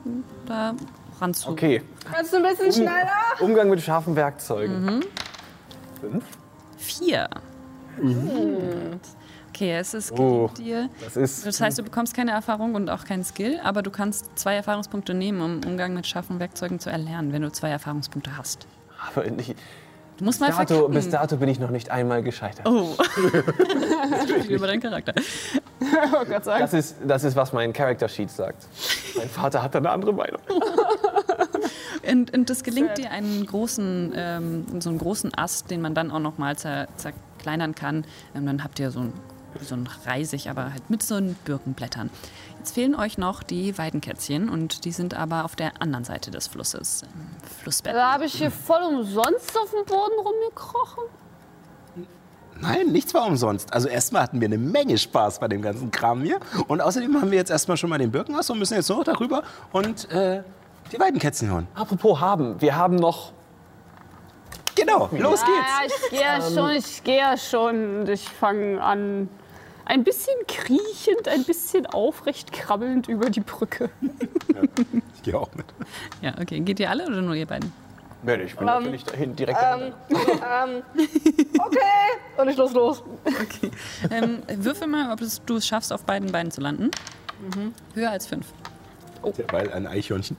da 0.46 0.74
ranzu. 1.22 1.50
Okay, 1.52 1.82
Kannst 2.12 2.34
du 2.34 2.38
ein 2.38 2.44
bisschen 2.44 2.72
schneller? 2.72 3.08
Umgang 3.40 3.70
mit 3.70 3.82
scharfen 3.82 4.16
Werkzeugen. 4.16 5.04
Fünf. 6.02 6.24
Vier. 6.78 7.28
Okay, 9.50 9.74
es 9.78 9.94
ist 9.94 10.12
Oh. 10.12 10.50
dir. 10.58 10.90
Das 11.04 11.18
ist 11.18 11.46
Das 11.46 11.60
heißt, 11.62 11.80
du 11.80 11.84
bekommst 11.84 12.14
keine 12.14 12.32
Erfahrung 12.32 12.76
und 12.76 12.90
auch 12.90 13.06
keinen 13.06 13.24
Skill, 13.24 13.60
aber 13.64 13.82
du 13.82 13.90
kannst 13.90 14.38
zwei 14.38 14.56
Erfahrungspunkte 14.56 15.14
nehmen, 15.14 15.42
um 15.42 15.62
Umgang 15.70 15.94
mit 15.94 16.06
scharfen 16.06 16.40
Werkzeugen 16.40 16.80
zu 16.80 16.90
erlernen, 16.92 17.34
wenn 17.34 17.42
du 17.42 17.52
zwei 17.52 17.70
Erfahrungspunkte 17.70 18.38
hast. 18.38 18.68
aber 19.16 19.30
nicht, 19.32 19.56
Du 20.18 20.26
musst 20.26 20.40
mal 20.40 20.50
dato, 20.50 20.66
verkacken. 20.66 20.94
bis 20.94 21.10
dato 21.10 21.38
bin 21.38 21.50
ich 21.50 21.60
noch 21.60 21.70
nicht 21.70 21.92
einmal 21.92 22.24
gescheitert. 22.24 22.68
Oh. 22.68 22.96
Über 24.50 24.68
deinen 24.68 24.82
Charakter. 24.82 25.14
Oh 25.80 26.26
Gott 26.26 26.46
sei 26.46 26.60
Dank. 26.60 26.62
Das 26.62 26.74
ist, 26.74 26.96
das 27.06 27.24
ist, 27.24 27.36
was 27.36 27.54
mein 27.54 27.72
Character 27.72 28.08
Sheet 28.10 28.32
sagt. 28.32 28.68
Mein 29.16 29.30
Vater 29.30 29.62
hat 29.62 29.76
da 29.76 29.80
eine 29.80 29.92
andere 29.92 30.14
Meinung. 30.14 30.42
Und, 32.10 32.34
und 32.34 32.50
das 32.50 32.64
gelingt 32.64 32.98
dir 32.98 33.12
einen 33.12 33.46
großen, 33.46 34.14
ähm, 34.16 34.66
so 34.80 34.90
einen 34.90 34.98
großen 34.98 35.34
Ast, 35.38 35.70
den 35.70 35.82
man 35.82 35.94
dann 35.94 36.10
auch 36.10 36.20
noch 36.20 36.38
mal 36.38 36.56
zer, 36.58 36.88
zerkleinern 36.96 37.76
kann. 37.76 38.06
Ähm, 38.34 38.46
dann 38.46 38.64
habt 38.64 38.80
ihr 38.80 38.92
so 38.92 39.02
ein, 39.02 39.14
so 39.62 39.76
ein 39.76 39.90
Reisig, 40.06 40.50
aber 40.50 40.72
halt 40.72 40.90
mit 40.90 41.04
so 41.04 41.16
einen 41.16 41.34
Birkenblättern. 41.44 42.10
Jetzt 42.68 42.74
fehlen 42.74 42.96
euch 42.96 43.18
noch 43.18 43.44
die 43.44 43.78
Weidenkätzchen 43.78 44.50
und 44.50 44.84
die 44.84 44.92
sind 44.92 45.14
aber 45.14 45.46
auf 45.46 45.56
der 45.56 45.82
anderen 45.82 46.04
Seite 46.04 46.32
des 46.32 46.48
Flusses, 46.48 47.04
im 47.04 47.50
Flussbett. 47.62 47.96
Da 47.96 48.12
habe 48.12 48.26
ich 48.26 48.34
hier 48.34 48.52
voll 48.52 48.82
umsonst 48.82 49.58
auf 49.58 49.72
dem 49.72 49.86
Boden 49.86 50.20
rumgekrochen. 50.20 51.04
Nein, 52.60 52.88
nichts 52.88 53.14
war 53.14 53.26
umsonst. 53.26 53.72
Also 53.72 53.88
erstmal 53.88 54.24
hatten 54.24 54.42
wir 54.42 54.50
eine 54.50 54.58
Menge 54.58 54.98
Spaß 54.98 55.40
bei 55.40 55.48
dem 55.48 55.62
ganzen 55.62 55.92
Kram 55.92 56.24
hier. 56.24 56.42
Und 56.68 56.82
außerdem 56.82 57.22
haben 57.22 57.32
wir 57.32 57.38
jetzt 57.38 57.52
erstmal 57.52 57.78
schon 57.78 57.90
mal 57.90 58.00
den 58.00 58.12
Birkenhaus 58.12 58.50
und 58.50 58.60
müssen 58.60 58.74
jetzt 58.74 58.90
nur 58.90 58.98
noch 58.98 59.06
darüber 59.06 59.44
und 59.72 60.12
äh, 60.12 60.44
die 60.92 61.00
Weidenkätzchen 61.00 61.50
holen. 61.50 61.70
Apropos 61.74 62.20
haben, 62.20 62.60
wir 62.60 62.76
haben 62.76 62.98
noch. 62.98 63.32
Genau, 64.76 65.08
los 65.14 65.40
geht's. 65.46 65.56
Ja, 65.72 65.86
ich 65.86 66.10
gehe 66.10 66.22
ja 66.22 66.42
schon, 66.42 66.72
ich 66.72 67.04
gehe 67.06 67.38
schon. 67.38 68.00
Und 68.02 68.10
ich 68.10 68.28
fange 68.28 68.84
an, 68.84 69.30
ein 69.88 70.04
bisschen 70.04 70.36
kriechend, 70.48 71.28
ein 71.28 71.44
bisschen 71.44 71.86
aufrecht 71.88 72.52
krabbelnd 72.52 73.08
über 73.08 73.30
die 73.30 73.40
Brücke. 73.42 73.90
Ich 75.16 75.24
gehe 75.24 75.38
auch 75.40 75.50
mit. 75.56 75.66
Ja, 76.22 76.34
okay. 76.42 76.60
Geht 76.60 76.80
ihr 76.80 76.90
alle 76.90 77.06
oder 77.08 77.22
nur 77.22 77.36
ihr 77.36 77.46
beiden? 77.46 77.72
Nee, 78.24 78.36
ich 78.44 78.56
bin 78.56 78.66
natürlich 78.66 79.04
dahin 79.04 79.36
direkt. 79.36 79.60
Ähm, 79.64 79.94
ähm, 80.10 80.84
okay. 81.60 81.80
Und 82.38 82.48
ich 82.50 82.58
los 82.58 82.74
los. 82.74 83.04
Okay. 83.26 83.72
Ähm, 84.10 84.40
würfel 84.58 84.88
mal, 84.88 85.12
ob 85.14 85.22
es- 85.22 85.42
du 85.46 85.56
es 85.58 85.68
schaffst, 85.68 85.94
auf 85.94 86.04
beiden 86.04 86.32
Beinen 86.32 86.52
zu 86.52 86.60
landen. 86.62 86.90
Höher 87.94 88.10
als 88.12 88.26
fünf. 88.28 88.48
Derweil 89.38 89.72
ein 89.72 89.86
Eichhörnchen. 89.88 90.36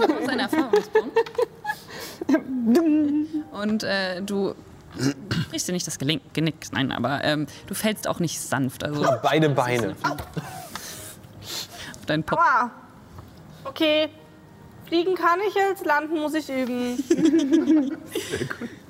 Das 0.00 0.20
ist 0.20 0.28
ein 0.28 0.38
Erfahrungspunkt. 0.40 1.16
Und 3.52 3.82
äh, 3.84 4.22
du 4.22 4.54
brichst 5.50 5.68
dir 5.68 5.72
nicht 5.72 5.86
das 5.86 5.98
Gelenk, 5.98 6.22
Genick, 6.32 6.66
nein, 6.72 6.92
aber 6.92 7.22
ähm, 7.24 7.46
du 7.66 7.74
fällst 7.74 8.08
auch 8.08 8.18
nicht 8.20 8.40
sanft. 8.40 8.84
Also 8.84 9.04
auf 9.06 9.22
Beide 9.22 9.50
Beine. 9.50 9.96
deinen 12.06 12.22
Pop. 12.24 12.38
Ah. 12.38 12.70
Okay. 13.64 14.08
Fliegen 14.86 15.16
kann 15.16 15.40
ich 15.48 15.54
jetzt, 15.54 15.84
landen 15.84 16.20
muss 16.20 16.34
ich 16.34 16.48
üben. 16.48 16.96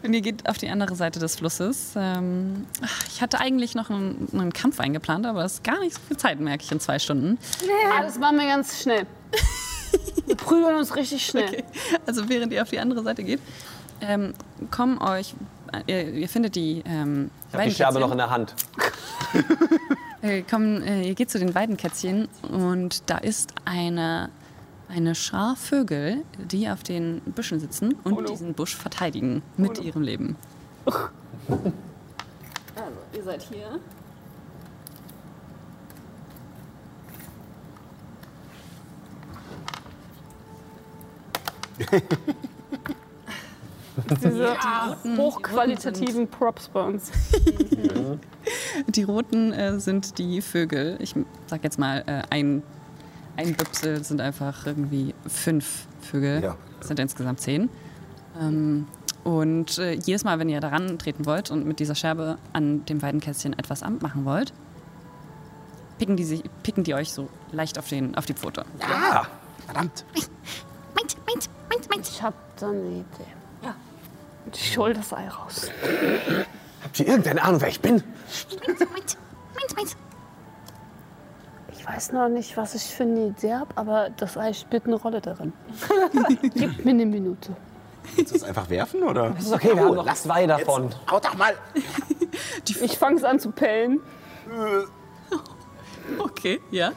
Und 0.02 0.12
ihr 0.12 0.20
geht 0.20 0.46
auf 0.48 0.58
die 0.58 0.68
andere 0.68 0.94
Seite 0.94 1.18
des 1.18 1.36
Flusses. 1.36 1.94
Ähm, 1.96 2.66
ich 3.08 3.22
hatte 3.22 3.40
eigentlich 3.40 3.74
noch 3.74 3.88
einen, 3.88 4.28
einen 4.32 4.52
Kampf 4.52 4.78
eingeplant, 4.78 5.24
aber 5.24 5.42
das 5.42 5.54
ist 5.54 5.64
gar 5.64 5.80
nicht 5.80 5.94
so 5.94 6.00
viel 6.06 6.18
Zeit, 6.18 6.38
merke 6.38 6.64
ich 6.64 6.70
in 6.70 6.80
zwei 6.80 6.98
Stunden. 6.98 7.38
Ah, 7.90 8.02
das 8.02 8.18
machen 8.18 8.38
wir 8.38 8.46
ganz 8.46 8.80
schnell. 8.80 9.06
Wir 10.26 10.36
prügeln 10.36 10.74
uns 10.76 10.96
richtig 10.96 11.24
schnell. 11.24 11.62
Also 12.04 12.28
während 12.28 12.52
ihr 12.52 12.60
auf 12.62 12.70
die 12.70 12.80
andere 12.80 13.02
Seite 13.04 13.22
geht, 13.22 13.40
ähm, 14.00 14.34
kommen 14.72 14.98
euch, 14.98 15.34
ihr, 15.86 16.12
ihr 16.12 16.28
findet 16.28 16.54
die, 16.54 16.82
ähm, 16.86 17.30
Ich 17.48 17.54
habe 17.54 17.64
die 17.64 17.74
Scherbe 17.74 18.00
noch 18.00 18.12
in 18.12 18.18
der 18.18 18.30
Hand. 18.30 18.54
äh, 20.22 20.42
kommen, 20.42 20.82
äh, 20.82 21.02
ihr 21.02 21.14
geht 21.14 21.30
zu 21.30 21.38
den 21.38 21.54
Weidenkätzchen 21.54 22.28
und 22.50 23.08
da 23.08 23.18
ist 23.18 23.52
eine, 23.64 24.30
eine 24.88 25.14
Schar 25.14 25.56
Vögel, 25.56 26.22
die 26.38 26.68
auf 26.68 26.82
den 26.82 27.20
Büschen 27.20 27.60
sitzen 27.60 27.94
und 28.04 28.28
diesen 28.28 28.54
Busch 28.54 28.74
verteidigen 28.76 29.42
mit 29.56 29.78
ihrem 29.80 30.02
Leben. 30.02 30.36
Also, 32.76 32.98
ihr 33.14 33.24
seid 33.24 33.42
hier. 33.42 33.80
Diese 44.22 44.56
hochqualitativen 45.16 46.28
Props 46.28 46.68
bei 46.68 46.82
uns. 46.82 47.10
Die 48.88 49.02
roten 49.02 49.52
äh, 49.52 49.80
sind 49.80 50.18
die 50.18 50.40
Vögel. 50.40 50.96
Ich 51.00 51.14
sag 51.46 51.64
jetzt 51.64 51.78
mal, 51.78 52.04
äh, 52.06 52.22
ein, 52.30 52.62
ein 53.36 53.54
Büpsel 53.54 54.04
sind 54.04 54.20
einfach 54.20 54.66
irgendwie 54.66 55.14
fünf 55.26 55.86
Vögel. 56.00 56.42
Ja. 56.42 56.56
Das 56.78 56.88
sind 56.88 57.00
insgesamt 57.00 57.40
zehn. 57.40 57.70
Ähm, 58.40 58.86
und 59.24 59.78
äh, 59.78 59.94
jedes 59.94 60.24
Mal, 60.24 60.38
wenn 60.38 60.48
ihr 60.48 60.60
daran 60.60 60.98
treten 60.98 61.26
wollt 61.26 61.50
und 61.50 61.66
mit 61.66 61.80
dieser 61.80 61.94
Scherbe 61.94 62.38
an 62.52 62.84
dem 62.84 63.02
Weidenkästchen 63.02 63.58
etwas 63.58 63.80
machen 63.80 64.24
wollt, 64.24 64.52
picken 65.98 66.16
die, 66.16 66.24
sich, 66.24 66.42
picken 66.62 66.84
die 66.84 66.94
euch 66.94 67.12
so 67.12 67.28
leicht 67.50 67.78
auf, 67.78 67.88
den, 67.88 68.16
auf 68.16 68.26
die 68.26 68.34
Pfote. 68.34 68.64
Ah, 68.80 69.26
verdammt. 69.64 70.04
Meins, 70.94 71.16
meins, 71.26 71.48
meins, 71.68 71.88
meins. 71.88 72.10
Ich 72.10 72.22
hab 72.22 72.34
da 72.56 72.70
eine 72.70 72.80
Idee. 72.80 73.35
Ich 74.52 74.78
hol 74.78 74.94
das 74.94 75.12
Ei 75.12 75.28
raus. 75.28 75.70
Habt 76.82 77.00
ihr 77.00 77.06
irgendeine 77.08 77.42
Ahnung, 77.42 77.60
wer 77.60 77.68
ich 77.68 77.80
bin? 77.80 77.94
Meins, 78.66 78.80
meins, 78.80 79.16
meins, 79.54 79.76
meins. 79.76 79.96
Ich 81.72 81.86
weiß 81.86 82.12
noch 82.12 82.28
nicht, 82.28 82.56
was 82.56 82.74
ich 82.74 82.82
für 82.84 83.04
eine 83.04 83.26
Idee 83.28 83.54
habe, 83.54 83.76
aber 83.76 84.10
das 84.16 84.36
Ei 84.36 84.52
spielt 84.52 84.86
eine 84.86 84.96
Rolle 84.96 85.20
darin. 85.20 85.52
Gib 86.54 86.84
mir 86.84 86.90
eine 86.90 87.06
Minute. 87.06 87.56
Willst 88.14 88.32
du 88.32 88.36
es 88.36 88.44
einfach 88.44 88.70
werfen, 88.70 89.02
oder? 89.02 89.30
Das 89.30 89.46
ist 89.46 89.52
okay, 89.52 89.74
wir 89.74 89.84
haben 89.84 89.94
noch 89.96 90.14
zwei 90.14 90.46
davon. 90.46 90.94
Haut 91.10 91.24
doch 91.24 91.36
mal. 91.36 91.54
Ich 92.64 92.98
fange 92.98 93.16
es 93.16 93.24
an 93.24 93.38
zu 93.40 93.50
pellen. 93.50 94.00
Okay, 96.20 96.60
ja. 96.70 96.92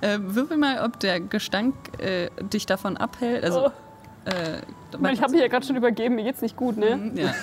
Äh, 0.00 0.16
würfel 0.20 0.56
mal, 0.56 0.82
ob 0.82 0.98
der 1.00 1.20
Gestank 1.20 1.74
äh, 2.00 2.30
dich 2.40 2.64
davon 2.64 2.96
abhält. 2.96 3.44
Also, 3.44 3.66
Oh. 3.66 3.70
Äh, 4.26 5.12
Ich, 5.12 5.22
habe 5.22 5.32
mich 5.32 5.40
ja 5.40 5.48
gerade 5.48 5.66
schon 5.66 5.76
übergeben, 5.76 6.16
mir 6.16 6.24
geht's 6.24 6.42
nicht 6.42 6.56
gut, 6.56 6.76
ne? 6.76 7.12
ja. 7.14 7.34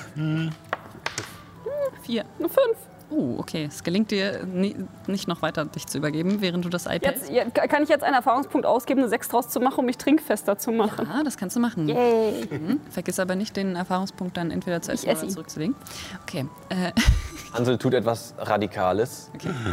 Vier. 2.04 2.26
Eine 2.38 2.50
fünf. 2.50 2.78
Oh, 3.10 3.36
okay. 3.38 3.66
Es 3.66 3.84
gelingt 3.84 4.12
dir 4.12 4.44
ni 4.46 4.76
nicht 5.08 5.28
noch 5.28 5.42
weiter, 5.42 5.66
dich 5.66 5.86
zu 5.86 6.00
übergeben, 6.00 6.42
während 6.42 6.66
du 6.66 6.70
das 6.70 6.88
Ei 6.88 7.00
Jetzt, 7.02 7.30
ja, 7.30 7.46
kann 7.46 7.84
ich 7.84 7.90
jetzt 7.90 8.04
einen 8.04 8.16
Erfahrungspunkt 8.16 8.66
ausgeben, 8.66 9.02
eine 9.02 9.10
sechs 9.10 9.28
draus 9.30 9.50
zu 9.50 9.60
machen, 9.60 9.80
um 9.80 9.86
mich 9.86 9.98
trinkfester 9.98 10.58
zu 10.58 10.72
machen? 10.72 11.08
Ah, 11.08 11.24
das 11.24 11.38
kannst 11.38 11.56
du 11.56 11.60
machen. 11.60 11.88
Yay. 11.88 12.48
Mhm. 12.50 12.82
Vergiss 12.90 13.20
aber 13.20 13.36
nicht, 13.36 13.56
den 13.56 13.76
Erfahrungspunkt 13.76 14.36
dann 14.36 14.50
entweder 14.52 14.82
zu 14.82 14.92
essen 14.92 15.10
esse 15.10 15.26
oder 15.26 15.34
zurückzulegen. 15.34 15.76
Okay. 16.24 16.48
Äh, 16.70 16.92
Hansel 17.54 17.78
tut 17.78 17.94
etwas 17.94 18.34
Radikales. 18.40 19.30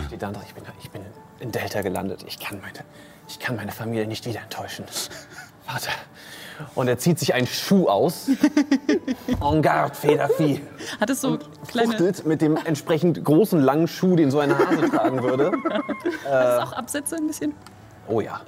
Steht 0.06 0.20
da 0.22 0.28
und 0.28 0.34
sagt, 0.34 0.46
ich 0.46 0.54
bin, 0.54 0.64
ich 0.82 0.90
bin 0.90 1.02
in 1.38 1.50
Delta 1.50 1.80
gelandet. 1.80 2.24
Ich 2.26 2.38
kann, 2.38 2.60
meine, 2.60 2.80
ich 3.26 3.38
kann 3.38 3.56
meine 3.56 3.72
Familie 3.72 4.06
nicht 4.06 4.26
wieder 4.26 4.40
enttäuschen. 4.42 4.84
Vater. 5.66 5.92
Und 6.74 6.88
er 6.88 6.98
zieht 6.98 7.18
sich 7.18 7.34
einen 7.34 7.46
Schuh 7.46 7.88
aus. 7.88 8.28
En 9.40 9.62
garde, 9.62 9.94
Federvieh. 9.94 10.60
hat 11.00 11.10
es 11.10 11.20
so 11.20 11.38
kleine. 11.66 11.88
Fuchtelt 11.88 12.26
mit 12.26 12.40
dem 12.42 12.56
entsprechend 12.56 13.24
großen, 13.24 13.60
langen 13.60 13.88
Schuh, 13.88 14.16
den 14.16 14.30
so 14.30 14.38
ein 14.40 14.56
Hase 14.56 14.88
tragen 14.90 15.22
würde. 15.22 15.52
Hat 16.24 16.58
es 16.58 16.62
auch 16.62 16.72
Absätze 16.72 17.16
ein 17.16 17.26
bisschen? 17.26 17.54
Oh 18.10 18.20
ja. 18.20 18.40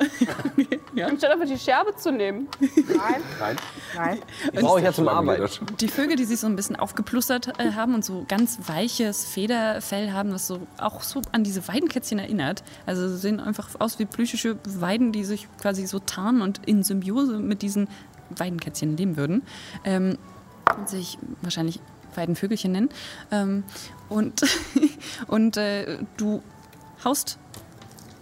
Anstatt 1.06 1.30
einfach 1.30 1.46
die 1.46 1.58
Scherbe 1.58 1.94
zu 1.94 2.10
nehmen. 2.10 2.48
Nein. 2.60 3.56
Nein. 3.94 4.18
Die 4.52 4.58
brauche 4.58 4.80
ich 4.80 4.84
ja 4.84 4.92
zum 4.92 5.08
Arbeiten. 5.08 5.48
Die 5.80 5.86
Vögel, 5.86 6.16
die 6.16 6.24
sich 6.24 6.40
so 6.40 6.48
ein 6.48 6.56
bisschen 6.56 6.74
aufgeplustert 6.74 7.60
äh, 7.60 7.72
haben 7.72 7.94
und 7.94 8.04
so 8.04 8.24
ganz 8.28 8.58
weiches 8.66 9.24
Federfell 9.24 10.12
haben, 10.12 10.32
was 10.32 10.48
so 10.48 10.66
auch 10.78 11.02
so 11.02 11.22
an 11.30 11.44
diese 11.44 11.66
Weidenkätzchen 11.68 12.18
erinnert. 12.18 12.64
Also 12.86 13.08
sie 13.08 13.18
sehen 13.18 13.38
einfach 13.38 13.68
aus 13.78 14.00
wie 14.00 14.04
plüschische 14.04 14.58
Weiden, 14.64 15.12
die 15.12 15.24
sich 15.24 15.46
quasi 15.60 15.86
so 15.86 16.00
tarnen 16.00 16.42
und 16.42 16.66
in 16.66 16.82
Symbiose 16.82 17.38
mit 17.38 17.62
diesen 17.62 17.88
Weidenkätzchen 18.30 18.96
leben 18.96 19.16
würden. 19.16 19.42
Ähm, 19.84 20.18
und 20.76 20.88
sich 20.88 21.18
wahrscheinlich 21.40 21.80
Weidenvögelchen 22.16 22.72
nennen. 22.72 22.88
Ähm, 23.30 23.62
und 24.08 24.42
und 25.28 25.56
äh, 25.56 25.98
du 26.16 26.42
haust 27.04 27.38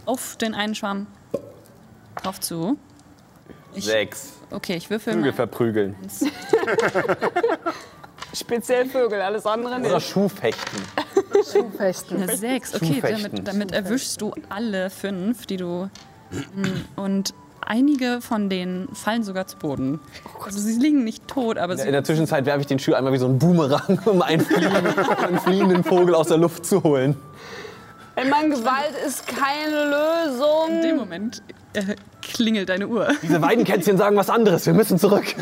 auf 0.04 0.36
den 0.36 0.54
einen 0.54 0.74
Schwarm 0.74 1.06
drauf 2.16 2.40
zu. 2.40 2.76
Ich, 3.74 3.84
Sechs. 3.84 4.32
Okay, 4.50 4.74
ich 4.76 4.90
würfel 4.90 5.12
Vögel 5.14 5.30
mal. 5.30 5.36
verprügeln. 5.36 5.96
Speziell 8.34 8.86
Vögel, 8.86 9.20
alles 9.20 9.44
andere 9.46 9.76
Oder 9.80 9.96
nicht. 9.96 10.08
Schuhfechten. 10.08 10.80
Schuhfechten. 11.52 12.22
Eine 12.22 12.36
Sechs, 12.36 12.74
okay, 12.74 12.86
Schuhfechten. 12.94 13.22
damit, 13.44 13.48
damit 13.48 13.72
erwischst 13.72 14.20
du 14.20 14.32
alle 14.48 14.90
fünf, 14.90 15.46
die 15.46 15.56
du. 15.56 15.90
Mm, 16.30 17.00
Und 17.00 17.34
einige 17.60 18.20
von 18.20 18.48
denen 18.48 18.88
fallen 18.94 19.24
sogar 19.24 19.46
zu 19.48 19.56
Boden. 19.56 19.98
Also 20.44 20.60
sie 20.60 20.78
liegen 20.78 21.02
nicht 21.02 21.26
tot, 21.26 21.58
aber 21.58 21.72
In 21.72 21.78
sie. 21.80 21.90
der 21.90 22.04
Zwischenzeit 22.04 22.46
werfe 22.46 22.60
ich 22.60 22.66
den 22.68 22.78
Schuh 22.78 22.94
einmal 22.94 23.12
wie 23.12 23.18
so 23.18 23.26
ein 23.26 23.38
Boomerang, 23.38 24.00
um 24.04 24.22
einen 24.22 24.42
fliegenden, 24.44 24.96
einen 24.98 25.38
fliegenden 25.40 25.84
Vogel 25.84 26.14
aus 26.14 26.28
der 26.28 26.36
Luft 26.38 26.64
zu 26.66 26.82
holen. 26.84 27.16
Ey, 28.14 28.28
Mann, 28.28 28.50
Gewalt 28.50 28.94
ist 29.06 29.26
keine 29.26 29.84
Lösung. 29.86 30.76
In 30.76 30.82
dem 30.82 30.96
Moment 30.96 31.42
äh, 31.72 31.96
klingelt 32.22 32.68
deine 32.68 32.88
Uhr. 32.88 33.08
Diese 33.22 33.40
Weidenkätzchen 33.42 33.96
sagen 33.96 34.16
was 34.16 34.30
anderes. 34.30 34.66
Wir 34.66 34.74
müssen 34.74 34.98
zurück. 34.98 35.24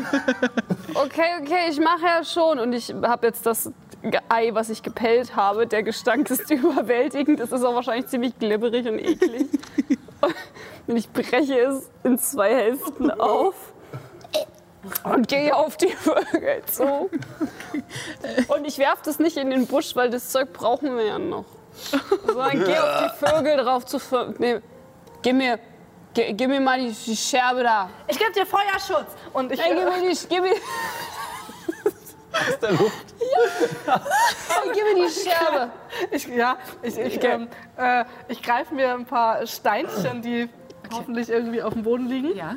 Okay, 0.94 1.36
okay, 1.40 1.70
ich 1.70 1.78
mache 1.78 2.02
ja 2.02 2.24
schon. 2.24 2.58
Und 2.58 2.72
ich 2.72 2.92
habe 3.02 3.28
jetzt 3.28 3.46
das 3.46 3.70
Ei, 4.28 4.50
was 4.52 4.68
ich 4.68 4.82
gepellt 4.82 5.36
habe. 5.36 5.66
Der 5.66 5.84
Gestank 5.84 6.28
ist 6.28 6.50
überwältigend. 6.50 7.38
Es 7.38 7.52
ist 7.52 7.62
auch 7.62 7.74
wahrscheinlich 7.74 8.08
ziemlich 8.08 8.36
glibberig 8.36 8.88
und 8.88 8.98
eklig. 8.98 9.46
Und 10.88 10.96
ich 10.96 11.08
breche 11.10 11.56
es 11.60 11.88
in 12.02 12.18
zwei 12.18 12.52
Hälften 12.52 13.12
auf. 13.12 13.54
Und 15.04 15.28
gehe 15.28 15.54
auf 15.54 15.76
die 15.76 15.88
Vögel 15.92 16.62
zu. 16.66 17.10
Und 18.48 18.66
ich 18.66 18.78
werfe 18.78 19.02
das 19.04 19.20
nicht 19.20 19.36
in 19.36 19.50
den 19.50 19.66
Busch, 19.66 19.94
weil 19.94 20.10
das 20.10 20.30
Zeug 20.30 20.52
brauchen 20.52 20.96
wir 20.96 21.04
ja 21.04 21.18
noch. 21.18 21.44
Sondern 22.26 22.64
gehe 22.64 22.82
auf 22.82 23.04
die 23.04 23.26
Vögel 23.26 23.56
drauf 23.58 23.86
zu. 23.86 23.98
Nee, 24.38 24.60
gib 25.22 25.36
mir, 25.36 25.60
gib, 26.26 26.38
gib 26.38 26.48
mir 26.48 26.60
mal 26.60 26.78
die, 26.78 26.92
die 26.92 27.16
Scherbe 27.16 27.62
da. 27.62 27.88
Ich 28.06 28.18
gebe 28.18 28.32
dir 28.32 28.46
Feuerschutz. 28.46 29.14
Und 29.32 29.52
ich, 29.52 29.58
Nein, 29.58 29.76
gib 29.76 29.84
mir 29.84 30.10
die, 30.10 30.18
gib 30.28 30.42
mir, 30.42 30.54
Aus 32.32 32.58
der 32.60 32.72
Luft. 32.72 33.14
gib 34.72 34.84
mir 34.84 35.06
die 35.06 35.12
Scherbe. 35.12 35.70
Ich, 36.10 36.26
ja, 36.26 36.56
ich, 36.82 36.98
ich, 36.98 37.24
ähm, 37.24 37.48
äh, 37.76 38.04
ich 38.28 38.42
greife 38.42 38.74
mir 38.74 38.94
ein 38.94 39.06
paar 39.06 39.46
Steinchen, 39.46 40.22
die 40.22 40.48
hoffentlich 40.92 41.28
irgendwie 41.28 41.62
auf 41.62 41.72
dem 41.72 41.82
Boden 41.82 42.06
liegen. 42.06 42.36
Ja, 42.36 42.54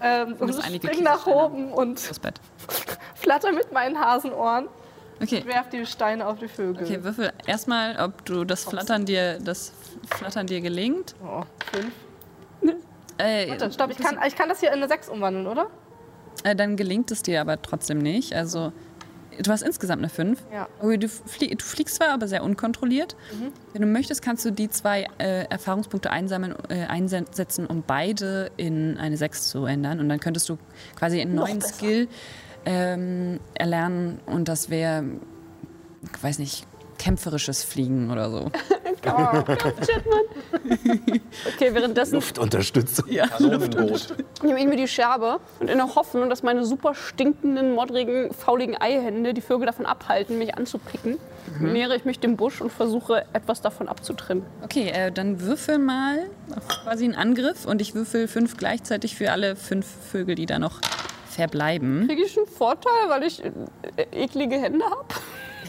Ähm, 0.00 0.36
und 0.38 0.54
spring 0.54 1.02
nach 1.02 1.24
Kieselsteine 1.24 1.36
oben 1.36 1.72
und 1.72 2.00
flatter 3.14 3.52
mit 3.52 3.72
meinen 3.72 3.98
Hasenohren. 3.98 4.68
Okay. 5.22 5.44
Werf 5.46 5.68
die 5.68 5.86
Steine 5.86 6.26
auf 6.26 6.38
die 6.38 6.48
Vögel. 6.48 6.84
Okay, 6.84 7.04
würfel 7.04 7.32
erstmal, 7.46 7.96
ob 8.00 8.24
du 8.24 8.44
das 8.44 8.64
Flattern 8.64 9.04
dir, 9.04 9.38
das 9.38 9.72
Flattern 10.16 10.46
dir 10.46 10.60
gelingt. 10.60 11.14
Oh, 11.24 11.42
fünf. 11.72 11.92
Äh, 13.18 13.48
Warte, 13.50 13.70
stopp, 13.72 13.90
ich 13.90 13.98
kann, 13.98 14.18
ich 14.26 14.36
kann 14.36 14.48
das 14.48 14.60
hier 14.60 14.70
in 14.70 14.76
eine 14.76 14.88
6 14.88 15.08
umwandeln, 15.08 15.46
oder? 15.46 15.68
Äh, 16.42 16.56
dann 16.56 16.76
gelingt 16.76 17.10
es 17.10 17.22
dir 17.22 17.40
aber 17.40 17.60
trotzdem 17.62 17.98
nicht. 17.98 18.34
Also, 18.34 18.72
du 19.42 19.50
hast 19.50 19.62
insgesamt 19.62 20.00
eine 20.00 20.08
5. 20.08 20.42
Ja. 20.52 20.68
Du, 20.80 21.08
flie 21.08 21.54
du 21.54 21.64
fliegst 21.64 21.96
zwar, 21.96 22.08
aber 22.10 22.26
sehr 22.28 22.42
unkontrolliert. 22.42 23.16
Wenn 23.72 23.82
du 23.82 23.88
möchtest, 23.88 24.22
kannst 24.22 24.44
du 24.44 24.50
die 24.50 24.68
zwei 24.68 25.06
äh, 25.18 25.44
Erfahrungspunkte 25.48 26.10
einsammeln, 26.10 26.54
äh, 26.68 26.86
einsetzen, 26.86 27.66
um 27.66 27.82
beide 27.86 28.50
in 28.56 28.98
eine 28.98 29.16
6 29.16 29.48
zu 29.48 29.64
ändern. 29.66 30.00
Und 30.00 30.08
dann 30.08 30.20
könntest 30.20 30.48
du 30.48 30.58
quasi 30.96 31.20
einen 31.20 31.34
neuen 31.34 31.60
Skill 31.60 32.08
ähm, 32.66 33.40
erlernen. 33.54 34.20
Und 34.26 34.48
das 34.48 34.70
wäre, 34.70 35.04
ich 36.02 36.22
weiß 36.22 36.38
nicht, 36.38 36.66
kämpferisches 36.98 37.64
Fliegen 37.64 38.10
oder 38.10 38.30
so. 38.30 38.50
Okay, 41.54 41.74
währenddessen 41.74 42.14
Luftunterstützung. 42.14 43.06
Kanonenboot. 43.06 44.14
nehme 44.42 44.58
ich 44.60 44.66
mir 44.66 44.76
die 44.76 44.88
Scherbe 44.88 45.40
und 45.60 45.68
in 45.68 45.76
der 45.76 45.94
Hoffnung, 45.94 46.30
dass 46.30 46.42
meine 46.42 46.64
super 46.64 46.94
stinkenden, 46.94 47.74
modrigen, 47.74 48.32
fauligen 48.32 48.80
Eihände 48.80 49.34
die 49.34 49.42
Vögel 49.42 49.66
davon 49.66 49.84
abhalten, 49.84 50.38
mich 50.38 50.56
anzupicken, 50.56 51.18
nähere 51.60 51.96
ich 51.96 52.04
mich 52.04 52.18
dem 52.18 52.36
Busch 52.36 52.60
und 52.60 52.72
versuche, 52.72 53.26
etwas 53.34 53.60
davon 53.60 53.88
abzutrennen. 53.88 54.44
Okay, 54.62 54.88
äh, 54.88 55.12
dann 55.12 55.40
würfel 55.40 55.78
mal 55.78 56.30
quasi 56.68 57.04
einen 57.04 57.14
Angriff. 57.14 57.66
Und 57.66 57.80
ich 57.80 57.94
würfel 57.94 58.28
fünf 58.28 58.56
gleichzeitig 58.56 59.16
für 59.16 59.32
alle 59.32 59.56
fünf 59.56 59.86
Vögel, 60.10 60.34
die 60.34 60.46
da 60.46 60.58
noch 60.58 60.80
verbleiben. 61.28 62.06
Kriege 62.08 62.22
ich 62.24 62.36
einen 62.36 62.46
Vorteil, 62.46 63.08
weil 63.08 63.24
ich 63.24 63.44
äh, 63.44 63.52
eklige 64.12 64.56
Hände 64.56 64.84
habe? 64.84 65.06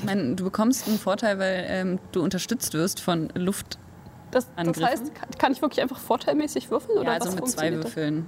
Ich 0.06 0.16
meine, 0.16 0.36
du 0.36 0.44
bekommst 0.44 0.88
einen 0.88 1.00
Vorteil, 1.00 1.40
weil 1.40 1.66
ähm, 1.68 2.00
du 2.12 2.22
unterstützt 2.22 2.74
wirst 2.74 3.00
von 3.00 3.30
Luft 3.34 3.80
Das, 4.30 4.48
das 4.56 4.82
heißt, 4.82 5.12
kann, 5.40 5.52
ich 5.52 5.62
wirklich 5.62 5.82
einfach 5.82 5.98
vorteilmäßig 5.98 6.70
würfeln? 6.70 7.00
Oder 7.00 7.08
Ja, 7.08 7.14
also 7.14 7.28
was 7.30 7.36
mit 7.36 7.50
zwei? 7.50 7.74
Würfeln. 7.74 8.28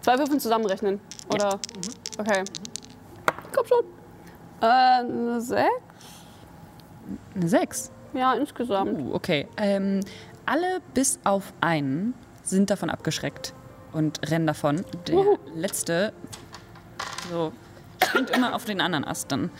Zwei 0.00 0.16
Würfeln 0.18 0.38
zusammenrechnen? 0.38 1.00
Oder? 1.32 1.58
Okay. 2.18 2.44
Komm 3.52 3.66
schon. 3.66 3.84
Äh, 4.60 4.64
eine 4.64 5.40
sechs? 5.40 5.68
Eine 7.34 7.48
Sechs. 7.48 7.90
Ja, 8.14 8.34
insgesamt. 8.34 9.00
Uh, 9.00 9.14
okay. 9.14 9.48
Ähm, 9.56 10.00
alle 10.46 10.80
bis 10.94 11.18
auf 11.24 11.52
einen 11.60 12.14
sind 12.44 12.70
davon 12.70 12.90
abgeschreckt 12.90 13.54
und 13.92 14.20
rennen 14.30 14.46
davon. 14.46 14.84
Der 15.08 15.24
letzte 15.54 16.12
so 17.30 17.52
springt 18.04 18.30
immer 18.30 18.54
auf 18.54 18.64
den 18.64 18.80
anderen 18.80 19.04
Ast 19.04 19.32
dann. 19.32 19.50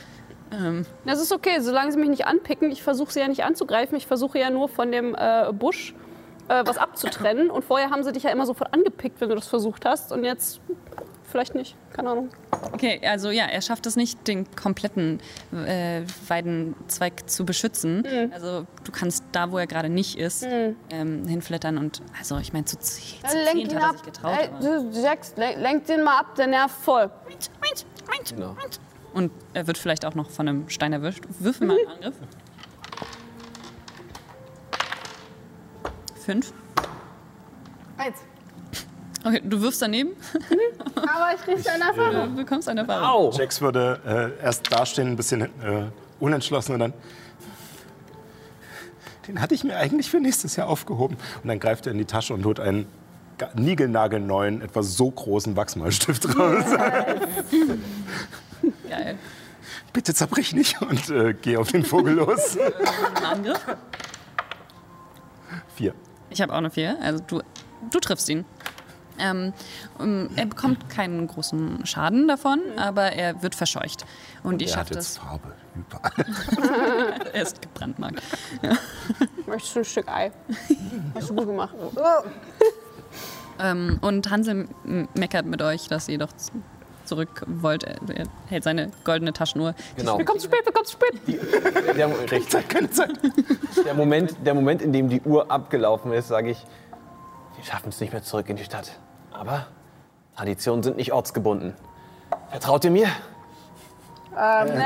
Ähm, 0.53 0.87
Das 1.05 1.20
ist 1.20 1.33
okay, 1.33 1.61
solange 1.61 1.93
sie 1.93 1.99
mich 1.99 2.09
nicht 2.11 2.27
anpicken. 2.27 2.70
Ich 2.70 2.83
versuche 2.83 3.12
sie 3.12 3.20
ja 3.20 3.29
nicht 3.29 3.45
anzugreifen. 3.45 3.97
Ich 3.97 4.07
versuche 4.07 4.39
ja 4.39 4.51
nur 4.51 4.69
von 4.69 4.91
dem 4.93 5.15
äh, 5.15 5.53
Busch 5.53 5.95
äh, 6.49 6.62
was 6.66 6.79
abzutrennen. 6.79 7.51
Und 7.51 7.65
vorher 7.65 7.91
haben 7.91 8.03
sie 8.03 8.12
dich 8.12 8.23
ja 8.25 8.31
immer 8.31 8.47
sofort 8.47 8.73
angepickt, 8.73 9.20
wenn 9.20 9.29
du 9.29 9.35
das 9.35 9.49
versucht 9.49 9.85
hast. 9.85 10.12
Und 10.12 10.25
jetzt 10.25 10.61
vielleicht 11.25 11.55
nicht. 11.55 11.77
Keine 11.93 12.11
Ahnung. 12.11 12.31
okay, 12.73 13.01
also 13.07 13.31
ja, 13.31 13.45
er 13.45 13.61
schafft 13.61 13.85
es 13.87 13.97
nicht, 13.97 14.27
den 14.27 14.47
kompletten 14.57 15.20
äh, 15.53 16.03
Weidenzweig 16.27 17.29
zu 17.29 17.45
beschützen. 17.45 18.03
Also 18.33 18.66
du 18.85 18.93
kannst 18.93 19.25
da, 19.33 19.53
wo 19.53 19.59
er 19.59 19.66
gerade 19.66 19.91
nicht 19.91 20.16
ist, 20.19 20.47
ähm, 20.91 21.27
hinflattern 21.27 21.77
und 21.77 22.01
also 22.19 22.39
ich 22.39 22.53
meine 22.53 22.65
zu, 22.65 22.79
zu 22.79 23.01
ihn 23.55 23.66
hat 23.69 23.83
er 23.83 23.89
ab. 23.89 23.97
sich 23.97 24.03
getraut. 24.05 24.39
Ey, 24.39 25.03
Jax, 25.03 25.35
lenk, 25.37 25.59
lenk 25.59 25.87
den 25.87 26.03
mal 26.03 26.19
ab, 26.19 26.35
der 26.37 26.47
nervt 26.47 26.77
voll. 26.83 27.11
Genau. 28.31 28.57
Und 29.19 29.32
er 29.53 29.66
wird 29.66 29.78
vielleicht 29.78 30.05
auch 30.05 30.15
noch 30.15 30.31
von 30.31 30.47
einem 30.47 30.69
Stein 30.69 30.93
erwischt. 30.93 31.24
Würfel 31.40 31.66
mal 31.66 31.77
einen 31.77 31.89
Angriff. 31.89 32.15
Fünf. 36.24 36.53
Eins. 37.97 38.19
Okay, 39.24 39.43
du 39.45 39.61
wirfst 39.61 39.82
daneben. 39.82 40.11
Aber 40.95 41.35
ich 41.35 41.40
kriege 41.40 41.69
eine 41.69 41.85
Erfahrung. 41.89 42.36
Du 42.36 42.45
bekommst 42.45 42.69
eine 42.69 42.82
Erfahrung. 42.82 43.32
Au! 43.32 43.36
Jax 43.36 43.61
würde 43.61 44.36
äh, 44.40 44.45
erst 44.45 44.70
dastehen, 44.70 45.09
ein 45.09 45.16
bisschen 45.16 45.43
äh, 45.43 45.49
unentschlossen 46.20 46.74
und 46.74 46.78
dann. 46.78 46.93
Den 49.27 49.40
hatte 49.40 49.57
ich 49.57 49.65
mir 49.65 49.77
eigentlich 49.77 50.09
für 50.09 50.20
nächstes 50.20 50.55
Jahr 50.55 50.69
aufgehoben. 50.69 51.16
Und 51.43 51.49
dann 51.49 51.59
greift 51.59 51.86
er 51.86 51.93
in 51.93 51.99
die 51.99 52.05
Tasche 52.05 52.35
und 52.35 52.45
holt 52.45 52.61
einen 52.61 52.86
niegelnagelneuen, 53.57 54.62
etwa 54.62 54.85
so 54.85 55.11
großen 55.11 55.57
Wachsmalstift 55.57 56.39
raus. 56.39 56.65
Geil. 58.89 59.19
Bitte 59.93 60.15
zerbrich 60.15 60.53
nicht 60.55 60.81
und 60.82 61.11
äh, 61.11 61.35
geh 61.35 61.57
auf 61.57 61.70
den 61.70 61.85
Vogel 61.85 62.15
los. 62.15 62.57
Angriff. 63.23 63.65
Vier. 65.74 65.95
Ich 66.31 66.40
habe 66.40 66.53
auch 66.53 66.59
eine 66.59 66.70
vier. 66.70 66.97
Also 67.03 67.23
du, 67.27 67.43
du 67.90 67.99
triffst 68.01 68.28
ihn. 68.28 68.45
Ähm, 69.20 69.53
ähm, 70.01 70.31
er 70.36 70.47
bekommt 70.47 70.89
keinen 70.89 71.27
großen 71.27 71.85
Schaden 71.86 72.28
davon, 72.28 72.61
aber 72.77 73.12
er 73.12 73.43
wird 73.43 73.55
verscheucht. 73.55 74.05
Und 74.45 74.62
Er 74.62 74.69
hat 74.69 74.74
schafft 74.74 74.95
jetzt 74.95 75.11
es. 75.11 75.16
Farbe 75.19 75.53
überall. 75.74 76.12
Er 77.32 77.43
ist 77.43 77.61
gebrandmarkt. 77.61 78.23
Möchtest 79.47 79.74
du 79.74 79.81
ein 79.81 79.85
Stück 79.85 80.09
Ei? 80.09 80.31
Hast 81.15 81.31
du 81.31 81.35
gut 81.35 81.47
gemacht. 81.47 81.74
Ähm, 83.61 83.99
und 84.03 84.31
Hansel 84.31 84.69
meckert 85.15 85.45
mit 85.45 85.61
euch, 85.62 85.89
dass 85.89 86.09
ihr 86.09 86.19
doch 86.19 86.31
zurück 87.09 87.44
wollt. 87.47 87.85
Er, 87.85 87.97
er 88.14 88.26
hält 88.48 88.64
seine 88.64 88.90
goldene 89.05 89.32
Taschenuhr. 89.32 89.74
Genau. 89.97 90.18
Wir 90.18 90.24
kommen 90.24 90.39
zu 90.39 90.47
spät, 90.47 90.60
wir 90.64 90.72
kommen 90.72 90.86
zu 90.86 90.93
spät. 90.93 91.97
Der, 91.97 92.30
recht, 92.30 92.51
Zeit, 92.51 92.68
keine 92.68 92.90
Zeit. 92.90 93.10
der, 93.85 93.94
Moment, 93.94 94.36
der 94.44 94.55
Moment, 94.55 94.82
in 94.82 94.93
dem 94.93 95.09
die 95.09 95.20
Uhr 95.22 95.51
abgelaufen 95.51 96.12
ist, 96.12 96.28
sage 96.28 96.51
ich, 96.51 96.64
wir 97.56 97.64
schaffen 97.64 97.89
es 97.89 98.01
nicht 98.01 98.12
mehr 98.12 98.22
zurück 98.22 98.48
in 98.48 98.56
die 98.56 98.64
Stadt. 98.64 98.93
Aber 99.32 99.66
Traditionen 100.36 100.82
sind 100.82 100.97
nicht 100.97 101.12
ortsgebunden. 101.12 101.74
Vertraut 102.51 102.85
ihr 102.85 102.90
mir? 102.90 103.09
Ähm, 104.40 104.69
nee. 104.74 104.85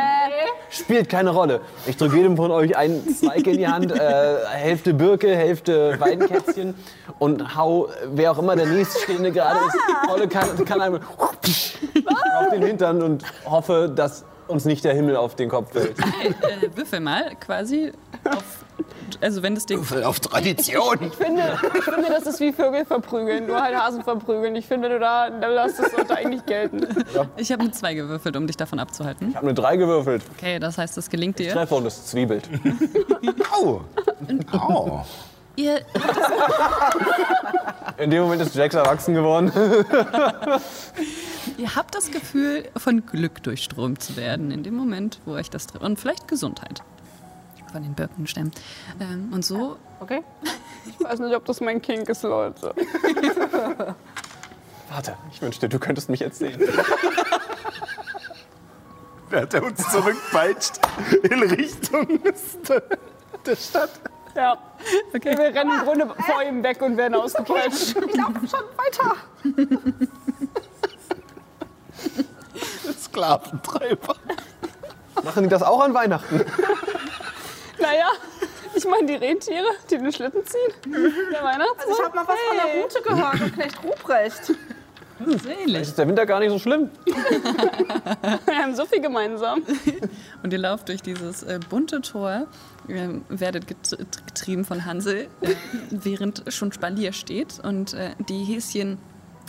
Spielt 0.70 1.08
keine 1.10 1.30
Rolle. 1.30 1.60
Ich 1.86 1.96
drücke 1.96 2.16
jedem 2.16 2.36
von 2.36 2.50
euch 2.50 2.74
einen 2.76 3.06
Zweig 3.14 3.46
in 3.46 3.58
die 3.58 3.68
Hand, 3.68 3.92
äh, 3.92 4.46
Hälfte 4.48 4.94
Birke, 4.94 5.36
Hälfte 5.36 6.00
Weidenkätzchen 6.00 6.74
und 7.18 7.54
hau, 7.54 7.88
wer 8.06 8.32
auch 8.32 8.38
immer 8.38 8.56
der 8.56 8.66
nächststehende 8.66 9.30
gerade 9.30 9.58
ist, 9.66 9.76
volle 10.08 10.28
kann, 10.28 10.64
kann 10.64 10.80
einem 10.80 11.00
auf 11.18 12.48
den 12.50 12.62
Hintern 12.62 13.02
und 13.02 13.24
hoffe, 13.44 13.92
dass 13.94 14.24
uns 14.52 14.64
nicht 14.64 14.84
der 14.84 14.94
Himmel 14.94 15.16
auf 15.16 15.34
den 15.34 15.48
Kopf 15.48 15.72
fällt. 15.72 15.96
Äh, 16.22 16.76
würfel 16.76 17.00
mal 17.00 17.34
quasi 17.40 17.92
auf. 18.28 18.64
Also, 19.20 19.42
wenn 19.42 19.54
das 19.54 19.66
Ding. 19.66 19.82
Voll 19.82 20.04
auf 20.04 20.20
Tradition. 20.20 20.98
Ich 21.00 21.14
finde, 21.14 21.58
ich 21.76 21.84
finde, 21.84 22.08
das 22.08 22.26
ist 22.26 22.40
wie 22.40 22.52
Vögel 22.52 22.84
verprügeln, 22.84 23.46
nur 23.46 23.60
halt 23.60 23.76
Hasen 23.76 24.02
verprügeln. 24.02 24.54
Ich 24.56 24.66
finde, 24.66 24.88
du 24.88 24.98
da, 24.98 25.30
da 25.30 25.48
lässt 25.48 25.80
es 25.80 25.92
sollte 25.92 26.16
eigentlich 26.16 26.44
gelten. 26.46 26.86
Ich 27.36 27.50
habe 27.52 27.62
eine 27.62 27.72
2 27.72 27.94
gewürfelt, 27.94 28.36
um 28.36 28.46
dich 28.46 28.56
davon 28.56 28.78
abzuhalten. 28.78 29.30
Ich 29.30 29.36
habe 29.36 29.46
eine 29.46 29.54
3 29.54 29.76
gewürfelt. 29.76 30.22
Okay, 30.36 30.58
das 30.58 30.78
heißt, 30.78 30.96
das 30.96 31.10
gelingt 31.10 31.38
dir. 31.38 31.52
Treffer 31.52 31.76
und 31.76 31.86
es 31.86 32.06
zwiebelt. 32.06 32.48
Au. 33.52 33.82
Au. 34.52 35.04
Ihr, 35.56 35.82
In 37.98 38.10
dem 38.10 38.22
Moment 38.22 38.40
ist 38.42 38.54
Jax 38.54 38.74
erwachsen 38.74 39.14
geworden. 39.14 39.52
ihr 41.58 41.74
habt 41.76 41.94
das 41.94 42.10
Gefühl, 42.10 42.68
von 42.76 43.04
Glück 43.06 43.42
durchströmt 43.42 44.02
zu 44.02 44.16
werden, 44.16 44.50
in 44.50 44.62
dem 44.62 44.74
Moment, 44.74 45.20
wo 45.26 45.32
euch 45.32 45.50
das 45.50 45.66
trifft. 45.66 45.84
Und 45.84 46.00
vielleicht 46.00 46.26
Gesundheit. 46.26 46.82
Von 47.70 47.82
den 47.82 47.94
Birkenstämmen. 47.94 48.52
Ähm, 49.00 49.30
und 49.32 49.44
so 49.44 49.76
Okay? 50.02 50.22
Ich 50.84 50.98
weiß 51.04 51.20
nicht, 51.20 51.34
ob 51.36 51.44
das 51.44 51.60
mein 51.60 51.80
Kink 51.80 52.08
ist, 52.08 52.24
Leute. 52.24 52.74
Warte, 54.90 55.16
ich 55.32 55.40
wünschte, 55.40 55.68
du 55.68 55.78
könntest 55.78 56.08
mich 56.10 56.18
jetzt 56.18 56.40
sehen. 56.40 56.60
Während 59.30 59.54
er 59.54 59.62
uns 59.62 59.88
zurückpeitscht 59.90 60.80
in 61.22 61.40
Richtung 61.44 62.20
des- 62.24 62.58
der 63.46 63.56
Stadt. 63.56 63.90
Ja. 64.34 64.56
Okay. 65.14 65.36
Wir 65.36 65.54
rennen 65.54 65.72
im 65.78 65.84
Grunde 65.84 66.06
vor 66.26 66.42
ihm 66.42 66.62
weg 66.62 66.80
und 66.82 66.96
werden 66.96 67.14
ausgepeitscht. 67.14 67.96
Ich 68.06 68.16
laufe 68.16 68.48
schon 68.48 68.64
weiter. 68.76 69.16
Sklaventreiber. 73.00 74.16
Machen 75.22 75.44
die 75.44 75.48
das 75.48 75.62
auch 75.62 75.80
an 75.80 75.94
Weihnachten? 75.94 76.44
Naja, 77.78 78.10
ich 78.74 78.84
meine 78.86 79.06
die 79.06 79.14
Rentiere, 79.14 79.66
die 79.90 79.98
den 79.98 80.12
Schlitten 80.12 80.44
ziehen. 80.46 80.72
Der 81.32 81.42
Weihnachtsmann. 81.42 81.88
Also 81.88 81.92
ich 81.92 82.02
habe 82.04 82.16
mal 82.16 82.26
was 82.26 82.38
von 82.40 82.56
der 82.56 82.82
Route 82.82 83.02
gehört 83.02 83.40
und 83.40 83.54
Knecht 83.54 83.78
Ruprecht. 83.84 84.52
selig. 85.42 85.82
Ist 85.82 85.98
der 85.98 86.08
Winter 86.08 86.26
gar 86.26 86.40
nicht 86.40 86.50
so 86.50 86.58
schlimm? 86.58 86.90
Wir 88.46 88.58
haben 88.58 88.74
so 88.74 88.86
viel 88.86 89.00
gemeinsam. 89.00 89.62
Und 90.42 90.52
ihr 90.52 90.58
lauft 90.58 90.88
durch 90.88 91.02
dieses 91.02 91.42
äh, 91.42 91.60
bunte 91.68 92.00
Tor, 92.00 92.46
ähm, 92.88 93.24
werdet 93.28 93.66
get- 93.66 93.96
getrieben 94.26 94.64
von 94.64 94.84
Hansel, 94.84 95.28
äh, 95.40 95.54
während 95.90 96.44
schon 96.48 96.72
Spalier 96.72 97.12
steht. 97.12 97.60
Und 97.62 97.94
äh, 97.94 98.10
die 98.28 98.44
Häschen 98.44 98.98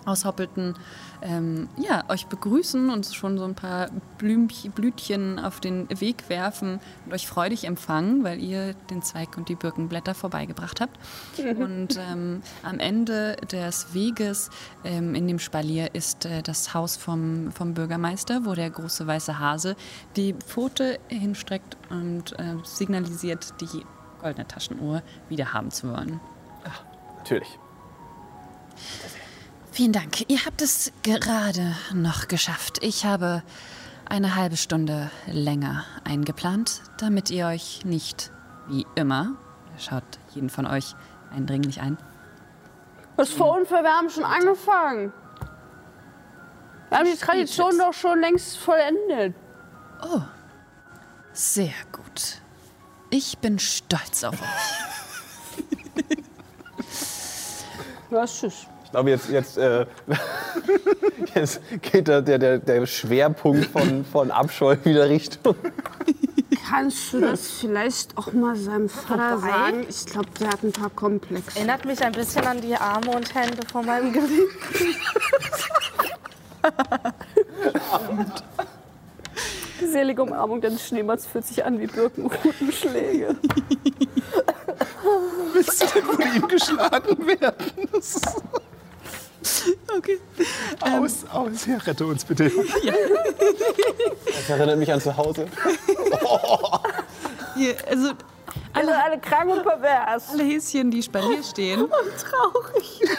aus 0.05 0.25
Hoppelten 0.25 0.75
ähm, 1.23 1.69
ja, 1.77 2.03
euch 2.09 2.27
begrüßen 2.27 2.89
und 2.89 3.05
schon 3.07 3.37
so 3.37 3.45
ein 3.45 3.55
paar 3.55 3.89
Blümch 4.17 4.69
Blütchen 4.75 5.39
auf 5.39 5.59
den 5.59 5.89
Weg 5.99 6.29
werfen 6.29 6.79
und 7.05 7.13
euch 7.13 7.27
freudig 7.27 7.65
empfangen, 7.65 8.23
weil 8.23 8.39
ihr 8.39 8.73
den 8.89 9.01
Zweig 9.01 9.37
und 9.37 9.49
die 9.49 9.55
Birkenblätter 9.55 10.13
vorbeigebracht 10.13 10.81
habt. 10.81 10.97
Und 11.63 11.97
ähm, 11.97 12.41
am 12.63 12.79
Ende 12.79 13.35
des 13.51 13.93
Weges 13.93 14.49
ähm, 14.83 15.15
in 15.15 15.27
dem 15.27 15.39
Spalier 15.39 15.93
ist 15.93 16.25
äh, 16.25 16.41
das 16.41 16.73
Haus 16.73 16.97
vom, 16.97 17.51
vom 17.51 17.73
Bürgermeister, 17.73 18.45
wo 18.45 18.53
der 18.53 18.69
große 18.69 19.05
weiße 19.05 19.39
Hase 19.39 19.75
die 20.15 20.33
Pfote 20.33 20.99
hinstreckt 21.07 21.77
und 21.89 22.37
äh, 22.39 22.55
signalisiert, 22.63 23.53
die 23.61 23.85
goldene 24.21 24.47
Taschenuhr 24.47 25.01
wieder 25.29 25.53
haben 25.53 25.71
zu 25.71 25.89
wollen. 25.89 26.19
Natürlich. 27.17 27.59
Vielen 29.73 29.91
Dank. 29.91 30.29
Ihr 30.29 30.45
habt 30.45 30.61
es 30.61 30.91
gerade 31.01 31.75
noch 31.95 32.27
geschafft. 32.27 32.77
Ich 32.83 33.05
habe 33.05 33.41
eine 34.07 34.35
halbe 34.35 34.55
Stunde 34.55 35.09
länger 35.25 35.83
eingeplant, 36.03 36.83
damit 36.99 37.31
ihr 37.31 37.47
euch 37.47 37.83
nicht 37.83 38.31
wie 38.67 38.85
immer, 38.93 39.33
schaut 39.79 40.03
jeden 40.35 40.51
von 40.51 40.67
euch 40.67 40.93
eindringlich 41.31 41.81
ein, 41.81 41.97
Was 43.15 43.31
für 43.31 43.45
Unfall, 43.45 43.81
wir 43.81 43.89
haben 43.89 44.11
schon 44.11 44.23
angefangen. 44.23 45.11
Wir 46.89 46.99
haben 46.99 47.05
die 47.11 47.17
Tradition 47.17 47.75
doch 47.79 47.93
schon 47.93 48.19
längst 48.19 48.59
vollendet. 48.59 49.33
sehr 51.31 51.73
gut. 51.91 52.41
Ich 53.09 53.39
bin 53.39 53.57
stolz 53.57 54.23
auf 54.23 54.39
euch. 54.39 54.39
Ja, 58.11 58.27
tschüss. 58.27 58.67
Ich 58.93 58.95
glaube, 58.95 59.09
jetzt, 59.09 59.29
jetzt, 59.31 59.57
äh, 59.57 59.87
jetzt 61.33 61.61
geht 61.81 62.07
der, 62.07 62.21
der, 62.21 62.37
der, 62.37 62.59
der 62.59 62.85
Schwerpunkt 62.85 63.65
von, 63.65 64.05
von 64.05 64.29
Abscheu 64.29 64.77
wieder 64.83 65.09
Richtung. 65.09 65.55
Kannst 66.69 67.11
du 67.11 67.21
das 67.21 67.49
vielleicht 67.59 68.15
auch 68.15 68.31
mal 68.33 68.55
seinem 68.55 68.89
Vater 68.89 69.39
sagen? 69.39 69.87
Ich 69.89 70.05
glaube, 70.05 70.29
der 70.39 70.49
hat 70.49 70.61
ein 70.61 70.71
paar 70.71 70.91
Komplexe. 70.91 71.57
Erinnert 71.57 71.85
mich 71.85 72.03
ein 72.03 72.11
bisschen 72.11 72.45
an 72.45 72.61
die 72.61 72.75
Arme 72.75 73.15
und 73.15 73.33
Hände 73.33 73.65
von 73.71 73.83
meinem 73.83 74.13
Geliebten. 74.13 74.95
Die 79.81 79.87
selige 79.87 80.21
Umarmung 80.21 80.61
des 80.61 80.87
Schneemanns 80.87 81.25
fühlt 81.25 81.47
sich 81.47 81.65
an 81.65 81.79
wie 81.79 81.87
Birkenrutenschläge. 81.87 83.37
Willst 85.53 85.81
du 85.81 85.87
denn 85.95 86.03
von 86.03 86.35
ihm 86.35 86.47
geschlagen 86.47 87.25
werden? 87.25 87.89
Okay. 89.97 90.19
aus, 90.81 91.25
aus. 91.31 91.65
Ja, 91.65 91.77
rette 91.77 92.05
uns 92.05 92.25
bitte. 92.25 92.51
Das 94.25 94.49
erinnert 94.49 94.77
mich 94.79 94.91
an 94.91 94.99
zu 94.99 95.15
Hause. 95.15 95.47
Hier, 97.55 97.75
also 97.89 98.11
Alle, 98.73 99.03
alle 99.03 99.19
krank 99.19 99.49
und 99.51 99.63
pervers. 99.63 100.29
alle 100.31 100.43
Häschen, 100.43 100.91
die 100.91 101.03
Spalier 101.03 101.43
stehen. 101.43 101.87
traurig. 101.89 103.01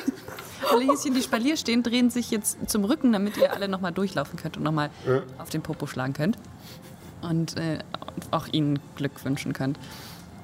Alle 0.70 0.84
Häschen, 0.90 1.12
die 1.14 1.22
Spalier 1.22 1.58
stehen, 1.58 1.82
drehen 1.82 2.08
sich 2.10 2.30
jetzt 2.30 2.56
zum 2.70 2.84
Rücken, 2.86 3.12
damit 3.12 3.36
ihr 3.36 3.52
alle 3.52 3.68
nochmal 3.68 3.92
durchlaufen 3.92 4.38
könnt 4.38 4.56
und 4.56 4.62
nochmal 4.62 4.88
auf 5.38 5.50
den 5.50 5.60
Popo 5.62 5.86
schlagen 5.86 6.14
könnt. 6.14 6.38
Und 7.20 7.58
äh, 7.58 7.78
auch 8.30 8.46
ihnen 8.50 8.78
Glück 8.96 9.22
wünschen 9.26 9.52
könnt. 9.52 9.78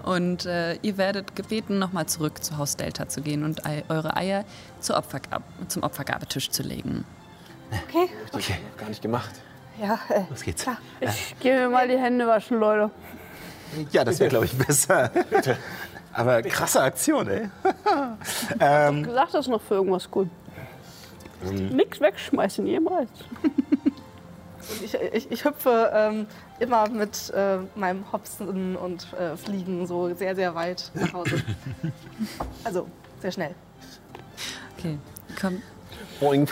Und 0.05 0.47
äh, 0.47 0.75
ihr 0.83 0.97
werdet 0.97 1.37
gebeten, 1.37 1.79
nochmal 1.79 2.07
zurück 2.07 2.43
zu 2.43 2.57
Haus 2.59 2.77
Delta 2.77 3.09
zu 3.09 3.21
gehen 3.21 3.45
und 3.45 3.67
ei 3.67 3.85
eure 3.89 4.17
Eier 4.17 4.45
zur 4.81 4.97
Opfergab 4.97 5.43
zum 5.69 5.83
Opfergabetisch 5.83 6.51
zu 6.51 6.63
legen. 6.63 7.05
Okay. 7.89 8.09
Okay, 8.33 8.55
Gar 8.79 8.89
nicht 8.89 9.03
gemacht. 9.03 9.31
Ja, 9.81 9.99
äh, 10.09 10.23
los 10.29 10.43
geht's. 10.43 10.67
Ich 11.01 11.37
gehe 11.41 11.55
mir 11.61 11.69
mal 11.71 11.89
die 11.89 11.97
Hände 11.99 12.27
waschen, 12.27 12.59
Leute. 12.59 12.91
Ja, 13.93 14.05
das 14.05 14.19
wäre, 14.19 14.29
glaube 14.31 14.47
ich, 14.47 14.53
besser. 14.59 15.11
Aber 16.13 16.43
krasse 16.43 16.83
Aktion, 16.83 17.29
ey. 17.29 17.49
ähm, 18.59 19.05
Gesagt, 19.05 19.35
das 19.35 19.47
ist 19.47 19.51
noch 19.51 19.63
für 19.63 19.75
irgendwas 19.75 20.11
gut. 20.11 20.29
Nix 21.43 22.01
wegschmeißen, 22.01 22.67
jemals. 22.67 23.09
Ich, 24.83 24.95
ich, 24.95 25.31
ich 25.31 25.45
hüpfe 25.45 25.91
ähm, 25.95 26.27
immer 26.59 26.89
mit 26.89 27.31
äh, 27.31 27.59
meinem 27.75 28.11
Hopsen 28.13 28.77
und 28.77 29.13
äh, 29.15 29.37
Fliegen 29.37 29.87
so 29.87 30.15
sehr, 30.15 30.35
sehr 30.35 30.55
weit 30.55 30.91
nach 30.95 31.13
Hause. 31.13 31.43
Also, 32.65 32.87
sehr 33.21 33.33
schnell. 33.33 33.55
Okay, 34.79 34.99
komm. 35.41 35.63
Boing. 36.21 36.47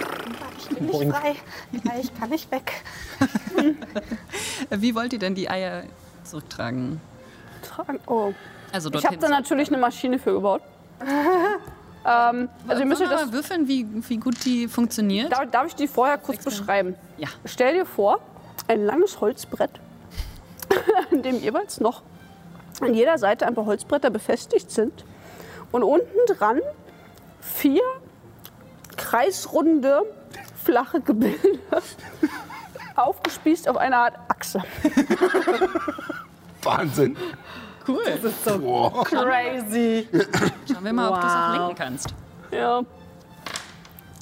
Ich 0.59 0.69
bin 0.69 0.87
nicht 0.87 0.93
Boing. 0.93 1.13
frei. 1.13 1.35
Ja, 1.73 1.93
ich 2.01 2.15
kann 2.19 2.31
nicht 2.31 2.51
weg. 2.51 2.83
Wie 4.71 4.95
wollt 4.95 5.13
ihr 5.13 5.19
denn 5.19 5.35
die 5.35 5.51
Eier 5.51 5.85
zurücktragen? 6.25 7.01
Tragen. 7.63 8.01
Oh. 8.07 8.33
Also 8.73 8.91
Ich 8.93 9.05
habe 9.07 9.19
da 9.19 9.29
natürlich 9.29 9.69
eine 9.69 9.79
Maschine 9.79 10.19
für 10.19 10.33
gebaut. 10.33 10.63
ähm, 12.09 12.49
also 12.67 12.83
ihr 12.83 12.87
müsst 12.87 13.01
wir 13.01 13.09
das. 13.09 13.27
mal 13.27 13.33
würfeln, 13.33 13.69
wie, 13.69 13.87
wie 14.09 14.17
gut 14.17 14.45
die 14.45 14.69
funktioniert? 14.69 15.33
Darf, 15.33 15.51
darf 15.51 15.67
ich 15.67 15.75
die 15.75 15.89
vorher 15.89 16.19
kurz 16.19 16.45
beschreiben? 16.45 16.95
Ja. 17.19 17.29
Stell 17.45 17.75
dir 17.75 17.87
vor, 17.87 18.21
ein 18.67 18.85
langes 18.85 19.21
Holzbrett, 19.21 19.71
an 21.13 21.23
dem 21.23 21.41
jeweils 21.41 21.81
noch 21.81 22.03
an 22.81 22.95
jeder 22.95 23.19
Seite 23.19 23.47
ein 23.47 23.55
paar 23.55 23.67
Holzbretter 23.67 24.11
befestigt 24.11 24.71
sind. 24.71 25.05
Und 25.73 25.83
unten 25.83 26.07
dran 26.29 26.61
vier 27.41 27.83
kreisrunde, 28.97 30.03
flache 30.65 31.01
Gebilde, 31.01 31.59
aufgespießt 32.97 33.69
auf 33.69 33.77
eine 33.77 33.97
Art 33.97 34.15
Achse. 34.29 34.63
Wahnsinn. 36.63 37.17
Cool. 37.89 38.05
Crazy. 39.05 40.07
Schauen 40.71 40.85
wir 40.85 40.93
mal, 40.93 41.09
ob 41.09 41.21
du 41.23 41.27
es 41.27 41.33
auch 41.33 41.49
Wow. 41.49 41.57
lenken 41.59 41.75
kannst. 41.75 42.15
Ja. 42.51 42.83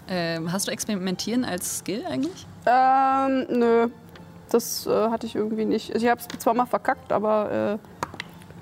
Ähm, 0.08 0.52
hast 0.52 0.68
du 0.68 0.70
Experimentieren 0.72 1.44
als 1.44 1.78
Skill 1.78 2.04
eigentlich? 2.06 2.46
Ähm, 2.64 3.46
nö. 3.50 3.88
Das 4.50 4.86
äh, 4.86 5.08
hatte 5.10 5.26
ich 5.26 5.34
irgendwie 5.34 5.64
nicht. 5.64 5.92
Also 5.92 6.06
ich 6.06 6.10
habe 6.10 6.20
es 6.20 6.28
zwar 6.38 6.54
mal 6.54 6.66
verkackt, 6.66 7.10
aber 7.10 7.50
äh, 7.50 7.78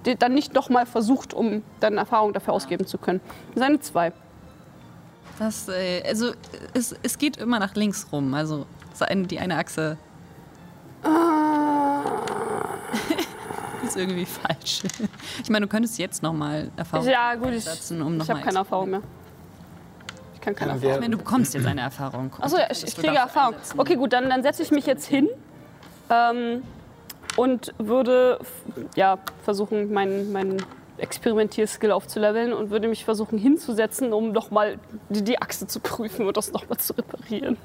die- 0.07 0.17
dann 0.17 0.33
nicht 0.33 0.55
noch 0.55 0.71
mal 0.71 0.87
versucht, 0.87 1.35
um 1.35 1.63
dann 1.81 1.99
Erfahrung 1.99 2.33
dafür 2.33 2.55
ausgeben 2.55 2.87
zu 2.87 2.97
können. 2.97 3.21
Seine 3.55 3.81
zwei. 3.81 4.13
Das, 5.39 5.69
äh, 5.69 6.03
also 6.09 6.33
es, 6.73 6.95
es 7.03 7.19
geht 7.19 7.37
immer 7.37 7.59
nach 7.59 7.75
links 7.75 8.07
rum. 8.11 8.33
Also 8.33 8.65
so 8.95 9.05
die 9.13 9.39
eine 9.39 9.59
Achse 9.59 9.99
ist 13.95 14.01
irgendwie 14.01 14.25
falsch. 14.27 14.83
Ich 15.43 15.51
meine, 15.51 15.67
du 15.67 15.71
könntest 15.71 15.99
jetzt 15.99 16.23
noch 16.23 16.33
mal 16.33 16.71
Erfahrung 16.77 17.09
Ja, 17.09 17.35
gut, 17.35 17.53
ich, 17.53 17.65
setzen, 17.65 18.03
um 18.03 18.17
noch 18.17 18.25
ich 18.25 18.31
habe 18.31 18.41
keine 18.41 18.59
Erfahrung 18.59 18.91
mehr. 18.91 19.03
Ich 20.35 20.41
kann 20.41 20.55
keine 20.55 20.73
Haben 20.73 20.79
Erfahrung. 20.79 20.95
Ich 20.97 21.01
meine, 21.01 21.17
du 21.17 21.19
bekommst 21.19 21.55
jetzt 21.55 21.67
eine 21.67 21.81
Erfahrung. 21.81 22.31
Achso, 22.41 22.59
ja, 22.59 22.67
ich, 22.71 22.85
ich 22.85 22.97
kriege 22.97 23.17
Erfahrung. 23.17 23.55
Okay, 23.77 23.97
gut, 23.97 24.13
dann, 24.13 24.29
dann 24.29 24.43
setze 24.43 24.63
ich 24.63 24.71
mich 24.71 24.87
jetzt 24.87 25.07
hin 25.07 25.29
ähm, 26.11 26.63
und 27.37 27.75
würde 27.79 28.41
ja, 28.95 29.19
versuchen, 29.43 29.93
meinen 29.93 30.33
meinen 30.33 30.63
Experimentier-Skill 30.99 31.91
aufzuleveln 31.91 32.53
und 32.53 32.71
würde 32.71 32.87
mich 32.89 33.05
versuchen 33.05 33.37
hinzusetzen, 33.37 34.13
um 34.13 34.31
nochmal 34.33 34.79
die, 35.09 35.25
die 35.25 35.43
Achse 35.43 35.67
zu 35.67 35.81
prüfen 35.81 36.27
und 36.27 36.37
das 36.37 36.53
nochmal 36.53 36.79
zu 36.79 36.93
reparieren. 36.93 37.57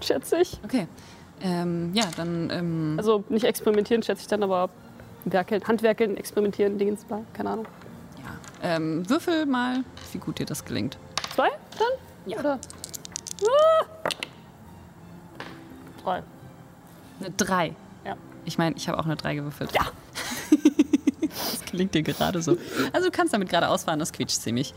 Schätze 0.00 0.38
ich. 0.38 0.58
Okay. 0.64 0.86
Ähm, 1.42 1.90
ja, 1.94 2.04
dann 2.16 2.50
ähm, 2.50 2.94
Also 2.98 3.24
nicht 3.28 3.44
experimentieren, 3.44 4.02
schätze 4.02 4.22
ich 4.22 4.26
dann, 4.26 4.42
aber 4.42 4.70
werkeln, 5.24 5.62
handwerkeln, 5.66 6.16
experimentieren, 6.16 6.78
Dingens, 6.78 7.04
bla, 7.04 7.20
keine 7.32 7.50
Ahnung. 7.50 7.66
ähm, 8.62 9.08
würfel 9.08 9.44
mal, 9.46 9.84
wie 10.12 10.18
gut 10.18 10.38
dir 10.38 10.46
das 10.46 10.64
gelingt. 10.64 10.98
Zwei 11.34 11.48
dann? 11.78 11.88
Ja. 12.26 12.38
Oder? 12.40 12.58
Ah! 13.42 13.84
Drei. 16.02 16.22
Eine 17.20 17.30
3. 17.36 17.74
Ja. 18.04 18.16
Ich 18.44 18.58
meine, 18.58 18.76
ich 18.76 18.88
habe 18.88 18.98
auch 18.98 19.04
eine 19.04 19.16
3 19.16 19.34
gewürfelt. 19.34 19.72
Ja. 19.72 19.86
das 21.20 21.64
gelingt 21.70 21.94
dir 21.94 22.02
gerade 22.02 22.40
so. 22.40 22.56
Also 22.92 23.06
du 23.08 23.12
kannst 23.12 23.34
damit 23.34 23.48
gerade 23.48 23.68
ausfahren, 23.68 23.98
das 23.98 24.12
quietscht 24.12 24.40
ziemlich. 24.40 24.72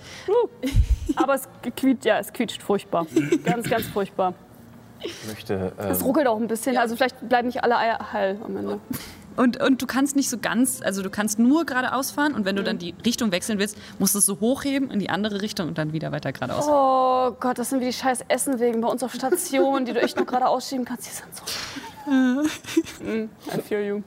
Aber 1.15 1.35
es 1.35 1.47
quietscht, 1.75 2.05
ja, 2.05 2.19
es 2.19 2.33
quietscht 2.33 2.61
furchtbar. 2.61 3.05
ganz, 3.43 3.69
ganz 3.69 3.87
furchtbar. 3.87 4.33
Ich 5.01 5.27
möchte. 5.27 5.71
Es 5.77 5.99
Ähm, 5.99 6.05
ruckelt 6.05 6.27
auch 6.27 6.37
ein 6.39 6.47
bisschen, 6.47 6.77
also 6.77 6.95
vielleicht 6.95 7.27
bleiben 7.27 7.47
nicht 7.47 7.63
alle 7.63 7.77
Eier 7.77 8.11
heil 8.11 8.37
am 8.43 8.57
Ende. 8.57 8.79
Und, 9.35 9.61
und 9.61 9.81
du 9.81 9.85
kannst 9.85 10.17
nicht 10.17 10.29
so 10.29 10.37
ganz, 10.37 10.81
also 10.83 11.01
du 11.01 11.09
kannst 11.09 11.39
nur 11.39 11.65
geradeaus 11.65 12.11
fahren 12.11 12.33
und 12.33 12.43
wenn 12.43 12.57
du 12.57 12.63
dann 12.63 12.77
die 12.77 12.93
Richtung 13.05 13.31
wechseln 13.31 13.57
willst, 13.57 13.77
musst 13.97 14.13
du 14.13 14.19
es 14.19 14.25
so 14.25 14.41
hochheben 14.41 14.91
in 14.91 14.99
die 14.99 15.09
andere 15.09 15.41
Richtung 15.41 15.69
und 15.69 15.77
dann 15.77 15.93
wieder 15.93 16.11
weiter 16.11 16.33
geradeaus. 16.33 16.65
Oh 16.67 17.31
Gott, 17.39 17.57
das 17.57 17.69
sind 17.69 17.79
wie 17.79 17.85
die 17.85 17.93
scheiß 17.93 18.25
Essenwegen 18.27 18.81
bei 18.81 18.89
uns 18.89 19.01
auf 19.01 19.13
Station, 19.13 19.85
die 19.85 19.93
du 19.93 20.01
echt 20.01 20.17
nur 20.17 20.25
gerade 20.25 20.47
ausschieben 20.47 20.83
kannst. 20.83 21.05
Die 21.07 21.11
sind 21.11 21.27
so. 21.35 21.43
Mm, 22.09 23.29
I 23.55 23.61
feel 23.61 23.85
you. 23.85 24.01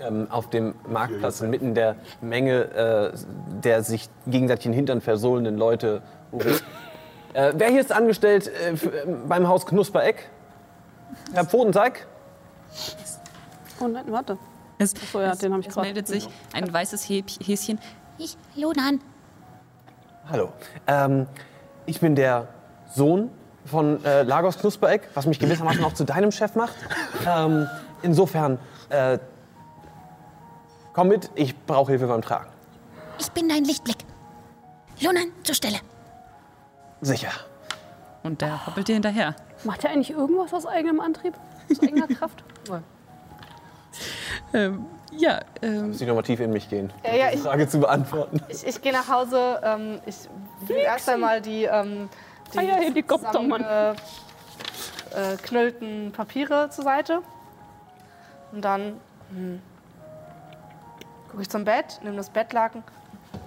ähm, 0.00 0.28
auf 0.30 0.48
dem 0.48 0.74
Marktplatz 0.88 1.40
inmitten 1.40 1.74
der 1.74 1.96
Menge 2.20 3.12
äh, 3.14 3.18
der 3.64 3.82
sich 3.82 4.08
gegenseitig 4.28 4.66
in 4.66 4.72
den 4.72 4.76
Hintern 4.76 5.00
versohlenden 5.00 5.56
Leute. 5.56 6.02
Äh, 7.34 7.52
wer 7.56 7.68
hier 7.68 7.80
ist 7.80 7.92
angestellt 7.92 8.48
äh, 8.48 8.72
äh, 8.72 8.76
beim 9.26 9.46
Haus 9.48 9.66
Knuspereck? 9.66 10.28
Herr 11.32 11.44
Pfotenteig? 11.44 12.06
Oh 13.80 13.88
nein, 13.88 14.04
warte. 14.08 14.38
Es, 14.78 14.94
so, 15.12 15.20
ja, 15.20 15.32
es, 15.32 15.38
den 15.38 15.52
hab 15.52 15.60
ich 15.60 15.68
es 15.68 15.74
grad. 15.74 15.84
meldet 15.84 16.06
sich 16.06 16.28
ein 16.52 16.72
weißes 16.72 17.08
Häschen. 17.08 17.78
Ich, 18.16 18.36
Lunan. 18.54 19.00
Hallo. 20.30 20.52
Ähm, 20.86 21.26
ich 21.86 22.00
bin 22.00 22.14
der 22.14 22.48
Sohn 22.94 23.30
von 23.64 24.04
äh, 24.04 24.22
Lagos 24.22 24.58
Knuspereck, 24.58 25.08
was 25.14 25.26
mich 25.26 25.38
gewissermaßen 25.38 25.82
auch 25.84 25.94
zu 25.94 26.04
deinem 26.04 26.32
Chef 26.32 26.54
macht. 26.54 26.74
Ähm, 27.26 27.68
insofern, 28.02 28.58
äh, 28.88 29.18
komm 30.92 31.08
mit, 31.08 31.30
ich 31.34 31.56
brauche 31.66 31.92
Hilfe 31.92 32.06
beim 32.06 32.22
Tragen. 32.22 32.50
Ich 33.18 33.30
bin 33.32 33.48
dein 33.48 33.64
Lichtblick. 33.64 33.98
Lunan, 35.00 35.32
zur 35.42 35.54
Stelle. 35.54 35.78
Sicher. 37.00 37.30
Und 38.22 38.40
der 38.40 38.66
hoppelt 38.66 38.88
dir 38.88 38.94
hinterher. 38.94 39.34
Macht 39.64 39.84
er 39.84 39.90
eigentlich 39.90 40.10
irgendwas 40.10 40.52
aus 40.52 40.66
eigenem 40.66 41.00
Antrieb? 41.00 41.34
Aus 41.70 41.80
eigener 41.82 42.06
Kraft? 42.08 42.42
Ähm, 44.52 44.86
ja, 45.12 45.40
ähm, 45.62 45.88
Muss 45.88 46.00
ich 46.00 46.06
nochmal 46.06 46.22
tief 46.22 46.40
in 46.40 46.50
mich 46.50 46.68
gehen, 46.68 46.92
Ja, 47.04 47.14
ja, 47.14 47.28
die 47.30 47.36
ich, 47.36 47.42
Frage 47.42 47.68
zu 47.68 47.80
beantworten. 47.80 48.40
ich, 48.48 48.66
ich 48.66 48.80
gehe 48.82 48.92
nach 48.92 49.08
Hause. 49.08 49.60
Ähm, 49.62 50.00
ich 50.06 50.16
will 50.66 50.76
erst 50.78 51.08
einmal 51.08 51.40
die, 51.40 51.64
ähm, 51.64 52.08
die 52.52 52.58
Ah 52.58 52.62
ja, 52.62 52.74
Helikopter, 52.76 53.42
Mann. 53.42 53.62
äh, 53.64 53.94
knüllten 55.42 56.12
Papiere 56.12 56.68
zur 56.70 56.84
Seite. 56.84 57.20
Und 58.52 58.64
dann 58.64 58.94
hm, 59.30 59.60
gucke 61.30 61.42
ich 61.42 61.50
zum 61.50 61.64
Bett, 61.64 62.00
nehme 62.02 62.16
das 62.16 62.30
Bettlaken. 62.30 62.82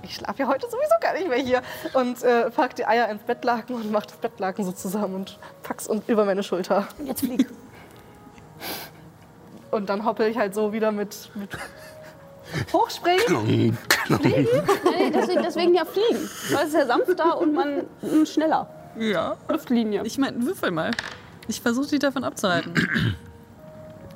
Ich 0.03 0.15
schlafe 0.15 0.43
ja 0.43 0.47
heute 0.47 0.67
sowieso 0.69 0.95
gar 0.99 1.13
nicht 1.13 1.27
mehr 1.27 1.37
hier. 1.37 1.61
Und 1.93 2.23
äh, 2.23 2.49
pack 2.49 2.75
die 2.75 2.85
Eier 2.85 3.09
ins 3.09 3.23
Bettlaken 3.23 3.75
und 3.75 3.91
mach 3.91 4.05
das 4.05 4.17
Bettlaken 4.17 4.65
so 4.65 4.71
zusammen 4.71 5.15
und 5.15 5.39
pack's 5.63 5.87
und 5.87 6.07
über 6.09 6.25
meine 6.25 6.43
Schulter. 6.43 6.87
Jetzt 7.03 7.21
flieg. 7.21 7.47
und 9.71 9.89
dann 9.89 10.05
hoppel 10.05 10.27
ich 10.27 10.37
halt 10.37 10.53
so 10.53 10.73
wieder 10.73 10.91
mit, 10.91 11.29
mit 11.35 11.49
Hochspringen. 12.73 13.73
Nee, 14.19 15.11
deswegen, 15.13 15.43
deswegen 15.43 15.75
ja 15.75 15.85
fliegen. 15.85 16.29
Weil 16.51 16.63
es 16.63 16.69
ist 16.69 16.73
ja 16.73 16.85
sanfter 16.85 17.37
und 17.39 17.53
man 17.53 17.85
mm, 18.01 18.25
schneller. 18.25 18.67
Ja. 18.97 19.37
Luftlinie. 19.47 20.01
Ich 20.03 20.17
meine, 20.17 20.45
würfel 20.45 20.71
mal. 20.71 20.91
Ich 21.47 21.61
versuche 21.61 21.87
dich 21.87 21.99
davon 21.99 22.23
abzuhalten. 22.23 22.73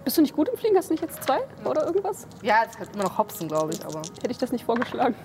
Bist 0.04 0.18
du 0.18 0.22
nicht 0.22 0.36
gut 0.36 0.50
im 0.50 0.58
Fliegen? 0.58 0.78
Hast 0.78 0.90
du 0.90 0.94
nicht 0.94 1.02
jetzt 1.02 1.24
zwei 1.24 1.40
oder 1.64 1.86
irgendwas? 1.86 2.28
Ja, 2.42 2.64
jetzt 2.64 2.78
halt 2.78 2.94
immer 2.94 3.04
noch 3.04 3.18
Hopsen, 3.18 3.48
glaube 3.48 3.74
ich, 3.74 3.84
aber 3.86 4.00
Hätte 4.00 4.32
ich 4.32 4.38
das 4.38 4.52
nicht 4.52 4.66
vorgeschlagen. 4.66 5.16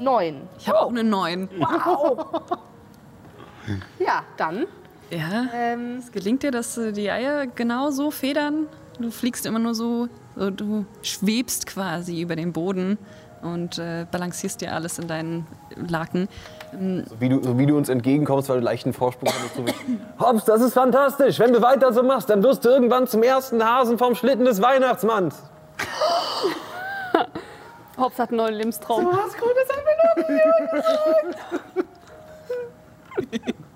Neun. 0.00 0.42
Ich 0.58 0.68
habe 0.68 0.80
auch 0.80 0.90
eine 0.90 1.04
9. 1.04 1.48
Ja, 3.98 4.22
dann. 4.36 4.66
Ja. 5.10 5.46
Ähm, 5.54 5.96
Es 5.98 6.12
gelingt 6.12 6.42
dir, 6.42 6.50
dass 6.50 6.76
äh, 6.76 6.92
die 6.92 7.10
Eier 7.10 7.46
genau 7.46 7.90
so 7.90 8.10
federn. 8.10 8.66
Du 8.98 9.10
fliegst 9.10 9.46
immer 9.46 9.58
nur 9.58 9.74
so, 9.74 10.08
so 10.36 10.50
du 10.50 10.84
schwebst 11.02 11.66
quasi 11.66 12.20
über 12.20 12.36
den 12.36 12.52
Boden 12.52 12.98
und 13.42 13.78
äh, 13.78 14.06
balancierst 14.10 14.60
dir 14.60 14.72
alles 14.72 14.98
in 14.98 15.08
deinen 15.08 15.46
Laken. 15.88 16.28
So 16.72 17.20
wie, 17.20 17.28
du, 17.28 17.42
so 17.42 17.58
wie 17.58 17.66
du 17.66 17.76
uns 17.76 17.88
entgegenkommst, 17.88 18.48
weil 18.48 18.58
du 18.58 18.64
leichten 18.64 18.92
Vorsprung 18.92 19.28
hast. 19.28 19.54
So 19.54 19.64
Hops, 20.26 20.44
das 20.44 20.60
ist 20.60 20.74
fantastisch. 20.74 21.38
Wenn 21.38 21.52
du 21.52 21.62
weiter 21.62 21.92
so 21.92 22.02
machst, 22.02 22.30
dann 22.30 22.42
wirst 22.42 22.64
du 22.64 22.70
irgendwann 22.70 23.06
zum 23.06 23.22
ersten 23.22 23.64
Hasen 23.64 23.98
vom 23.98 24.14
Schlitten 24.14 24.44
des 24.44 24.60
Weihnachtsmanns. 24.60 25.42
Hobbs 27.96 28.18
hat 28.18 28.30
einen 28.30 28.38
neuen 28.38 28.54
Lebenstraum. 28.54 29.06
was 29.06 29.34
Gutes 29.34 29.68
haben 29.70 29.83
wir 29.83 29.83
noch 29.83 29.83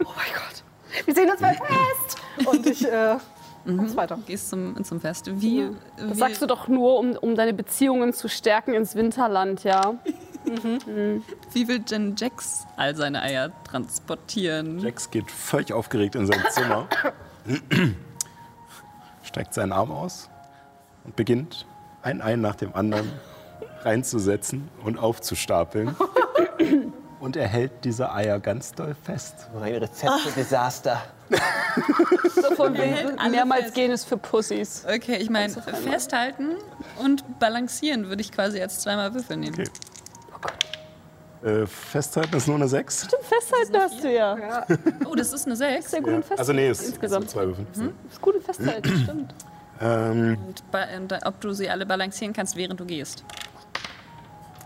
Oh 0.05 0.13
mein 0.17 0.33
Gott. 0.35 0.63
Wir 1.05 1.15
sehen 1.15 1.31
uns 1.31 1.41
beim 1.41 1.55
Fest. 1.55 2.19
Und 2.47 2.67
ich 2.67 2.87
äh, 2.87 3.17
mach's 3.65 3.97
weiter. 3.97 4.19
Gehst 4.27 4.51
zum, 4.51 4.83
zum 4.85 5.01
Fest. 5.01 5.31
Wie, 5.41 5.71
Das 5.97 6.11
wie, 6.11 6.15
sagst 6.15 6.43
du 6.43 6.47
doch 6.47 6.69
nur, 6.69 6.99
um, 6.99 7.13
um 7.17 7.35
deine 7.35 7.53
Beziehungen 7.55 8.13
zu 8.13 8.29
stärken 8.29 8.75
ins 8.75 8.95
Winterland, 8.95 9.65
ja? 9.65 9.95
wie 11.53 11.69
will 11.69 11.85
Jen 11.87 12.15
Jax 12.17 12.67
all 12.77 12.97
seine 12.97 13.23
Eier 13.23 13.53
transportieren? 13.65 14.79
Jax 14.79 15.11
geht 15.11 15.31
völlig 15.31 15.73
aufgeregt 15.73 16.15
in 16.15 16.27
sein 16.27 16.43
Zimmer, 16.51 16.89
streckt 19.23 19.53
seinen 19.53 19.73
Arm 19.73 19.91
aus 19.91 20.31
und 21.05 21.17
beginnt 21.17 21.67
ein 22.03 22.23
Ei 22.23 22.37
nach 22.37 22.55
dem 22.55 22.75
anderen 22.75 23.13
reinzusetzen 23.83 24.69
und 24.85 24.99
aufzustapeln. 24.99 25.95
Und 27.29 27.37
er 27.37 27.47
hält 27.47 27.85
diese 27.85 28.11
Eier 28.11 28.41
ganz 28.41 28.73
doll 28.73 28.97
fest. 29.05 29.49
Ein 29.55 29.75
Rezept 29.75 30.21
für 30.25 30.31
Desaster. 30.31 31.03
So 32.35 32.55
von 32.55 32.73
wegen 32.73 33.31
mehrmals 33.31 33.75
gehen 33.75 33.91
ist 33.91 34.07
für 34.07 34.17
Pussys. 34.17 34.83
Okay, 34.87 35.17
ich 35.17 35.29
meine, 35.29 35.53
festhalten 35.53 36.53
und 37.05 37.39
balancieren 37.39 38.09
würde 38.09 38.23
ich 38.23 38.33
quasi 38.33 38.63
als 38.63 38.81
zweimal 38.81 39.13
Würfel 39.13 39.37
nehmen. 39.37 39.63
Okay. 41.43 41.47
Äh, 41.47 41.67
festhalten 41.67 42.35
ist 42.35 42.47
nur 42.47 42.57
eine 42.57 42.67
6. 42.67 43.09
Festhalten 43.21 43.77
hast 43.77 44.03
du 44.03 44.11
ja. 44.11 44.65
Oh, 45.05 45.15
das 45.15 45.35
ist 45.35 45.45
eine 45.45 45.55
6. 45.55 45.91
Sehr 45.91 46.01
gut 46.01 46.09
im 46.09 46.23
Festhalten. 46.23 46.41
Also 46.41 46.53
nee, 46.55 46.69
es 46.69 46.83
Insgesamt. 46.83 47.29
sind 47.29 47.31
zwei 47.31 47.47
Würfel. 47.47 47.67
ist 48.11 48.23
gut 48.23 48.37
im 48.37 48.41
Festhalten, 48.43 49.01
stimmt. 49.05 49.35
Ähm, 49.83 50.39
Und 50.47 51.13
und 51.13 51.27
ob 51.27 51.39
du 51.43 51.53
sie 51.53 51.69
alle 51.69 51.85
balancieren 51.85 52.33
kannst, 52.33 52.57
während 52.57 52.81
du 52.81 52.87
gehst. 52.87 53.23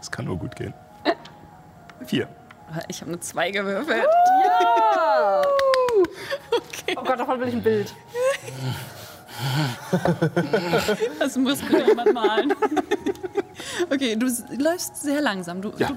es 0.01 0.09
kann 0.09 0.27
nur 0.27 0.39
gut 0.39 0.55
gehen. 0.55 0.73
Vier. 2.07 2.29
Ich 2.89 3.01
habe 3.01 3.11
eine 3.11 3.21
2 3.21 3.51
gewürfelt. 3.51 4.05
Oh 6.95 7.03
Gott, 7.05 7.19
davon 7.21 7.41
will 7.41 7.49
ich 7.49 7.55
ein 7.55 7.63
Bild. 7.63 7.95
Das 11.19 11.37
muss 11.37 11.61
bitte 11.61 11.85
jemand 11.87 12.13
malen. 12.13 12.53
Okay, 13.91 14.17
du 14.17 14.27
läufst 14.59 14.97
sehr 14.97 15.21
langsam. 15.21 15.63
Du, 15.63 15.73
Ja. 15.79 15.93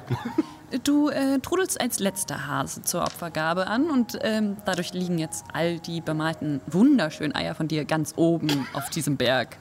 du, 0.71 0.79
du 0.83 1.09
äh, 1.09 1.39
trudelst 1.39 1.79
als 1.81 1.99
letzter 1.99 2.47
Hase 2.47 2.83
zur 2.83 3.01
Opfergabe 3.01 3.67
an 3.67 3.89
und 3.89 4.17
ähm, 4.21 4.57
dadurch 4.65 4.93
liegen 4.93 5.17
jetzt 5.17 5.45
all 5.53 5.79
die 5.79 5.99
bemalten 6.01 6.61
wunderschönen 6.67 7.33
Eier 7.35 7.55
von 7.55 7.67
dir 7.67 7.85
ganz 7.85 8.13
oben 8.17 8.67
auf 8.73 8.89
diesem 8.89 9.17
Berg. 9.17 9.57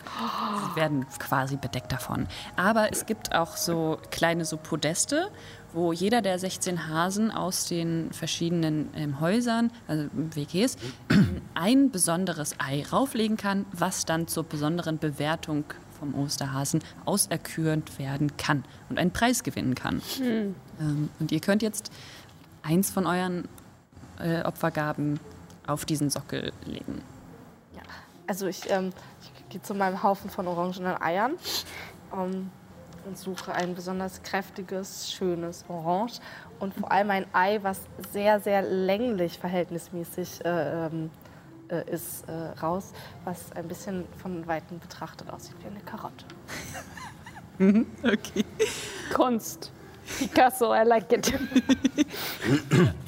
Sie 0.70 0.76
werden 0.80 1.06
quasi 1.18 1.56
bedeckt 1.56 1.92
davon. 1.92 2.26
Aber 2.56 2.92
es 2.92 3.06
gibt 3.06 3.34
auch 3.34 3.56
so 3.56 3.98
kleine 4.10 4.44
so 4.44 4.56
Podeste, 4.58 5.30
wo 5.74 5.92
jeder 5.92 6.22
der 6.22 6.38
16 6.38 6.88
Hasen 6.88 7.30
aus 7.30 7.66
den 7.66 8.12
verschiedenen 8.12 8.88
ähm, 8.94 9.20
Häusern, 9.20 9.70
also 9.86 10.06
WGs, 10.12 10.76
ein 11.54 11.90
besonderes 11.90 12.54
Ei 12.58 12.84
rauflegen 12.90 13.36
kann, 13.36 13.66
was 13.72 14.04
dann 14.04 14.28
zur 14.28 14.44
besonderen 14.44 14.98
Bewertung 14.98 15.64
vom 15.98 16.14
Osterhasen 16.14 16.82
auserkürt 17.04 17.98
werden 17.98 18.36
kann 18.36 18.64
und 18.88 18.98
einen 18.98 19.10
Preis 19.10 19.42
gewinnen 19.42 19.74
kann. 19.74 20.00
Ähm, 20.80 21.10
und 21.20 21.30
ihr 21.30 21.40
könnt 21.40 21.62
jetzt 21.62 21.92
eins 22.62 22.90
von 22.90 23.06
euren 23.06 23.48
äh, 24.18 24.42
Opfergaben 24.42 25.20
auf 25.66 25.84
diesen 25.84 26.10
Sockel 26.10 26.52
legen. 26.64 27.02
Also 28.26 28.46
ich, 28.46 28.70
ähm, 28.70 28.90
ich 29.22 29.48
gehe 29.50 29.62
zu 29.62 29.74
meinem 29.74 30.02
Haufen 30.02 30.30
von 30.30 30.46
orangenen 30.46 31.00
Eiern 31.00 31.32
ähm, 32.12 32.50
suche 33.14 33.52
ein 33.52 33.74
besonders 33.74 34.22
kräftiges, 34.22 35.12
schönes 35.12 35.64
Orange 35.68 36.20
und 36.60 36.74
vor 36.74 36.90
allem 36.92 37.10
ein 37.10 37.26
Ei, 37.32 37.58
was 37.62 37.80
sehr, 38.12 38.40
sehr 38.40 38.62
länglich 38.62 39.38
verhältnismäßig 39.38 40.44
äh, 40.44 40.86
ähm, 40.86 41.10
äh, 41.68 41.90
ist, 41.90 42.28
äh, 42.28 42.32
raus, 42.60 42.92
was 43.24 43.52
ein 43.52 43.68
bisschen 43.68 44.04
von 44.20 44.46
Weitem 44.46 44.78
betrachtet 44.78 45.30
aussieht 45.30 45.56
wie 45.62 45.68
eine 45.68 45.80
Karotte. 45.80 46.24
Okay. 48.02 48.44
Kunst. 49.14 49.70
Picasso, 50.18 50.74
I 50.74 50.82
like 50.84 51.12
it. 51.12 51.32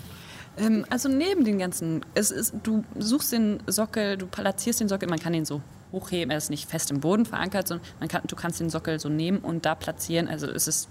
Ähm, 0.58 0.86
also 0.88 1.08
neben 1.08 1.44
den 1.44 1.58
ganzen, 1.58 2.04
es 2.14 2.30
ist, 2.30 2.54
du 2.62 2.84
suchst 2.98 3.32
den 3.32 3.62
Sockel, 3.66 4.16
du 4.16 4.26
platzierst 4.26 4.80
den 4.80 4.88
Sockel, 4.88 5.08
man 5.08 5.18
kann 5.18 5.34
ihn 5.34 5.44
so 5.44 5.60
hochheben, 5.96 6.30
er 6.30 6.38
ist 6.38 6.50
nicht 6.50 6.68
fest 6.68 6.90
im 6.90 7.00
Boden 7.00 7.26
verankert, 7.26 7.68
sondern 7.68 7.86
man 8.00 8.08
kann, 8.08 8.22
du 8.26 8.36
kannst 8.36 8.60
den 8.60 8.70
Sockel 8.70 9.00
so 9.00 9.08
nehmen 9.08 9.38
und 9.38 9.64
da 9.64 9.74
platzieren. 9.74 10.28
Also 10.28 10.46
es 10.46 10.68
ist 10.68 10.88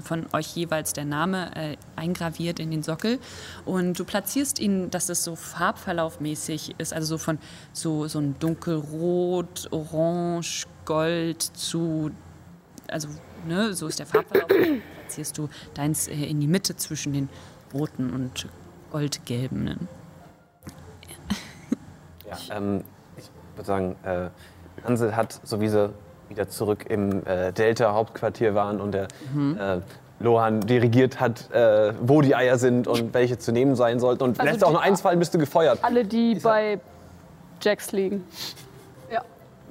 von 0.00 0.26
euch 0.32 0.54
jeweils 0.54 0.92
der 0.92 1.04
Name 1.04 1.54
äh, 1.56 1.76
eingraviert 1.96 2.58
in 2.58 2.70
den 2.70 2.82
Sockel 2.82 3.18
und 3.64 3.98
du 3.98 4.04
platzierst 4.04 4.58
ihn, 4.58 4.90
dass 4.90 5.08
es 5.08 5.24
so 5.24 5.36
farbverlaufmäßig 5.36 6.74
ist, 6.78 6.92
also 6.92 7.16
so 7.16 7.18
von 7.18 7.38
so, 7.72 8.06
so 8.06 8.18
ein 8.18 8.38
dunkelrot, 8.38 9.68
orange, 9.70 10.66
gold 10.84 11.42
zu, 11.42 12.10
also 12.88 13.08
ne, 13.46 13.72
so 13.74 13.86
ist 13.86 13.98
der 13.98 14.06
Farbverlauf. 14.06 14.48
Platzierst 15.00 15.38
du 15.38 15.48
deins 15.74 16.08
äh, 16.08 16.14
in 16.14 16.40
die 16.40 16.48
Mitte 16.48 16.76
zwischen 16.76 17.12
den 17.12 17.28
roten 17.72 18.12
und 18.12 18.48
goldgelbenen. 18.90 19.88
Ja, 22.26 22.56
ähm, 22.56 22.82
würde 23.56 23.66
sagen, 23.66 23.96
äh, 24.04 24.28
Hansel 24.86 25.16
hat, 25.16 25.40
so 25.42 25.60
wie 25.60 25.68
sie 25.68 25.90
wieder 26.28 26.48
zurück 26.48 26.86
im 26.88 27.26
äh, 27.26 27.52
Delta-Hauptquartier 27.52 28.54
waren 28.54 28.80
und 28.80 28.92
der 28.92 29.04
äh, 29.04 29.80
Lohan 30.18 30.60
dirigiert 30.60 31.20
hat, 31.20 31.50
äh, 31.52 31.92
wo 32.00 32.20
die 32.20 32.34
Eier 32.34 32.58
sind 32.58 32.88
und 32.88 33.14
welche 33.14 33.38
zu 33.38 33.52
nehmen 33.52 33.76
sein 33.76 34.00
sollten. 34.00 34.22
Und 34.24 34.40
Also 34.40 34.50
lässt 34.50 34.64
auch 34.64 34.72
nur 34.72 34.80
eins 34.82 35.00
fallen, 35.00 35.18
bist 35.18 35.34
du 35.34 35.38
gefeuert. 35.38 35.78
Alle, 35.82 36.04
die 36.04 36.36
bei 36.36 36.80
Jax 37.60 37.92
liegen. 37.92 38.24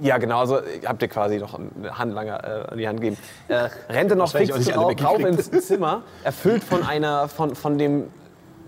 Ja, 0.02 0.18
genau, 0.18 0.40
also 0.40 0.60
habt 0.86 1.02
ihr 1.02 1.08
quasi 1.08 1.38
noch 1.38 1.58
eine 1.58 1.98
Handlanger 1.98 2.44
äh, 2.44 2.72
an 2.72 2.78
die 2.78 2.88
Hand 2.88 3.00
gegeben. 3.00 3.18
Äh, 3.48 3.70
rennt 3.90 4.10
er 4.10 4.18
noch 4.18 4.34
rauf 4.34 4.40
weggekriegt. 4.40 5.54
ins 5.54 5.68
Zimmer, 5.68 6.02
erfüllt 6.24 6.64
von 6.64 6.84
einer, 6.84 7.28
von, 7.28 7.56
von 7.56 7.78
dem 7.78 8.10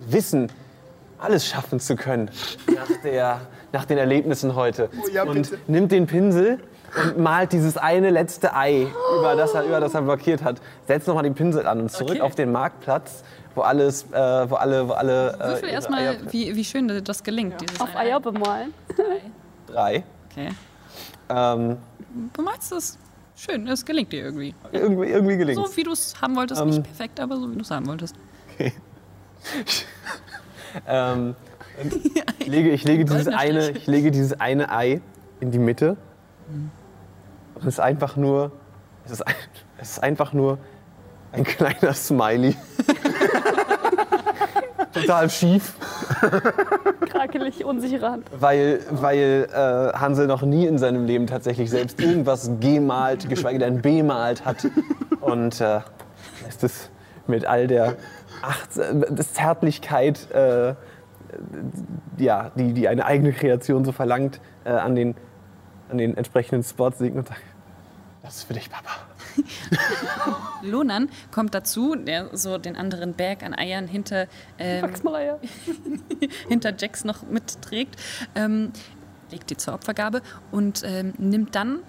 Wissen, 0.08 0.52
alles 1.18 1.48
schaffen 1.48 1.80
zu 1.80 1.96
können 1.96 2.30
nach, 2.68 3.02
der, 3.04 3.42
nach 3.78 3.86
den 3.86 4.00
Erlebnissen 4.00 4.56
heute. 4.56 4.90
ja, 5.14 5.22
und 5.24 5.34
bitte. 5.36 5.60
nimmt 5.68 5.92
den 5.92 6.08
Pinsel 6.08 6.58
und 7.04 7.20
malt 7.20 7.52
dieses 7.54 7.78
eine 7.78 8.10
letzte 8.10 8.56
Ei, 8.56 8.88
über 9.20 9.36
das 9.36 9.54
er, 9.54 9.64
über 9.66 9.80
das 9.80 9.94
er 9.94 10.02
blockiert 10.02 10.44
hat. 10.44 10.60
Setzt 10.88 11.08
nochmal 11.08 11.24
den 11.24 11.36
Pinsel 11.36 11.68
an 11.68 11.82
und 11.82 11.92
zurück 11.92 12.10
Okay. 12.18 12.22
auf 12.22 12.34
den 12.34 12.52
Marktplatz, 12.52 13.24
wo 13.54 13.62
alles, 13.62 14.04
äh, 14.12 14.50
wo 14.50 14.56
alle, 14.56 14.88
wo 14.90 14.94
alle 14.94 15.34
äh, 15.40 15.48
Würfel 15.50 15.70
erstmal, 15.70 16.18
wie, 16.32 16.56
wie 16.56 16.66
schön 16.66 16.88
das 17.04 17.22
gelingt. 17.24 17.62
Dieses 17.62 17.80
Auf 17.80 17.96
Eier 17.96 18.20
bemalen. 18.20 18.74
drei. 19.68 20.04
Okay. 20.32 20.50
Ähm, 21.30 21.78
Du 22.34 22.42
meinst 22.42 22.72
das 22.72 22.98
schön, 23.36 23.68
es 23.68 23.86
gelingt 23.86 24.12
dir 24.12 24.24
irgendwie. 24.24 24.56
irgendwie, 24.72 25.06
irgendwie 25.10 25.38
gelingt 25.38 25.64
So 25.64 25.78
wie 25.78 25.84
du 25.84 25.92
es 25.92 26.20
haben 26.20 26.36
wolltest, 26.36 26.60
Ähm. 26.62 26.70
nicht 26.70 26.84
perfekt, 26.84 27.20
aber 27.20 27.36
so 27.38 27.52
wie 27.52 27.56
du 27.58 27.62
es 27.62 27.70
haben 27.70 27.86
wolltest. 27.86 28.16
Ähm, 30.86 31.36
ich, 32.40 32.48
lege, 32.48 32.70
ich, 32.70 32.84
lege 32.84 33.06
dieses 33.06 33.28
eine, 33.28 33.72
ich 33.72 33.88
lege 33.88 34.12
dieses 34.12 34.40
eine 34.40 34.72
Ei 34.72 35.02
in 35.40 35.52
die 35.52 35.60
Mitte. 35.60 35.98
Und 37.56 37.62
es 37.62 37.66
ist 37.66 37.80
einfach 37.80 38.16
nur, 38.16 38.52
es 39.06 39.12
ist, 39.12 39.26
ein, 39.26 39.36
es 39.80 39.92
ist 39.92 40.04
einfach 40.04 40.34
nur 40.34 40.58
ein 41.32 41.44
kleiner 41.44 41.94
Smiley. 41.94 42.56
total 44.94 45.30
schief, 45.30 45.74
Krakelig, 47.10 47.64
unsichere 47.64 48.12
Hand. 48.12 48.28
weil, 48.38 48.80
weil 48.90 49.48
äh, 49.52 49.98
Hansel 49.98 50.28
noch 50.28 50.42
nie 50.42 50.66
in 50.66 50.78
seinem 50.78 51.06
Leben 51.06 51.28
tatsächlich 51.28 51.70
selbst 51.70 52.02
irgendwas 52.02 52.50
gemalt, 52.60 53.30
geschweige 53.30 53.60
denn 53.60 53.82
bemalt 53.82 54.46
hat. 54.46 54.68
Und 55.22 55.62
äh, 55.62 55.82
lässt 56.44 56.64
es 56.64 56.90
mit 57.28 57.46
all 57.46 57.68
der 57.68 57.96
Acht 58.42 58.70
das 59.10 59.34
Zärtlichkeit, 59.34 60.30
äh, 60.32 60.76
ja, 62.18 62.52
die, 62.56 62.74
die 62.74 62.88
eine 62.88 63.06
eigene 63.06 63.32
Kreation 63.34 63.86
so 63.86 63.92
verlangt, 63.92 64.40
äh, 64.64 64.70
an, 64.70 64.96
den, 64.96 65.16
an 65.90 65.98
den 65.98 66.18
entsprechenden 66.18 66.64
Spots 66.64 67.00
legen 67.00 67.20
und 67.20 67.28
sagt, 67.28 67.42
das 68.24 68.38
ist 68.38 68.44
für 68.44 68.54
dich, 68.54 68.70
Papa. 68.70 68.92
Lonan 70.62 71.10
kommt 71.32 71.54
dazu, 71.54 71.96
der 71.96 72.36
so 72.36 72.58
den 72.58 72.76
anderen 72.76 73.14
Berg 73.14 73.44
an 73.44 73.54
Eiern 73.54 73.88
hinter, 73.88 74.28
ähm, 74.58 74.84
Wachsmaleier. 74.84 75.40
hinter 76.50 76.74
Jax 76.78 77.06
noch 77.06 77.24
mitträgt, 77.24 77.96
ähm, 78.36 78.72
legt 79.32 79.50
die 79.50 79.58
zur 79.58 79.76
Opfergabe 79.76 80.22
und 80.52 80.82
ähm, 80.84 81.14
nimmt 81.18 81.56
dann 81.56 81.80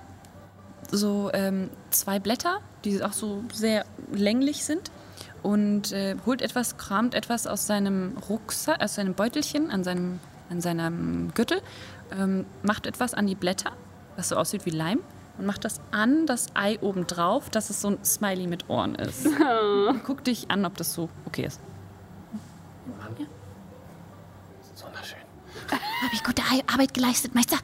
so 0.90 1.30
ähm, 1.32 1.70
zwei 1.90 2.18
Blätter, 2.18 2.60
die 2.84 3.02
auch 3.02 3.12
so 3.12 3.42
sehr 3.52 3.84
länglich 4.12 4.64
sind 4.64 4.90
und 5.42 5.92
äh, 5.92 6.16
holt 6.26 6.42
etwas, 6.42 6.76
kramt 6.76 7.14
etwas 7.14 7.46
aus 7.46 7.66
seinem 7.66 8.16
Rucksack, 8.28 8.80
aus 8.82 8.94
seinem 8.96 9.14
Beutelchen, 9.14 9.70
an 9.70 9.84
seinem, 9.84 10.20
an 10.50 10.60
seinem 10.60 11.32
Gürtel, 11.34 11.60
ähm, 12.18 12.44
macht 12.62 12.86
etwas 12.86 13.14
an 13.14 13.26
die 13.26 13.34
Blätter, 13.34 13.72
was 14.16 14.28
so 14.30 14.36
aussieht 14.36 14.66
wie 14.66 14.70
Leim 14.70 15.00
und 15.38 15.46
macht 15.46 15.64
das 15.64 15.80
an 15.92 16.26
das 16.26 16.46
Ei 16.54 16.78
oben 16.80 17.06
drauf, 17.06 17.48
dass 17.50 17.70
es 17.70 17.80
so 17.80 17.88
ein 17.90 18.04
Smiley 18.04 18.46
mit 18.46 18.68
Ohren 18.68 18.94
ist. 18.96 19.26
Und 19.26 20.02
guck 20.06 20.24
dich 20.24 20.50
an, 20.50 20.64
ob 20.64 20.76
das 20.76 20.92
so 20.94 21.08
okay 21.26 21.44
ist. 21.44 21.60
Das 24.60 24.70
ist 24.74 24.84
wunderschön. 24.84 25.18
Habe 25.70 26.14
ich 26.14 26.24
gute 26.24 26.42
Ar- 26.42 26.72
Arbeit 26.74 26.94
geleistet, 26.94 27.34
Meister? 27.34 27.56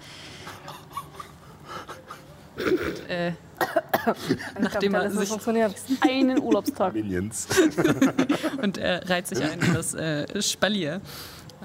Äh, 3.09 3.33
Nachdem 4.61 4.95
er 4.95 5.05
er 5.05 5.11
sich-. 5.11 5.31
Einen 6.01 6.41
Urlaubstag. 6.41 6.95
Minions. 6.95 7.49
und 8.63 8.79
er 8.79 9.09
reiht 9.09 9.27
sich 9.27 9.43
ein 9.43 9.61
in 9.61 9.75
das 9.75 9.95
äh, 9.95 10.43
Spalier. 10.43 11.01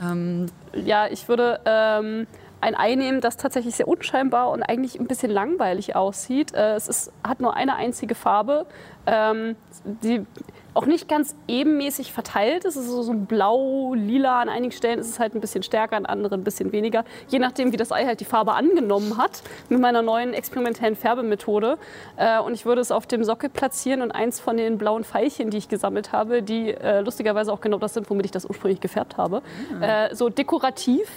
Ähm, 0.01 0.47
Ja, 0.73 1.07
ich 1.07 1.27
würde 1.27 1.59
ähm, 1.65 2.27
ein 2.61 2.75
Ei 2.75 2.95
nehmen, 2.95 3.21
das 3.21 3.37
tatsächlich 3.37 3.75
sehr 3.75 3.87
unscheinbar 3.87 4.51
und 4.51 4.63
eigentlich 4.63 4.99
ein 4.99 5.07
bisschen 5.07 5.31
langweilig 5.31 5.95
aussieht. 5.95 6.53
Äh, 6.53 6.75
es 6.75 6.87
ist, 6.87 7.11
hat 7.23 7.39
nur 7.39 7.55
eine 7.55 7.75
einzige 7.75 8.15
Farbe, 8.15 8.65
ähm, 9.05 9.55
die 9.83 10.25
auch 10.73 10.85
nicht 10.85 11.07
ganz 11.07 11.35
ebenmäßig 11.47 12.11
verteilt 12.11 12.65
ist. 12.65 12.75
Es 12.75 12.85
ist 12.85 12.91
so 12.91 13.11
ein 13.11 13.25
blau-lila. 13.25 14.41
An 14.41 14.49
einigen 14.49 14.71
Stellen 14.71 14.99
ist 14.99 15.09
es 15.09 15.19
halt 15.19 15.35
ein 15.35 15.41
bisschen 15.41 15.63
stärker, 15.63 15.95
an 15.95 16.05
anderen 16.05 16.41
ein 16.41 16.43
bisschen 16.43 16.71
weniger. 16.71 17.03
Je 17.27 17.39
nachdem, 17.39 17.71
wie 17.71 17.77
das 17.77 17.91
Ei 17.91 18.05
halt 18.05 18.19
die 18.19 18.25
Farbe 18.25 18.53
angenommen 18.53 19.17
hat, 19.17 19.41
mit 19.69 19.79
meiner 19.79 20.01
neuen 20.01 20.33
experimentellen 20.33 20.95
Färbemethode. 20.95 21.77
Äh, 22.17 22.39
und 22.39 22.53
ich 22.53 22.65
würde 22.65 22.81
es 22.81 22.91
auf 22.91 23.07
dem 23.07 23.23
Sockel 23.23 23.49
platzieren 23.49 24.01
und 24.01 24.11
eins 24.11 24.39
von 24.39 24.57
den 24.57 24.77
blauen 24.77 25.03
Pfeilchen, 25.03 25.49
die 25.49 25.57
ich 25.57 25.69
gesammelt 25.69 26.11
habe, 26.11 26.43
die 26.43 26.71
äh, 26.71 27.01
lustigerweise 27.01 27.51
auch 27.51 27.61
genau 27.61 27.77
das 27.77 27.93
sind, 27.93 28.09
womit 28.09 28.25
ich 28.25 28.31
das 28.31 28.45
ursprünglich 28.45 28.79
gefärbt 28.79 29.17
habe, 29.17 29.41
äh, 29.81 30.13
so 30.13 30.29
dekorativ 30.29 31.09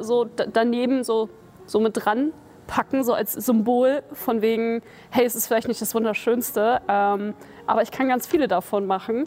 so 0.00 0.24
daneben 0.24 1.04
so, 1.04 1.28
so 1.66 1.78
mit 1.78 2.04
dran 2.04 2.32
packen, 2.68 3.02
so 3.02 3.14
als 3.14 3.32
Symbol 3.32 4.02
von 4.12 4.40
wegen, 4.42 4.82
hey, 5.10 5.24
es 5.24 5.34
ist 5.34 5.48
vielleicht 5.48 5.66
nicht 5.66 5.80
das 5.80 5.94
Wunderschönste, 5.94 6.80
ähm, 6.88 7.34
aber 7.68 7.82
ich 7.82 7.90
kann 7.90 8.08
ganz 8.08 8.26
viele 8.26 8.48
davon 8.48 8.86
machen. 8.86 9.26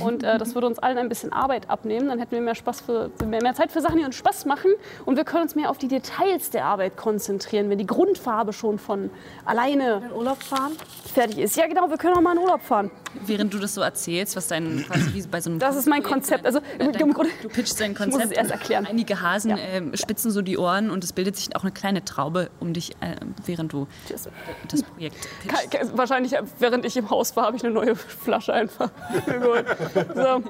Und 0.00 0.22
äh, 0.22 0.38
das 0.38 0.54
würde 0.54 0.66
uns 0.66 0.78
allen 0.78 0.98
ein 0.98 1.08
bisschen 1.08 1.32
Arbeit 1.32 1.68
abnehmen. 1.70 2.08
Dann 2.08 2.18
hätten 2.18 2.32
wir 2.32 2.40
mehr, 2.40 2.54
Spaß 2.54 2.80
für, 2.82 3.10
mehr, 3.26 3.42
mehr 3.42 3.54
Zeit 3.54 3.72
für 3.72 3.80
Sachen, 3.80 3.98
die 3.98 4.04
uns 4.04 4.14
Spaß 4.16 4.44
machen. 4.46 4.70
Und 5.04 5.16
wir 5.16 5.24
können 5.24 5.42
uns 5.42 5.54
mehr 5.54 5.70
auf 5.70 5.78
die 5.78 5.88
Details 5.88 6.50
der 6.50 6.64
Arbeit 6.66 6.96
konzentrieren, 6.96 7.68
wenn 7.70 7.78
die 7.78 7.86
Grundfarbe 7.86 8.52
schon 8.52 8.78
von 8.78 9.10
alleine 9.44 10.02
In 10.10 10.12
Urlaub 10.16 10.42
fahren? 10.42 10.72
fertig 11.12 11.38
ist. 11.38 11.56
Ja, 11.56 11.66
genau, 11.66 11.90
wir 11.90 11.98
können 11.98 12.14
auch 12.16 12.20
mal 12.20 12.32
in 12.32 12.38
Urlaub 12.38 12.62
fahren. 12.62 12.90
während 13.26 13.52
du 13.52 13.58
das 13.58 13.74
so 13.74 13.80
erzählst, 13.82 14.34
was 14.36 14.48
dein 14.48 14.84
quasi 14.86 15.12
wie 15.12 15.22
bei 15.26 15.40
so 15.40 15.50
einem 15.50 15.58
Das 15.58 15.76
ist 15.76 15.86
mein 15.86 16.02
Konzept. 16.02 16.46
Also, 16.46 16.60
Dein, 16.78 16.88
im 16.88 16.92
dein, 16.92 17.12
Grunde- 17.12 17.30
du 17.42 17.48
pitchst 17.48 17.78
dein 17.80 17.90
muss 17.92 18.00
es 18.00 18.10
Konzept. 18.12 18.36
erst 18.36 18.50
erklären. 18.50 18.86
Einige 18.88 19.20
Hasen 19.20 19.50
Ja. 19.50 19.56
ähm, 19.58 19.94
spitzen 19.96 20.30
so 20.30 20.40
die 20.42 20.56
Ohren 20.56 20.90
und 20.90 21.04
es 21.04 21.12
bildet 21.12 21.36
sich 21.36 21.54
auch 21.54 21.62
eine 21.62 21.72
kleine 21.72 22.04
Traube 22.04 22.50
um 22.60 22.72
dich, 22.72 22.92
äh, 23.00 23.16
während 23.44 23.72
du 23.72 23.86
Tschüss. 24.08 24.28
das 24.70 24.82
Projekt 24.84 25.16
pitchst. 25.42 25.96
Wahrscheinlich, 25.96 26.32
äh, 26.34 26.42
während 26.58 26.84
ich 26.86 26.96
im 26.96 27.10
Haus 27.10 27.36
war, 27.36 27.44
habe 27.46 27.56
ich 27.56 27.64
eine 27.64 27.74
neue 27.74 27.94
Flasche 27.94 28.54
einfach 28.54 28.90
geholt. 29.26 29.66
So. 30.14 30.42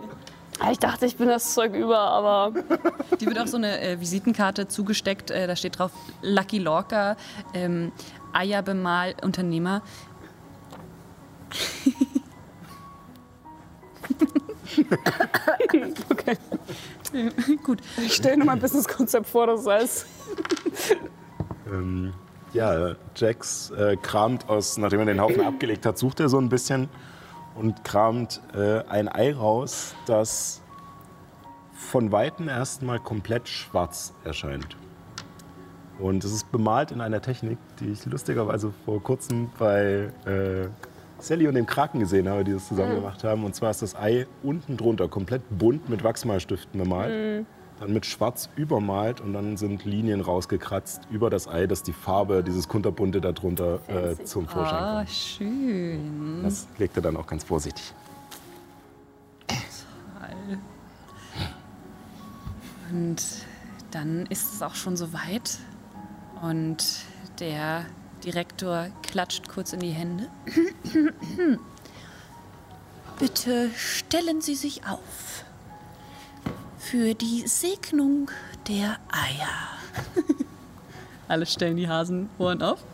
Ich 0.70 0.78
dachte, 0.78 1.06
ich 1.06 1.16
bin 1.16 1.28
das 1.28 1.54
Zeug 1.54 1.74
über, 1.74 1.98
aber 1.98 2.52
Die 3.20 3.26
wird 3.26 3.38
auch 3.38 3.46
so 3.46 3.56
eine 3.56 3.80
äh, 3.80 3.98
Visitenkarte 4.00 4.68
zugesteckt. 4.68 5.30
Äh, 5.30 5.46
da 5.46 5.56
steht 5.56 5.78
drauf 5.78 5.92
Lucky 6.20 6.58
Lorca, 6.58 7.16
ähm, 7.54 7.90
Eierbemal 8.32 9.14
Unternehmer. 9.22 9.82
okay. 16.10 16.36
Gut. 17.62 17.80
Ich 17.98 18.14
stelle 18.14 18.38
nur 18.38 18.46
mein 18.46 18.58
Businesskonzept 18.58 19.26
vor, 19.26 19.46
das 19.46 19.66
heißt. 19.66 20.06
Ähm, 21.70 22.12
ja, 22.52 22.94
Jax 23.16 23.70
äh, 23.70 23.96
kramt 23.96 24.48
aus, 24.48 24.78
nachdem 24.78 25.00
er 25.00 25.06
den 25.06 25.20
Haufen 25.20 25.42
abgelegt 25.42 25.86
hat, 25.86 25.98
sucht 25.98 26.20
er 26.20 26.28
so 26.28 26.38
ein 26.38 26.48
bisschen 26.48 26.88
und 27.54 27.84
kramt 27.84 28.40
äh, 28.54 28.82
ein 28.88 29.08
Ei 29.08 29.34
raus, 29.34 29.94
das 30.06 30.62
von 31.74 32.12
Weitem 32.12 32.48
erstmal 32.48 32.98
komplett 32.98 33.48
schwarz 33.48 34.14
erscheint. 34.24 34.76
Und 35.98 36.24
es 36.24 36.32
ist 36.32 36.50
bemalt 36.50 36.90
in 36.90 37.00
einer 37.00 37.20
Technik, 37.20 37.58
die 37.78 37.90
ich 37.90 38.04
lustigerweise 38.06 38.72
vor 38.84 39.02
kurzem 39.02 39.50
bei 39.58 40.10
äh, 40.24 40.68
Sally 41.18 41.46
und 41.46 41.54
dem 41.54 41.66
Kraken 41.66 42.00
gesehen 42.00 42.28
habe, 42.28 42.42
die 42.42 42.52
das 42.52 42.66
zusammen 42.66 42.96
gemacht 42.96 43.22
haben. 43.22 43.44
Und 43.44 43.54
zwar 43.54 43.70
ist 43.70 43.82
das 43.82 43.94
Ei 43.94 44.26
unten 44.42 44.76
drunter 44.76 45.08
komplett 45.08 45.42
bunt 45.56 45.88
mit 45.88 46.02
Wachsmalstiften 46.02 46.80
bemalt. 46.80 47.46
Dann 47.82 47.92
mit 47.94 48.06
schwarz 48.06 48.48
übermalt 48.54 49.20
und 49.20 49.32
dann 49.32 49.56
sind 49.56 49.84
Linien 49.84 50.20
rausgekratzt 50.20 51.00
über 51.10 51.30
das 51.30 51.48
Ei, 51.48 51.66
dass 51.66 51.82
die 51.82 51.92
Farbe, 51.92 52.44
dieses 52.44 52.68
kunterbunte 52.68 53.20
darunter 53.20 53.80
äh, 53.88 54.22
zum 54.24 54.46
Vorschein 54.46 54.74
Ah, 54.84 54.96
kommt. 54.98 55.10
schön. 55.10 56.42
Das 56.44 56.68
legt 56.78 56.94
er 56.94 57.02
dann 57.02 57.16
auch 57.16 57.26
ganz 57.26 57.42
vorsichtig. 57.42 57.92
Und 62.92 63.22
dann 63.90 64.26
ist 64.26 64.54
es 64.54 64.62
auch 64.62 64.76
schon 64.76 64.96
soweit. 64.96 65.58
Und 66.40 66.84
der 67.40 67.84
Direktor 68.24 68.88
klatscht 69.02 69.48
kurz 69.48 69.72
in 69.72 69.80
die 69.80 69.90
Hände. 69.90 70.28
Bitte 73.18 73.70
stellen 73.76 74.40
Sie 74.40 74.54
sich 74.54 74.86
auf 74.86 75.41
für 76.82 77.14
die 77.14 77.46
Segnung 77.46 78.28
der 78.66 78.98
Eier. 79.12 80.26
Alle 81.28 81.46
stellen 81.46 81.76
die 81.76 81.88
Hasenohren 81.88 82.60
auf. 82.60 82.84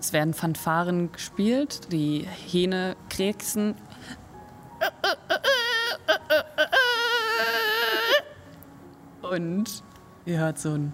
Es 0.00 0.12
werden 0.12 0.34
Fanfaren 0.34 1.12
gespielt, 1.12 1.92
die 1.92 2.26
Hähne 2.26 2.96
krächzen. 3.08 3.76
Und 9.22 9.84
ihr 10.26 10.38
hört 10.38 10.58
so 10.58 10.70
ein 10.70 10.92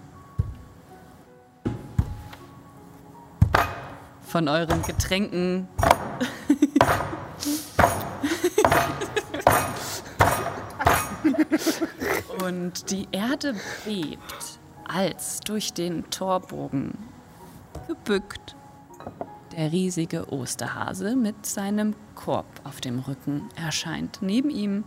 von 4.21 4.47
euren 4.47 4.83
Getränken 4.83 5.67
Und 12.47 12.91
die 12.91 13.09
Erde 13.11 13.55
bebt, 13.83 14.59
als 14.87 15.41
durch 15.41 15.73
den 15.73 16.09
Torbogen 16.09 16.93
gebückt 17.89 18.55
der 19.57 19.73
riesige 19.73 20.31
Osterhase 20.31 21.17
mit 21.17 21.45
seinem 21.45 21.93
Korb 22.15 22.45
auf 22.63 22.79
dem 22.79 22.99
Rücken 22.99 23.49
erscheint. 23.55 24.19
Neben 24.21 24.49
ihm 24.49 24.85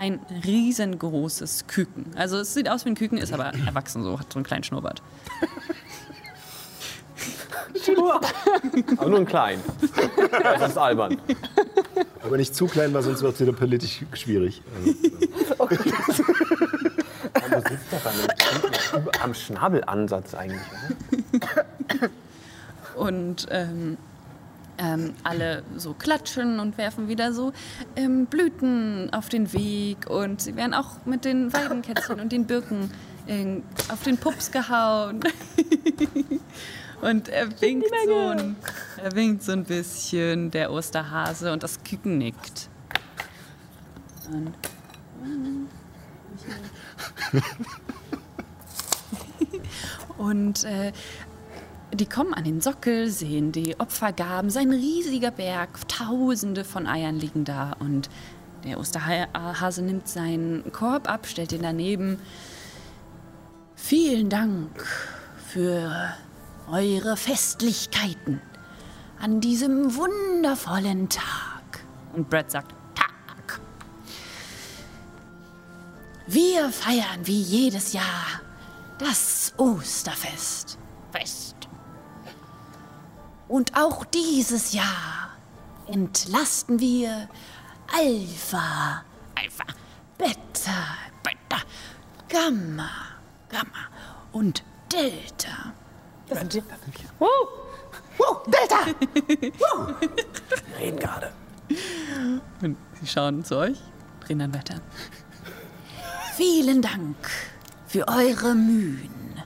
ein 0.00 0.18
riesengroßes 0.44 1.68
Küken. 1.68 2.06
Also 2.16 2.38
es 2.38 2.54
sieht 2.54 2.68
aus 2.68 2.84
wie 2.84 2.90
ein 2.90 2.94
Küken, 2.96 3.18
ist 3.18 3.32
aber 3.32 3.52
erwachsen 3.66 4.02
so, 4.02 4.18
hat 4.18 4.32
so 4.32 4.38
einen 4.38 4.44
kleinen 4.44 4.64
Schnurrbart. 4.64 5.00
Aber 8.96 9.10
nur 9.10 9.20
ein 9.20 9.26
klein. 9.26 9.60
Das 10.42 10.70
ist 10.70 10.78
albern. 10.78 11.18
Aber 12.22 12.36
nicht 12.36 12.54
zu 12.54 12.66
klein, 12.66 12.92
weil 12.92 13.02
sonst 13.02 13.22
wird 13.22 13.34
es 13.34 13.40
wieder 13.40 13.52
politisch 13.52 14.04
schwierig. 14.14 14.60
Also, 15.58 16.24
Du 16.24 16.35
doch 18.04 19.22
am, 19.22 19.34
Schnabelansatz 19.34 20.34
eigentlich. 20.34 20.60
Oder? 21.32 22.10
Und 22.96 23.46
ähm, 23.50 23.98
ähm, 24.78 25.14
alle 25.22 25.62
so 25.76 25.94
klatschen 25.94 26.60
und 26.60 26.78
werfen 26.78 27.08
wieder 27.08 27.32
so 27.32 27.52
ähm, 27.94 28.26
Blüten 28.26 29.12
auf 29.12 29.28
den 29.28 29.52
Weg 29.52 30.08
und 30.08 30.40
sie 30.40 30.56
werden 30.56 30.74
auch 30.74 31.04
mit 31.04 31.24
den 31.24 31.52
Weidenkätzchen 31.52 32.20
und 32.20 32.32
den 32.32 32.46
Birken 32.46 32.90
ähm, 33.26 33.62
auf 33.90 34.02
den 34.02 34.18
Pups 34.18 34.50
gehauen. 34.50 35.20
und 37.02 37.28
er 37.28 37.60
winkt, 37.60 37.88
so 38.06 38.16
ein, 38.28 38.56
er 39.02 39.14
winkt 39.14 39.42
so 39.42 39.52
ein 39.52 39.64
bisschen, 39.64 40.50
der 40.50 40.70
Osterhase, 40.70 41.52
und 41.52 41.62
das 41.62 41.82
Küken 41.82 42.18
nickt. 42.18 42.68
Und 44.30 44.54
Und 50.18 50.64
äh, 50.64 50.92
die 51.92 52.06
kommen 52.06 52.34
an 52.34 52.44
den 52.44 52.60
Sockel, 52.60 53.10
sehen 53.10 53.52
die 53.52 53.78
Opfergaben, 53.78 54.50
sein 54.50 54.70
riesiger 54.70 55.30
Berg, 55.30 55.88
tausende 55.88 56.64
von 56.64 56.86
Eiern 56.86 57.18
liegen 57.18 57.44
da. 57.44 57.72
Und 57.78 58.08
der 58.64 58.78
Osterhase 58.78 59.82
nimmt 59.82 60.08
seinen 60.08 60.72
Korb 60.72 61.08
ab, 61.08 61.26
stellt 61.26 61.52
ihn 61.52 61.62
daneben. 61.62 62.18
Vielen 63.76 64.28
Dank 64.28 64.84
für 65.46 66.14
eure 66.70 67.16
Festlichkeiten 67.16 68.40
an 69.20 69.40
diesem 69.40 69.94
wundervollen 69.94 71.08
Tag. 71.08 71.84
Und 72.14 72.28
Brad 72.28 72.50
sagt, 72.50 72.74
Tag. 72.94 73.60
Wir 76.26 76.70
feiern 76.70 77.24
wie 77.24 77.40
jedes 77.40 77.92
Jahr 77.92 78.40
das 78.98 79.52
Osterfest. 79.56 80.78
Fest. 81.12 81.56
Und 83.48 83.76
auch 83.76 84.04
dieses 84.04 84.72
Jahr 84.72 85.30
entlasten 85.86 86.80
wir 86.80 87.28
Alpha, 87.92 89.04
Alpha, 89.34 89.64
Beta, 90.18 90.96
Beta, 91.22 91.62
Gamma, 92.28 92.90
Gamma. 93.48 93.86
Und 94.32 94.64
Delta. 94.92 95.72
Wir 96.28 96.40
reden 100.78 100.98
gerade. 100.98 101.32
Und 102.62 102.76
sie 103.00 103.06
schauen 103.06 103.44
zu 103.44 103.56
euch, 103.56 103.78
drehen 104.20 104.40
dann 104.40 104.52
weiter. 104.52 104.80
Vielen 106.36 106.82
Dank 106.82 107.16
für 107.86 108.08
eure 108.08 108.54
Mühen. 108.54 109.42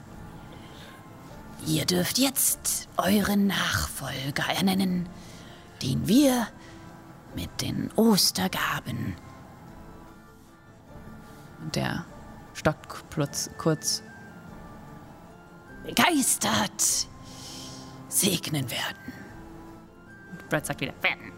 Ihr 1.66 1.84
dürft 1.84 2.18
jetzt 2.18 2.88
euren 2.96 3.46
Nachfolger 3.46 4.44
ernennen, 4.56 5.08
den 5.82 6.08
wir 6.08 6.46
mit 7.34 7.60
den 7.60 7.90
Ostergaben 7.96 9.14
Und 11.62 11.76
der 11.76 12.04
stockt 12.54 13.10
kurz, 13.14 13.50
kurz 13.58 14.02
begeistert 15.84 17.08
segnen 18.08 18.70
werden. 18.70 19.12
Brad 20.50 20.66
sagt 20.66 20.80
wieder, 20.80 20.92
wenn. 21.00 21.32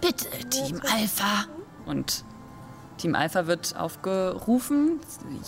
Bitte, 0.00 0.28
Team 0.48 0.80
Alpha. 0.90 1.44
Und 1.84 2.24
Team 3.02 3.16
Alpha 3.16 3.48
wird 3.48 3.74
aufgerufen. 3.74 5.00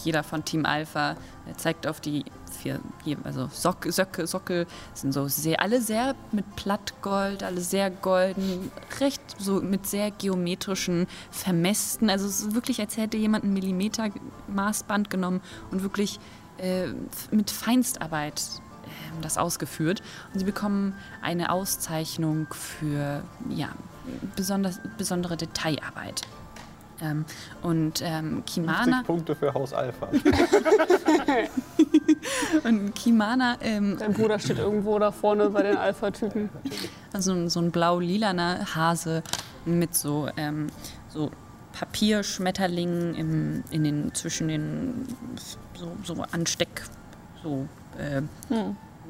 Jeder 0.03 0.25
von 0.25 0.45
Team 0.45 0.67
Alpha 0.67 1.13
äh, 1.13 1.55
zeigt 1.57 1.87
auf 1.87 2.01
die 2.01 2.25
vier, 2.51 2.81
also 3.23 3.49
Sock, 3.53 3.87
Söcke, 3.91 4.27
Sockel, 4.27 4.67
sind 4.93 5.13
so 5.13 5.29
sehr, 5.29 5.63
alle 5.63 5.81
sehr 5.81 6.17
mit 6.33 6.57
Plattgold, 6.57 7.45
alle 7.45 7.61
sehr 7.61 7.91
golden, 7.91 8.73
recht 8.99 9.23
so 9.39 9.61
mit 9.61 9.87
sehr 9.87 10.11
geometrischen 10.11 11.07
Vermästen. 11.31 12.11
Also 12.11 12.27
es 12.27 12.41
ist 12.41 12.55
wirklich, 12.57 12.81
als 12.81 12.97
hätte 12.97 13.19
jemand 13.19 13.45
ein 13.45 13.53
Millimeter 13.53 14.09
Maßband 14.49 15.09
genommen 15.09 15.41
und 15.71 15.85
wirklich 15.85 16.19
äh, 16.59 16.89
mit 17.31 17.53
Feinstarbeit 17.53 18.43
ähm, 18.85 19.23
das 19.23 19.39
ausgeführt. 19.39 20.03
Und 20.33 20.41
sie 20.41 20.45
bekommen 20.45 20.97
eine 21.23 21.53
Auszeichnung 21.53 22.49
für 22.53 23.23
ja, 23.49 23.69
besonders, 24.35 24.81
besondere 24.99 25.37
Detailarbeit. 25.37 26.23
Ähm, 27.03 27.25
und 27.63 28.01
ähm, 28.03 28.43
Kimana, 28.47 29.03
50 29.05 29.07
Punkte 29.07 29.35
für 29.35 29.53
Haus 29.53 29.73
Alpha. 29.73 30.09
und 32.65 32.95
Kimana 32.95 33.57
ähm, 33.61 33.97
Dein 33.99 34.13
Bruder 34.13 34.39
steht 34.39 34.59
irgendwo 34.59 34.99
da 34.99 35.11
vorne 35.11 35.51
bei 35.51 35.63
den 35.63 35.77
Alpha-Typen. 35.77 36.49
also 37.13 37.49
so 37.49 37.61
ein 37.61 37.71
blau-lilaner 37.71 38.75
Hase 38.75 39.23
mit 39.65 39.95
so, 39.95 40.29
ähm, 40.37 40.69
so 41.09 41.31
Papierschmetterlingen 41.73 43.15
im, 43.15 43.65
in 43.71 43.85
den, 43.85 44.15
zwischen 44.15 44.49
den 44.49 45.07
so, 45.75 45.91
so 46.05 46.25
Ansteck, 46.31 46.85
so, 47.43 47.67
äh, 47.99 48.23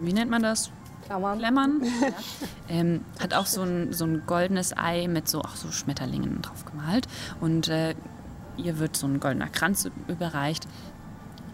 wie 0.00 0.12
nennt 0.12 0.30
man 0.30 0.42
das? 0.42 0.70
Klammern. 1.04 1.38
Lämmern. 1.40 1.82
ähm, 2.68 3.04
hat 3.20 3.34
auch 3.34 3.46
so 3.46 3.62
ein, 3.62 3.92
so 3.92 4.04
ein 4.04 4.22
goldenes 4.26 4.76
Ei 4.76 5.06
mit 5.08 5.28
so, 5.28 5.40
auch 5.40 5.54
so 5.56 5.70
Schmetterlingen 5.70 6.42
drauf 6.42 6.64
gemalt. 6.64 7.06
Und 7.40 7.68
äh, 7.68 7.94
ihr 8.56 8.78
wird 8.78 8.96
so 8.96 9.06
ein 9.06 9.20
goldener 9.20 9.48
Kranz 9.48 9.90
überreicht. 10.08 10.66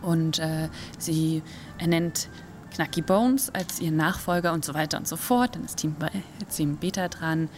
Und 0.03 0.39
äh, 0.39 0.69
sie 0.99 1.43
ernennt 1.79 2.29
Knacky 2.73 3.03
Bones 3.03 3.51
als 3.51 3.81
ihren 3.81 3.97
Nachfolger 3.97 4.53
und 4.53 4.65
so 4.65 4.73
weiter 4.75 4.97
und 4.99 5.07
so 5.09 5.17
fort. 5.17 5.57
Dann 5.57 5.65
ist 5.65 5.77
Team, 5.77 5.95
Be- 5.95 6.11
Team 6.55 6.77
Beta 6.77 7.09
dran, 7.09 7.49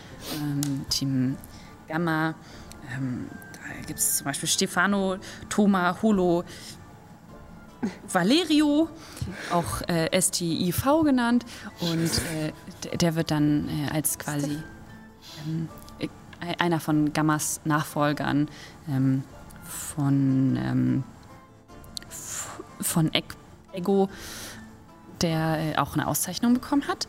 ähm, 0.40 0.86
Team 0.88 1.36
Gamma. 1.88 2.34
Ähm, 2.96 3.28
da 3.52 3.86
gibt 3.86 3.98
es 3.98 4.16
zum 4.16 4.24
Beispiel 4.24 4.48
Stefano, 4.48 5.18
Thoma, 5.48 5.96
Holo, 6.02 6.44
Valerio, 8.10 8.88
auch 9.50 9.82
äh, 9.88 10.20
STIV 10.20 11.02
genannt. 11.04 11.44
Und 11.80 12.10
äh, 12.34 12.96
der 12.96 13.14
wird 13.14 13.30
dann 13.30 13.68
äh, 13.68 13.90
als 13.92 14.18
quasi 14.18 14.58
ähm, 15.46 15.68
äh, 15.98 16.08
einer 16.58 16.80
von 16.80 17.12
Gammas 17.12 17.60
Nachfolgern 17.64 18.48
ähm, 18.88 19.24
von, 19.64 20.56
ähm, 20.56 21.04
von 22.80 23.12
Eg 23.14 23.24
Ego, 23.72 24.10
der 25.22 25.58
äh, 25.58 25.78
auch 25.78 25.94
eine 25.94 26.06
Auszeichnung 26.06 26.54
bekommen 26.54 26.86
hat. 26.88 27.08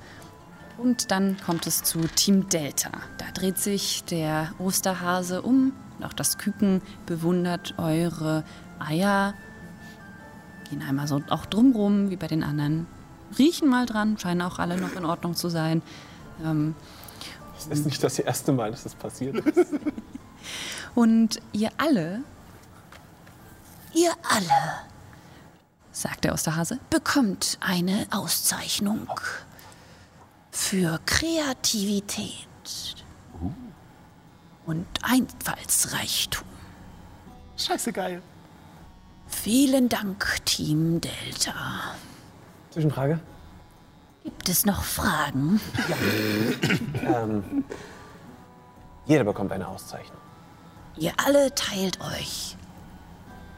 Und 0.77 1.11
dann 1.11 1.37
kommt 1.45 1.67
es 1.67 1.83
zu 1.83 1.99
Team 2.01 2.49
Delta. 2.49 2.89
Da 3.17 3.25
dreht 3.33 3.57
sich 3.57 4.03
der 4.05 4.53
Osterhase 4.59 5.41
um. 5.41 5.73
Und 5.97 6.05
auch 6.05 6.13
das 6.13 6.37
Küken 6.37 6.81
bewundert 7.05 7.75
eure 7.77 8.43
Eier. 8.79 9.35
Gehen 10.69 10.81
einmal 10.81 11.07
so 11.07 11.22
auch 11.30 11.45
drumrum, 11.45 12.10
wie 12.10 12.15
bei 12.15 12.27
den 12.27 12.44
anderen. 12.44 12.88
Riechen 13.38 13.69
mal 13.69 13.85
dran, 13.85 14.18
scheinen 14.18 14.41
auch 14.41 14.60
alle 14.60 14.77
noch 14.80 14.94
in 14.95 15.06
Ordnung 15.06 15.35
zu 15.35 15.49
sein. 15.49 15.81
Ähm, 16.44 16.76
Das 17.56 17.68
ist 17.80 17.85
nicht 17.85 18.03
das 18.03 18.19
erste 18.19 18.52
Mal, 18.52 18.72
dass 18.72 18.84
das 18.84 18.95
passiert 18.95 19.35
ist. 19.38 19.69
und 20.95 21.40
ihr 21.52 21.72
alle, 21.77 22.22
Ihr 23.94 24.11
alle 24.27 24.49
sagt 25.91 26.23
der 26.23 26.34
Osterhase, 26.34 26.80
bekommt 26.90 27.60
eine 27.61 28.07
Auszeichnung 28.10 29.07
für 30.49 30.99
Kreativität 31.06 32.48
und 34.65 34.88
Einfallsreichtum. 35.03 36.48
Scheiße 37.56 37.94
geil. 37.94 38.23
Vielen 39.41 39.89
Dank, 39.89 40.26
Team 40.45 41.01
Delta. 41.01 41.55
Zwischenfrage. 42.72 43.19
Gibt 44.23 44.47
es 44.47 44.65
noch 44.65 44.84
Fragen? 44.84 45.60
Ähm, 47.05 47.65
jeder 49.05 49.26
bekommt 49.26 49.51
eine 49.51 49.68
Auszeichnung. 49.68 50.18
Ihr 50.97 51.11
alle 51.18 51.53
teilt 51.55 51.99
euch 51.99 52.55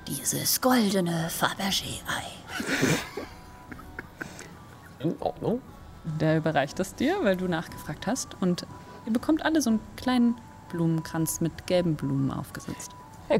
dieses 0.07 0.60
goldene 0.61 1.30
Fabergé-Ei. 1.30 2.23
In 4.99 5.15
Ordnung. 5.19 5.61
der 6.19 6.38
überreicht 6.38 6.80
es 6.80 6.95
dir, 6.95 7.18
weil 7.23 7.38
du 7.38 7.47
nachgefragt 7.47 8.07
hast. 8.07 8.35
Und 8.41 8.65
ihr 9.06 9.14
bekommt 9.14 9.45
alle 9.45 9.61
so 9.61 9.69
einen 9.72 9.80
kleinen 9.97 10.35
Blumenkranz 10.69 11.41
mit 11.41 11.68
gelben 11.68 11.95
Blumen 11.95 12.31
aufgesetzt. 12.31 12.94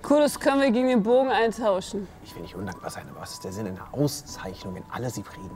Cool, 0.10 0.20
das 0.20 0.40
können 0.40 0.62
wir 0.62 0.72
gegen 0.72 0.88
den 0.88 1.04
Bogen 1.04 1.30
eintauschen. 1.30 2.08
Ich 2.24 2.34
will 2.36 2.42
nicht 2.42 2.56
undankbar 2.56 2.90
sein, 2.90 3.08
aber 3.10 3.22
was 3.22 3.34
ist 3.34 3.44
der 3.44 3.52
Sinn 3.52 3.68
einer 3.68 3.88
Auszeichnung, 3.92 4.76
wenn 4.76 4.84
alle 4.92 5.10
sie 5.10 5.22
kriegen? 5.22 5.52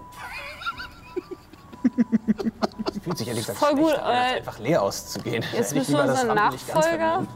Es 2.89 2.99
fühlt 3.03 3.17
sich 3.17 3.27
ehrlich 3.27 3.45
gesagt 3.45 3.59
Voll 3.59 3.75
gut, 3.75 3.89
schlecht 3.89 4.03
an, 4.03 4.11
als 4.15 4.31
äh, 4.33 4.37
einfach 4.37 4.59
leer 4.59 4.81
auszugehen. 4.81 5.43
jetzt 5.53 5.75
müssen 5.75 5.93
wir 5.95 6.03
unseren 6.03 6.35
Nachfolger-. 6.35 7.27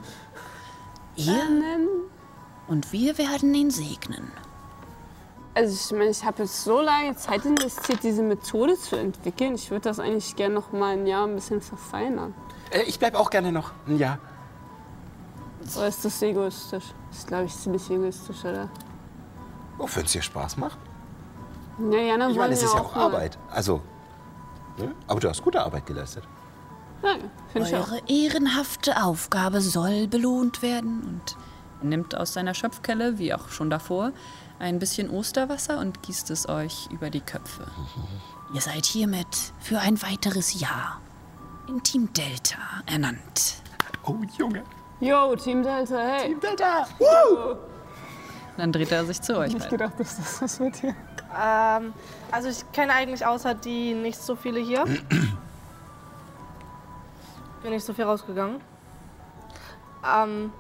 Ihr 1.15 1.34
und 2.68 2.91
wir 2.91 3.18
werden 3.18 3.53
ihn 3.53 3.72
segnen. 3.72 4.32
Also 5.56 5.76
ich 5.76 5.98
meine, 5.98 6.10
ich 6.10 6.24
habe 6.24 6.44
jetzt 6.44 6.64
so 6.64 6.82
lange 6.82 7.15
Zeit 7.15 7.45
investiert, 7.45 7.99
diese 8.02 8.24
Methode 8.24 8.76
zu 8.76 8.95
entwickeln. 8.95 9.53
Ich 9.56 9.70
würde 9.70 9.90
das 9.90 9.99
eigentlich 9.99 10.36
gerne 10.36 10.56
noch 10.56 10.72
mal 10.72 10.94
ein 10.94 11.06
Jahr 11.06 11.28
ein 11.28 11.36
bisschen 11.36 11.61
verfeinern. 11.61 12.34
Äh, 12.72 12.84
ich 12.84 12.98
bleib 12.98 13.15
auch 13.15 13.30
gerne 13.30 13.52
noch 13.52 13.72
ein 13.86 13.99
Jahr. 13.99 14.18
Oder 15.76 15.88
ist 15.88 16.03
das 16.06 16.22
egoistisch? 16.22 16.84
Das 17.10 17.18
ist, 17.19 17.27
glaube 17.27 17.45
ich, 17.45 17.56
ziemlich 17.56 17.90
egoistisch, 17.90 18.44
oder? 18.45 18.69
Oh, 19.80 19.88
wenn 19.94 20.06
es 20.06 20.11
dir 20.11 20.22
Spaß 20.22 20.57
macht. 20.57 20.77
Ja, 21.91 21.98
ja, 21.98 22.18
dann 22.18 22.31
Ich 22.31 22.38
meine, 22.38 22.53
es 22.53 22.61
ist 22.64 22.73
ja 22.73 22.80
auch 22.81 22.95
mal- 22.95 23.06
Arbeit. 23.06 23.38
Also, 23.52 23.81
ne? 24.77 24.94
aber 25.07 25.19
du 25.19 25.30
hast 25.30 25.41
gute 25.44 25.61
Arbeit 25.64 25.85
geleistet. 25.85 26.23
Ja, 27.02 27.15
finde 27.52 27.68
ich 27.68 27.76
auch. 27.76 27.88
Eure 27.91 28.02
ehrenhafte 28.07 29.03
Aufgabe 29.03 29.60
soll 29.61 30.07
belohnt 30.07 30.61
werden. 30.61 31.02
Und 31.03 31.35
er 31.81 31.88
nimmt 31.88 32.15
aus 32.15 32.34
seiner 32.34 32.53
Schöpfkelle, 32.53 33.18
wie 33.18 33.34
auch 33.34 33.49
schon 33.49 33.69
davor, 33.69 34.11
ein 34.60 34.80
bisschen 34.80 35.10
Osterwasser 35.10 35.80
und 35.80 36.02
gießt 36.03 36.30
es 36.31 36.48
euch 36.48 36.88
über 36.91 37.10
die 37.10 37.19
Köpfe. 37.22 37.65
Ihr 38.53 38.61
seid 38.61 38.85
hiermit 38.85 39.27
für 39.60 39.80
ein 39.80 40.02
weiteres 40.03 40.60
Jahr 40.60 41.02
in 41.68 41.81
Team 41.81 42.14
Delta 42.14 42.57
ernannt. 42.85 43.56
Oh, 44.06 44.15
Junge. 44.38 44.64
Yo, 45.04 45.36
Team 45.36 45.62
Delta, 45.62 45.98
hey. 45.98 46.34
Delta! 46.40 46.88
Dann 48.56 48.72
dreht 48.72 48.90
er 48.90 49.04
sich 49.04 49.22
zu 49.22 49.38
euch. 49.38 49.50
Ich 49.50 49.56
beiden. 49.56 49.70
gedacht, 49.70 50.00
dass 50.00 50.16
das 50.16 50.42
was 50.42 50.62
wird 50.62 50.78
hier. 50.78 50.96
Ähm, 51.38 51.94
also 52.32 52.48
ich 52.48 52.72
kenne 52.72 52.94
eigentlich 52.94 53.26
außer 53.26 53.54
die 53.54 53.96
nicht 53.96 54.18
so 54.18 54.38
viele 54.38 54.62
hier. 54.62 54.86
Bin 57.64 57.72
nicht 57.72 57.86
so 57.86 57.94
viel 57.94 58.06
rausgegangen. 58.06 58.62
Ähm, 60.10 60.54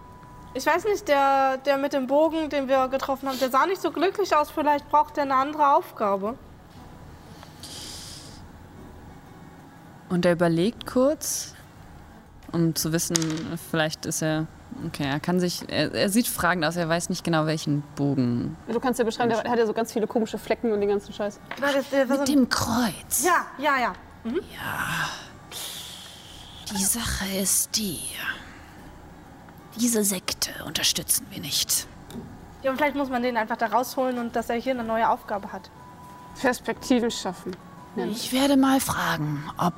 ich 0.53 0.65
weiß 0.65 0.83
nicht, 0.85 1.07
der, 1.07 1.55
der 1.59 1.77
mit 1.77 1.93
dem 1.93 2.07
Bogen, 2.07 2.49
den 2.49 2.67
wir 2.67 2.89
getroffen 2.89 3.29
haben, 3.29 3.39
der 3.39 3.49
sah 3.49 3.65
nicht 3.65 3.81
so 3.81 3.91
glücklich 3.91 4.35
aus. 4.35 4.51
Vielleicht 4.51 4.89
braucht 4.89 5.17
er 5.17 5.23
eine 5.23 5.35
andere 5.35 5.73
Aufgabe. 5.73 6.37
Und 10.09 10.25
er 10.25 10.33
überlegt 10.33 10.85
kurz, 10.85 11.55
um 12.53 12.75
zu 12.75 12.93
wissen, 12.93 13.15
vielleicht 13.69 14.05
ist 14.05 14.21
er. 14.21 14.47
Okay, 14.87 15.05
er 15.05 15.19
kann 15.19 15.39
sich. 15.39 15.69
Er, 15.69 15.93
er 15.93 16.09
sieht 16.09 16.27
fragend 16.27 16.65
aus, 16.65 16.75
er 16.75 16.89
weiß 16.89 17.09
nicht 17.09 17.23
genau, 17.23 17.45
welchen 17.45 17.81
Bogen. 17.95 18.55
Du 18.67 18.79
kannst 18.79 18.99
ja 18.99 19.05
beschreiben, 19.05 19.29
der 19.29 19.43
hat 19.43 19.59
ja 19.59 19.65
so 19.65 19.73
ganz 19.73 19.91
viele 19.91 20.07
komische 20.07 20.37
Flecken 20.37 20.71
und 20.71 20.79
den 20.79 20.89
ganzen 20.89 21.13
Scheiß. 21.13 21.39
War 21.59 21.69
so 21.71 22.13
Mit 22.13 22.19
ein, 22.21 22.25
dem 22.25 22.49
Kreuz. 22.49 23.23
ja, 23.23 23.45
ja, 23.57 23.79
ja. 23.79 23.93
Die 26.71 26.83
Sache 26.83 27.25
ist 27.41 27.75
die. 27.77 27.99
Diese 29.79 30.03
Sekte 30.03 30.51
unterstützen 30.65 31.25
wir 31.31 31.41
nicht. 31.41 31.87
Ja, 32.61 32.71
und 32.71 32.77
vielleicht 32.77 32.95
muss 32.95 33.09
man 33.09 33.21
den 33.23 33.35
einfach 33.37 33.57
da 33.57 33.65
rausholen 33.67 34.17
und 34.19 34.35
dass 34.35 34.49
er 34.49 34.55
hier 34.55 34.73
eine 34.73 34.83
neue 34.83 35.09
Aufgabe 35.09 35.51
hat. 35.51 35.69
Perspektiven 36.39 37.11
schaffen. 37.11 37.55
Ich 37.95 38.31
werde 38.33 38.57
mal 38.57 38.79
fragen, 38.79 39.43
ob 39.57 39.73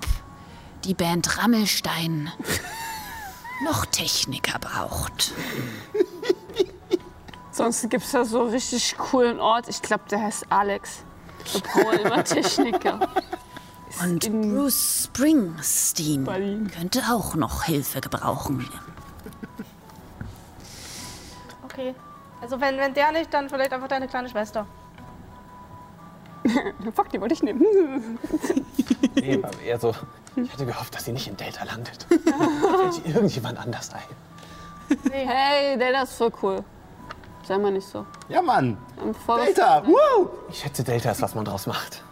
die 0.85 0.93
Band 0.93 1.37
Rammelstein 1.37 2.31
noch 3.63 3.85
Techniker 3.87 4.59
braucht. 4.59 5.33
Sonst 7.51 7.89
gibt 7.89 8.03
es 8.03 8.11
da 8.11 8.25
so 8.25 8.41
einen 8.41 8.51
richtig 8.51 8.95
coolen 8.97 9.39
Ort. 9.39 9.67
Ich 9.67 9.81
glaube, 9.81 10.03
der 10.11 10.21
heißt 10.21 10.45
Alex. 10.49 11.03
Da 11.53 11.59
brauchen 11.59 11.91
wir 11.91 12.05
immer 12.05 12.23
Techniker. 12.23 12.99
Und 14.01 14.29
Bruce 14.29 15.05
Springsteen 15.05 16.25
Berlin. 16.25 16.69
könnte 16.69 17.01
auch 17.09 17.35
noch 17.35 17.63
Hilfe 17.63 18.01
gebrauchen. 18.01 18.69
Okay. 21.63 21.95
Also 22.41 22.59
wenn, 22.59 22.77
wenn 22.77 22.93
der 22.93 23.11
nicht, 23.11 23.33
dann 23.33 23.49
vielleicht 23.49 23.73
einfach 23.73 23.87
deine 23.87 24.07
kleine 24.07 24.29
Schwester. 24.29 24.67
Fuck, 26.93 27.09
die 27.09 27.19
wollte 27.19 27.33
ich 27.33 27.43
nehmen. 27.43 28.19
Nee, 29.15 29.41
war 29.41 29.51
eher 29.61 29.79
so, 29.79 29.95
ich 30.35 30.51
hätte 30.51 30.65
gehofft, 30.65 30.93
dass 30.93 31.05
sie 31.05 31.11
nicht 31.11 31.27
in 31.27 31.37
Delta 31.37 31.63
landet. 31.63 32.05
Fällt 32.09 33.15
irgendjemand 33.15 33.57
anders 33.59 33.91
ein. 33.93 34.03
Hey, 35.11 35.77
Delta 35.77 36.03
ist 36.03 36.13
voll 36.13 36.31
cool. 36.43 36.63
Sei 37.47 37.57
mal 37.57 37.71
nicht 37.71 37.87
so. 37.87 38.05
Ja, 38.29 38.41
Mann. 38.41 38.77
Ähm, 39.03 39.15
Delta, 39.27 39.85
woo! 39.85 40.29
Ich 40.49 40.59
schätze, 40.59 40.83
Delta 40.83 41.11
ist, 41.11 41.21
was 41.21 41.35
man 41.35 41.45
draus 41.45 41.67
macht. 41.67 42.03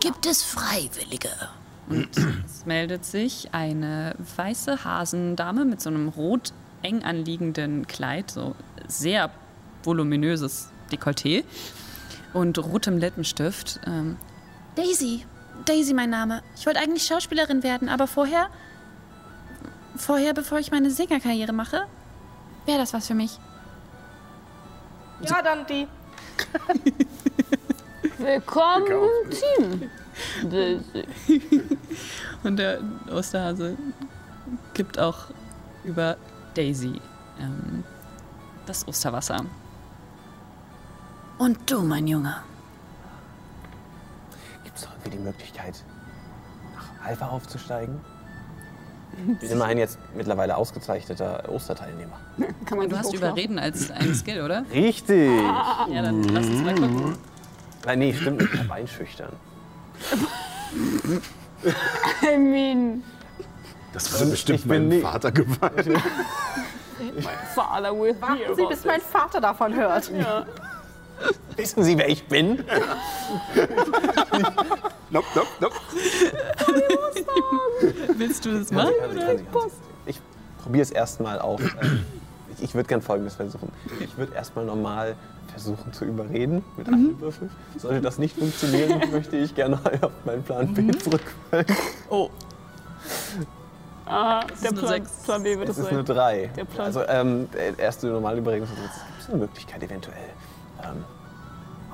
Gibt 0.00 0.26
es 0.26 0.42
Freiwillige? 0.42 1.30
Es 2.46 2.66
meldet 2.66 3.04
sich 3.04 3.48
eine 3.52 4.14
weiße 4.36 4.84
Hasendame 4.84 5.64
mit 5.64 5.80
so 5.80 5.88
einem 5.88 6.08
rot 6.08 6.52
eng 6.82 7.02
anliegenden 7.02 7.86
Kleid, 7.86 8.30
so 8.30 8.54
sehr 8.86 9.30
voluminöses 9.82 10.68
Dekolleté 10.92 11.44
und 12.32 12.58
rotem 12.58 12.98
Lippenstift. 12.98 13.80
Ähm, 13.86 14.16
Daisy. 14.74 15.24
Daisy 15.64 15.94
mein 15.94 16.10
Name. 16.10 16.42
Ich 16.56 16.66
wollte 16.66 16.80
eigentlich 16.80 17.04
Schauspielerin 17.04 17.62
werden, 17.62 17.88
aber 17.88 18.06
vorher, 18.06 18.48
vorher, 19.96 20.34
bevor 20.34 20.58
ich 20.58 20.70
meine 20.70 20.90
Singerkarriere 20.90 21.52
mache, 21.52 21.86
wäre 22.66 22.78
das 22.78 22.92
was 22.92 23.06
für 23.06 23.14
mich. 23.14 23.38
Ja, 25.22 25.42
dann 25.42 25.66
die. 25.66 25.88
Willkommen 28.18 28.86
im 28.86 29.30
Team. 29.30 29.90
Daisy. 30.50 31.04
Und 32.44 32.56
der 32.56 32.80
Osterhase 33.10 33.76
gibt 34.74 34.98
auch 34.98 35.26
über 35.84 36.16
Daisy 36.54 37.00
ähm, 37.40 37.84
das 38.66 38.86
Osterwasser. 38.86 39.44
Und 41.38 41.70
du, 41.70 41.82
mein 41.82 42.06
Junge. 42.06 42.34
Gibt 44.64 44.76
es 44.76 44.84
irgendwie 44.84 45.10
die 45.10 45.22
Möglichkeit, 45.22 45.74
nach 46.74 47.06
Alpha 47.06 47.28
aufzusteigen? 47.28 48.00
Ich 49.32 49.38
bin 49.40 49.50
immerhin 49.50 49.78
jetzt 49.78 49.98
mittlerweile 50.14 50.56
ausgezeichneter 50.56 51.48
Osterteilnehmer. 51.48 52.18
Kann 52.66 52.78
man 52.78 52.88
Du 52.88 52.96
hast 52.98 53.12
überreden 53.12 53.58
als 53.58 53.90
ein 53.90 54.14
Skill, 54.14 54.42
oder? 54.42 54.64
Richtig! 54.72 55.30
Ja, 55.90 56.02
dann 56.02 56.22
lass 56.24 56.46
uns 56.46 56.62
mal 56.62 56.74
gucken. 56.74 57.16
Nein, 57.84 57.98
nee, 58.00 58.12
stimmt 58.12 58.40
nicht. 58.40 58.54
Ich 58.54 58.60
hab 58.60 58.70
einschüchtern. 58.70 59.32
I 62.22 62.36
mean, 62.36 63.02
Das 63.92 64.12
wurde 64.20 64.30
bestimmt 64.30 64.66
nie- 64.66 65.00
Vater 65.00 65.32
gefallen. 65.32 66.00
Father 67.54 67.92
with 67.98 68.20
Warten 68.20 68.54
Sie, 68.54 68.66
bis 68.66 68.84
mein 68.84 69.00
Vater 69.00 69.40
davon 69.40 69.74
hört. 69.74 70.10
Wissen 71.56 71.82
Sie, 71.84 71.98
wer 71.98 72.08
ich 72.08 72.26
bin? 72.28 72.64
Nope, 75.10 75.26
nope, 75.34 75.48
nope. 75.60 75.74
Willst 78.16 78.44
du 78.44 78.58
das 78.58 78.70
machen? 78.70 78.92
Sie, 79.12 79.18
hören 79.20 79.38
Sie. 79.38 79.44
Ich 80.06 80.20
probiere 80.62 80.82
es 80.82 80.90
erstmal 80.90 81.38
auf. 81.40 81.60
ähm, 81.82 82.04
ich 82.56 82.62
ich 82.64 82.74
würde 82.74 82.88
gern 82.88 83.02
Folgendes 83.02 83.36
versuchen. 83.36 83.70
Ich 84.00 84.16
würde 84.16 84.34
erstmal 84.34 84.64
normal 84.64 85.16
versuchen 85.50 85.92
zu 85.92 86.04
überreden 86.04 86.64
mit 86.76 86.88
einem 86.88 87.18
Würfel. 87.20 87.48
Sollte 87.78 88.00
das 88.00 88.18
nicht 88.18 88.36
funktionieren, 88.36 89.00
möchte 89.12 89.36
ich 89.36 89.54
gerne 89.54 89.78
auf 90.02 90.12
meinen 90.24 90.42
Plan 90.42 90.74
B 90.74 90.90
zurückfallen. 90.92 91.66
Oh, 92.10 92.30
Ah, 94.10 94.42
der 94.64 94.70
Plan. 94.72 95.06
Plan 95.24 95.42
B 95.42 95.58
wird 95.58 95.68
Es 95.68 95.76
es 95.76 95.84
ist 95.84 95.90
eine 95.92 95.98
sein. 96.06 96.16
3. 96.16 96.50
Der 96.56 96.64
Plan. 96.64 96.86
Also 96.86 97.02
ähm, 97.06 97.46
der 97.52 97.78
erste 97.78 98.06
normale 98.06 98.38
Überregung 98.38 98.66
ist 98.66 98.72
jetzt, 98.82 99.06
gibt 99.06 99.20
es 99.20 99.28
eine 99.28 99.36
Möglichkeit 99.38 99.82
eventuell 99.82 100.16
ähm, 100.82 101.04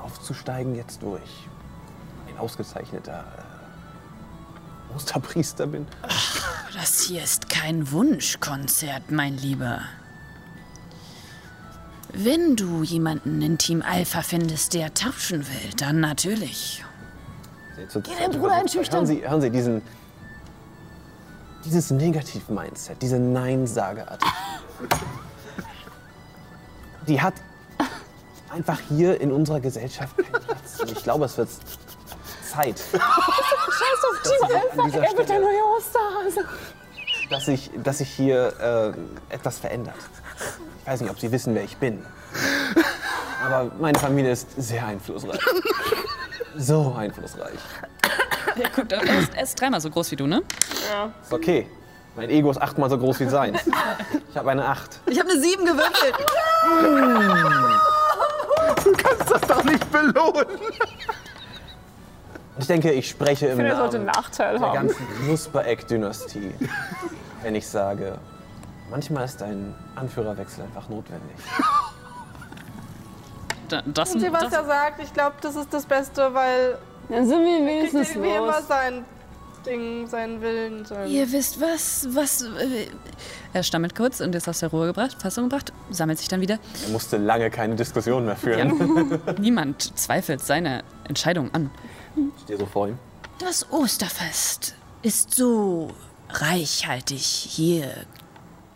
aufzusteigen 0.03 0.75
jetzt 0.75 1.03
durch 1.03 1.49
ein 2.29 2.39
ausgezeichneter 2.39 3.25
äh, 3.39 4.95
Osterpriester 4.97 5.67
bin. 5.67 5.87
Das 6.75 7.01
hier 7.01 7.23
ist 7.23 7.49
kein 7.49 7.91
Wunschkonzert, 7.91 9.11
mein 9.11 9.37
Lieber. 9.37 9.81
Wenn 12.13 12.55
du 12.55 12.83
jemanden 12.85 13.43
in 13.43 13.59
Team 13.59 13.83
Alpha 13.83 14.23
findest, 14.23 14.75
der 14.75 14.95
tauschen 14.95 15.41
will, 15.47 15.71
dann 15.79 15.99
natürlich. 16.01 16.85
Zu- 17.89 18.01
deinen 18.01 18.39
Bruder 18.39 18.53
einschüchtern. 18.55 18.99
Hören 19.01 19.07
Sie, 19.07 19.29
hören 19.29 19.41
Sie 19.41 19.51
diesen, 19.51 19.83
dieses 21.65 21.91
Negativ-Mindset, 21.91 23.03
diese 23.03 23.19
Nein-Sage-Attitüde. 23.19 24.31
Die 27.09 27.21
hat 27.21 27.35
einfach 28.55 28.79
hier 28.89 29.21
in 29.21 29.33
unserer 29.33 29.61
Gesellschaft 29.61 30.17
keinen 30.17 30.43
Platz. 30.45 30.81
Und 30.81 30.93
ich 30.93 31.03
glaube, 31.03 31.25
es 31.25 31.37
wird 31.37 31.49
Zeit, 32.51 32.81
Scheiß 32.93 33.01
auf 34.11 34.23
Team 34.23 34.43
Alpha, 34.43 34.99
er 34.99 35.19
wird 35.19 35.29
der 35.29 35.41
neue 35.41 35.65
Osterhase. 35.77 36.45
dass 37.31 37.47
sich, 37.47 37.71
dass 37.83 37.99
sich 37.99 38.09
hier 38.11 38.95
äh, 39.31 39.35
etwas 39.35 39.59
verändert. 39.59 39.97
Ich 40.81 40.87
weiß 40.87 41.01
nicht, 41.01 41.11
ob 41.11 41.19
Sie 41.19 41.33
wissen, 41.33 41.55
wer 41.55 41.65
ich 41.65 41.77
bin. 41.79 42.05
Aber 43.45 43.71
meine 43.81 43.99
Familie 43.99 44.33
ist 44.33 44.49
sehr 44.57 44.87
einflussreich. 44.87 45.41
So 46.57 46.95
einflussreich. 46.97 47.59
ja, 48.57 48.69
guck, 48.75 48.93
er 48.93 49.03
ist, 49.03 49.35
er 49.35 49.43
ist 49.43 49.61
dreimal 49.61 49.81
so 49.81 49.91
groß 49.91 50.11
wie 50.13 50.17
du, 50.17 50.27
ne? 50.27 50.43
Ist 51.23 51.33
okay. 51.33 51.67
Mein 52.17 52.31
Ego 52.31 52.51
ist 52.51 52.59
achtmal 52.63 52.89
so 52.89 52.97
groß 52.97 53.19
wie 53.21 53.29
seins. 53.29 53.61
Ich 54.31 54.37
habe 54.37 54.51
eine 54.51 54.65
Acht. 54.67 55.01
Ich 55.07 55.19
habe 55.19 55.31
eine 55.31 55.41
7 55.41 55.65
gewürfelt. 55.65 56.15
Du 58.97 59.03
kannst 59.03 59.31
das 59.31 59.41
doch 59.43 59.65
nicht 59.65 59.91
belohnen. 59.91 60.47
Ich 62.59 62.67
denke, 62.69 62.93
ich 62.93 63.09
spreche 63.09 63.47
im 63.47 63.53
Ich 63.53 63.57
finde, 63.57 63.71
er 63.73 63.77
sollte 63.77 63.99
Namen 63.99 64.09
einen 64.11 64.23
Nachteil 64.23 64.59
der 64.59 64.69
haben. 64.69 64.75
ganzen 64.75 65.07
Knuspereck-Dynastie, 65.25 66.55
wenn 67.43 67.55
ich 67.57 67.67
sage, 67.67 68.17
manchmal 68.91 69.25
ist 69.25 69.43
ein 69.43 69.75
Anführerwechsel 69.97 70.63
einfach 70.65 70.89
notwendig. 70.89 71.37
Da, 73.69 73.83
das, 73.87 74.13
Und 74.15 74.21
sie 74.21 74.33
was 74.33 74.45
das, 74.45 74.53
er 74.53 74.65
sagt, 74.67 75.03
ich 75.03 75.13
glaube, 75.13 75.37
das 75.41 75.57
ist 75.57 75.73
das 75.73 75.85
Beste, 75.87 76.33
weil 76.35 76.79
Dann 77.09 77.27
sind 77.27 77.45
wir 77.45 77.57
kriegt 77.57 77.67
wenigstens 77.67 78.11
irgendwie 78.11 78.37
immer 78.37 78.47
los. 78.47 78.69
sein 78.69 79.05
Ding, 79.67 80.07
seinen 80.07 80.41
Willen. 80.41 80.85
Sein 80.85 81.09
Ihr 81.11 81.31
wisst 81.33 81.61
was, 81.61 82.09
was. 82.11 82.43
Äh, 82.43 82.87
er 83.53 83.63
stammelt 83.63 83.95
kurz 83.95 84.21
und 84.21 84.35
ist 84.35 84.49
aus 84.49 84.61
der 84.61 84.71
Ruhe 84.71 84.87
gebracht, 84.87 85.17
Fassung 85.21 85.49
gebracht, 85.49 85.73
sammelt 85.91 86.19
sich 86.19 86.29
dann 86.29 86.41
wieder. 86.41 86.59
Er 86.85 86.91
musste 86.93 87.17
lange 87.17 87.51
keine 87.51 87.77
Diskussion 87.77 88.27
mehr 88.27 88.37
führen. 88.37 89.21
Niemand 89.39 89.97
zweifelt 89.99 90.41
seine 90.41 90.83
Entscheidung 91.09 91.53
an. 91.55 91.71
Ich 92.37 92.43
stehe 92.43 92.59
so 92.59 92.67
vor 92.67 92.89
ihm. 92.89 92.99
Das 93.39 93.71
Osterfest 93.73 94.75
ist 95.03 95.35
so 95.35 95.91
reichhaltig 96.31 97.23
hier 97.23 97.89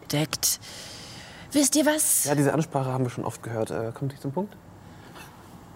gedeckt. 0.03 0.61
Wisst 1.53 1.77
ihr 1.77 1.87
was? 1.87 2.25
Ja, 2.25 2.35
diese 2.35 2.53
Ansprache 2.53 2.93
haben 2.93 3.05
wir 3.05 3.11
schon 3.11 3.25
oft 3.25 3.43
gehört. 3.43 3.71
Äh, 3.71 3.93
kommt 3.95 4.13
nicht 4.13 4.23
zum 4.23 4.33
Punkt? 4.33 4.57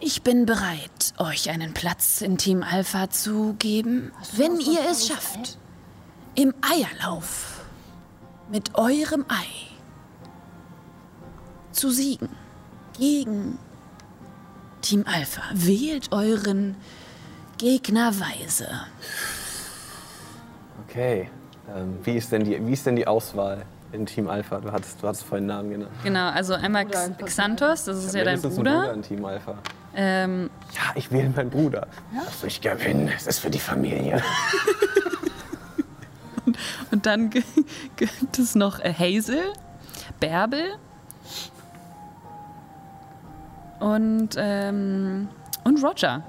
Ich 0.05 0.23
bin 0.23 0.47
bereit, 0.47 1.15
euch 1.19 1.49
einen 1.49 1.75
Platz 1.75 2.23
in 2.23 2.37
Team 2.37 2.65
Alpha 2.65 3.09
zu 3.09 3.55
geben, 3.61 4.11
wenn 4.37 4.59
ihr 4.59 4.81
es 4.91 5.07
schafft, 5.07 5.59
im 6.35 6.53
Eierlauf 6.61 7.61
mit 8.51 8.75
eurem 8.75 9.25
Ei 9.29 9.47
zu 11.71 11.91
siegen 11.91 12.29
gegen 12.99 13.59
Team 14.81 15.05
Alpha. 15.07 15.43
Wählt 15.55 16.11
euren 16.11 16.75
Gegner 17.59 18.13
weise. 18.19 18.67
Okay. 20.89 21.31
Ähm, 21.73 21.99
wie, 22.03 22.17
ist 22.17 22.33
denn 22.33 22.43
die, 22.43 22.67
wie 22.67 22.73
ist 22.73 22.85
denn 22.85 22.97
die 22.97 23.07
Auswahl 23.07 23.65
in 23.93 24.05
Team 24.05 24.29
Alpha? 24.29 24.59
Du 24.59 24.73
hattest, 24.73 25.01
du 25.01 25.07
hattest 25.07 25.23
vorhin 25.23 25.47
Namen 25.47 25.71
genannt. 25.71 25.93
Genau, 26.03 26.29
also 26.31 26.55
einmal 26.55 26.87
Xanthos, 26.87 27.85
das 27.85 28.05
ist 28.05 28.15
ja 28.17 28.25
dein 28.25 28.35
Mindestens 28.41 28.59
ein 28.59 28.65
Bruder 28.65 28.81
Bruder. 28.81 28.95
in 28.95 29.03
Team 29.03 29.25
Alpha. 29.25 29.55
Ähm, 29.95 30.49
Ja, 30.75 30.93
ich 30.95 31.11
wähle 31.13 31.29
meinen 31.31 31.51
Bruder. 31.51 31.87
Was 32.27 32.45
ich 32.45 32.61
gewinne, 32.61 33.13
es 33.15 33.27
ist 33.27 33.39
für 33.41 33.51
die 33.51 33.59
Familie. 33.59 34.23
und 36.91 37.05
dann 37.07 37.31
g- 37.31 37.43
gibt 37.97 38.39
es 38.39 38.55
noch 38.55 38.79
äh, 38.81 38.93
Hazel, 38.93 39.53
Bärbel 40.19 40.65
und, 43.81 44.31
ähm, 44.39 45.29
und 45.65 45.83
Roger. 45.85 46.23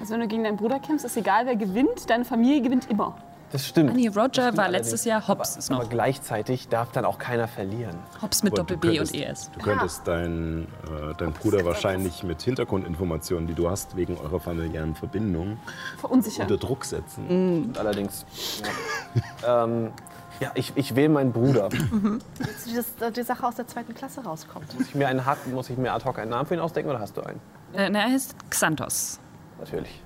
Also 0.00 0.12
wenn 0.14 0.20
du 0.20 0.28
gegen 0.28 0.44
deinen 0.44 0.56
Bruder 0.56 0.78
kämpfst, 0.78 1.04
ist 1.06 1.16
egal, 1.16 1.46
wer 1.46 1.56
gewinnt, 1.56 2.08
deine 2.10 2.24
Familie 2.24 2.60
gewinnt 2.62 2.90
immer. 2.90 3.16
Das 3.56 3.66
stimmt. 3.68 3.90
Ah, 3.90 3.94
nee, 3.94 4.08
Roger 4.08 4.42
stimmt 4.42 4.58
war 4.58 4.68
letztes 4.68 5.06
Jahr 5.06 5.26
Hobbs 5.28 5.56
ist 5.56 5.70
Aber 5.70 5.84
noch. 5.84 5.88
gleichzeitig 5.88 6.68
darf 6.68 6.92
dann 6.92 7.06
auch 7.06 7.18
keiner 7.18 7.48
verlieren. 7.48 7.96
Hobbs 8.20 8.42
mit 8.42 8.52
Aber 8.52 8.64
du 8.64 8.74
Doppel-B 8.74 9.00
und 9.00 9.10
könntest- 9.10 9.14
ES. 9.14 9.50
Du 9.52 9.60
könntest 9.60 10.06
deinen 10.06 10.64
äh, 10.64 11.14
dein 11.16 11.32
Bruder 11.32 11.64
wahrscheinlich 11.64 12.22
mit 12.22 12.42
Hintergrundinformationen, 12.42 13.46
die 13.46 13.54
du 13.54 13.70
hast 13.70 13.96
wegen 13.96 14.18
eurer 14.18 14.40
familiären 14.40 14.94
Verbindung, 14.94 15.56
Verunsichern. 15.96 16.42
unter 16.50 16.58
Druck 16.58 16.84
setzen. 16.84 17.26
Und 17.70 17.78
allerdings. 17.78 18.26
Ja, 19.42 19.64
ähm, 19.64 19.90
ja 20.40 20.50
ich, 20.54 20.74
ich 20.76 20.94
wähle 20.94 21.08
meinen 21.08 21.32
Bruder. 21.32 21.70
Jetzt 22.38 22.66
dieses, 22.66 22.84
die 23.16 23.22
Sache 23.22 23.46
aus 23.46 23.54
der 23.54 23.66
zweiten 23.66 23.94
Klasse 23.94 24.22
rauskommt. 24.22 24.78
Muss 24.78 24.88
ich 24.88 24.94
mir, 24.94 25.08
einen, 25.08 25.22
muss 25.54 25.70
ich 25.70 25.78
mir 25.78 25.94
ad 25.94 26.04
hoc 26.04 26.18
einen 26.18 26.30
Namen 26.30 26.44
für 26.46 26.52
ihn 26.52 26.60
ausdenken 26.60 26.90
oder 26.90 27.00
hast 27.00 27.16
du 27.16 27.22
einen? 27.22 27.40
Äh, 27.72 27.88
na, 27.88 28.00
er 28.00 28.10
heißt 28.12 28.34
Xanthos. 28.50 29.18
Natürlich. 29.58 30.02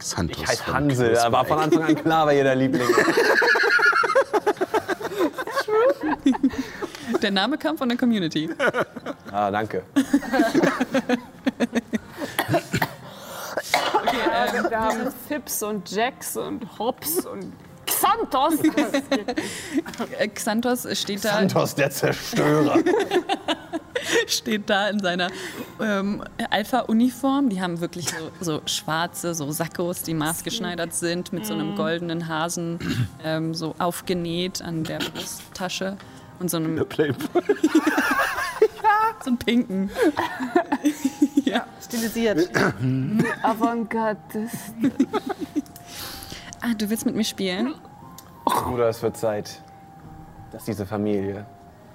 Xanthos 0.00 0.42
Ich 0.42 0.48
heiße 0.48 0.66
Hansel, 0.66 1.08
Knusper. 1.10 1.26
aber 1.26 1.44
von 1.44 1.58
Anfang 1.60 1.82
an 1.84 1.94
klar, 1.94 2.26
wer 2.26 2.34
jeder 2.34 2.54
Liebling 2.54 2.88
ist. 2.88 2.96
Der 7.22 7.30
Name 7.30 7.58
kam 7.58 7.76
von 7.76 7.88
der 7.88 7.98
Community. 7.98 8.48
Ah, 9.30 9.50
danke. 9.50 9.82
Wir 14.70 14.80
haben 14.80 15.12
Fips 15.28 15.62
und 15.62 15.90
Jax 15.90 16.36
und 16.36 16.78
Hobbs 16.78 17.26
und 17.26 17.52
Xanthos. 17.90 18.54
Äh, 20.18 20.28
Xanthos 20.28 20.86
steht 20.98 21.24
da, 21.24 21.32
Santos, 21.34 21.74
der 21.74 21.90
Zerstörer. 21.90 22.78
steht 24.26 24.70
da 24.70 24.88
in 24.88 25.00
seiner 25.00 25.28
ähm, 25.80 26.24
Alpha-Uniform. 26.50 27.48
Die 27.48 27.60
haben 27.60 27.80
wirklich 27.80 28.08
so, 28.08 28.30
so 28.40 28.62
schwarze, 28.66 29.34
so 29.34 29.50
Sakkos, 29.50 30.02
die 30.02 30.14
maßgeschneidert 30.14 30.94
sind, 30.94 31.32
mit 31.32 31.46
so 31.46 31.54
einem 31.54 31.76
goldenen 31.76 32.28
Hasen 32.28 32.78
ähm, 33.24 33.54
so 33.54 33.74
aufgenäht 33.78 34.62
an 34.62 34.84
der 34.84 34.98
Brusttasche 34.98 35.96
und 36.38 36.50
so 36.50 36.56
einem 36.56 36.86
Playboy. 36.86 37.42
so 39.22 39.28
einen 39.28 39.38
pinken. 39.38 39.90
Stilisiert. 41.82 42.50
Avantgarde. 43.42 44.48
Ah, 46.60 46.74
du 46.76 46.88
willst 46.90 47.06
mit 47.06 47.14
mir 47.16 47.24
spielen? 47.24 47.74
Bruder, 48.44 48.88
es 48.88 49.02
wird 49.02 49.16
Zeit, 49.16 49.62
dass 50.50 50.64
diese 50.64 50.84
Familie 50.86 51.46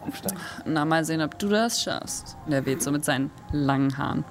aufsteigt. 0.02 0.36
Na, 0.66 0.86
mal 0.86 1.04
sehen, 1.06 1.22
ob 1.22 1.38
du 1.38 1.50
das 1.50 1.82
schaffst. 1.82 2.38
Und 2.46 2.54
er 2.54 2.66
weht 2.66 2.82
so 2.82 2.92
mit 2.92 3.06
seinen 3.06 3.32
langen 3.52 3.96
Haaren. 3.98 4.24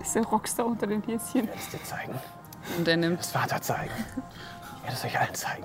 Ist 0.00 0.14
der 0.14 0.24
Rockstar 0.24 0.66
unter 0.66 0.86
den 0.86 1.02
Häschen. 1.02 1.20
Ich 1.24 1.34
werde 1.34 1.52
es 1.58 1.68
dir 1.70 1.82
zeigen. 1.84 2.14
Und 2.78 2.86
er 2.88 2.96
nimmt, 2.96 3.18
Das 3.20 3.32
Vater 3.32 3.60
zeigen. 3.60 3.90
Ich 4.76 4.82
werde 4.84 4.96
es 4.96 5.04
euch 5.04 5.18
allen 5.20 5.34
zeigen. 5.34 5.64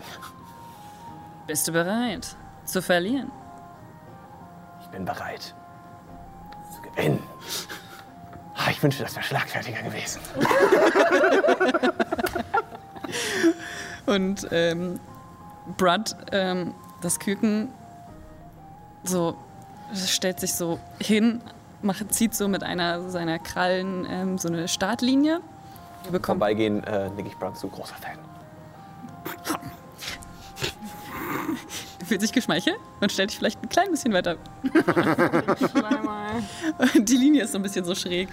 bist 1.48 1.68
du 1.68 1.72
bereit 1.72 2.36
zu 2.66 2.82
verlieren? 2.82 3.32
Ich 4.82 4.88
bin 4.88 5.06
bereit 5.06 5.54
zu 6.74 6.82
gewinnen. 6.82 7.22
Ah, 8.56 8.70
Ich 8.72 8.82
wünschte, 8.82 9.04
das 9.04 9.16
wäre 9.16 9.26
schlagfertiger 9.26 9.82
gewesen. 9.84 10.20
Und 14.06 14.48
ähm, 14.52 15.00
Brad, 15.78 16.16
ähm, 16.32 16.74
das 17.02 17.20
Küken, 17.20 17.70
so 19.04 19.36
stellt 19.94 20.40
sich 20.40 20.54
so 20.54 20.80
hin, 21.00 21.42
macht, 21.82 22.14
zieht 22.14 22.36
so 22.36 22.48
mit 22.48 22.64
einer 22.64 23.10
seiner 23.10 23.40
Krallen 23.40 24.06
ähm, 24.10 24.38
so 24.38 24.48
eine 24.48 24.68
Startlinie. 24.68 25.42
Ihr 26.06 26.12
bekommt 26.12 26.40
Vorbeigehen, 26.40 26.84
äh, 26.84 27.10
nick 27.12 27.28
ich 27.28 27.38
Brand 27.38 27.58
zu, 27.58 27.68
großer 27.68 27.96
Fan. 27.96 28.18
fühlt 32.06 32.22
sich 32.22 32.32
geschmeichelt 32.32 32.78
und 33.02 33.12
stellt 33.12 33.32
dich 33.32 33.38
vielleicht 33.38 33.62
ein 33.62 33.70
klein 33.70 33.92
bisschen 33.92 34.14
weiter. 34.14 34.38
Die 36.96 37.18
Linie 37.18 37.44
ist 37.44 37.52
so 37.52 37.58
ein 37.60 37.64
bisschen 37.64 37.84
so 37.84 37.96
schräg. 37.96 38.30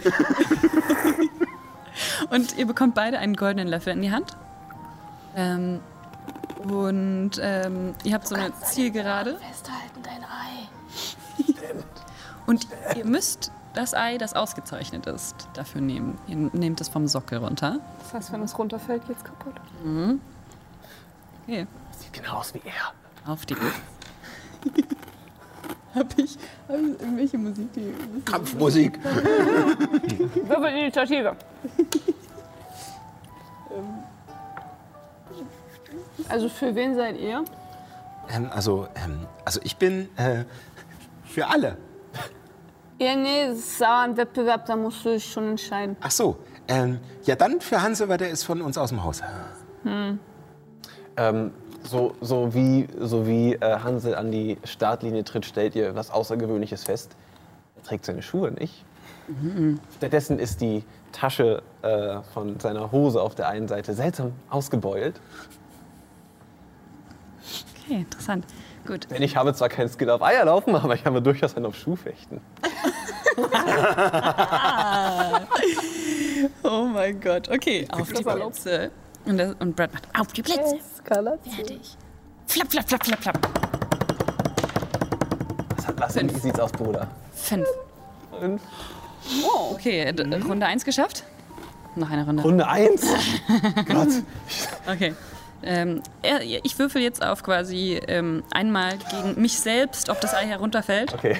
und 2.31 2.57
ihr 2.57 2.66
bekommt 2.66 2.94
beide 2.94 3.19
einen 3.19 3.35
goldenen 3.35 3.69
Löffel 3.69 3.93
in 3.94 4.03
die 4.03 4.12
Hand. 4.12 4.36
Ähm, 5.37 5.81
und 6.65 7.31
ähm, 7.41 7.95
ihr 8.05 8.15
habt 8.15 8.27
so 8.29 8.35
eine 8.35 8.53
Zielgerade. 8.61 9.37
Festhalten 9.39 10.03
dein 10.03 10.23
Ei. 10.23 10.69
Und 12.47 12.67
ihr 12.97 13.05
müsst 13.05 13.51
das 13.75 13.95
Ei, 13.95 14.19
das 14.19 14.35
ausgezeichnet 14.35 15.07
ist, 15.07 15.49
dafür 15.55 15.81
nehmen. 15.81 16.19
Ihr 16.27 16.37
nehmt 16.37 16.81
es 16.81 16.89
vom 16.89 17.07
Sockel 17.09 17.39
runter. 17.39 17.79
Das 18.01 18.15
heißt, 18.15 18.33
wenn 18.33 18.43
es 18.43 18.59
runterfällt, 18.59 19.07
geht's 19.07 19.23
kaputt. 19.25 19.55
Okay, 21.47 21.67
Sieht 21.99 22.13
genau 22.13 22.35
aus 22.39 22.53
wie 22.55 22.61
er. 22.65 22.93
auf 23.33 23.47
die. 23.47 23.55
hab 25.95 26.19
ich, 26.19 26.37
hab 26.69 26.77
ich 26.77 27.01
irgendwelche 27.01 27.39
Musik, 27.39 27.73
die. 27.73 27.95
Kampfmusik. 28.25 28.99
Würfelinitiative. 30.49 31.37
Also 36.28 36.48
für 36.48 36.74
wen 36.74 36.94
seid 36.94 37.18
ihr? 37.18 37.44
Ähm, 38.30 38.51
also, 38.52 38.89
ähm, 38.94 39.26
also 39.44 39.60
ich 39.64 39.76
bin 39.76 40.09
äh, 40.16 40.44
für 41.24 41.47
alle. 41.48 41.76
Ja, 42.98 43.16
nee, 43.16 43.43
es 43.44 43.59
ist 43.59 43.82
aber 43.82 44.02
ein 44.02 44.16
Wettbewerb, 44.16 44.66
da 44.66 44.76
musst 44.76 45.05
du 45.05 45.10
dich 45.10 45.24
schon 45.24 45.51
entscheiden. 45.51 45.97
Ach 46.01 46.10
so. 46.10 46.36
Ähm, 46.68 47.01
ja, 47.24 47.34
dann 47.34 47.60
für 47.60 47.82
Hansel, 47.82 48.09
weil 48.09 48.18
der 48.18 48.30
ist 48.30 48.44
von 48.44 48.62
uns 48.62 48.78
aus 48.78 48.90
dem 48.90 49.02
Haus. 49.02 49.20
Ähm, 51.16 51.51
so, 51.82 52.14
so 52.20 52.55
wie, 52.55 52.86
so 53.01 53.26
wie 53.26 53.55
äh, 53.55 53.78
Hansel 53.78 54.14
an 54.14 54.30
die 54.30 54.56
Startlinie 54.62 55.24
tritt, 55.24 55.44
stellt 55.44 55.74
ihr 55.74 55.97
was 55.97 56.10
Außergewöhnliches 56.10 56.84
fest. 56.84 57.16
Er 57.76 57.82
trägt 57.82 58.05
seine 58.05 58.22
Schuhe 58.22 58.52
nicht. 58.52 58.84
Stattdessen 59.97 60.39
ist 60.39 60.60
die 60.60 60.84
Tasche 61.12 61.62
äh, 61.82 62.20
von 62.32 62.59
seiner 62.60 62.93
Hose 62.93 63.20
auf 63.20 63.34
der 63.34 63.48
einen 63.48 63.68
Seite 63.68 63.94
seltsam 63.94 64.32
ausgebeult. 64.51 65.20
Okay, 67.93 68.01
interessant. 68.01 68.47
Gut. 68.86 69.06
Denn 69.10 69.23
ich 69.23 69.36
habe 69.36 69.52
zwar 69.52 69.69
keinen 69.69 69.89
Skill 69.90 70.09
auf 70.09 70.23
Eier 70.23 70.47
laufen, 70.47 70.74
aber 70.74 70.94
ich 70.94 71.05
habe 71.05 71.20
durchaus 71.20 71.55
einen 71.56 71.66
auf 71.66 71.77
Schuhfechten. 71.77 72.40
Oh 76.64 76.86
mein 76.93 77.20
Gott. 77.20 77.48
Okay, 77.48 77.86
auf 77.93 78.10
die 78.12 78.23
Plätze. 78.23 78.90
Und, 79.24 79.39
das, 79.39 79.55
und 79.60 79.77
Brad 79.77 79.93
macht 79.93 80.09
auf 80.19 80.27
die 80.32 80.43
Plätze. 80.43 80.77
Eskalation. 80.77 81.55
Fertig. 81.55 81.97
Flapp, 82.47 82.70
flapp, 82.73 82.89
flapp, 82.89 83.05
flapp, 83.05 83.23
flapp. 83.23 83.48
Was, 85.77 85.86
hat- 85.86 86.01
was, 86.01 86.16
wie 86.16 86.39
sieht's 86.40 86.59
aus, 86.59 86.73
Bruder? 86.73 87.06
Fünf. 87.32 87.66
Fünf. 88.40 88.60
Oh, 89.44 89.73
okay. 89.74 90.12
d- 90.12 90.23
Runde 90.44 90.66
1 90.66 90.85
geschafft. 90.85 91.23
Noch 91.94 92.10
eine 92.10 92.24
Runde. 92.27 92.43
Runde 92.43 92.66
1? 92.66 93.02
Gott. 93.86 94.09
Okay. 94.90 95.14
Ähm, 95.64 96.02
ich 96.62 96.78
würfel 96.78 97.02
jetzt 97.02 97.24
auf 97.24 97.43
quasi 97.43 98.01
ähm, 98.09 98.43
einmal 98.52 98.94
gegen 99.10 99.40
mich 99.40 99.59
selbst, 99.60 100.09
ob 100.09 100.20
das 100.20 100.34
Ei 100.34 100.47
herunterfällt. 100.47 101.14
Okay. 101.14 101.36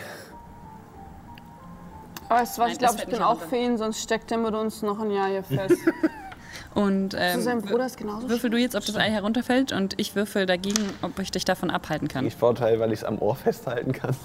Weißt 2.29 2.57
du 2.57 2.63
was, 2.63 2.67
Nein, 2.67 2.73
ich 2.73 2.79
glaube, 2.79 2.97
ich 2.99 3.07
bin 3.07 3.23
auch 3.23 3.33
runter. 3.33 3.49
für 3.49 3.57
ihn, 3.57 3.77
sonst 3.79 4.03
steckt 4.03 4.31
er 4.33 4.39
mit 4.39 4.55
uns 4.55 4.83
noch 4.83 5.01
ein 5.01 5.11
Jahr 5.11 5.29
hier 5.29 5.43
fest. 5.43 5.77
Und 6.75 7.13
Zu 7.13 7.19
ähm, 7.19 7.41
seinem 7.43 7.63
Bruder 7.63 7.85
ist 7.85 7.99
genauso 7.99 8.31
würfel 8.31 8.49
du 8.49 8.57
jetzt, 8.57 8.75
ob 8.75 8.85
das 8.87 8.97
Ei 8.97 9.11
herunterfällt 9.11 9.73
und 9.73 10.01
ich 10.01 10.15
würfel 10.17 10.47
dagegen, 10.47 10.89
ob 11.03 11.19
ich 11.19 11.31
dich 11.31 11.45
davon 11.45 11.71
abhalten 11.71 12.09
kann. 12.09 12.27
Ich 12.27 12.35
Vorteil, 12.35 12.81
weil 12.81 12.93
ich 12.93 13.01
es 13.01 13.05
am 13.05 13.19
Ohr 13.19 13.37
festhalten 13.37 13.93
kann. 13.93 14.17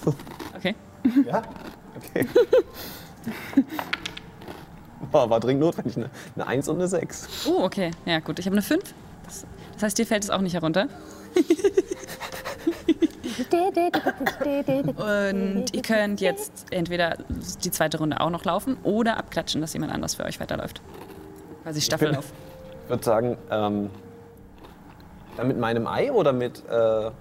Okay. 0.56 0.76
Ja? 1.26 1.42
Okay. 1.96 2.28
Boah, 5.12 5.30
war 5.30 5.40
dringend 5.40 5.62
notwendig. 5.62 5.96
Eine, 5.96 6.10
eine 6.36 6.48
1 6.48 6.68
und 6.68 6.76
eine 6.78 6.88
6. 6.88 7.48
Oh, 7.48 7.64
okay. 7.64 7.92
Ja, 8.06 8.20
gut. 8.20 8.40
Ich 8.40 8.46
habe 8.46 8.56
eine 8.56 8.62
5. 8.62 8.94
Das, 9.78 9.84
heißt, 9.84 9.98
dir 10.00 10.08
fällt 10.08 10.24
es 10.24 10.30
auch 10.32 10.42
nicht 10.42 10.54
herunter. 10.54 10.88
Und 14.98 15.66
ihr 15.74 15.82
könnt 15.84 16.20
jetzt 16.20 16.66
entweder 16.72 17.18
die 17.64 17.70
zweite 17.72 18.00
Runde 18.00 18.20
auch 18.20 18.32
noch 18.32 18.44
laufen 18.44 18.78
oder 18.84 19.18
abklatschen, 19.18 19.62
dass 19.62 19.74
jemand 19.74 19.94
anders 19.94 20.16
für 20.16 20.24
euch 20.26 20.40
weiterläuft. 20.40 20.82
Quasi 21.64 21.82
Staffellauf. 21.82 22.26
Ich 22.86 22.90
würde 22.90 23.04
sagen, 23.04 23.38
ähm, 23.52 23.90
dann 25.36 25.48
mit 25.48 25.60
meinem 25.60 25.86
Ei 25.86 26.12
oder 26.12 26.34
mit 26.34 26.64
äh, 26.70 27.12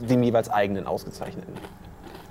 dem 0.00 0.22
jeweils 0.22 0.50
eigenen 0.50 0.86
ausgezeichneten? 0.86 1.54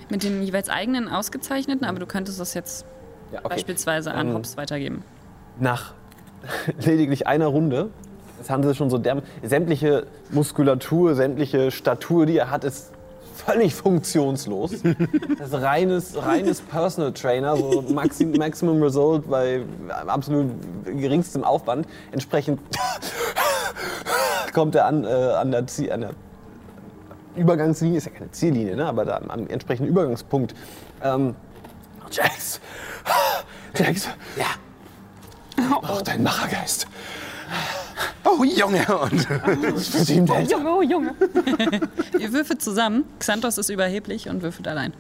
Mit 0.09 0.23
dem 0.23 0.43
jeweils 0.43 0.69
eigenen 0.69 1.09
ausgezeichneten, 1.09 1.85
aber 1.87 1.99
du 1.99 2.05
könntest 2.05 2.39
das 2.39 2.53
jetzt 2.53 2.85
Ja, 3.31 3.39
okay. 3.39 3.49
beispielsweise 3.55 4.13
an 4.13 4.27
Ähm, 4.27 4.33
Hobbs 4.35 4.57
weitergeben. 4.57 5.03
Nach 5.59 5.93
lediglich 6.85 7.25
einer 7.25 7.47
Runde, 7.47 7.89
jetzt 8.41 8.49
haben 8.49 8.63
sie 8.63 8.73
schon 8.73 8.89
so 8.89 8.97
derm 8.97 9.21
sämtliche 9.43 10.07
Muskulatur, 10.31 11.13
sämtliche 11.15 11.69
Statur, 11.69 12.25
die 12.25 12.37
er 12.37 12.49
hat, 12.49 12.63
ist 12.63 12.91
völlig 13.45 13.75
funktionslos. 13.75 14.71
Das 15.37 15.49
ist 15.49 15.61
reines, 15.61 16.15
reines 16.23 16.61
Personal 16.61 17.11
Trainer, 17.13 17.55
so 17.55 17.83
Maxi 17.89 18.25
Maximum 18.25 18.81
Result 18.81 19.29
bei 19.29 19.61
absolut 20.07 20.51
geringstem 20.85 21.43
Aufwand. 21.43 21.87
Entsprechend 22.11 22.59
kommt 24.53 24.75
er 24.75 24.85
an, 24.85 25.03
äh, 25.03 25.07
an, 25.07 25.51
der 25.51 25.67
Ziel, 25.67 25.91
an 25.91 26.01
der 26.01 26.11
Übergangslinie, 27.35 27.97
ist 27.97 28.05
ja 28.05 28.11
keine 28.11 28.31
Ziellinie, 28.31 28.75
ne? 28.75 28.85
aber 28.85 29.05
da 29.05 29.17
am, 29.17 29.29
am 29.29 29.47
entsprechenden 29.47 29.89
Übergangspunkt. 29.89 30.53
Ähm, 31.03 31.35
Jax! 32.11 32.59
Jax! 33.75 34.09
Ja! 34.35 34.47
Mach 35.81 36.01
deinen 36.01 36.23
Machergeist! 36.23 36.87
Oh, 38.23 38.43
Junge! 38.43 38.85
Und 38.97 39.27
Delta! 40.09 40.39
Junge, 40.41 40.69
oh 40.69 40.81
Junge. 40.81 41.13
Ihr 42.19 42.31
würfelt 42.33 42.61
zusammen. 42.61 43.03
Xanthos 43.19 43.57
ist 43.57 43.69
überheblich 43.69 44.29
und 44.29 44.41
würfelt 44.41 44.67
allein. 44.67 44.93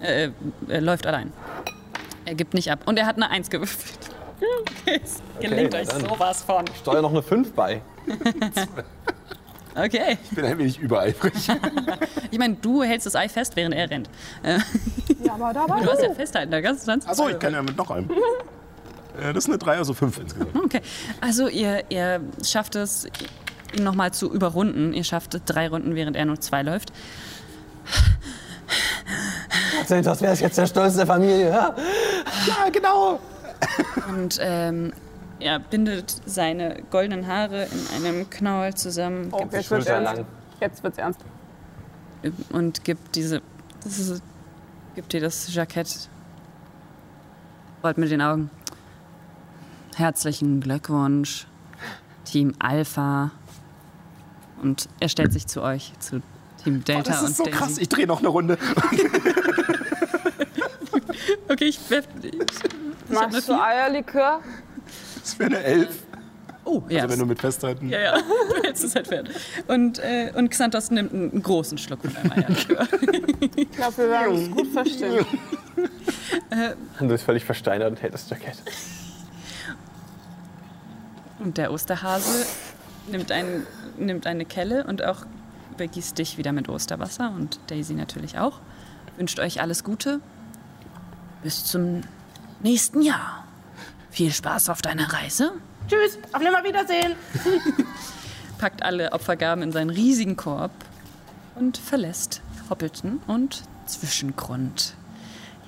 Äh, 0.00 0.30
er 0.68 0.80
läuft 0.80 1.06
allein. 1.06 1.32
Er 2.24 2.34
gibt 2.34 2.54
nicht 2.54 2.70
ab. 2.70 2.80
Und 2.86 2.98
er 2.98 3.06
hat 3.06 3.16
eine 3.16 3.30
Eins 3.30 3.50
gewürfelt. 3.50 3.98
Okay, 4.84 5.00
es 5.04 5.20
gelingt 5.40 5.74
euch 5.74 5.88
sowas 5.90 6.44
von. 6.44 6.64
Steuer 6.80 7.02
noch 7.02 7.10
eine 7.10 7.22
5 7.22 7.52
bei. 7.54 7.82
Okay. 9.74 10.18
ich 10.24 10.30
bin 10.34 10.44
ein 10.44 10.58
wenig 10.58 10.78
übereifrig. 10.78 11.32
Ich 12.30 12.38
meine, 12.38 12.54
du 12.54 12.82
hältst 12.82 13.06
das 13.06 13.14
Ei 13.14 13.28
fest, 13.28 13.54
während 13.54 13.74
er 13.74 13.88
rennt. 13.90 14.08
Äh, 14.42 14.58
Ja, 15.24 15.34
aber 15.34 15.52
dabei. 15.52 15.80
du 15.82 15.90
hast 15.90 16.02
ja 16.02 16.12
festhalten, 16.12 16.50
da 16.50 16.60
kannst 16.60 16.82
du 16.86 16.90
dann. 16.90 17.00
Achso, 17.06 17.28
ich 17.28 17.38
kann 17.38 17.52
ja 17.52 17.62
mit 17.62 17.76
noch 17.76 17.90
einem. 17.90 18.10
Äh, 19.20 19.32
Das 19.32 19.44
ist 19.44 19.50
eine 19.50 19.58
3, 19.58 19.76
also 19.76 19.94
5 19.94 20.18
insgesamt. 20.18 20.54
Okay. 20.64 20.80
Also 21.20 21.48
ihr, 21.48 21.84
ihr 21.90 22.20
schafft 22.44 22.74
es, 22.76 23.06
ihn 23.76 23.84
nochmal 23.84 24.12
zu 24.12 24.32
überrunden. 24.32 24.92
Ihr 24.94 25.04
schafft 25.04 25.40
drei 25.46 25.68
Runden, 25.68 25.94
während 25.94 26.16
er 26.16 26.24
nur 26.24 26.40
zwei 26.40 26.62
läuft. 26.62 26.92
Das 29.88 30.20
wäre 30.20 30.34
jetzt 30.34 30.58
der 30.58 30.66
Stolz 30.66 30.96
der 30.96 31.06
Familie. 31.06 31.48
Ja? 31.50 31.74
Ja, 32.46 32.68
genau! 32.70 33.18
Und 34.08 34.38
ähm, 34.40 34.92
er 35.40 35.58
bindet 35.58 36.14
seine 36.26 36.82
goldenen 36.90 37.26
Haare 37.26 37.66
in 37.66 38.04
einem 38.04 38.28
Knäuel 38.28 38.74
zusammen 38.74 39.28
Oh, 39.32 39.46
jetzt 39.50 39.70
wird's 39.70 39.86
ernst. 39.86 40.16
lang. 40.16 40.26
Jetzt 40.60 40.82
wird's 40.82 40.98
ernst. 40.98 41.20
und 42.50 42.84
gibt 42.84 43.14
diese. 43.16 43.40
Das 43.82 43.98
ist, 43.98 44.22
gibt 44.94 45.12
dir 45.12 45.20
das 45.20 45.52
Jackett. 45.54 46.08
Rollt 47.82 47.96
mit 47.98 48.10
den 48.10 48.20
Augen. 48.20 48.50
Herzlichen 49.98 50.60
Glückwunsch, 50.60 51.48
Team 52.24 52.54
Alpha. 52.60 53.32
Und 54.62 54.88
er 55.00 55.08
stellt 55.08 55.32
sich 55.32 55.48
zu 55.48 55.60
euch, 55.60 55.92
zu 55.98 56.22
Team 56.62 56.84
Delta 56.84 57.10
Das 57.10 57.22
und 57.22 57.30
ist 57.30 57.36
so 57.38 57.42
Daisy. 57.44 57.56
krass. 57.56 57.78
Ich 57.78 57.88
drehe 57.88 58.06
noch 58.06 58.20
eine 58.20 58.28
Runde. 58.28 58.58
Okay, 61.50 61.64
ich 61.64 61.80
werf. 61.90 62.06
Machst 63.08 63.48
du. 63.48 63.54
Eierlikör? 63.54 64.40
Das 65.20 65.38
wäre 65.38 65.50
eine 65.56 65.64
11. 65.64 66.02
Oh, 66.64 66.82
ja. 66.88 67.02
Also 67.02 67.12
wenn 67.12 67.18
du 67.20 67.26
mit 67.26 67.40
festhalten. 67.40 67.88
ja, 67.88 67.98
ja, 68.00 68.18
du 68.54 68.62
hältst 68.62 68.84
es 68.84 68.94
halt 68.94 69.08
fern. 69.08 69.28
Und, 69.66 69.98
äh, 69.98 70.30
und 70.36 70.50
Xanthos 70.50 70.90
nimmt 70.90 71.12
einen, 71.12 71.32
einen 71.32 71.42
großen 71.42 71.78
Schluck 71.78 72.02
von 72.02 72.12
deinem 72.14 72.32
Eierlikör. 72.32 72.86
Ich 73.56 73.70
glaube, 73.72 73.96
wir 73.96 74.10
werden 74.10 74.36
uns 74.36 74.50
gut 74.50 74.68
verstehen. 74.68 75.26
Du 77.00 77.08
bist 77.08 77.24
völlig 77.24 77.44
versteinert 77.44 77.90
und 77.90 78.02
hält 78.02 78.12
das 78.14 78.28
Jackett. 78.28 78.56
Und 81.38 81.56
der 81.56 81.72
Osterhase 81.72 82.46
nimmt, 83.10 83.32
ein, 83.32 83.66
nimmt 83.96 84.26
eine 84.26 84.44
Kelle 84.44 84.84
und 84.84 85.04
auch 85.04 85.24
begießt 85.76 86.18
dich 86.18 86.38
wieder 86.38 86.52
mit 86.52 86.68
Osterwasser 86.68 87.32
und 87.34 87.60
Daisy 87.68 87.94
natürlich 87.94 88.38
auch. 88.38 88.60
Wünscht 89.16 89.38
euch 89.38 89.60
alles 89.60 89.84
Gute. 89.84 90.20
Bis 91.42 91.64
zum 91.64 92.02
nächsten 92.60 93.02
Jahr. 93.02 93.44
Viel 94.10 94.32
Spaß 94.32 94.68
auf 94.68 94.82
deiner 94.82 95.12
Reise. 95.12 95.52
Tschüss, 95.88 96.18
auf 96.32 96.42
Nimmerwiedersehen. 96.42 97.14
Packt 98.58 98.82
alle 98.82 99.12
Opfergaben 99.12 99.62
in 99.62 99.72
seinen 99.72 99.90
riesigen 99.90 100.36
Korb 100.36 100.72
und 101.54 101.78
verlässt 101.78 102.42
Hoppelton 102.68 103.20
und 103.26 103.62
Zwischengrund. 103.86 104.94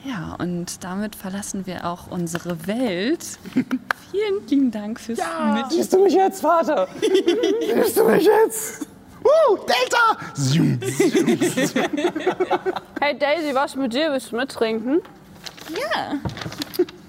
Ja, 0.05 0.36
und 0.39 0.82
damit 0.82 1.14
verlassen 1.14 1.66
wir 1.66 1.86
auch 1.86 2.06
unsere 2.10 2.66
Welt. 2.66 3.39
Vielen 4.10 4.47
lieben 4.48 4.70
Dank 4.70 4.98
fürs 4.98 5.18
Mit. 5.18 5.70
Siehst 5.70 5.93
du 5.93 6.02
mich 6.02 6.14
jetzt, 6.14 6.40
Vater? 6.40 6.89
Siehst 7.01 7.97
du 7.98 8.05
mich 8.05 8.24
jetzt? 8.24 8.86
Uh, 9.22 9.59
Delta! 9.59 10.16
Hey 13.01 13.18
Daisy, 13.18 13.55
was 13.55 13.77
mit 13.77 13.93
dir? 13.93 14.10
Willst 14.12 14.32
du 14.32 14.36
mittrinken? 14.36 15.02
Ja. 15.68 16.14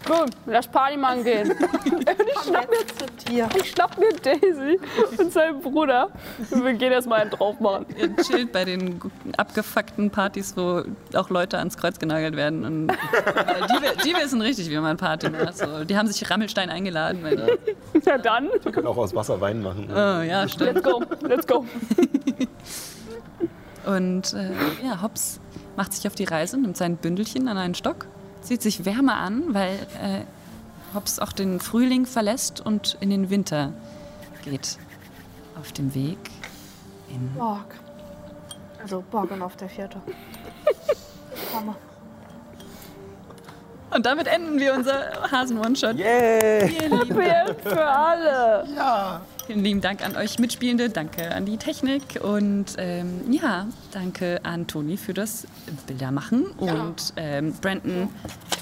Gut, 0.05 0.31
lass 0.47 0.67
Party 0.67 0.97
machen 0.97 1.23
gehen. 1.23 1.51
ich, 1.85 2.39
schnapp 2.43 2.67
mir, 3.29 3.49
ich 3.55 3.71
schnapp 3.71 3.97
mir 3.99 4.11
Daisy 4.13 4.79
und 5.17 5.31
seinen 5.31 5.61
Bruder 5.61 6.09
und 6.49 6.63
wir 6.63 6.73
gehen 6.73 6.91
erstmal 6.91 7.21
einen 7.21 7.29
drauf 7.29 7.59
machen. 7.59 7.85
Ihr 7.97 8.15
chillt 8.17 8.51
bei 8.51 8.65
den 8.65 8.99
abgefuckten 9.37 10.09
Partys, 10.09 10.57
wo 10.57 10.83
auch 11.15 11.29
Leute 11.29 11.59
ans 11.59 11.77
Kreuz 11.77 11.99
genagelt 11.99 12.35
werden. 12.35 12.65
Und 12.65 12.87
die, 12.87 14.03
die 14.09 14.15
wissen 14.15 14.41
richtig, 14.41 14.69
wie 14.69 14.77
man 14.79 14.97
Party 14.97 15.29
macht. 15.29 15.57
So, 15.57 15.83
die 15.83 15.95
haben 15.95 16.07
sich 16.07 16.29
Rammelstein 16.29 16.69
eingeladen. 16.69 17.23
Weil, 17.23 17.57
Ja 18.05 18.17
dann, 18.17 18.49
Wir 18.63 18.71
können 18.71 18.87
auch 18.87 18.97
aus 18.97 19.13
Wasser 19.13 19.39
Wein 19.39 19.61
machen. 19.61 19.87
oh 19.91 20.21
ja, 20.21 20.47
stimmt. 20.47 20.73
let's 20.75 20.83
go, 20.83 21.03
let's 21.21 21.47
go. 21.47 21.65
Und 23.85 24.33
äh, 24.33 24.51
ja, 24.85 25.01
Hobbs 25.01 25.39
macht 25.75 25.93
sich 25.93 26.07
auf 26.07 26.15
die 26.15 26.23
Reise, 26.25 26.57
nimmt 26.59 26.77
sein 26.77 26.97
Bündelchen 26.97 27.47
an 27.47 27.57
einen 27.57 27.75
Stock, 27.75 28.07
zieht 28.41 28.61
sich 28.61 28.85
Wärme 28.85 29.15
an, 29.15 29.53
weil 29.53 29.75
äh, 30.01 30.21
Hobbs 30.93 31.19
auch 31.19 31.31
den 31.31 31.59
Frühling 31.59 32.05
verlässt 32.05 32.59
und 32.61 32.97
in 32.99 33.09
den 33.09 33.29
Winter 33.29 33.73
geht. 34.43 34.77
Auf 35.59 35.71
dem 35.71 35.93
Weg 35.93 36.17
in 37.09 37.33
Borg. 37.35 37.75
Also 38.81 39.03
Borgen 39.11 39.41
auf 39.41 39.55
der 39.55 39.69
vierte. 39.69 40.01
Hammer. 41.53 41.75
Und 43.93 44.05
damit 44.05 44.27
enden 44.27 44.57
wir 44.57 44.73
unser 44.73 45.29
Hasen-One-Shot. 45.31 45.97
Yay! 45.97 46.67
Vielen 46.69 47.09
Projekt 47.09 47.61
für 47.61 47.85
alle. 47.85 48.65
Vielen 49.47 49.63
lieben 49.63 49.81
Dank 49.81 50.05
an 50.05 50.15
euch 50.15 50.39
Mitspielende, 50.39 50.89
danke 50.89 51.33
an 51.33 51.45
die 51.45 51.57
Technik 51.57 52.19
und 52.21 52.75
ähm, 52.77 53.21
ja, 53.31 53.67
danke 53.91 54.39
an 54.43 54.67
Toni 54.67 54.97
für 54.97 55.13
das 55.13 55.47
Bildermachen 55.87 56.45
und 56.51 57.13
ähm, 57.15 57.53
Brandon 57.59 58.09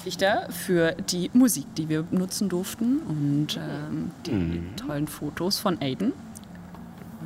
Richter 0.04 0.48
für 0.50 0.92
die 0.92 1.30
Musik, 1.34 1.66
die 1.76 1.88
wir 1.88 2.06
nutzen 2.10 2.48
durften 2.48 3.00
und 3.00 3.58
ähm, 3.58 4.10
die 4.26 4.62
tollen 4.76 5.06
Fotos 5.06 5.58
von 5.58 5.80
Aiden. 5.80 6.12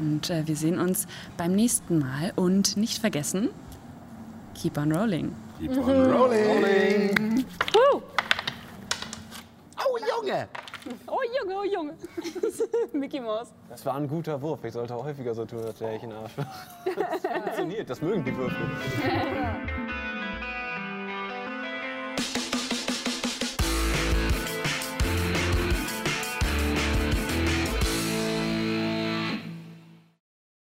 Und 0.01 0.31
äh, 0.31 0.47
wir 0.47 0.56
sehen 0.56 0.81
uns 0.81 1.06
beim 1.36 1.55
nächsten 1.55 2.01
Mal 2.01 2.32
und 2.35 2.76
nicht 2.76 2.98
vergessen, 2.98 3.51
keep 4.55 4.76
on 4.76 4.93
rolling. 4.93 5.32
Keep 5.60 5.78
on 5.78 6.12
rolling. 6.12 7.44
Oh, 9.78 9.98
Junge! 9.98 10.48
Oh 11.06 11.20
Junge, 11.40 11.55
oh 11.56 11.65
Junge. 11.65 11.94
Mickey 12.93 13.20
Mouse. 13.20 13.52
Das 13.69 13.85
war 13.86 13.94
ein 13.94 14.09
guter 14.09 14.40
Wurf. 14.40 14.65
Ich 14.65 14.73
sollte 14.73 14.94
häufiger 14.94 15.35
so 15.35 15.44
tun, 15.44 15.65
als 15.65 15.81
wäre 15.81 15.97
ich 15.97 16.02
ein 16.02 16.12
Arsch. 16.12 16.32
Das 16.85 17.32
funktioniert, 17.32 17.90
das 17.90 18.02
mögen 18.02 18.24
die 18.24 18.36
Würfel. 18.36 18.56